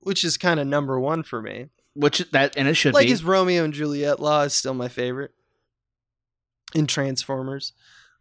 which 0.00 0.24
is 0.24 0.36
kind 0.36 0.60
of 0.60 0.66
number 0.66 1.00
one 1.00 1.22
for 1.22 1.40
me. 1.40 1.68
Which 1.94 2.18
that 2.32 2.54
and 2.58 2.68
it 2.68 2.74
should 2.74 2.92
like 2.92 3.06
be. 3.06 3.10
his 3.10 3.24
Romeo 3.24 3.64
and 3.64 3.72
Juliet 3.72 4.20
law 4.20 4.42
is 4.42 4.52
still 4.52 4.74
my 4.74 4.88
favorite 4.88 5.30
in 6.74 6.86
Transformers. 6.86 7.72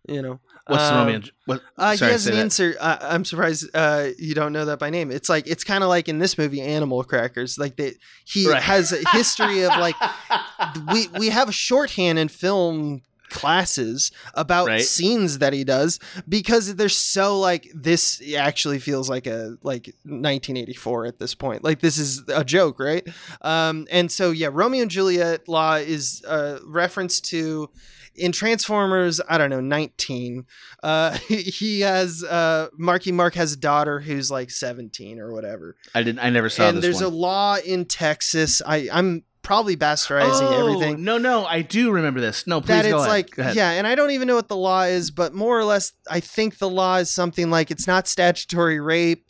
You 0.07 0.21
know, 0.21 0.39
What's 0.67 0.87
the 0.87 0.93
Um, 0.95 0.99
Romeo? 1.01 1.15
and 1.15 1.31
What? 1.45 1.61
Uh, 1.77 1.95
sorry, 1.95 2.09
he 2.09 2.11
has 2.13 2.27
an 2.27 2.35
that. 2.35 2.41
insert. 2.41 2.77
Uh, 2.79 2.97
I'm 3.01 3.25
surprised 3.25 3.67
uh, 3.73 4.09
you 4.19 4.35
don't 4.35 4.53
know 4.53 4.65
that 4.65 4.79
by 4.79 4.89
name. 4.91 5.11
It's 5.11 5.27
like 5.29 5.47
it's 5.47 5.63
kind 5.63 5.83
of 5.83 5.89
like 5.89 6.07
in 6.07 6.19
this 6.19 6.37
movie, 6.37 6.61
Animal 6.61 7.03
Crackers. 7.03 7.57
Like 7.57 7.75
they, 7.75 7.93
he 8.25 8.47
Right. 8.49 8.61
has 8.61 8.91
a 8.93 8.99
history 9.09 9.63
of 9.63 9.71
like 9.79 9.95
we 10.93 11.07
we 11.19 11.29
have 11.29 11.49
a 11.49 11.51
shorthand 11.51 12.19
in 12.19 12.27
film 12.29 13.01
classes 13.29 14.11
about 14.33 14.67
Right. 14.67 14.81
scenes 14.81 15.39
that 15.39 15.53
he 15.53 15.63
does 15.63 15.99
because 16.27 16.75
they're 16.75 16.89
so 16.89 17.39
like 17.39 17.67
this 17.73 18.21
actually 18.37 18.79
feels 18.79 19.09
like 19.09 19.27
a 19.27 19.55
like 19.63 19.93
1984 20.03 21.05
at 21.05 21.19
this 21.19 21.35
point 21.35 21.63
like 21.63 21.79
this 21.79 21.97
is 21.97 22.23
a 22.29 22.43
joke 22.43 22.79
right 22.79 23.07
um 23.41 23.87
and 23.91 24.11
so 24.11 24.31
yeah 24.31 24.49
romeo 24.51 24.81
and 24.83 24.91
juliet 24.91 25.47
law 25.47 25.75
is 25.75 26.23
a 26.27 26.59
reference 26.65 27.19
to 27.21 27.69
in 28.15 28.31
transformers 28.31 29.19
i 29.27 29.37
don't 29.37 29.49
know 29.49 29.59
19 29.61 30.45
uh 30.83 31.11
he, 31.27 31.81
has 31.81 32.23
uh 32.23 32.67
marky 32.77 33.11
mark 33.11 33.33
has 33.35 33.53
a 33.53 33.57
daughter 33.57 33.99
who's 33.99 34.31
like 34.31 34.49
17 34.51 35.19
or 35.19 35.31
whatever 35.33 35.75
I 35.93 36.03
didn't. 36.03 36.19
I 36.19 36.29
never 36.29 36.49
saw 36.49 36.69
and 36.69 36.81
there's 36.81 37.01
one. 37.03 37.11
a 37.11 37.15
law 37.15 37.57
in 37.57 37.85
texas 37.85 38.61
i 38.65 38.87
i'm 38.91 39.23
probably 39.45 39.77
bastardizing 39.77 40.41
oh, 40.41 40.59
everything 40.59 41.03
No, 41.03 41.19
no, 41.19 41.45
I 41.45 41.61
do 41.61 41.91
remember 41.91 42.19
this. 42.19 42.47
No, 42.47 42.61
please 42.61 42.69
that 42.69 42.81
go 42.89 42.95
it's 42.97 43.05
ahead. 43.05 43.09
like 43.09 43.31
Go 43.35 43.41
ahead. 43.43 43.55
yeah 43.55 43.71
and 43.71 43.85
i 43.85 43.93
don't 43.93 44.09
even 44.11 44.27
know 44.27 44.35
what 44.35 44.47
the 44.47 44.55
law 44.57 44.81
is 44.83 45.11
but 45.11 45.33
more 45.35 45.57
or 45.57 45.63
less 45.63 45.93
i 46.09 46.19
think 46.19 46.57
the 46.57 46.69
law 46.69 46.95
is 46.97 47.09
something 47.13 47.49
like 47.51 47.69
it's 47.69 47.85
not 47.85 48.07
statutory 48.07 48.79
rape 48.79 49.27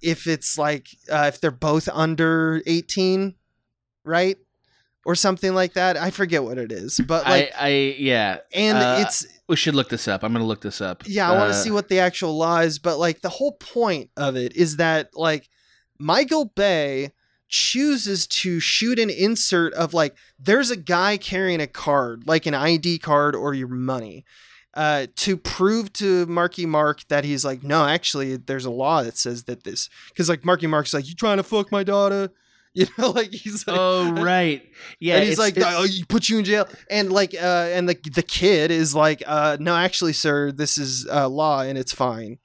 if 0.00 0.26
it's 0.26 0.56
like 0.56 0.88
uh, 1.12 1.26
if 1.28 1.40
they're 1.40 1.50
both 1.50 1.88
under 1.92 2.62
18 2.66 3.34
right 4.04 4.38
or 5.04 5.14
something 5.14 5.54
like 5.54 5.74
that 5.74 5.96
i 5.98 6.10
forget 6.10 6.42
what 6.42 6.56
it 6.56 6.72
is 6.72 6.98
but 7.06 7.24
like 7.26 7.52
I, 7.54 7.66
I, 7.66 7.68
yeah. 7.98 8.38
and 8.54 8.78
uh, 8.78 8.96
it's 9.00 9.26
We 9.48 9.56
should 9.56 9.74
look 9.74 9.88
this 9.90 10.08
up. 10.08 10.22
I'm 10.24 10.32
gonna 10.32 10.46
look 10.46 10.62
this 10.62 10.80
up. 10.80 11.02
yeah 11.06 11.30
i 11.30 11.36
want 11.36 11.52
to 11.52 11.58
Uh, 11.58 11.62
see 11.62 11.70
what 11.70 11.88
the 11.88 11.98
actual 12.00 12.36
law 12.38 12.60
is 12.60 12.78
but 12.78 12.98
like 12.98 13.20
the 13.20 13.28
whole 13.28 13.52
point 13.52 14.08
of 14.16 14.36
it 14.36 14.56
is 14.56 14.76
that 14.78 15.10
like 15.14 15.48
michael 15.98 16.46
bay 16.46 17.12
chooses 17.50 18.26
to 18.26 18.60
shoot 18.60 18.98
an 18.98 19.10
insert 19.10 19.74
of 19.74 19.92
like 19.92 20.14
there's 20.38 20.70
a 20.70 20.76
guy 20.76 21.16
carrying 21.16 21.60
a 21.60 21.66
card 21.66 22.26
like 22.26 22.46
an 22.46 22.54
id 22.54 22.98
card 22.98 23.34
or 23.34 23.52
your 23.52 23.68
money 23.68 24.24
uh, 24.74 25.06
to 25.16 25.36
prove 25.36 25.92
to 25.94 26.26
Marky 26.26 26.64
Mark 26.64 27.06
that 27.08 27.24
he's 27.24 27.44
like, 27.44 27.62
no, 27.62 27.84
actually, 27.86 28.36
there's 28.36 28.64
a 28.64 28.70
law 28.70 29.02
that 29.02 29.16
says 29.16 29.44
that 29.44 29.64
this, 29.64 29.88
because 30.10 30.28
like 30.28 30.44
Marky 30.44 30.66
Mark's 30.66 30.94
like, 30.94 31.08
you 31.08 31.14
trying 31.14 31.38
to 31.38 31.42
fuck 31.42 31.72
my 31.72 31.82
daughter, 31.82 32.30
you 32.74 32.86
know, 32.96 33.10
like 33.10 33.32
he's 33.32 33.66
like, 33.66 33.76
Oh 33.76 34.12
right. 34.12 34.62
Yeah. 35.00 35.16
and 35.16 35.24
he's 35.24 35.40
like, 35.40 35.54
oh, 35.58 35.82
you 35.82 36.06
put 36.06 36.28
you 36.28 36.38
in 36.38 36.44
jail, 36.44 36.68
and 36.88 37.12
like, 37.12 37.34
uh, 37.34 37.68
and 37.72 37.88
the 37.88 37.98
the 38.14 38.22
kid 38.22 38.70
is 38.70 38.94
like, 38.94 39.24
uh, 39.26 39.56
no, 39.58 39.74
actually, 39.74 40.12
sir, 40.12 40.52
this 40.52 40.78
is 40.78 41.04
uh, 41.10 41.28
law 41.28 41.62
and 41.62 41.76
it's 41.76 41.92
fine. 41.92 42.38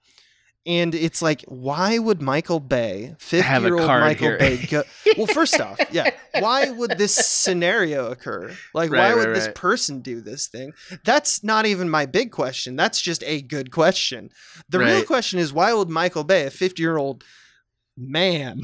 And 0.68 0.96
it's 0.96 1.22
like, 1.22 1.44
why 1.48 2.00
would 2.00 2.24
Michael 2.24 2.60
Bay, 2.60 3.16
fifty-year-old 3.20 3.88
Michael 3.88 4.30
here. 4.30 4.38
Bay, 4.38 4.58
go? 4.66 4.84
Well, 5.18 5.28
first 5.28 5.62
off, 5.62 5.80
yeah, 5.92 6.10
why 6.40 6.72
would 6.72 6.98
this 6.98 7.14
scenario 7.14 8.12
occur? 8.12 8.52
Like, 8.74 8.92
Right, 8.92 9.00
why 9.00 9.16
would 9.16 9.28
right, 9.28 9.36
this 9.36 9.50
person 9.54 10.02
do 10.02 10.20
this 10.20 10.48
thing? 10.48 10.74
That's 11.06 11.44
not 11.44 11.66
even 11.66 11.90
my 11.90 12.06
big 12.06 12.32
question. 12.32 12.76
That's 12.76 13.00
just 13.00 13.24
a 13.24 13.42
good 13.42 13.72
question. 13.72 14.32
The 14.68 14.80
real 14.80 15.04
question 15.04 15.40
is, 15.40 15.54
why 15.54 15.72
would 15.74 15.90
Michael 15.90 16.24
Bay, 16.24 16.46
a 16.48 16.50
fifty-year-old 16.50 17.24
man, 17.96 18.64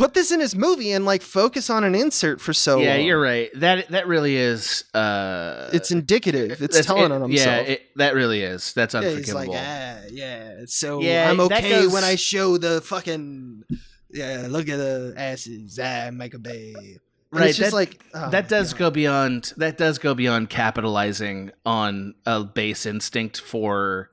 put 0.00 0.14
this 0.14 0.32
in 0.32 0.40
his 0.40 0.54
movie 0.56 0.92
and 0.92 1.04
like 1.04 1.22
focus 1.22 1.68
on 1.70 1.84
an 1.84 1.94
insert 1.94 2.40
for 2.40 2.52
so 2.52 2.78
yeah, 2.78 2.96
long? 2.96 3.04
you're 3.06 3.20
right. 3.20 3.50
That 3.54 3.88
that 3.90 4.06
really 4.06 4.36
is. 4.36 4.84
Uh, 4.94 5.68
It's 5.72 5.90
indicative. 5.90 6.52
It's 6.52 6.76
that's- 6.76 6.86
telling 6.86 7.12
it- 7.12 7.22
on 7.22 7.30
Yeah, 7.30 7.56
it, 7.58 7.82
that 7.96 8.14
really 8.14 8.40
is. 8.42 8.72
That's 8.72 8.94
Yeah, 8.94 9.00
unforgivable. 9.00 9.40
he's 9.42 9.48
like, 9.52 9.60
ah, 9.62 9.98
yeah. 10.10 10.60
So 10.66 11.00
Yeah, 11.02 11.30
I'm 11.30 11.36
that 11.36 11.52
okay 11.52 11.68
goes- 11.82 11.92
when 11.92 12.04
I 12.04 12.16
show 12.16 12.56
the 12.56 12.80
fucking 12.80 13.64
yeah. 14.12 14.46
Look 14.48 14.68
at 14.68 14.78
the 14.78 15.14
asses. 15.16 15.78
Ah, 15.82 16.10
Michael 16.12 16.40
Bay. 16.40 16.74
And 16.76 17.00
Right, 17.32 17.50
It's 17.50 17.58
just 17.58 17.70
that- 17.70 17.76
like 17.76 18.00
oh 18.12 18.30
that 18.30 18.44
my 18.44 18.48
does 18.48 18.72
God. 18.72 18.78
go 18.78 18.90
beyond. 18.90 19.52
That 19.56 19.78
does 19.78 19.98
go 19.98 20.14
beyond 20.14 20.50
capitalizing 20.50 21.52
on 21.64 22.14
a 22.26 22.42
base 22.42 22.86
instinct 22.86 23.40
for 23.40 24.10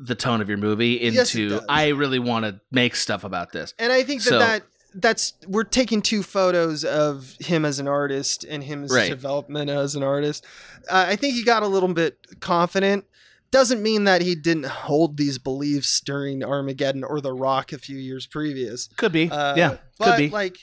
the 0.00 0.14
tone 0.16 0.40
of 0.40 0.48
your 0.48 0.58
movie 0.58 0.98
Yes, 1.02 1.34
it 1.34 1.40
into 1.42 1.56
does. 1.56 1.64
I 1.68 1.88
really 1.88 2.18
want 2.18 2.44
to 2.46 2.60
make 2.72 2.94
stuff 2.96 3.22
about 3.24 3.52
this. 3.52 3.74
And 3.78 3.92
I 3.92 4.02
think 4.04 4.22
that 4.22 4.28
So- 4.28 4.38
that 4.40 4.62
that's 4.94 5.34
we're 5.46 5.64
taking 5.64 6.02
two 6.02 6.22
photos 6.22 6.84
of 6.84 7.34
him 7.40 7.64
as 7.64 7.78
an 7.78 7.86
artist 7.88 8.44
and 8.44 8.62
his 8.64 8.92
Right. 8.92 9.08
development 9.10 9.70
as 9.70 9.94
an 9.94 10.02
artist. 10.02 10.44
Uh, 10.90 11.06
I 11.08 11.16
think 11.16 11.34
he 11.34 11.44
got 11.44 11.62
a 11.62 11.66
little 11.66 11.92
bit 11.92 12.18
confident. 12.40 13.04
Doesn't 13.50 13.82
mean 13.82 14.04
that 14.04 14.20
he 14.20 14.34
didn't 14.34 14.66
hold 14.66 15.16
these 15.16 15.38
beliefs 15.38 16.00
during 16.00 16.44
Armageddon 16.44 17.02
or 17.04 17.20
The 17.20 17.32
Rock 17.32 17.72
a 17.72 17.78
few 17.78 17.96
years 17.96 18.26
previous. 18.26 18.88
Could 18.96 19.12
be. 19.12 19.30
Uh, 19.30 19.56
yeah, 19.56 19.76
but 19.98 20.04
could 20.04 20.16
be. 20.18 20.28
like, 20.28 20.58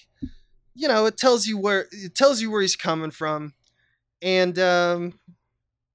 you 0.75 0.87
know, 0.87 1.05
it 1.07 1.17
tells 1.17 1.47
you 1.47 1.57
where 1.57 1.87
it 1.91 2.13
tells 2.15 2.41
you 2.41 2.51
where 2.51 2.61
he's 2.61 2.75
coming 2.75 3.09
from, 3.11 3.53
and 4.21 4.59
um, 4.59 5.19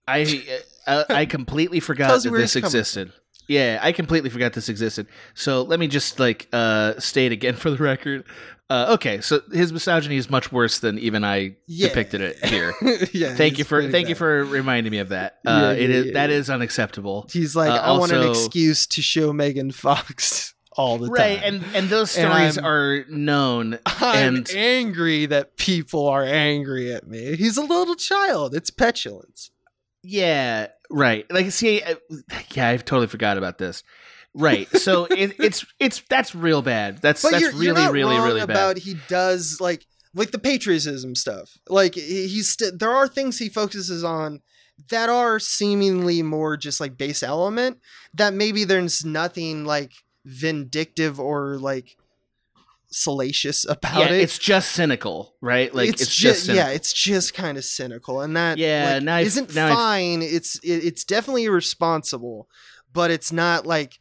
I 0.09 0.43
uh, 0.87 1.05
I 1.09 1.27
completely 1.27 1.79
forgot 1.79 2.23
that 2.23 2.31
this 2.31 2.55
he's 2.55 2.63
coming 2.63 2.79
existed. 2.79 3.13
Yeah, 3.51 3.81
I 3.83 3.91
completely 3.91 4.31
forgot 4.31 4.53
this 4.53 4.69
existed. 4.69 5.09
So 5.35 5.63
let 5.63 5.81
me 5.81 5.89
just 5.89 6.21
like 6.21 6.47
uh 6.53 6.99
state 7.01 7.33
again 7.33 7.57
for 7.57 7.71
the 7.71 7.79
record. 7.79 8.25
Uh, 8.71 8.93
okay, 8.95 9.21
so 9.21 9.41
his 9.53 9.73
misogyny 9.73 10.17
is 10.17 10.31
much 10.31 10.53
worse 10.53 10.79
than 10.79 10.97
even 11.01 11.25
I 11.25 11.57
Yeah. 11.67 11.89
depicted 11.89 12.21
it 12.21 12.37
here. 12.45 12.73
yeah. 13.13 13.35
thank 13.35 13.59
you 13.59 13.65
for 13.65 13.91
thank 13.91 14.09
you 14.09 14.15
for 14.15 14.45
reminding 14.45 14.93
me 14.93 14.99
of 14.99 15.09
that. 15.09 15.41
Yeah, 15.45 15.51
Uh, 15.57 15.73
it 15.73 15.91
yeah, 15.91 15.97
is 15.97 16.07
yeah, 16.07 16.13
that 16.13 16.31
is 16.31 16.49
unacceptable. 16.49 17.27
He's 17.33 17.57
like, 17.57 17.73
Uh, 17.73 17.83
I 17.83 17.99
want 17.99 18.13
an 18.13 18.29
excuse 18.29 18.87
to 18.87 19.03
show 19.03 19.33
Megan 19.33 19.73
Fox 19.73 20.55
all 20.77 20.99
the 20.99 21.07
time. 21.09 21.15
Right, 21.15 21.41
time. 21.41 21.55
and 21.55 21.65
and 21.75 21.89
those 21.89 22.13
stories 22.13 22.57
I'm- 22.59 22.65
are 22.65 23.05
known. 23.09 23.81
I'm 23.87 24.37
and- 24.37 24.51
angry 24.55 25.27
that 25.27 25.57
people 25.57 26.07
are 26.07 26.23
angry 26.25 26.93
at 26.95 27.09
me. 27.09 27.35
He's 27.35 27.57
a 27.57 27.63
little 27.63 27.97
child. 27.97 28.55
It's 28.55 28.71
petulance. 28.71 29.51
Yeah, 30.05 30.69
right. 30.91 31.25
Like, 31.31 31.51
see, 31.53 31.83
I, 31.83 31.97
yeah, 32.53 32.69
I've 32.69 32.85
totally 32.85 33.07
forgot 33.07 33.39
about 33.39 33.59
this. 33.59 33.83
Right. 34.35 34.69
So 34.77 35.05
it, 35.11 35.35
it's 35.39 35.65
it's 35.79 36.03
that's 36.09 36.35
real 36.35 36.63
bad. 36.63 36.99
That's 36.99 37.23
But 37.23 37.33
that's 37.33 37.43
you're, 37.43 37.53
really 37.53 37.67
you're 37.67 37.75
not 37.75 37.93
really 37.93 38.17
wrong 38.17 38.27
really 38.27 38.41
bad. 38.41 38.51
about 38.51 38.79
he 38.79 38.97
does 39.09 39.59
like 39.61 39.87
like 40.15 40.31
the 40.31 40.39
patriotism 40.39 41.15
stuff. 41.15 41.57
Like 41.69 41.95
he's 41.95 42.51
st- 42.51 42.79
there 42.79 42.93
are 42.93 43.09
things 43.09 43.39
he 43.39 43.49
focuses 43.49 44.05
on 44.05 44.41
that 44.89 45.09
are 45.09 45.39
seemingly 45.39 46.23
more 46.23 46.57
just 46.57 46.81
like 46.81 46.97
base 46.97 47.23
element 47.23 47.79
that 48.15 48.35
maybe 48.35 48.65
there's 48.65 49.05
nothing 49.05 49.65
like 49.65 49.93
vindictive 50.25 51.21
or 51.21 51.57
like 51.59 51.97
salacious 52.93 53.65
about 53.69 53.99
yeah, 53.99 54.07
it. 54.15 54.21
it's 54.23 54.39
just 54.39 54.73
cynical, 54.73 55.35
right? 55.41 55.75
Like 55.75 55.89
it's, 55.91 56.15
ju- 56.15 56.29
just 56.29 56.47
cynical. 56.47 56.65
yeah, 56.69 56.73
it's 56.75 56.93
just 56.93 57.35
kind 57.35 57.57
of 57.59 57.65
cynical, 57.65 58.21
and 58.21 58.37
that 58.37 58.59
Yeah, 58.59 58.95
like, 58.95 59.03
now 59.03 59.19
isn't 59.19 59.55
now 59.55 59.67
I've- 59.67 59.75
fine. 59.75 60.23
It's 60.23 60.57
it, 60.61 60.85
it's 60.85 61.05
definitely 61.05 61.45
irresponsible, 61.45 62.49
but 62.93 63.11
it's 63.11 63.33
not 63.33 63.67
like 63.67 63.99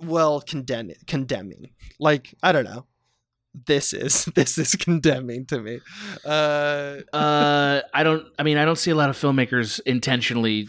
well 0.00 0.40
condemn 0.40 0.90
condemning. 1.06 1.70
Like 1.98 2.34
I 2.42 2.52
don't 2.52 2.64
know. 2.64 2.86
This 3.66 3.92
is 3.92 4.24
this 4.34 4.58
is 4.58 4.74
condemning 4.74 5.46
to 5.46 5.60
me. 5.60 5.80
Uh, 6.24 6.96
uh, 7.12 7.80
I 7.94 8.02
don't. 8.02 8.26
I 8.38 8.42
mean, 8.42 8.58
I 8.58 8.64
don't 8.64 8.76
see 8.78 8.90
a 8.90 8.94
lot 8.96 9.08
of 9.10 9.16
filmmakers 9.16 9.80
intentionally 9.86 10.68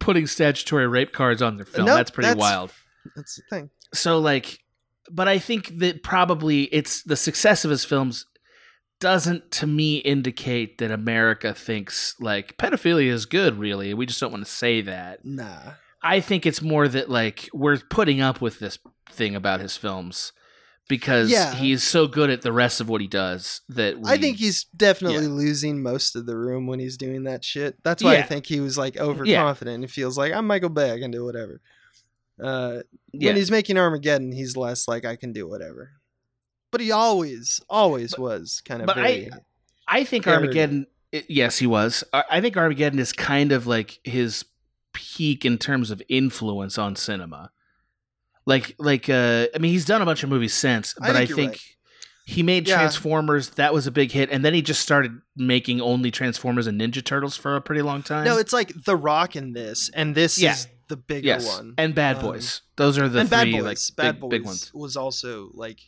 putting 0.00 0.26
statutory 0.26 0.86
rape 0.88 1.12
cards 1.12 1.40
on 1.40 1.56
their 1.56 1.64
film. 1.64 1.86
Nope, 1.86 1.96
that's 1.96 2.10
pretty 2.10 2.28
that's- 2.28 2.40
wild. 2.40 2.72
that's 3.16 3.36
the 3.36 3.42
thing. 3.48 3.70
So, 3.94 4.18
like, 4.18 4.58
but 5.10 5.28
I 5.28 5.38
think 5.38 5.78
that 5.78 6.02
probably 6.02 6.64
it's 6.64 7.02
the 7.02 7.16
success 7.16 7.64
of 7.64 7.70
his 7.70 7.84
films 7.84 8.26
doesn't, 9.00 9.50
to 9.52 9.66
me, 9.66 9.98
indicate 9.98 10.78
that 10.78 10.90
America 10.90 11.54
thinks 11.54 12.14
like 12.20 12.56
pedophilia 12.56 13.10
is 13.12 13.26
good. 13.26 13.58
Really, 13.58 13.94
we 13.94 14.06
just 14.06 14.20
don't 14.20 14.32
want 14.32 14.44
to 14.44 14.50
say 14.50 14.80
that. 14.82 15.24
Nah. 15.24 15.72
I 16.02 16.20
think 16.20 16.46
it's 16.46 16.62
more 16.62 16.86
that 16.88 17.08
like 17.10 17.48
we're 17.52 17.78
putting 17.78 18.20
up 18.20 18.40
with 18.40 18.58
this 18.58 18.78
thing 19.10 19.34
about 19.34 19.60
his 19.60 19.76
films 19.76 20.32
because 20.88 21.30
Yeah. 21.30 21.54
he's 21.54 21.82
so 21.82 22.06
good 22.06 22.30
at 22.30 22.42
the 22.42 22.52
rest 22.52 22.80
of 22.80 22.88
what 22.88 23.00
he 23.00 23.06
does 23.06 23.60
that 23.68 23.98
we, 23.98 24.08
I 24.08 24.16
think 24.16 24.38
he's 24.38 24.64
definitely 24.76 25.26
losing 25.26 25.82
most 25.82 26.16
of 26.16 26.24
the 26.26 26.36
room 26.36 26.66
when 26.66 26.78
he's 26.78 26.96
doing 26.96 27.24
that 27.24 27.44
shit. 27.44 27.76
That's 27.84 28.02
why 28.02 28.16
I 28.16 28.22
think 28.22 28.46
he 28.46 28.60
was 28.60 28.78
like 28.78 28.96
overconfident. 28.96 29.82
and 29.84 29.90
feels 29.90 30.16
like 30.16 30.32
I'm 30.32 30.46
Michael 30.46 30.70
Bay, 30.70 30.92
I 30.92 30.98
can 30.98 31.10
do 31.10 31.24
whatever. 31.24 31.60
Uh, 32.42 32.80
yeah. 33.12 33.28
when 33.30 33.36
he's 33.36 33.50
making 33.50 33.76
Armageddon, 33.78 34.32
he's 34.32 34.56
less 34.56 34.86
like 34.88 35.04
I 35.04 35.16
can 35.16 35.32
do 35.32 35.46
whatever. 35.48 35.90
But 36.70 36.80
he 36.80 36.90
always, 36.92 37.60
always 37.68 38.18
was 38.18 38.60
kind 38.64 38.82
of. 38.82 38.86
but 38.86 38.96
very, 38.96 39.30
I 39.86 40.04
think. 40.04 40.26
Armageddon. 40.26 40.86
i- 41.14 41.24
yes, 41.28 41.58
he 41.58 41.66
was. 41.66 42.04
I 42.12 42.24
I 42.30 42.40
think 42.40 42.56
Armageddon 42.56 42.98
is 42.98 43.12
kind 43.12 43.52
of 43.52 43.66
like 43.66 43.98
his 44.04 44.44
peak 44.92 45.44
in 45.44 45.58
terms 45.58 45.90
of 45.90 46.02
influence 46.08 46.76
on 46.78 46.94
cinema. 46.96 47.50
Like, 48.46 48.74
like, 48.78 49.08
uh, 49.10 49.46
I 49.54 49.58
mean, 49.58 49.72
he's 49.72 49.84
done 49.84 50.00
a 50.00 50.06
bunch 50.06 50.22
of 50.22 50.30
movies 50.30 50.54
since, 50.54 50.94
but 50.98 51.10
I 51.16 51.26
think 51.26 51.36
think, 51.36 51.50
right. 51.52 51.60
He 52.24 52.42
made 52.42 52.68
Yeah. 52.68 52.76
Transformers, 52.76 53.50
that 53.50 53.72
was 53.72 53.86
a 53.86 53.90
big 53.90 54.12
hit, 54.12 54.30
and 54.30 54.44
then 54.44 54.52
he 54.52 54.60
just 54.62 54.80
started 54.82 55.12
making 55.36 55.80
only 55.80 56.10
Transformers 56.10 56.66
and 56.66 56.78
Ninja 56.78 57.02
Turtles 57.02 57.36
for 57.38 57.56
a 57.56 57.60
pretty 57.62 57.80
long 57.82 58.02
time. 58.02 58.24
No, 58.24 58.36
it's 58.36 58.52
like 58.52 58.72
The 58.84 58.96
Rock 58.96 59.34
in 59.36 59.52
this, 59.54 59.90
and 59.94 60.14
this 60.14 60.38
Yeah. 60.38 60.52
is 60.52 60.66
the 60.88 60.96
bigger 60.96 61.26
yes, 61.26 61.46
one. 61.46 61.74
and 61.78 61.94
Bad 61.94 62.16
Um, 62.16 62.22
Boys. 62.22 62.62
Those 62.76 62.98
are 62.98 63.08
the 63.08 63.20
and 63.20 63.28
three 63.28 63.36
Bad 63.36 63.52
Boys. 63.52 63.62
like 63.64 63.96
Bad 63.96 64.12
big, 64.14 64.20
Boys 64.20 64.30
big 64.30 64.44
ones. 64.44 64.74
was 64.74 64.96
also 64.96 65.50
like, 65.54 65.80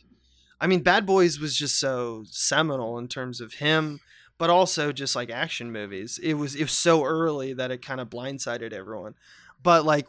I 0.59 0.67
mean, 0.67 0.81
Bad 0.81 1.05
Boys 1.05 1.39
was 1.39 1.55
just 1.55 1.79
so 1.79 2.23
seminal 2.29 2.97
in 2.97 3.07
terms 3.07 3.41
of 3.41 3.53
him, 3.53 3.99
but 4.37 4.49
also 4.49 4.91
just 4.91 5.15
like 5.15 5.29
action 5.29 5.71
movies. 5.71 6.19
It 6.21 6.35
was 6.35 6.55
it 6.55 6.63
was 6.63 6.71
so 6.71 7.03
early 7.03 7.53
that 7.53 7.71
it 7.71 7.83
kind 7.83 7.99
of 7.99 8.09
blindsided 8.09 8.73
everyone. 8.73 9.15
But 9.61 9.85
like 9.85 10.07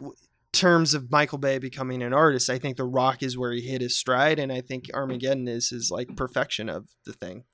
terms 0.53 0.93
of 0.93 1.11
Michael 1.11 1.39
Bay 1.39 1.59
becoming 1.59 2.03
an 2.03 2.13
artist, 2.13 2.51
I 2.51 2.59
think 2.59 2.77
The 2.77 2.85
Rock 2.85 3.23
is 3.23 3.39
where 3.39 3.53
he 3.53 3.63
hit 3.63 3.81
his 3.81 3.97
stride, 3.97 4.39
and 4.39 4.53
I 4.53 4.61
think 4.61 4.91
Armageddon 4.93 5.49
is 5.49 5.71
his 5.71 5.91
like 5.91 6.15
perfection 6.17 6.69
of 6.69 6.89
the 7.05 7.13
thing. 7.15 7.45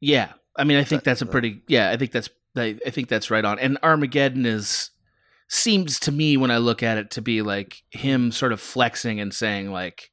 Yeah, 0.00 0.32
I 0.56 0.64
mean, 0.64 0.76
I 0.76 0.84
think 0.84 1.02
that's 1.02 1.22
a 1.22 1.26
pretty. 1.26 1.62
Yeah, 1.66 1.90
I 1.90 1.96
think 1.96 2.12
that's. 2.12 2.28
I 2.56 2.74
think 2.90 3.08
that's 3.08 3.30
right 3.32 3.44
on. 3.44 3.58
And 3.58 3.78
Armageddon 3.82 4.46
is 4.46 4.90
seems 5.54 6.00
to 6.00 6.12
me 6.12 6.36
when 6.36 6.50
I 6.50 6.58
look 6.58 6.82
at 6.82 6.98
it 6.98 7.12
to 7.12 7.22
be 7.22 7.42
like 7.42 7.82
him 7.90 8.32
sort 8.32 8.52
of 8.52 8.60
flexing 8.60 9.20
and 9.20 9.32
saying 9.32 9.70
like, 9.70 10.10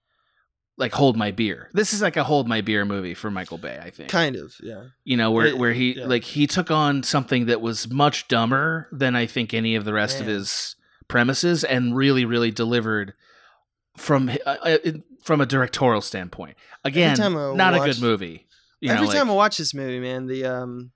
like 0.78 0.94
hold 0.94 1.16
my 1.18 1.32
beer. 1.32 1.70
This 1.74 1.94
is 1.94 2.02
like 2.02 2.18
a 2.18 2.24
hold 2.24 2.48
my 2.48 2.62
beer 2.62 2.86
movie 2.86 3.14
for 3.14 3.30
Michael 3.30 3.58
Bay. 3.58 3.80
I 3.82 3.90
think. 3.92 4.10
Kind 4.10 4.36
of, 4.36 4.56
yeah. 4.64 4.86
you 5.04 5.18
know 5.18 5.30
where 5.32 5.54
Uh, 5.54 5.58
where 5.58 5.74
he 5.74 5.98
yeah. 5.98 6.06
like 6.06 6.24
he 6.24 6.48
took 6.48 6.72
on 6.72 7.04
something 7.04 7.46
that 7.48 7.62
was 7.62 7.92
much 7.92 8.28
dumber 8.28 8.88
than 8.92 9.16
I 9.16 9.26
think 9.26 9.54
any 9.54 9.76
of 9.76 9.86
the 9.86 9.94
rest 9.94 10.20
of 10.20 10.26
his 10.26 10.76
premises 11.08 11.64
and 11.64 11.96
really 11.96 12.26
really 12.26 12.52
delivered 12.52 13.14
from 13.98 14.30
uh, 14.46 14.50
uh, 14.64 14.78
from 15.22 15.42
a 15.42 15.46
directorial 15.46 16.02
standpoint. 16.02 16.56
Again, 16.84 17.18
not 17.56 17.76
a 17.76 17.80
good 17.80 18.02
movie. 18.02 18.48
You 18.80 18.92
Every 18.92 19.06
know, 19.06 19.14
time 19.14 19.30
I 19.30 19.34
watch 19.34 19.58
this 19.58 19.76
movie, 19.76 20.00
man, 20.00 20.26
the 20.26 20.46
um, 20.46 20.92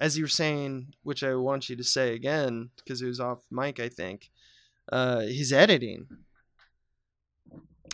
as 0.00 0.16
you 0.18 0.24
were 0.24 0.28
saying, 0.28 0.94
which 1.04 1.22
I 1.22 1.34
want 1.36 1.68
you 1.68 1.76
to 1.76 1.84
say 1.84 2.14
again 2.14 2.70
because 2.76 3.00
it 3.02 3.06
was 3.06 3.20
off 3.20 3.38
mic, 3.50 3.78
I 3.78 3.88
think. 3.88 4.30
Uh, 4.90 5.20
his 5.20 5.52
editing 5.52 6.08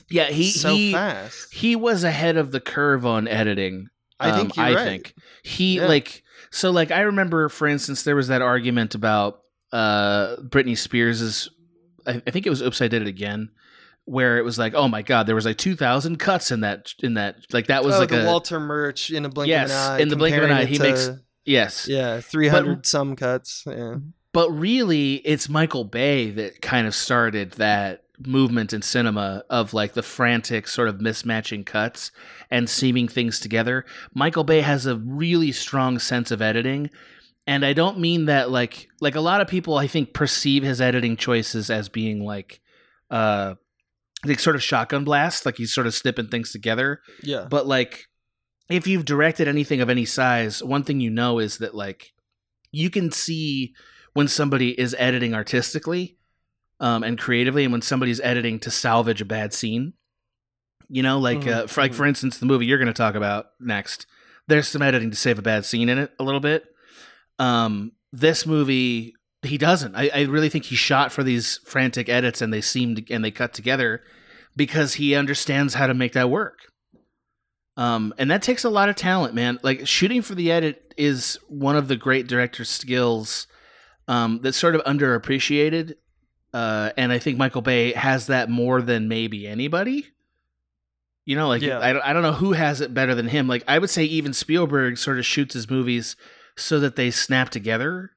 yeah, 0.09 0.27
he 0.27 0.51
so 0.51 0.75
he 0.75 0.93
fast. 0.93 1.53
he 1.53 1.75
was 1.77 2.05
ahead 2.05 2.37
of 2.37 2.53
the 2.53 2.61
curve 2.61 3.05
on 3.05 3.27
editing. 3.27 3.89
I 4.21 4.31
um, 4.31 4.39
think 4.39 4.59
I 4.59 4.75
right. 4.75 4.85
think 4.85 5.15
he 5.43 5.77
Yeah. 5.77 5.87
like 5.87 6.23
so 6.51 6.71
like 6.71 6.91
I 6.91 7.01
remember 7.01 7.49
for 7.49 7.67
instance 7.67 8.03
there 8.05 8.17
was 8.17 8.29
that 8.29 8.41
argument 8.43 8.95
about 8.95 9.41
uh 9.73 10.37
Britney 10.37 10.79
Spears's 10.79 11.51
I, 12.07 12.23
I 12.27 12.31
think 12.31 12.47
it 12.47 12.51
was 12.51 12.63
Oops 12.63 12.81
I 12.81 12.89
Did 12.89 13.03
It 13.03 13.09
Again 13.09 13.51
where 14.05 14.39
it 14.39 14.45
was 14.45 14.59
like 14.59 14.75
oh 14.75 14.87
my 14.87 15.03
god 15.03 15.27
there 15.27 15.35
was 15.35 15.45
like 15.45 15.59
2000 15.59 16.17
cuts 16.19 16.53
in 16.53 16.61
that 16.61 16.93
in 17.03 17.15
that 17.15 17.37
like 17.53 17.67
that 17.67 17.85
was 17.85 17.97
oh, 17.97 17.99
like 17.99 18.11
the 18.11 18.23
a 18.23 18.27
Walter 18.27 18.61
Murch 18.61 19.11
in 19.11 19.25
a 19.25 19.29
blink 19.29 19.49
Yes, 19.49 19.71
of 19.71 19.77
an 19.77 19.93
eye. 19.93 19.99
in 20.03 20.09
the 20.09 20.17
blink 20.17 20.37
of 20.37 20.45
an 20.45 20.53
eye, 20.53 20.65
he 20.65 20.77
to- 20.77 20.83
makes- 20.83 21.11
yes 21.47 21.89
yeah 21.89 22.21
three 22.21 22.49
hundred 22.49 22.87
some 22.87 23.17
cuts. 23.17 23.65
Yeah, 23.67 23.97
but 24.33 24.51
really 24.51 25.15
it's 25.17 25.49
Michael 25.49 25.85
Bay 25.85 26.31
that 26.31 26.61
kind 26.61 26.87
of 26.87 26.95
started 26.95 27.53
that 27.53 28.03
movement 28.19 28.73
in 28.73 28.83
cinema 28.83 29.45
of 29.51 29.75
like 29.75 29.93
the 29.93 30.03
frantic 30.03 30.69
sort 30.69 30.89
of 30.89 30.97
mismatching 30.97 31.65
cuts 31.65 32.11
and 32.51 32.69
seaming 32.69 33.09
things 33.09 33.41
together. 33.41 33.85
Michael 34.15 34.45
Bay 34.45 34.63
has 34.63 34.87
a 34.87 34.97
really 34.97 35.53
strong 35.53 35.99
sense 35.99 36.31
of 36.31 36.41
editing 36.41 36.91
and 37.47 37.65
I 37.65 37.73
don't 37.73 37.99
mean 37.99 38.27
that 38.27 38.51
like 38.51 38.89
like 39.01 39.15
a 39.15 39.21
lot 39.21 39.41
of 39.41 39.49
people 39.49 39.77
I 39.77 39.87
think 39.87 40.13
perceive 40.13 40.63
his 40.63 40.81
editing 40.81 41.17
choices 41.17 41.71
as 41.71 41.89
being 41.89 42.25
like 42.25 42.61
uh 43.11 43.55
like 44.25 44.41
sort 44.41 44.57
of 44.57 44.63
shotgun 44.63 45.05
blast 45.05 45.47
like 45.47 45.57
he's 45.57 45.73
sort 45.73 45.87
of 45.87 45.95
snipping 45.95 46.29
things 46.29 46.51
together 46.51 47.01
yeah. 47.23 47.47
but 47.49 47.67
like 47.67 48.09
if 48.69 48.87
you've 48.87 49.05
directed 49.05 49.49
anything 49.49 49.81
of 49.81 49.89
any 49.91 50.05
size 50.05 50.63
one 50.63 50.83
thing 50.83 51.01
you 51.01 51.11
know 51.11 51.39
is 51.39 51.59
that 51.59 51.75
like 51.75 52.13
you 52.73 52.91
can 52.91 53.11
see 53.11 53.75
when 54.13 54.29
somebody 54.29 54.79
is 54.79 54.95
editing 54.99 55.35
artistically 55.35 56.17
um, 56.81 57.03
and 57.03 57.19
creatively 57.19 57.65
and 57.65 57.73
when 57.73 57.83
somebody's 57.83 58.21
editing 58.21 58.59
to 58.61 58.71
salvage 58.71 59.21
a 59.21 59.25
bad 59.25 59.53
scene. 59.55 59.93
You 60.89 61.03
know 61.03 61.19
like 61.19 61.41
Mhm, 61.41 61.53
uh, 61.53 61.67
for, 61.67 61.81
like 61.81 61.93
mhm. 61.93 61.97
for 61.97 62.07
instance 62.07 62.39
the 62.39 62.47
movie 62.47 62.67
you're 62.67 62.79
going 62.79 62.87
to 62.87 62.93
talk 62.93 63.15
about 63.15 63.47
next 63.59 64.07
there's 64.49 64.69
some 64.69 64.83
editing 64.83 65.11
to 65.11 65.17
save 65.17 65.39
a 65.39 65.43
bad 65.43 65.65
scene 65.65 65.89
in 65.89 65.99
it 65.99 66.13
a 66.21 66.25
little 66.25 66.41
bit. 66.41 66.65
Um, 67.39 67.93
this 68.13 68.47
movie 68.47 69.15
he 69.43 69.59
doesn't. 69.59 69.95
I, 69.95 70.11
I 70.15 70.23
really 70.23 70.49
think 70.49 70.65
he 70.65 70.77
shot 70.77 71.13
for 71.13 71.23
these 71.23 71.59
frantic 71.65 72.09
edits 72.09 72.41
and 72.41 72.53
they 72.53 72.61
seemed 72.61 73.07
and 73.11 73.25
they 73.25 73.31
cut 73.31 73.53
together 73.55 74.03
because 74.55 74.95
he 74.95 75.15
understands 75.15 75.75
how 75.75 75.87
to 75.87 75.95
make 75.95 76.13
that 76.15 76.31
work 76.31 76.59
um, 77.77 78.15
and 78.19 78.31
that 78.31 78.43
takes 78.43 78.65
a 78.65 78.71
lot 78.71 78.89
of 78.89 78.97
talent, 78.97 79.35
man. 79.35 79.59
Like 79.63 79.87
shooting 79.87 80.23
for 80.23 80.35
the 80.35 80.51
edit 80.51 80.95
is 80.97 81.39
one 81.49 81.77
of 81.77 81.89
the 81.89 81.97
great 81.97 82.27
director's 82.27 82.71
skills 82.71 83.47
um, 84.09 84.41
that's 84.43 84.57
sort 84.57 84.75
of 84.75 84.83
underappreciated. 84.85 85.95
Uh, 86.55 86.91
and 86.97 87.13
I 87.13 87.19
think 87.19 87.37
Michael 87.37 87.61
Bay 87.61 87.93
has 87.93 88.29
that 88.29 88.49
more 88.49 88.81
than 88.81 89.09
maybe 89.09 89.47
anybody. 89.47 90.07
You 91.27 91.37
know, 91.37 91.49
like 91.49 91.61
Yeah. 91.61 91.81
I, 91.81 91.93
don't, 91.93 92.03
I 92.03 92.13
don't 92.13 92.23
know 92.23 92.33
who 92.33 92.53
has 92.53 92.81
it 92.81 92.95
better 92.95 93.15
than 93.15 93.29
him. 93.29 93.47
Like 93.47 93.65
I 93.69 93.79
would 93.79 93.91
say 93.91 94.05
even 94.05 94.33
Spielberg 94.33 94.97
sort 94.97 95.19
of 95.19 95.27
shoots 95.27 95.55
his 95.55 95.69
movies 95.69 96.17
so 96.57 96.81
that 96.81 96.97
they 96.97 97.11
snap 97.11 97.51
together. 97.51 98.13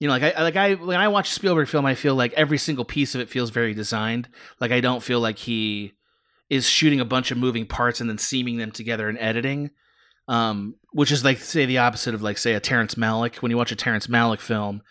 You 0.00 0.08
know, 0.08 0.14
like 0.14 0.36
I 0.36 0.42
like 0.42 0.56
I 0.56 0.74
when 0.74 0.98
I 0.98 1.08
watch 1.08 1.30
Spielberg 1.30 1.68
film, 1.68 1.86
I 1.86 1.94
feel 1.94 2.14
like 2.14 2.32
every 2.32 2.58
single 2.58 2.84
piece 2.84 3.14
of 3.14 3.20
it 3.20 3.30
feels 3.30 3.50
very 3.50 3.74
designed. 3.74 4.28
Like 4.60 4.72
I 4.72 4.80
don't 4.80 5.02
feel 5.02 5.20
like 5.20 5.38
he 5.38 5.92
is 6.50 6.68
shooting 6.68 7.00
a 7.00 7.04
bunch 7.04 7.30
of 7.30 7.38
moving 7.38 7.66
parts 7.66 8.00
and 8.00 8.08
then 8.08 8.18
seaming 8.18 8.56
them 8.58 8.70
together 8.72 9.08
and 9.08 9.18
editing. 9.18 9.70
Um, 10.28 10.74
which 10.92 11.12
is 11.12 11.24
like 11.24 11.38
say 11.38 11.66
the 11.66 11.78
opposite 11.78 12.14
of 12.14 12.22
like 12.22 12.36
say 12.38 12.54
a 12.54 12.60
Terrence 12.60 12.96
Malick. 12.96 13.36
When 13.36 13.50
you 13.50 13.56
watch 13.56 13.70
a 13.70 13.76
Terrence 13.76 14.08
Malick 14.08 14.40
film, 14.40 14.82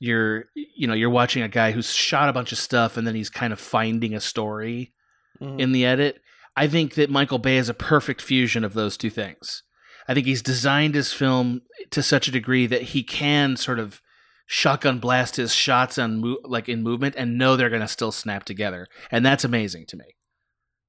you're 0.00 0.46
you 0.54 0.88
know 0.88 0.94
you're 0.94 1.10
watching 1.10 1.42
a 1.42 1.48
guy 1.48 1.70
who's 1.70 1.92
shot 1.92 2.28
a 2.28 2.32
bunch 2.32 2.50
of 2.50 2.58
stuff 2.58 2.96
and 2.96 3.06
then 3.06 3.14
he's 3.14 3.30
kind 3.30 3.52
of 3.52 3.60
finding 3.60 4.14
a 4.14 4.20
story 4.20 4.92
Mhm. 5.40 5.60
in 5.60 5.72
the 5.72 5.86
edit. 5.86 6.20
I 6.56 6.66
think 6.66 6.94
that 6.94 7.08
Michael 7.08 7.38
Bay 7.38 7.56
is 7.56 7.68
a 7.68 7.74
perfect 7.74 8.20
fusion 8.20 8.64
of 8.64 8.74
those 8.74 8.96
two 8.96 9.10
things. 9.10 9.62
I 10.08 10.14
think 10.14 10.26
he's 10.26 10.42
designed 10.42 10.96
his 10.96 11.12
film 11.12 11.62
to 11.90 12.02
such 12.02 12.26
a 12.26 12.32
degree 12.32 12.66
that 12.66 12.82
he 12.82 13.04
can 13.04 13.56
sort 13.56 13.78
of 13.78 14.00
shotgun 14.46 14.98
blast 14.98 15.36
his 15.36 15.54
shots 15.54 15.98
on 15.98 16.20
mo- 16.20 16.38
like 16.42 16.68
in 16.68 16.82
movement 16.82 17.14
and 17.16 17.38
know 17.38 17.54
they're 17.54 17.68
going 17.70 17.80
to 17.80 17.86
still 17.86 18.10
snap 18.10 18.42
together, 18.44 18.88
and 19.12 19.24
that's 19.24 19.44
amazing 19.44 19.86
to 19.86 19.96
me. 19.96 20.16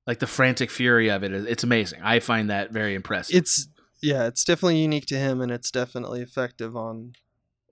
Like 0.08 0.20
the 0.20 0.28
frantic 0.28 0.72
fury 0.72 1.10
of 1.10 1.24
it, 1.24 1.32
it's 1.32 1.64
amazing. 1.64 2.02
I 2.04 2.20
find 2.20 2.50
that 2.50 2.72
very 2.72 2.96
impressive. 2.96 3.36
it's 3.36 3.68
yeah, 4.02 4.26
it's 4.26 4.44
definitely 4.44 4.80
unique 4.80 5.06
to 5.08 5.16
him, 5.18 5.42
and 5.42 5.52
it's 5.52 5.70
definitely 5.70 6.22
effective 6.22 6.76
on 6.76 7.14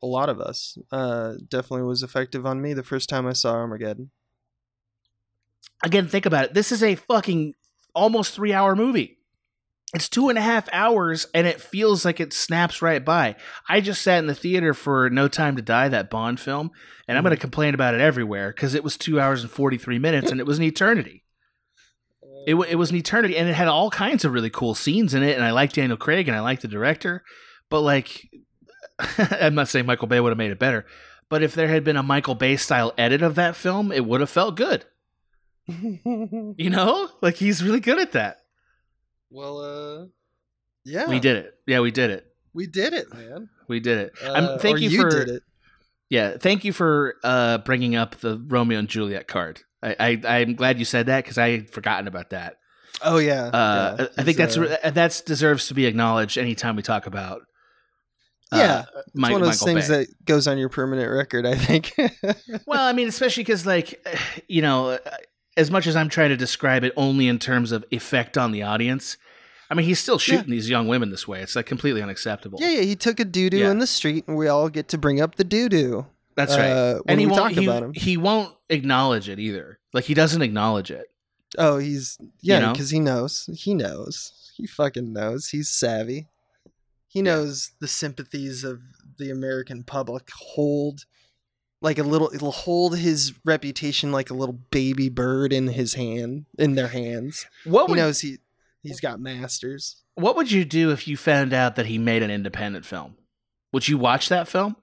a 0.01 0.06
lot 0.06 0.30
of 0.30 0.39
us. 0.39 0.77
Uh, 0.91 1.34
definitely 1.47 1.84
was 1.84 2.03
effective 2.03 2.45
on 2.45 2.61
me 2.61 2.73
the 2.73 2.84
first 2.84 3.10
time 3.10 3.26
I 3.26 3.34
saw 3.34 3.53
Armageddon. 3.53 4.11
Again, 5.84 6.07
think 6.07 6.26
about 6.26 6.45
it. 6.45 6.53
This 6.53 6.72
is 6.72 6.84
a 6.84 6.95
fucking 6.95 7.56
almost 7.95 8.34
three 8.34 8.53
hour 8.53 8.76
movie. 8.76 9.18
It's 9.93 10.07
two 10.07 10.30
and 10.30 10.38
a 10.38 10.41
half 10.41 10.69
hours 10.72 11.26
and 11.34 11.47
it 11.47 11.60
feels 11.60 12.06
like 12.06 12.19
it 12.19 12.31
snaps 12.31 12.81
right 12.81 13.03
by. 13.03 13.35
I 13.68 13.81
just 13.81 14.03
sat 14.03 14.19
in 14.19 14.27
the 14.27 14.35
theater 14.35 14.76
for 14.76 15.10
No 15.10 15.27
Time 15.27 15.56
to 15.56 15.64
Die, 15.64 15.88
that 15.89 16.11
Bond 16.11 16.39
film, 16.39 16.69
and 17.07 17.18
I'm 17.18 17.23
going 17.23 17.35
to 17.35 17.41
complain 17.41 17.73
about 17.73 17.95
it 17.95 18.01
everywhere 18.01 18.51
because 18.51 18.76
it 18.76 18.84
was 18.84 18.97
two 18.97 19.19
hours 19.19 19.41
and 19.41 19.49
43 19.49 19.97
minutes 19.97 20.30
and 20.30 20.39
it 20.39 20.45
was 20.45 20.60
an 20.60 20.65
eternity. 20.65 21.23
It, 22.49 22.55
wa- 22.55 22.65
it 22.67 22.76
was 22.76 22.89
an 22.89 22.97
eternity 22.97 23.38
and 23.38 23.47
it 23.47 23.53
had 23.53 23.67
all 23.67 23.91
kinds 23.91 24.26
of 24.26 24.34
really 24.34 24.49
cool 24.49 24.73
scenes 24.73 25.13
in 25.13 25.21
it. 25.23 25.35
And 25.35 25.45
I 25.45 25.51
like 25.51 25.71
Daniel 25.73 25.97
Craig 25.97 26.27
and 26.27 26.35
I 26.35 26.39
like 26.39 26.61
the 26.61 26.67
director, 26.67 27.23
but 27.69 27.81
like, 27.81 28.27
I'm 29.17 29.53
not 29.55 29.67
saying 29.67 29.85
Michael 29.85 30.07
Bay 30.07 30.19
would 30.19 30.30
have 30.31 30.38
made 30.38 30.51
it 30.51 30.57
better, 30.59 30.85
but 31.30 31.43
if 31.43 31.53
there 31.53 31.67
had 31.67 31.84
been 31.84 31.95
a 31.97 32.01
Michael 32.03 32.34
Bay 32.35 32.55
style 32.57 32.91
edit 32.97 33.21
of 33.21 33.35
that 33.35 33.55
film, 33.55 33.91
it 33.91 34.05
would 34.05 34.19
have 34.21 34.30
felt 34.31 34.55
good. 34.55 34.85
You 35.67 36.69
know, 36.71 37.09
like 37.21 37.35
he's 37.35 37.63
really 37.63 37.80
good 37.80 37.99
at 37.99 38.13
that. 38.13 38.38
well, 39.30 39.59
uh, 39.61 40.05
yeah, 40.84 41.07
We 41.07 41.19
did 41.19 41.38
it. 41.38 41.53
Yeah, 41.67 41.81
we 41.81 41.91
did 41.91 42.09
it. 42.09 42.26
We 42.53 42.65
did 42.65 42.93
it, 42.93 43.13
man. 43.13 43.49
We 43.67 43.80
did 43.80 43.97
it. 43.99 44.13
Uh, 44.23 44.31
I'm, 44.31 44.59
thank 44.59 44.77
or 44.77 44.80
you, 44.80 44.89
you 44.89 45.01
for 45.01 45.09
did 45.09 45.30
it. 45.30 45.43
yeah. 46.09 46.38
Thank 46.38 46.63
you 46.65 46.73
for 46.73 47.15
uh, 47.23 47.59
bringing 47.59 47.95
up 47.95 48.15
the 48.15 48.43
Romeo 48.47 48.80
and 48.80 48.88
Juliet 48.88 49.27
card. 49.27 49.61
I, 49.81 49.95
I 50.23 50.38
I'm 50.39 50.56
glad 50.56 50.80
you 50.80 50.85
said 50.85 51.06
that 51.07 51.23
because 51.23 51.38
I 51.38 51.49
had 51.51 51.69
forgotten 51.69 52.07
about 52.07 52.31
that. 52.31 52.56
Oh 53.01 53.18
yeah, 53.18 53.43
Uh, 53.45 53.95
yeah. 53.99 54.06
I 54.18 54.23
think 54.23 54.38
that's 54.38 54.57
uh, 54.57 54.91
that's 54.93 55.22
deserves 55.22 55.68
to 55.69 55.73
be 55.73 55.85
acknowledged 55.85 56.38
anytime 56.38 56.76
we 56.76 56.81
talk 56.81 57.06
about. 57.06 57.41
uh, 58.51 58.57
Yeah, 58.57 58.85
Mike, 59.14 59.30
it's 59.30 59.34
one 59.34 59.41
of 59.41 59.47
those 59.47 59.61
Michael 59.61 59.68
things 59.68 59.88
Bay. 59.88 59.97
that 60.06 60.26
goes 60.26 60.47
on 60.47 60.57
your 60.57 60.69
permanent 60.69 61.10
record. 61.11 61.45
I 61.45 61.56
think. 61.56 61.93
well, 62.68 62.81
I 62.81 62.91
mean, 62.93 63.07
especially 63.07 63.43
because, 63.43 63.65
like, 63.65 64.06
you 64.49 64.61
know, 64.61 64.97
as 65.56 65.72
much 65.72 65.88
as 65.88 65.95
I'm 65.95 66.10
trying 66.10 66.30
to 66.30 66.38
describe 66.38 66.84
it 66.84 66.91
only 66.97 67.27
in 67.27 67.39
terms 67.39 67.72
of 67.72 67.85
effect 67.91 68.38
on 68.38 68.51
the 68.51 68.64
audience, 68.64 69.15
I 69.69 69.76
mean, 69.76 69.85
he's 69.85 69.99
still 69.99 70.18
shooting 70.19 70.49
these 70.49 70.69
young 70.69 70.88
women 70.89 71.10
this 71.11 71.27
way. 71.27 71.41
It's 71.41 71.56
like 71.56 71.68
completely 71.68 72.01
unacceptable. 72.01 72.60
yeah, 72.61 72.69
yeah. 72.72 72.81
He 72.81 72.95
took 72.97 73.19
a 73.22 73.26
doo 73.26 73.49
doo 73.49 73.57
Yeah. 73.60 73.72
in 73.72 73.80
the 73.80 73.88
street, 73.88 74.27
and 74.27 74.35
we 74.35 74.47
all 74.49 74.68
get 74.68 74.89
to 74.89 74.97
bring 74.97 75.22
up 75.22 75.35
the 75.35 75.43
doo 75.45 75.69
doo. 75.69 76.07
That's 76.39 76.57
right. 76.57 76.69
Uh, 76.71 77.01
and 77.05 77.19
he 77.19 77.25
won't. 77.25 77.37
talk 77.37 77.51
He, 77.51 77.65
about 77.65 77.83
him. 77.83 77.93
he 77.93 78.15
won't 78.17 78.55
acknowledge 78.69 79.27
it 79.27 79.39
either. 79.39 79.77
Like 79.93 80.05
he 80.05 80.13
doesn't 80.13 80.41
acknowledge 80.41 80.89
it. 80.89 81.07
Oh, 81.57 81.77
he's 81.79 82.17
yeah, 82.41 82.59
know? 82.59 82.71
because 82.71 82.91
he 82.91 82.99
knows. 82.99 83.49
He 83.53 83.73
knows. 83.73 84.51
He 84.55 84.65
fucking 84.67 85.11
knows. 85.11 85.49
He's 85.49 85.69
savvy. 85.69 86.27
He 87.07 87.21
knows 87.21 87.71
the 87.79 87.87
sympathies 87.87 88.63
of 88.63 88.79
the 89.17 89.31
American 89.31 89.83
public 89.83 90.29
hold 90.33 91.05
like 91.81 91.97
a 91.97 92.03
little 92.03 92.29
it'll 92.33 92.51
hold 92.51 92.97
his 92.97 93.33
reputation 93.45 94.11
like 94.11 94.29
a 94.29 94.33
little 94.33 94.59
baby 94.71 95.09
bird 95.09 95.51
in 95.51 95.67
his 95.67 95.95
hand 95.95 96.45
in 96.57 96.75
their 96.75 96.87
hands. 96.89 97.45
What 97.65 97.87
He 97.87 97.91
would 97.93 97.97
knows 97.99 98.21
he 98.21 98.37
he's 98.83 98.99
got 99.01 99.19
masters. 99.19 99.97
what 100.15 100.35
would 100.37 100.51
you 100.51 100.63
do 100.65 100.91
if 100.91 101.07
you 101.07 101.17
found 101.17 101.51
out 101.51 101.75
that 101.77 101.87
he 101.87 101.97
made 101.97 102.21
an 102.23 102.31
independent 102.31 102.85
film? 102.85 103.15
Would 103.73 103.87
you 103.87 103.97
watch 103.97 104.29
that 104.29 104.47
film? 104.47 104.75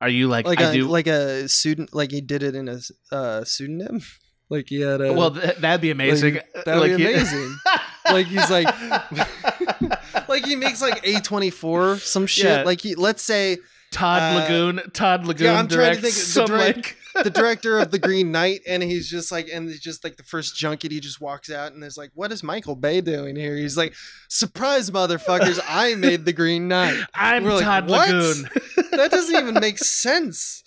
Are 0.00 0.08
you 0.08 0.28
like, 0.28 0.46
Like 0.46 0.60
I 0.60 0.70
a 0.70 0.72
do? 0.72 0.88
like 0.88 1.06
a 1.06 1.48
student 1.48 1.94
like 1.94 2.10
he 2.10 2.20
did 2.20 2.42
it 2.42 2.54
in 2.54 2.68
a 2.68 2.78
uh, 3.12 3.44
pseudonym. 3.44 4.00
Like 4.52 4.68
he 4.68 4.80
had 4.80 5.00
a 5.00 5.12
well, 5.12 5.30
th- 5.30 5.58
that'd 5.58 5.80
be 5.80 5.92
amazing. 5.92 6.40
that'd 6.64 6.80
Like 6.80 6.96
be 6.96 7.02
you- 7.04 7.08
amazing. 7.10 7.56
like 8.06 8.26
he's 8.26 8.50
like 8.50 8.66
like 10.28 10.44
he 10.44 10.56
makes 10.56 10.82
like 10.82 11.04
A24 11.04 12.00
some 12.00 12.26
shit. 12.26 12.44
Yeah. 12.46 12.62
Like 12.62 12.80
he 12.80 12.96
let's 12.96 13.22
say 13.22 13.58
Todd 13.92 14.20
Uh, 14.22 14.40
Lagoon. 14.40 14.80
Todd 14.92 15.24
Lagoon 15.26 15.46
Yeah, 15.46 15.58
I'm 15.60 15.68
trying 15.68 15.94
to 15.94 16.00
think 16.00 16.14
of 16.14 16.18
the 16.18 16.20
some 16.20 16.46
direct- 16.46 16.76
like 16.78 16.96
the 17.14 17.30
director 17.30 17.78
of 17.78 17.90
the 17.90 17.98
Green 17.98 18.32
Knight, 18.32 18.60
and 18.66 18.82
he's 18.82 19.08
just 19.08 19.30
like, 19.32 19.48
and 19.52 19.68
it's 19.68 19.80
just 19.80 20.04
like 20.04 20.16
the 20.16 20.22
first 20.22 20.56
junket, 20.56 20.92
he 20.92 21.00
just 21.00 21.20
walks 21.20 21.50
out, 21.50 21.72
and 21.72 21.82
there's 21.82 21.96
like, 21.96 22.10
what 22.14 22.32
is 22.32 22.42
Michael 22.42 22.76
Bay 22.76 23.00
doing 23.00 23.36
here? 23.36 23.56
He's 23.56 23.76
like, 23.76 23.94
surprise, 24.28 24.90
motherfuckers! 24.90 25.60
I 25.66 25.94
made 25.94 26.24
the 26.24 26.32
Green 26.32 26.68
Knight. 26.68 27.02
I'm 27.14 27.44
We're 27.44 27.54
like, 27.54 27.64
Todd 27.64 27.88
"What?" 27.88 28.08
Lagoon. 28.08 28.48
That 28.90 29.12
doesn't 29.12 29.34
even 29.34 29.54
make 29.54 29.78
sense. 29.78 30.62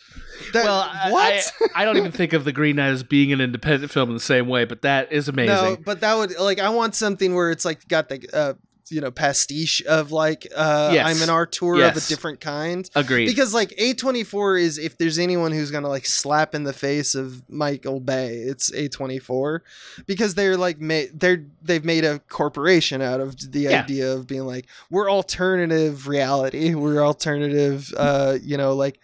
That, 0.54 0.64
well, 0.64 0.90
what? 1.12 1.52
I, 1.76 1.82
I 1.82 1.86
don't 1.86 1.98
even 1.98 2.12
think 2.12 2.34
of 2.34 2.46
the 2.46 2.52
Green 2.54 2.78
Knight 2.78 2.90
as 2.90 3.04
being 3.04 3.32
an 3.34 3.42
independent 3.42 3.92
film 3.92 4.10
in 4.10 4.16
the 4.16 4.22
same 4.22 4.48
way, 4.48 4.66
but 4.66 4.82
that 4.84 5.12
is 5.12 5.28
amazing. 5.28 5.56
no, 5.56 5.78
but 5.84 6.00
that 6.00 6.16
would 6.16 6.40
like, 6.40 6.60
I 6.60 6.70
want 6.70 6.96
something 6.96 7.36
where 7.36 7.52
it's 7.52 7.66
like 7.66 7.88
got 7.88 8.10
the. 8.10 8.28
uh 8.34 8.54
you 8.94 9.02
know, 9.02 9.12
pastiche 9.12 9.82
of 9.88 10.12
like 10.12 10.48
uh 10.56 10.92
Yes. 10.94 11.06
I'm 11.08 11.22
an 11.28 11.30
auteur 11.36 11.84
of 11.84 11.98
a 11.98 12.02
different 12.02 12.40
kind. 12.40 12.90
Agreed. 12.96 13.26
Because 13.26 13.54
like 13.54 13.70
A24 13.72 14.62
is 14.62 14.78
if 14.78 14.98
there's 14.98 15.18
anyone 15.20 15.52
who's 15.52 15.72
gonna 15.72 15.90
like 15.90 16.06
slap 16.06 16.54
in 16.56 16.64
the 16.64 16.74
face 16.74 17.16
of 17.16 17.42
Michael 17.50 18.00
Bay, 18.00 18.36
it's 18.38 18.70
A24 18.72 19.60
because 20.06 20.36
they're 20.36 20.58
like 20.58 20.80
made 20.80 21.20
they're 21.20 21.44
they've 21.62 21.84
made 21.86 22.06
a 22.06 22.20
corporation 22.30 23.02
out 23.02 23.20
of 23.20 23.52
the 23.52 23.62
Yeah. 23.62 23.82
idea 23.82 24.14
of 24.14 24.28
being 24.28 24.46
like 24.46 24.68
we're 24.90 25.10
alternative 25.10 26.08
reality, 26.08 26.76
we're 26.76 27.04
alternative, 27.04 27.94
uh, 27.98 28.38
you 28.42 28.58
know, 28.58 28.74
like 28.76 29.00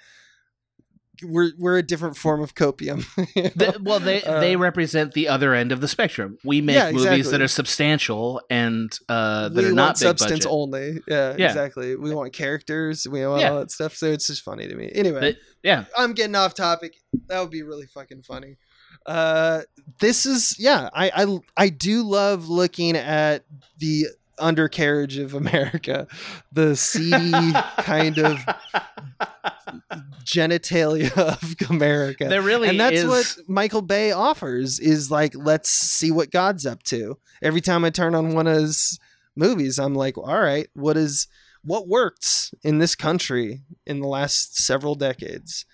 we're 1.24 1.52
we're 1.58 1.78
a 1.78 1.84
different 1.84 2.18
form 2.18 2.42
of 2.42 2.56
copium. 2.56 3.06
you 3.36 3.44
know? 3.44 3.50
The- 3.56 3.80
well, 3.84 4.00
they 4.00 4.22
Uh, 4.24 4.40
they 4.40 4.56
represent 4.56 5.14
the 5.14 5.28
other 5.28 5.54
end 5.54 5.72
of 5.72 5.82
the 5.82 5.88
spectrum. 5.88 6.38
We 6.44 6.62
make 6.62 6.76
Yeah, 6.76 6.92
movies 6.92 7.06
exactly. 7.06 7.32
that 7.32 7.42
are 7.42 7.48
substantial 7.48 8.42
and 8.50 8.92
uh, 9.08 9.50
that 9.50 9.56
we 9.56 9.64
are 9.64 9.68
want 9.68 9.76
not 9.76 9.96
big 9.96 10.08
substance 10.08 10.32
budget. 10.46 10.52
only. 10.52 11.00
Yeah, 11.08 11.36
Yeah. 11.38 11.48
exactly. 11.48 11.96
We 11.96 12.14
want 12.14 12.34
characters. 12.34 13.08
We 13.10 13.26
want 13.26 13.42
Yeah. 13.42 13.52
all 13.52 13.60
that 13.60 13.72
stuff. 13.72 13.96
So 13.96 14.08
it's 14.08 14.28
just 14.28 14.44
funny 14.44 14.68
to 14.68 14.76
me. 14.76 14.92
Anyway, 14.94 15.20
But- 15.20 15.36
yeah, 15.64 15.86
I'm 15.98 16.14
getting 16.14 16.36
off 16.36 16.54
topic. 16.54 16.96
That 17.28 17.40
would 17.42 17.52
be 17.52 17.64
really 17.64 17.86
fucking 17.88 18.24
funny. 18.24 18.58
Uh, 19.06 19.62
this 20.00 20.26
is 20.26 20.56
yeah. 20.60 20.90
I 20.94 21.12
I 21.16 21.40
I 21.66 21.70
do 21.70 22.04
love 22.04 22.50
looking 22.50 22.96
at 22.98 23.46
the 23.78 24.08
undercarriage 24.40 25.18
of 25.18 25.34
America, 25.34 26.08
the 26.52 26.76
seedy 26.76 27.32
kind 27.84 28.18
of 28.18 28.38
genitalia 30.26 31.12
of 31.18 31.70
America. 31.70 32.26
there 32.28 32.42
really 32.42 32.70
and 32.70 32.80
that's 32.80 32.98
is. 33.02 33.06
what 33.08 33.38
Michael 33.48 33.82
Bay 33.82 34.12
offers 34.12 34.80
is 34.80 35.10
like 35.12 35.34
let's 35.36 35.70
see 35.70 36.12
what 36.12 36.32
God's 36.32 36.66
up 36.66 36.84
to. 36.84 37.18
Every 37.42 37.62
time 37.62 37.86
I 37.86 37.90
turn 37.90 38.16
on 38.16 38.34
one 38.34 38.48
of 38.48 38.56
his 38.58 39.00
movies, 39.36 39.80
I'm 39.80 39.96
like, 39.96 40.18
all 40.18 40.40
right, 40.42 40.68
what 40.74 40.98
is 40.98 41.28
what 41.64 41.88
worked 41.88 42.54
in 42.64 42.80
this 42.80 42.96
country 42.96 43.62
in 43.86 44.00
the 44.00 44.08
last 44.08 44.58
several 44.58 44.96
decades? 44.96 45.66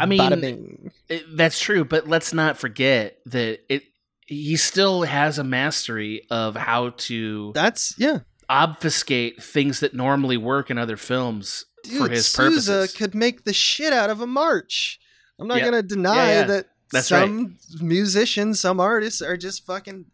I 0.00 0.06
mean, 0.06 0.90
It- 1.08 1.36
that's 1.36 1.58
true, 1.60 1.84
but 1.84 2.08
let's 2.08 2.32
not 2.32 2.56
forget 2.58 3.18
that 3.26 3.60
it. 3.68 3.82
He 4.26 4.56
still 4.56 5.02
has 5.02 5.38
a 5.38 5.44
mastery 5.44 6.22
of 6.30 6.56
how 6.56 6.90
to 6.90 7.52
that's 7.54 7.94
yeah. 7.98 8.20
obfuscate 8.48 9.42
things 9.42 9.80
that 9.80 9.94
normally 9.94 10.36
work 10.36 10.70
in 10.70 10.78
other 10.78 10.96
films 10.96 11.66
Dude, 11.82 11.98
for 11.98 12.08
his 12.08 12.26
Sousa 12.26 12.72
purposes. 12.72 12.96
could 12.96 13.14
make 13.14 13.44
the 13.44 13.52
shit 13.52 13.92
out 13.92 14.08
of 14.10 14.20
a 14.20 14.26
march. 14.26 14.98
I'm 15.38 15.46
not 15.48 15.58
Yeah. 15.58 15.64
gonna 15.64 15.82
deny 15.82 16.14
Yeah, 16.16 16.40
yeah. 16.40 16.46
that 16.46 16.66
That's 16.92 17.08
some 17.08 17.58
musicians, 17.80 18.60
some 18.60 18.80
artists 18.80 19.20
are 19.20 19.36
just 19.36 19.66
fucking 19.66 20.06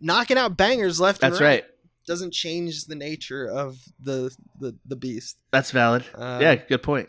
knocking 0.00 0.36
out 0.38 0.56
bangers 0.56 0.98
left 0.98 1.20
That's 1.20 1.36
and 1.36 1.44
right. 1.44 1.62
right. 1.62 1.64
Doesn't 2.06 2.32
change 2.32 2.86
the 2.86 2.96
nature 2.96 3.46
of 3.48 3.78
the 4.02 4.34
the, 4.58 4.74
the 4.86 4.96
beast. 4.96 5.36
That's 5.52 5.70
valid. 5.70 6.04
Uh, 6.14 6.38
yeah, 6.42 6.56
good 6.56 6.82
point. 6.82 7.08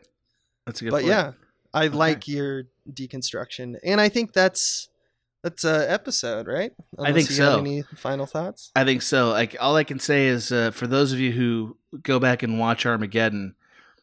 That's 0.67 0.81
a 0.81 0.83
good 0.83 0.91
but 0.91 0.97
point. 1.01 1.07
yeah, 1.07 1.31
I 1.73 1.87
like 1.87 2.27
your 2.27 2.65
deconstruction, 2.91 3.77
and 3.83 3.99
I 3.99 4.09
think 4.09 4.33
that's 4.33 4.89
that's 5.43 5.63
a 5.65 5.91
episode, 5.91 6.47
right? 6.47 6.71
I 6.97 7.11
think 7.11 7.29
so. 7.29 7.59
Any 7.59 7.83
final 7.97 8.25
thoughts? 8.25 8.71
I 8.75 8.85
think 8.85 9.01
so. 9.01 9.29
Like 9.29 9.55
all 9.59 9.75
I 9.75 9.83
can 9.83 9.99
say 9.99 10.27
is, 10.27 10.51
uh, 10.51 10.71
for 10.71 10.87
those 10.87 11.11
of 11.11 11.19
you 11.19 11.31
who 11.33 11.77
go 12.01 12.17
back 12.19 12.41
and 12.43 12.57
watch 12.57 12.85
Armageddon, 12.85 13.55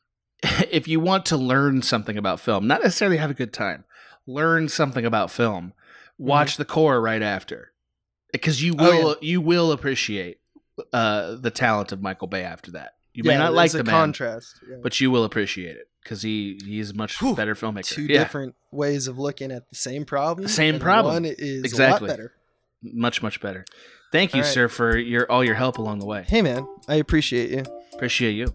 if 0.71 0.87
you 0.87 1.01
want 1.01 1.27
to 1.27 1.37
learn 1.37 1.83
something 1.83 2.17
about 2.19 2.41
film, 2.41 2.67
not 2.67 2.83
necessarily 2.83 3.17
have 3.17 3.31
a 3.31 3.35
good 3.35 3.53
time, 3.53 3.85
learn 4.27 4.69
something 4.69 5.05
about 5.05 5.31
film. 5.31 5.73
Watch 6.19 6.59
the 6.59 6.67
core 6.67 7.01
right 7.01 7.23
after, 7.23 7.73
because 8.31 8.63
you 8.63 8.75
Mm-hmm. 8.75 8.87
Oh, 8.87 9.05
will 9.05 9.17
you 9.23 9.41
will 9.41 9.73
appreciate 9.73 10.39
uh, 10.93 11.37
the 11.37 11.51
talent 11.51 11.93
of 11.93 12.03
Michael 12.03 12.29
Bay 12.29 12.43
after 12.45 12.73
that. 12.73 12.97
You 13.15 13.25
may 13.25 13.33
Yeah, 13.33 13.39
not 13.39 13.55
like 13.55 13.73
the 13.73 13.83
man, 13.85 13.95
contrast, 13.95 14.61
yeah. 14.71 14.77
but 14.83 15.01
you 15.01 15.11
will 15.11 15.25
appreciate 15.25 15.77
it 15.77 15.90
because 16.03 16.23
he 16.23 16.59
he's 16.65 16.91
a 16.91 16.95
much 16.95 17.21
Whew. 17.21 17.35
better 17.37 17.55
filmmaker. 17.55 17.87
two 17.87 18.03
yeah, 18.03 18.19
different 18.19 18.55
ways 18.71 19.07
of 19.07 19.19
looking 19.19 19.51
at 19.51 19.69
the 19.69 19.77
same 19.77 20.05
problem. 20.05 20.49
Same 20.49 20.79
problem. 20.79 21.15
One 21.15 21.25
is 21.25 21.65
Exactly. 21.65 22.09
better. 22.09 22.33
much 22.83 23.23
much 23.23 23.41
better. 23.41 23.65
Thank 24.13 24.35
you, 24.35 24.43
right. 24.43 24.53
sir, 24.53 24.69
for 24.69 24.97
your 24.97 25.31
all 25.31 25.45
your 25.45 25.55
help 25.55 25.79
along 25.79 26.01
the 26.01 26.07
way. 26.07 26.25
Hey 26.27 26.43
man, 26.43 26.67
I 26.89 26.97
appreciate 26.97 27.51
you. 27.51 27.65
Appreciate 27.95 28.33
you. 28.33 28.55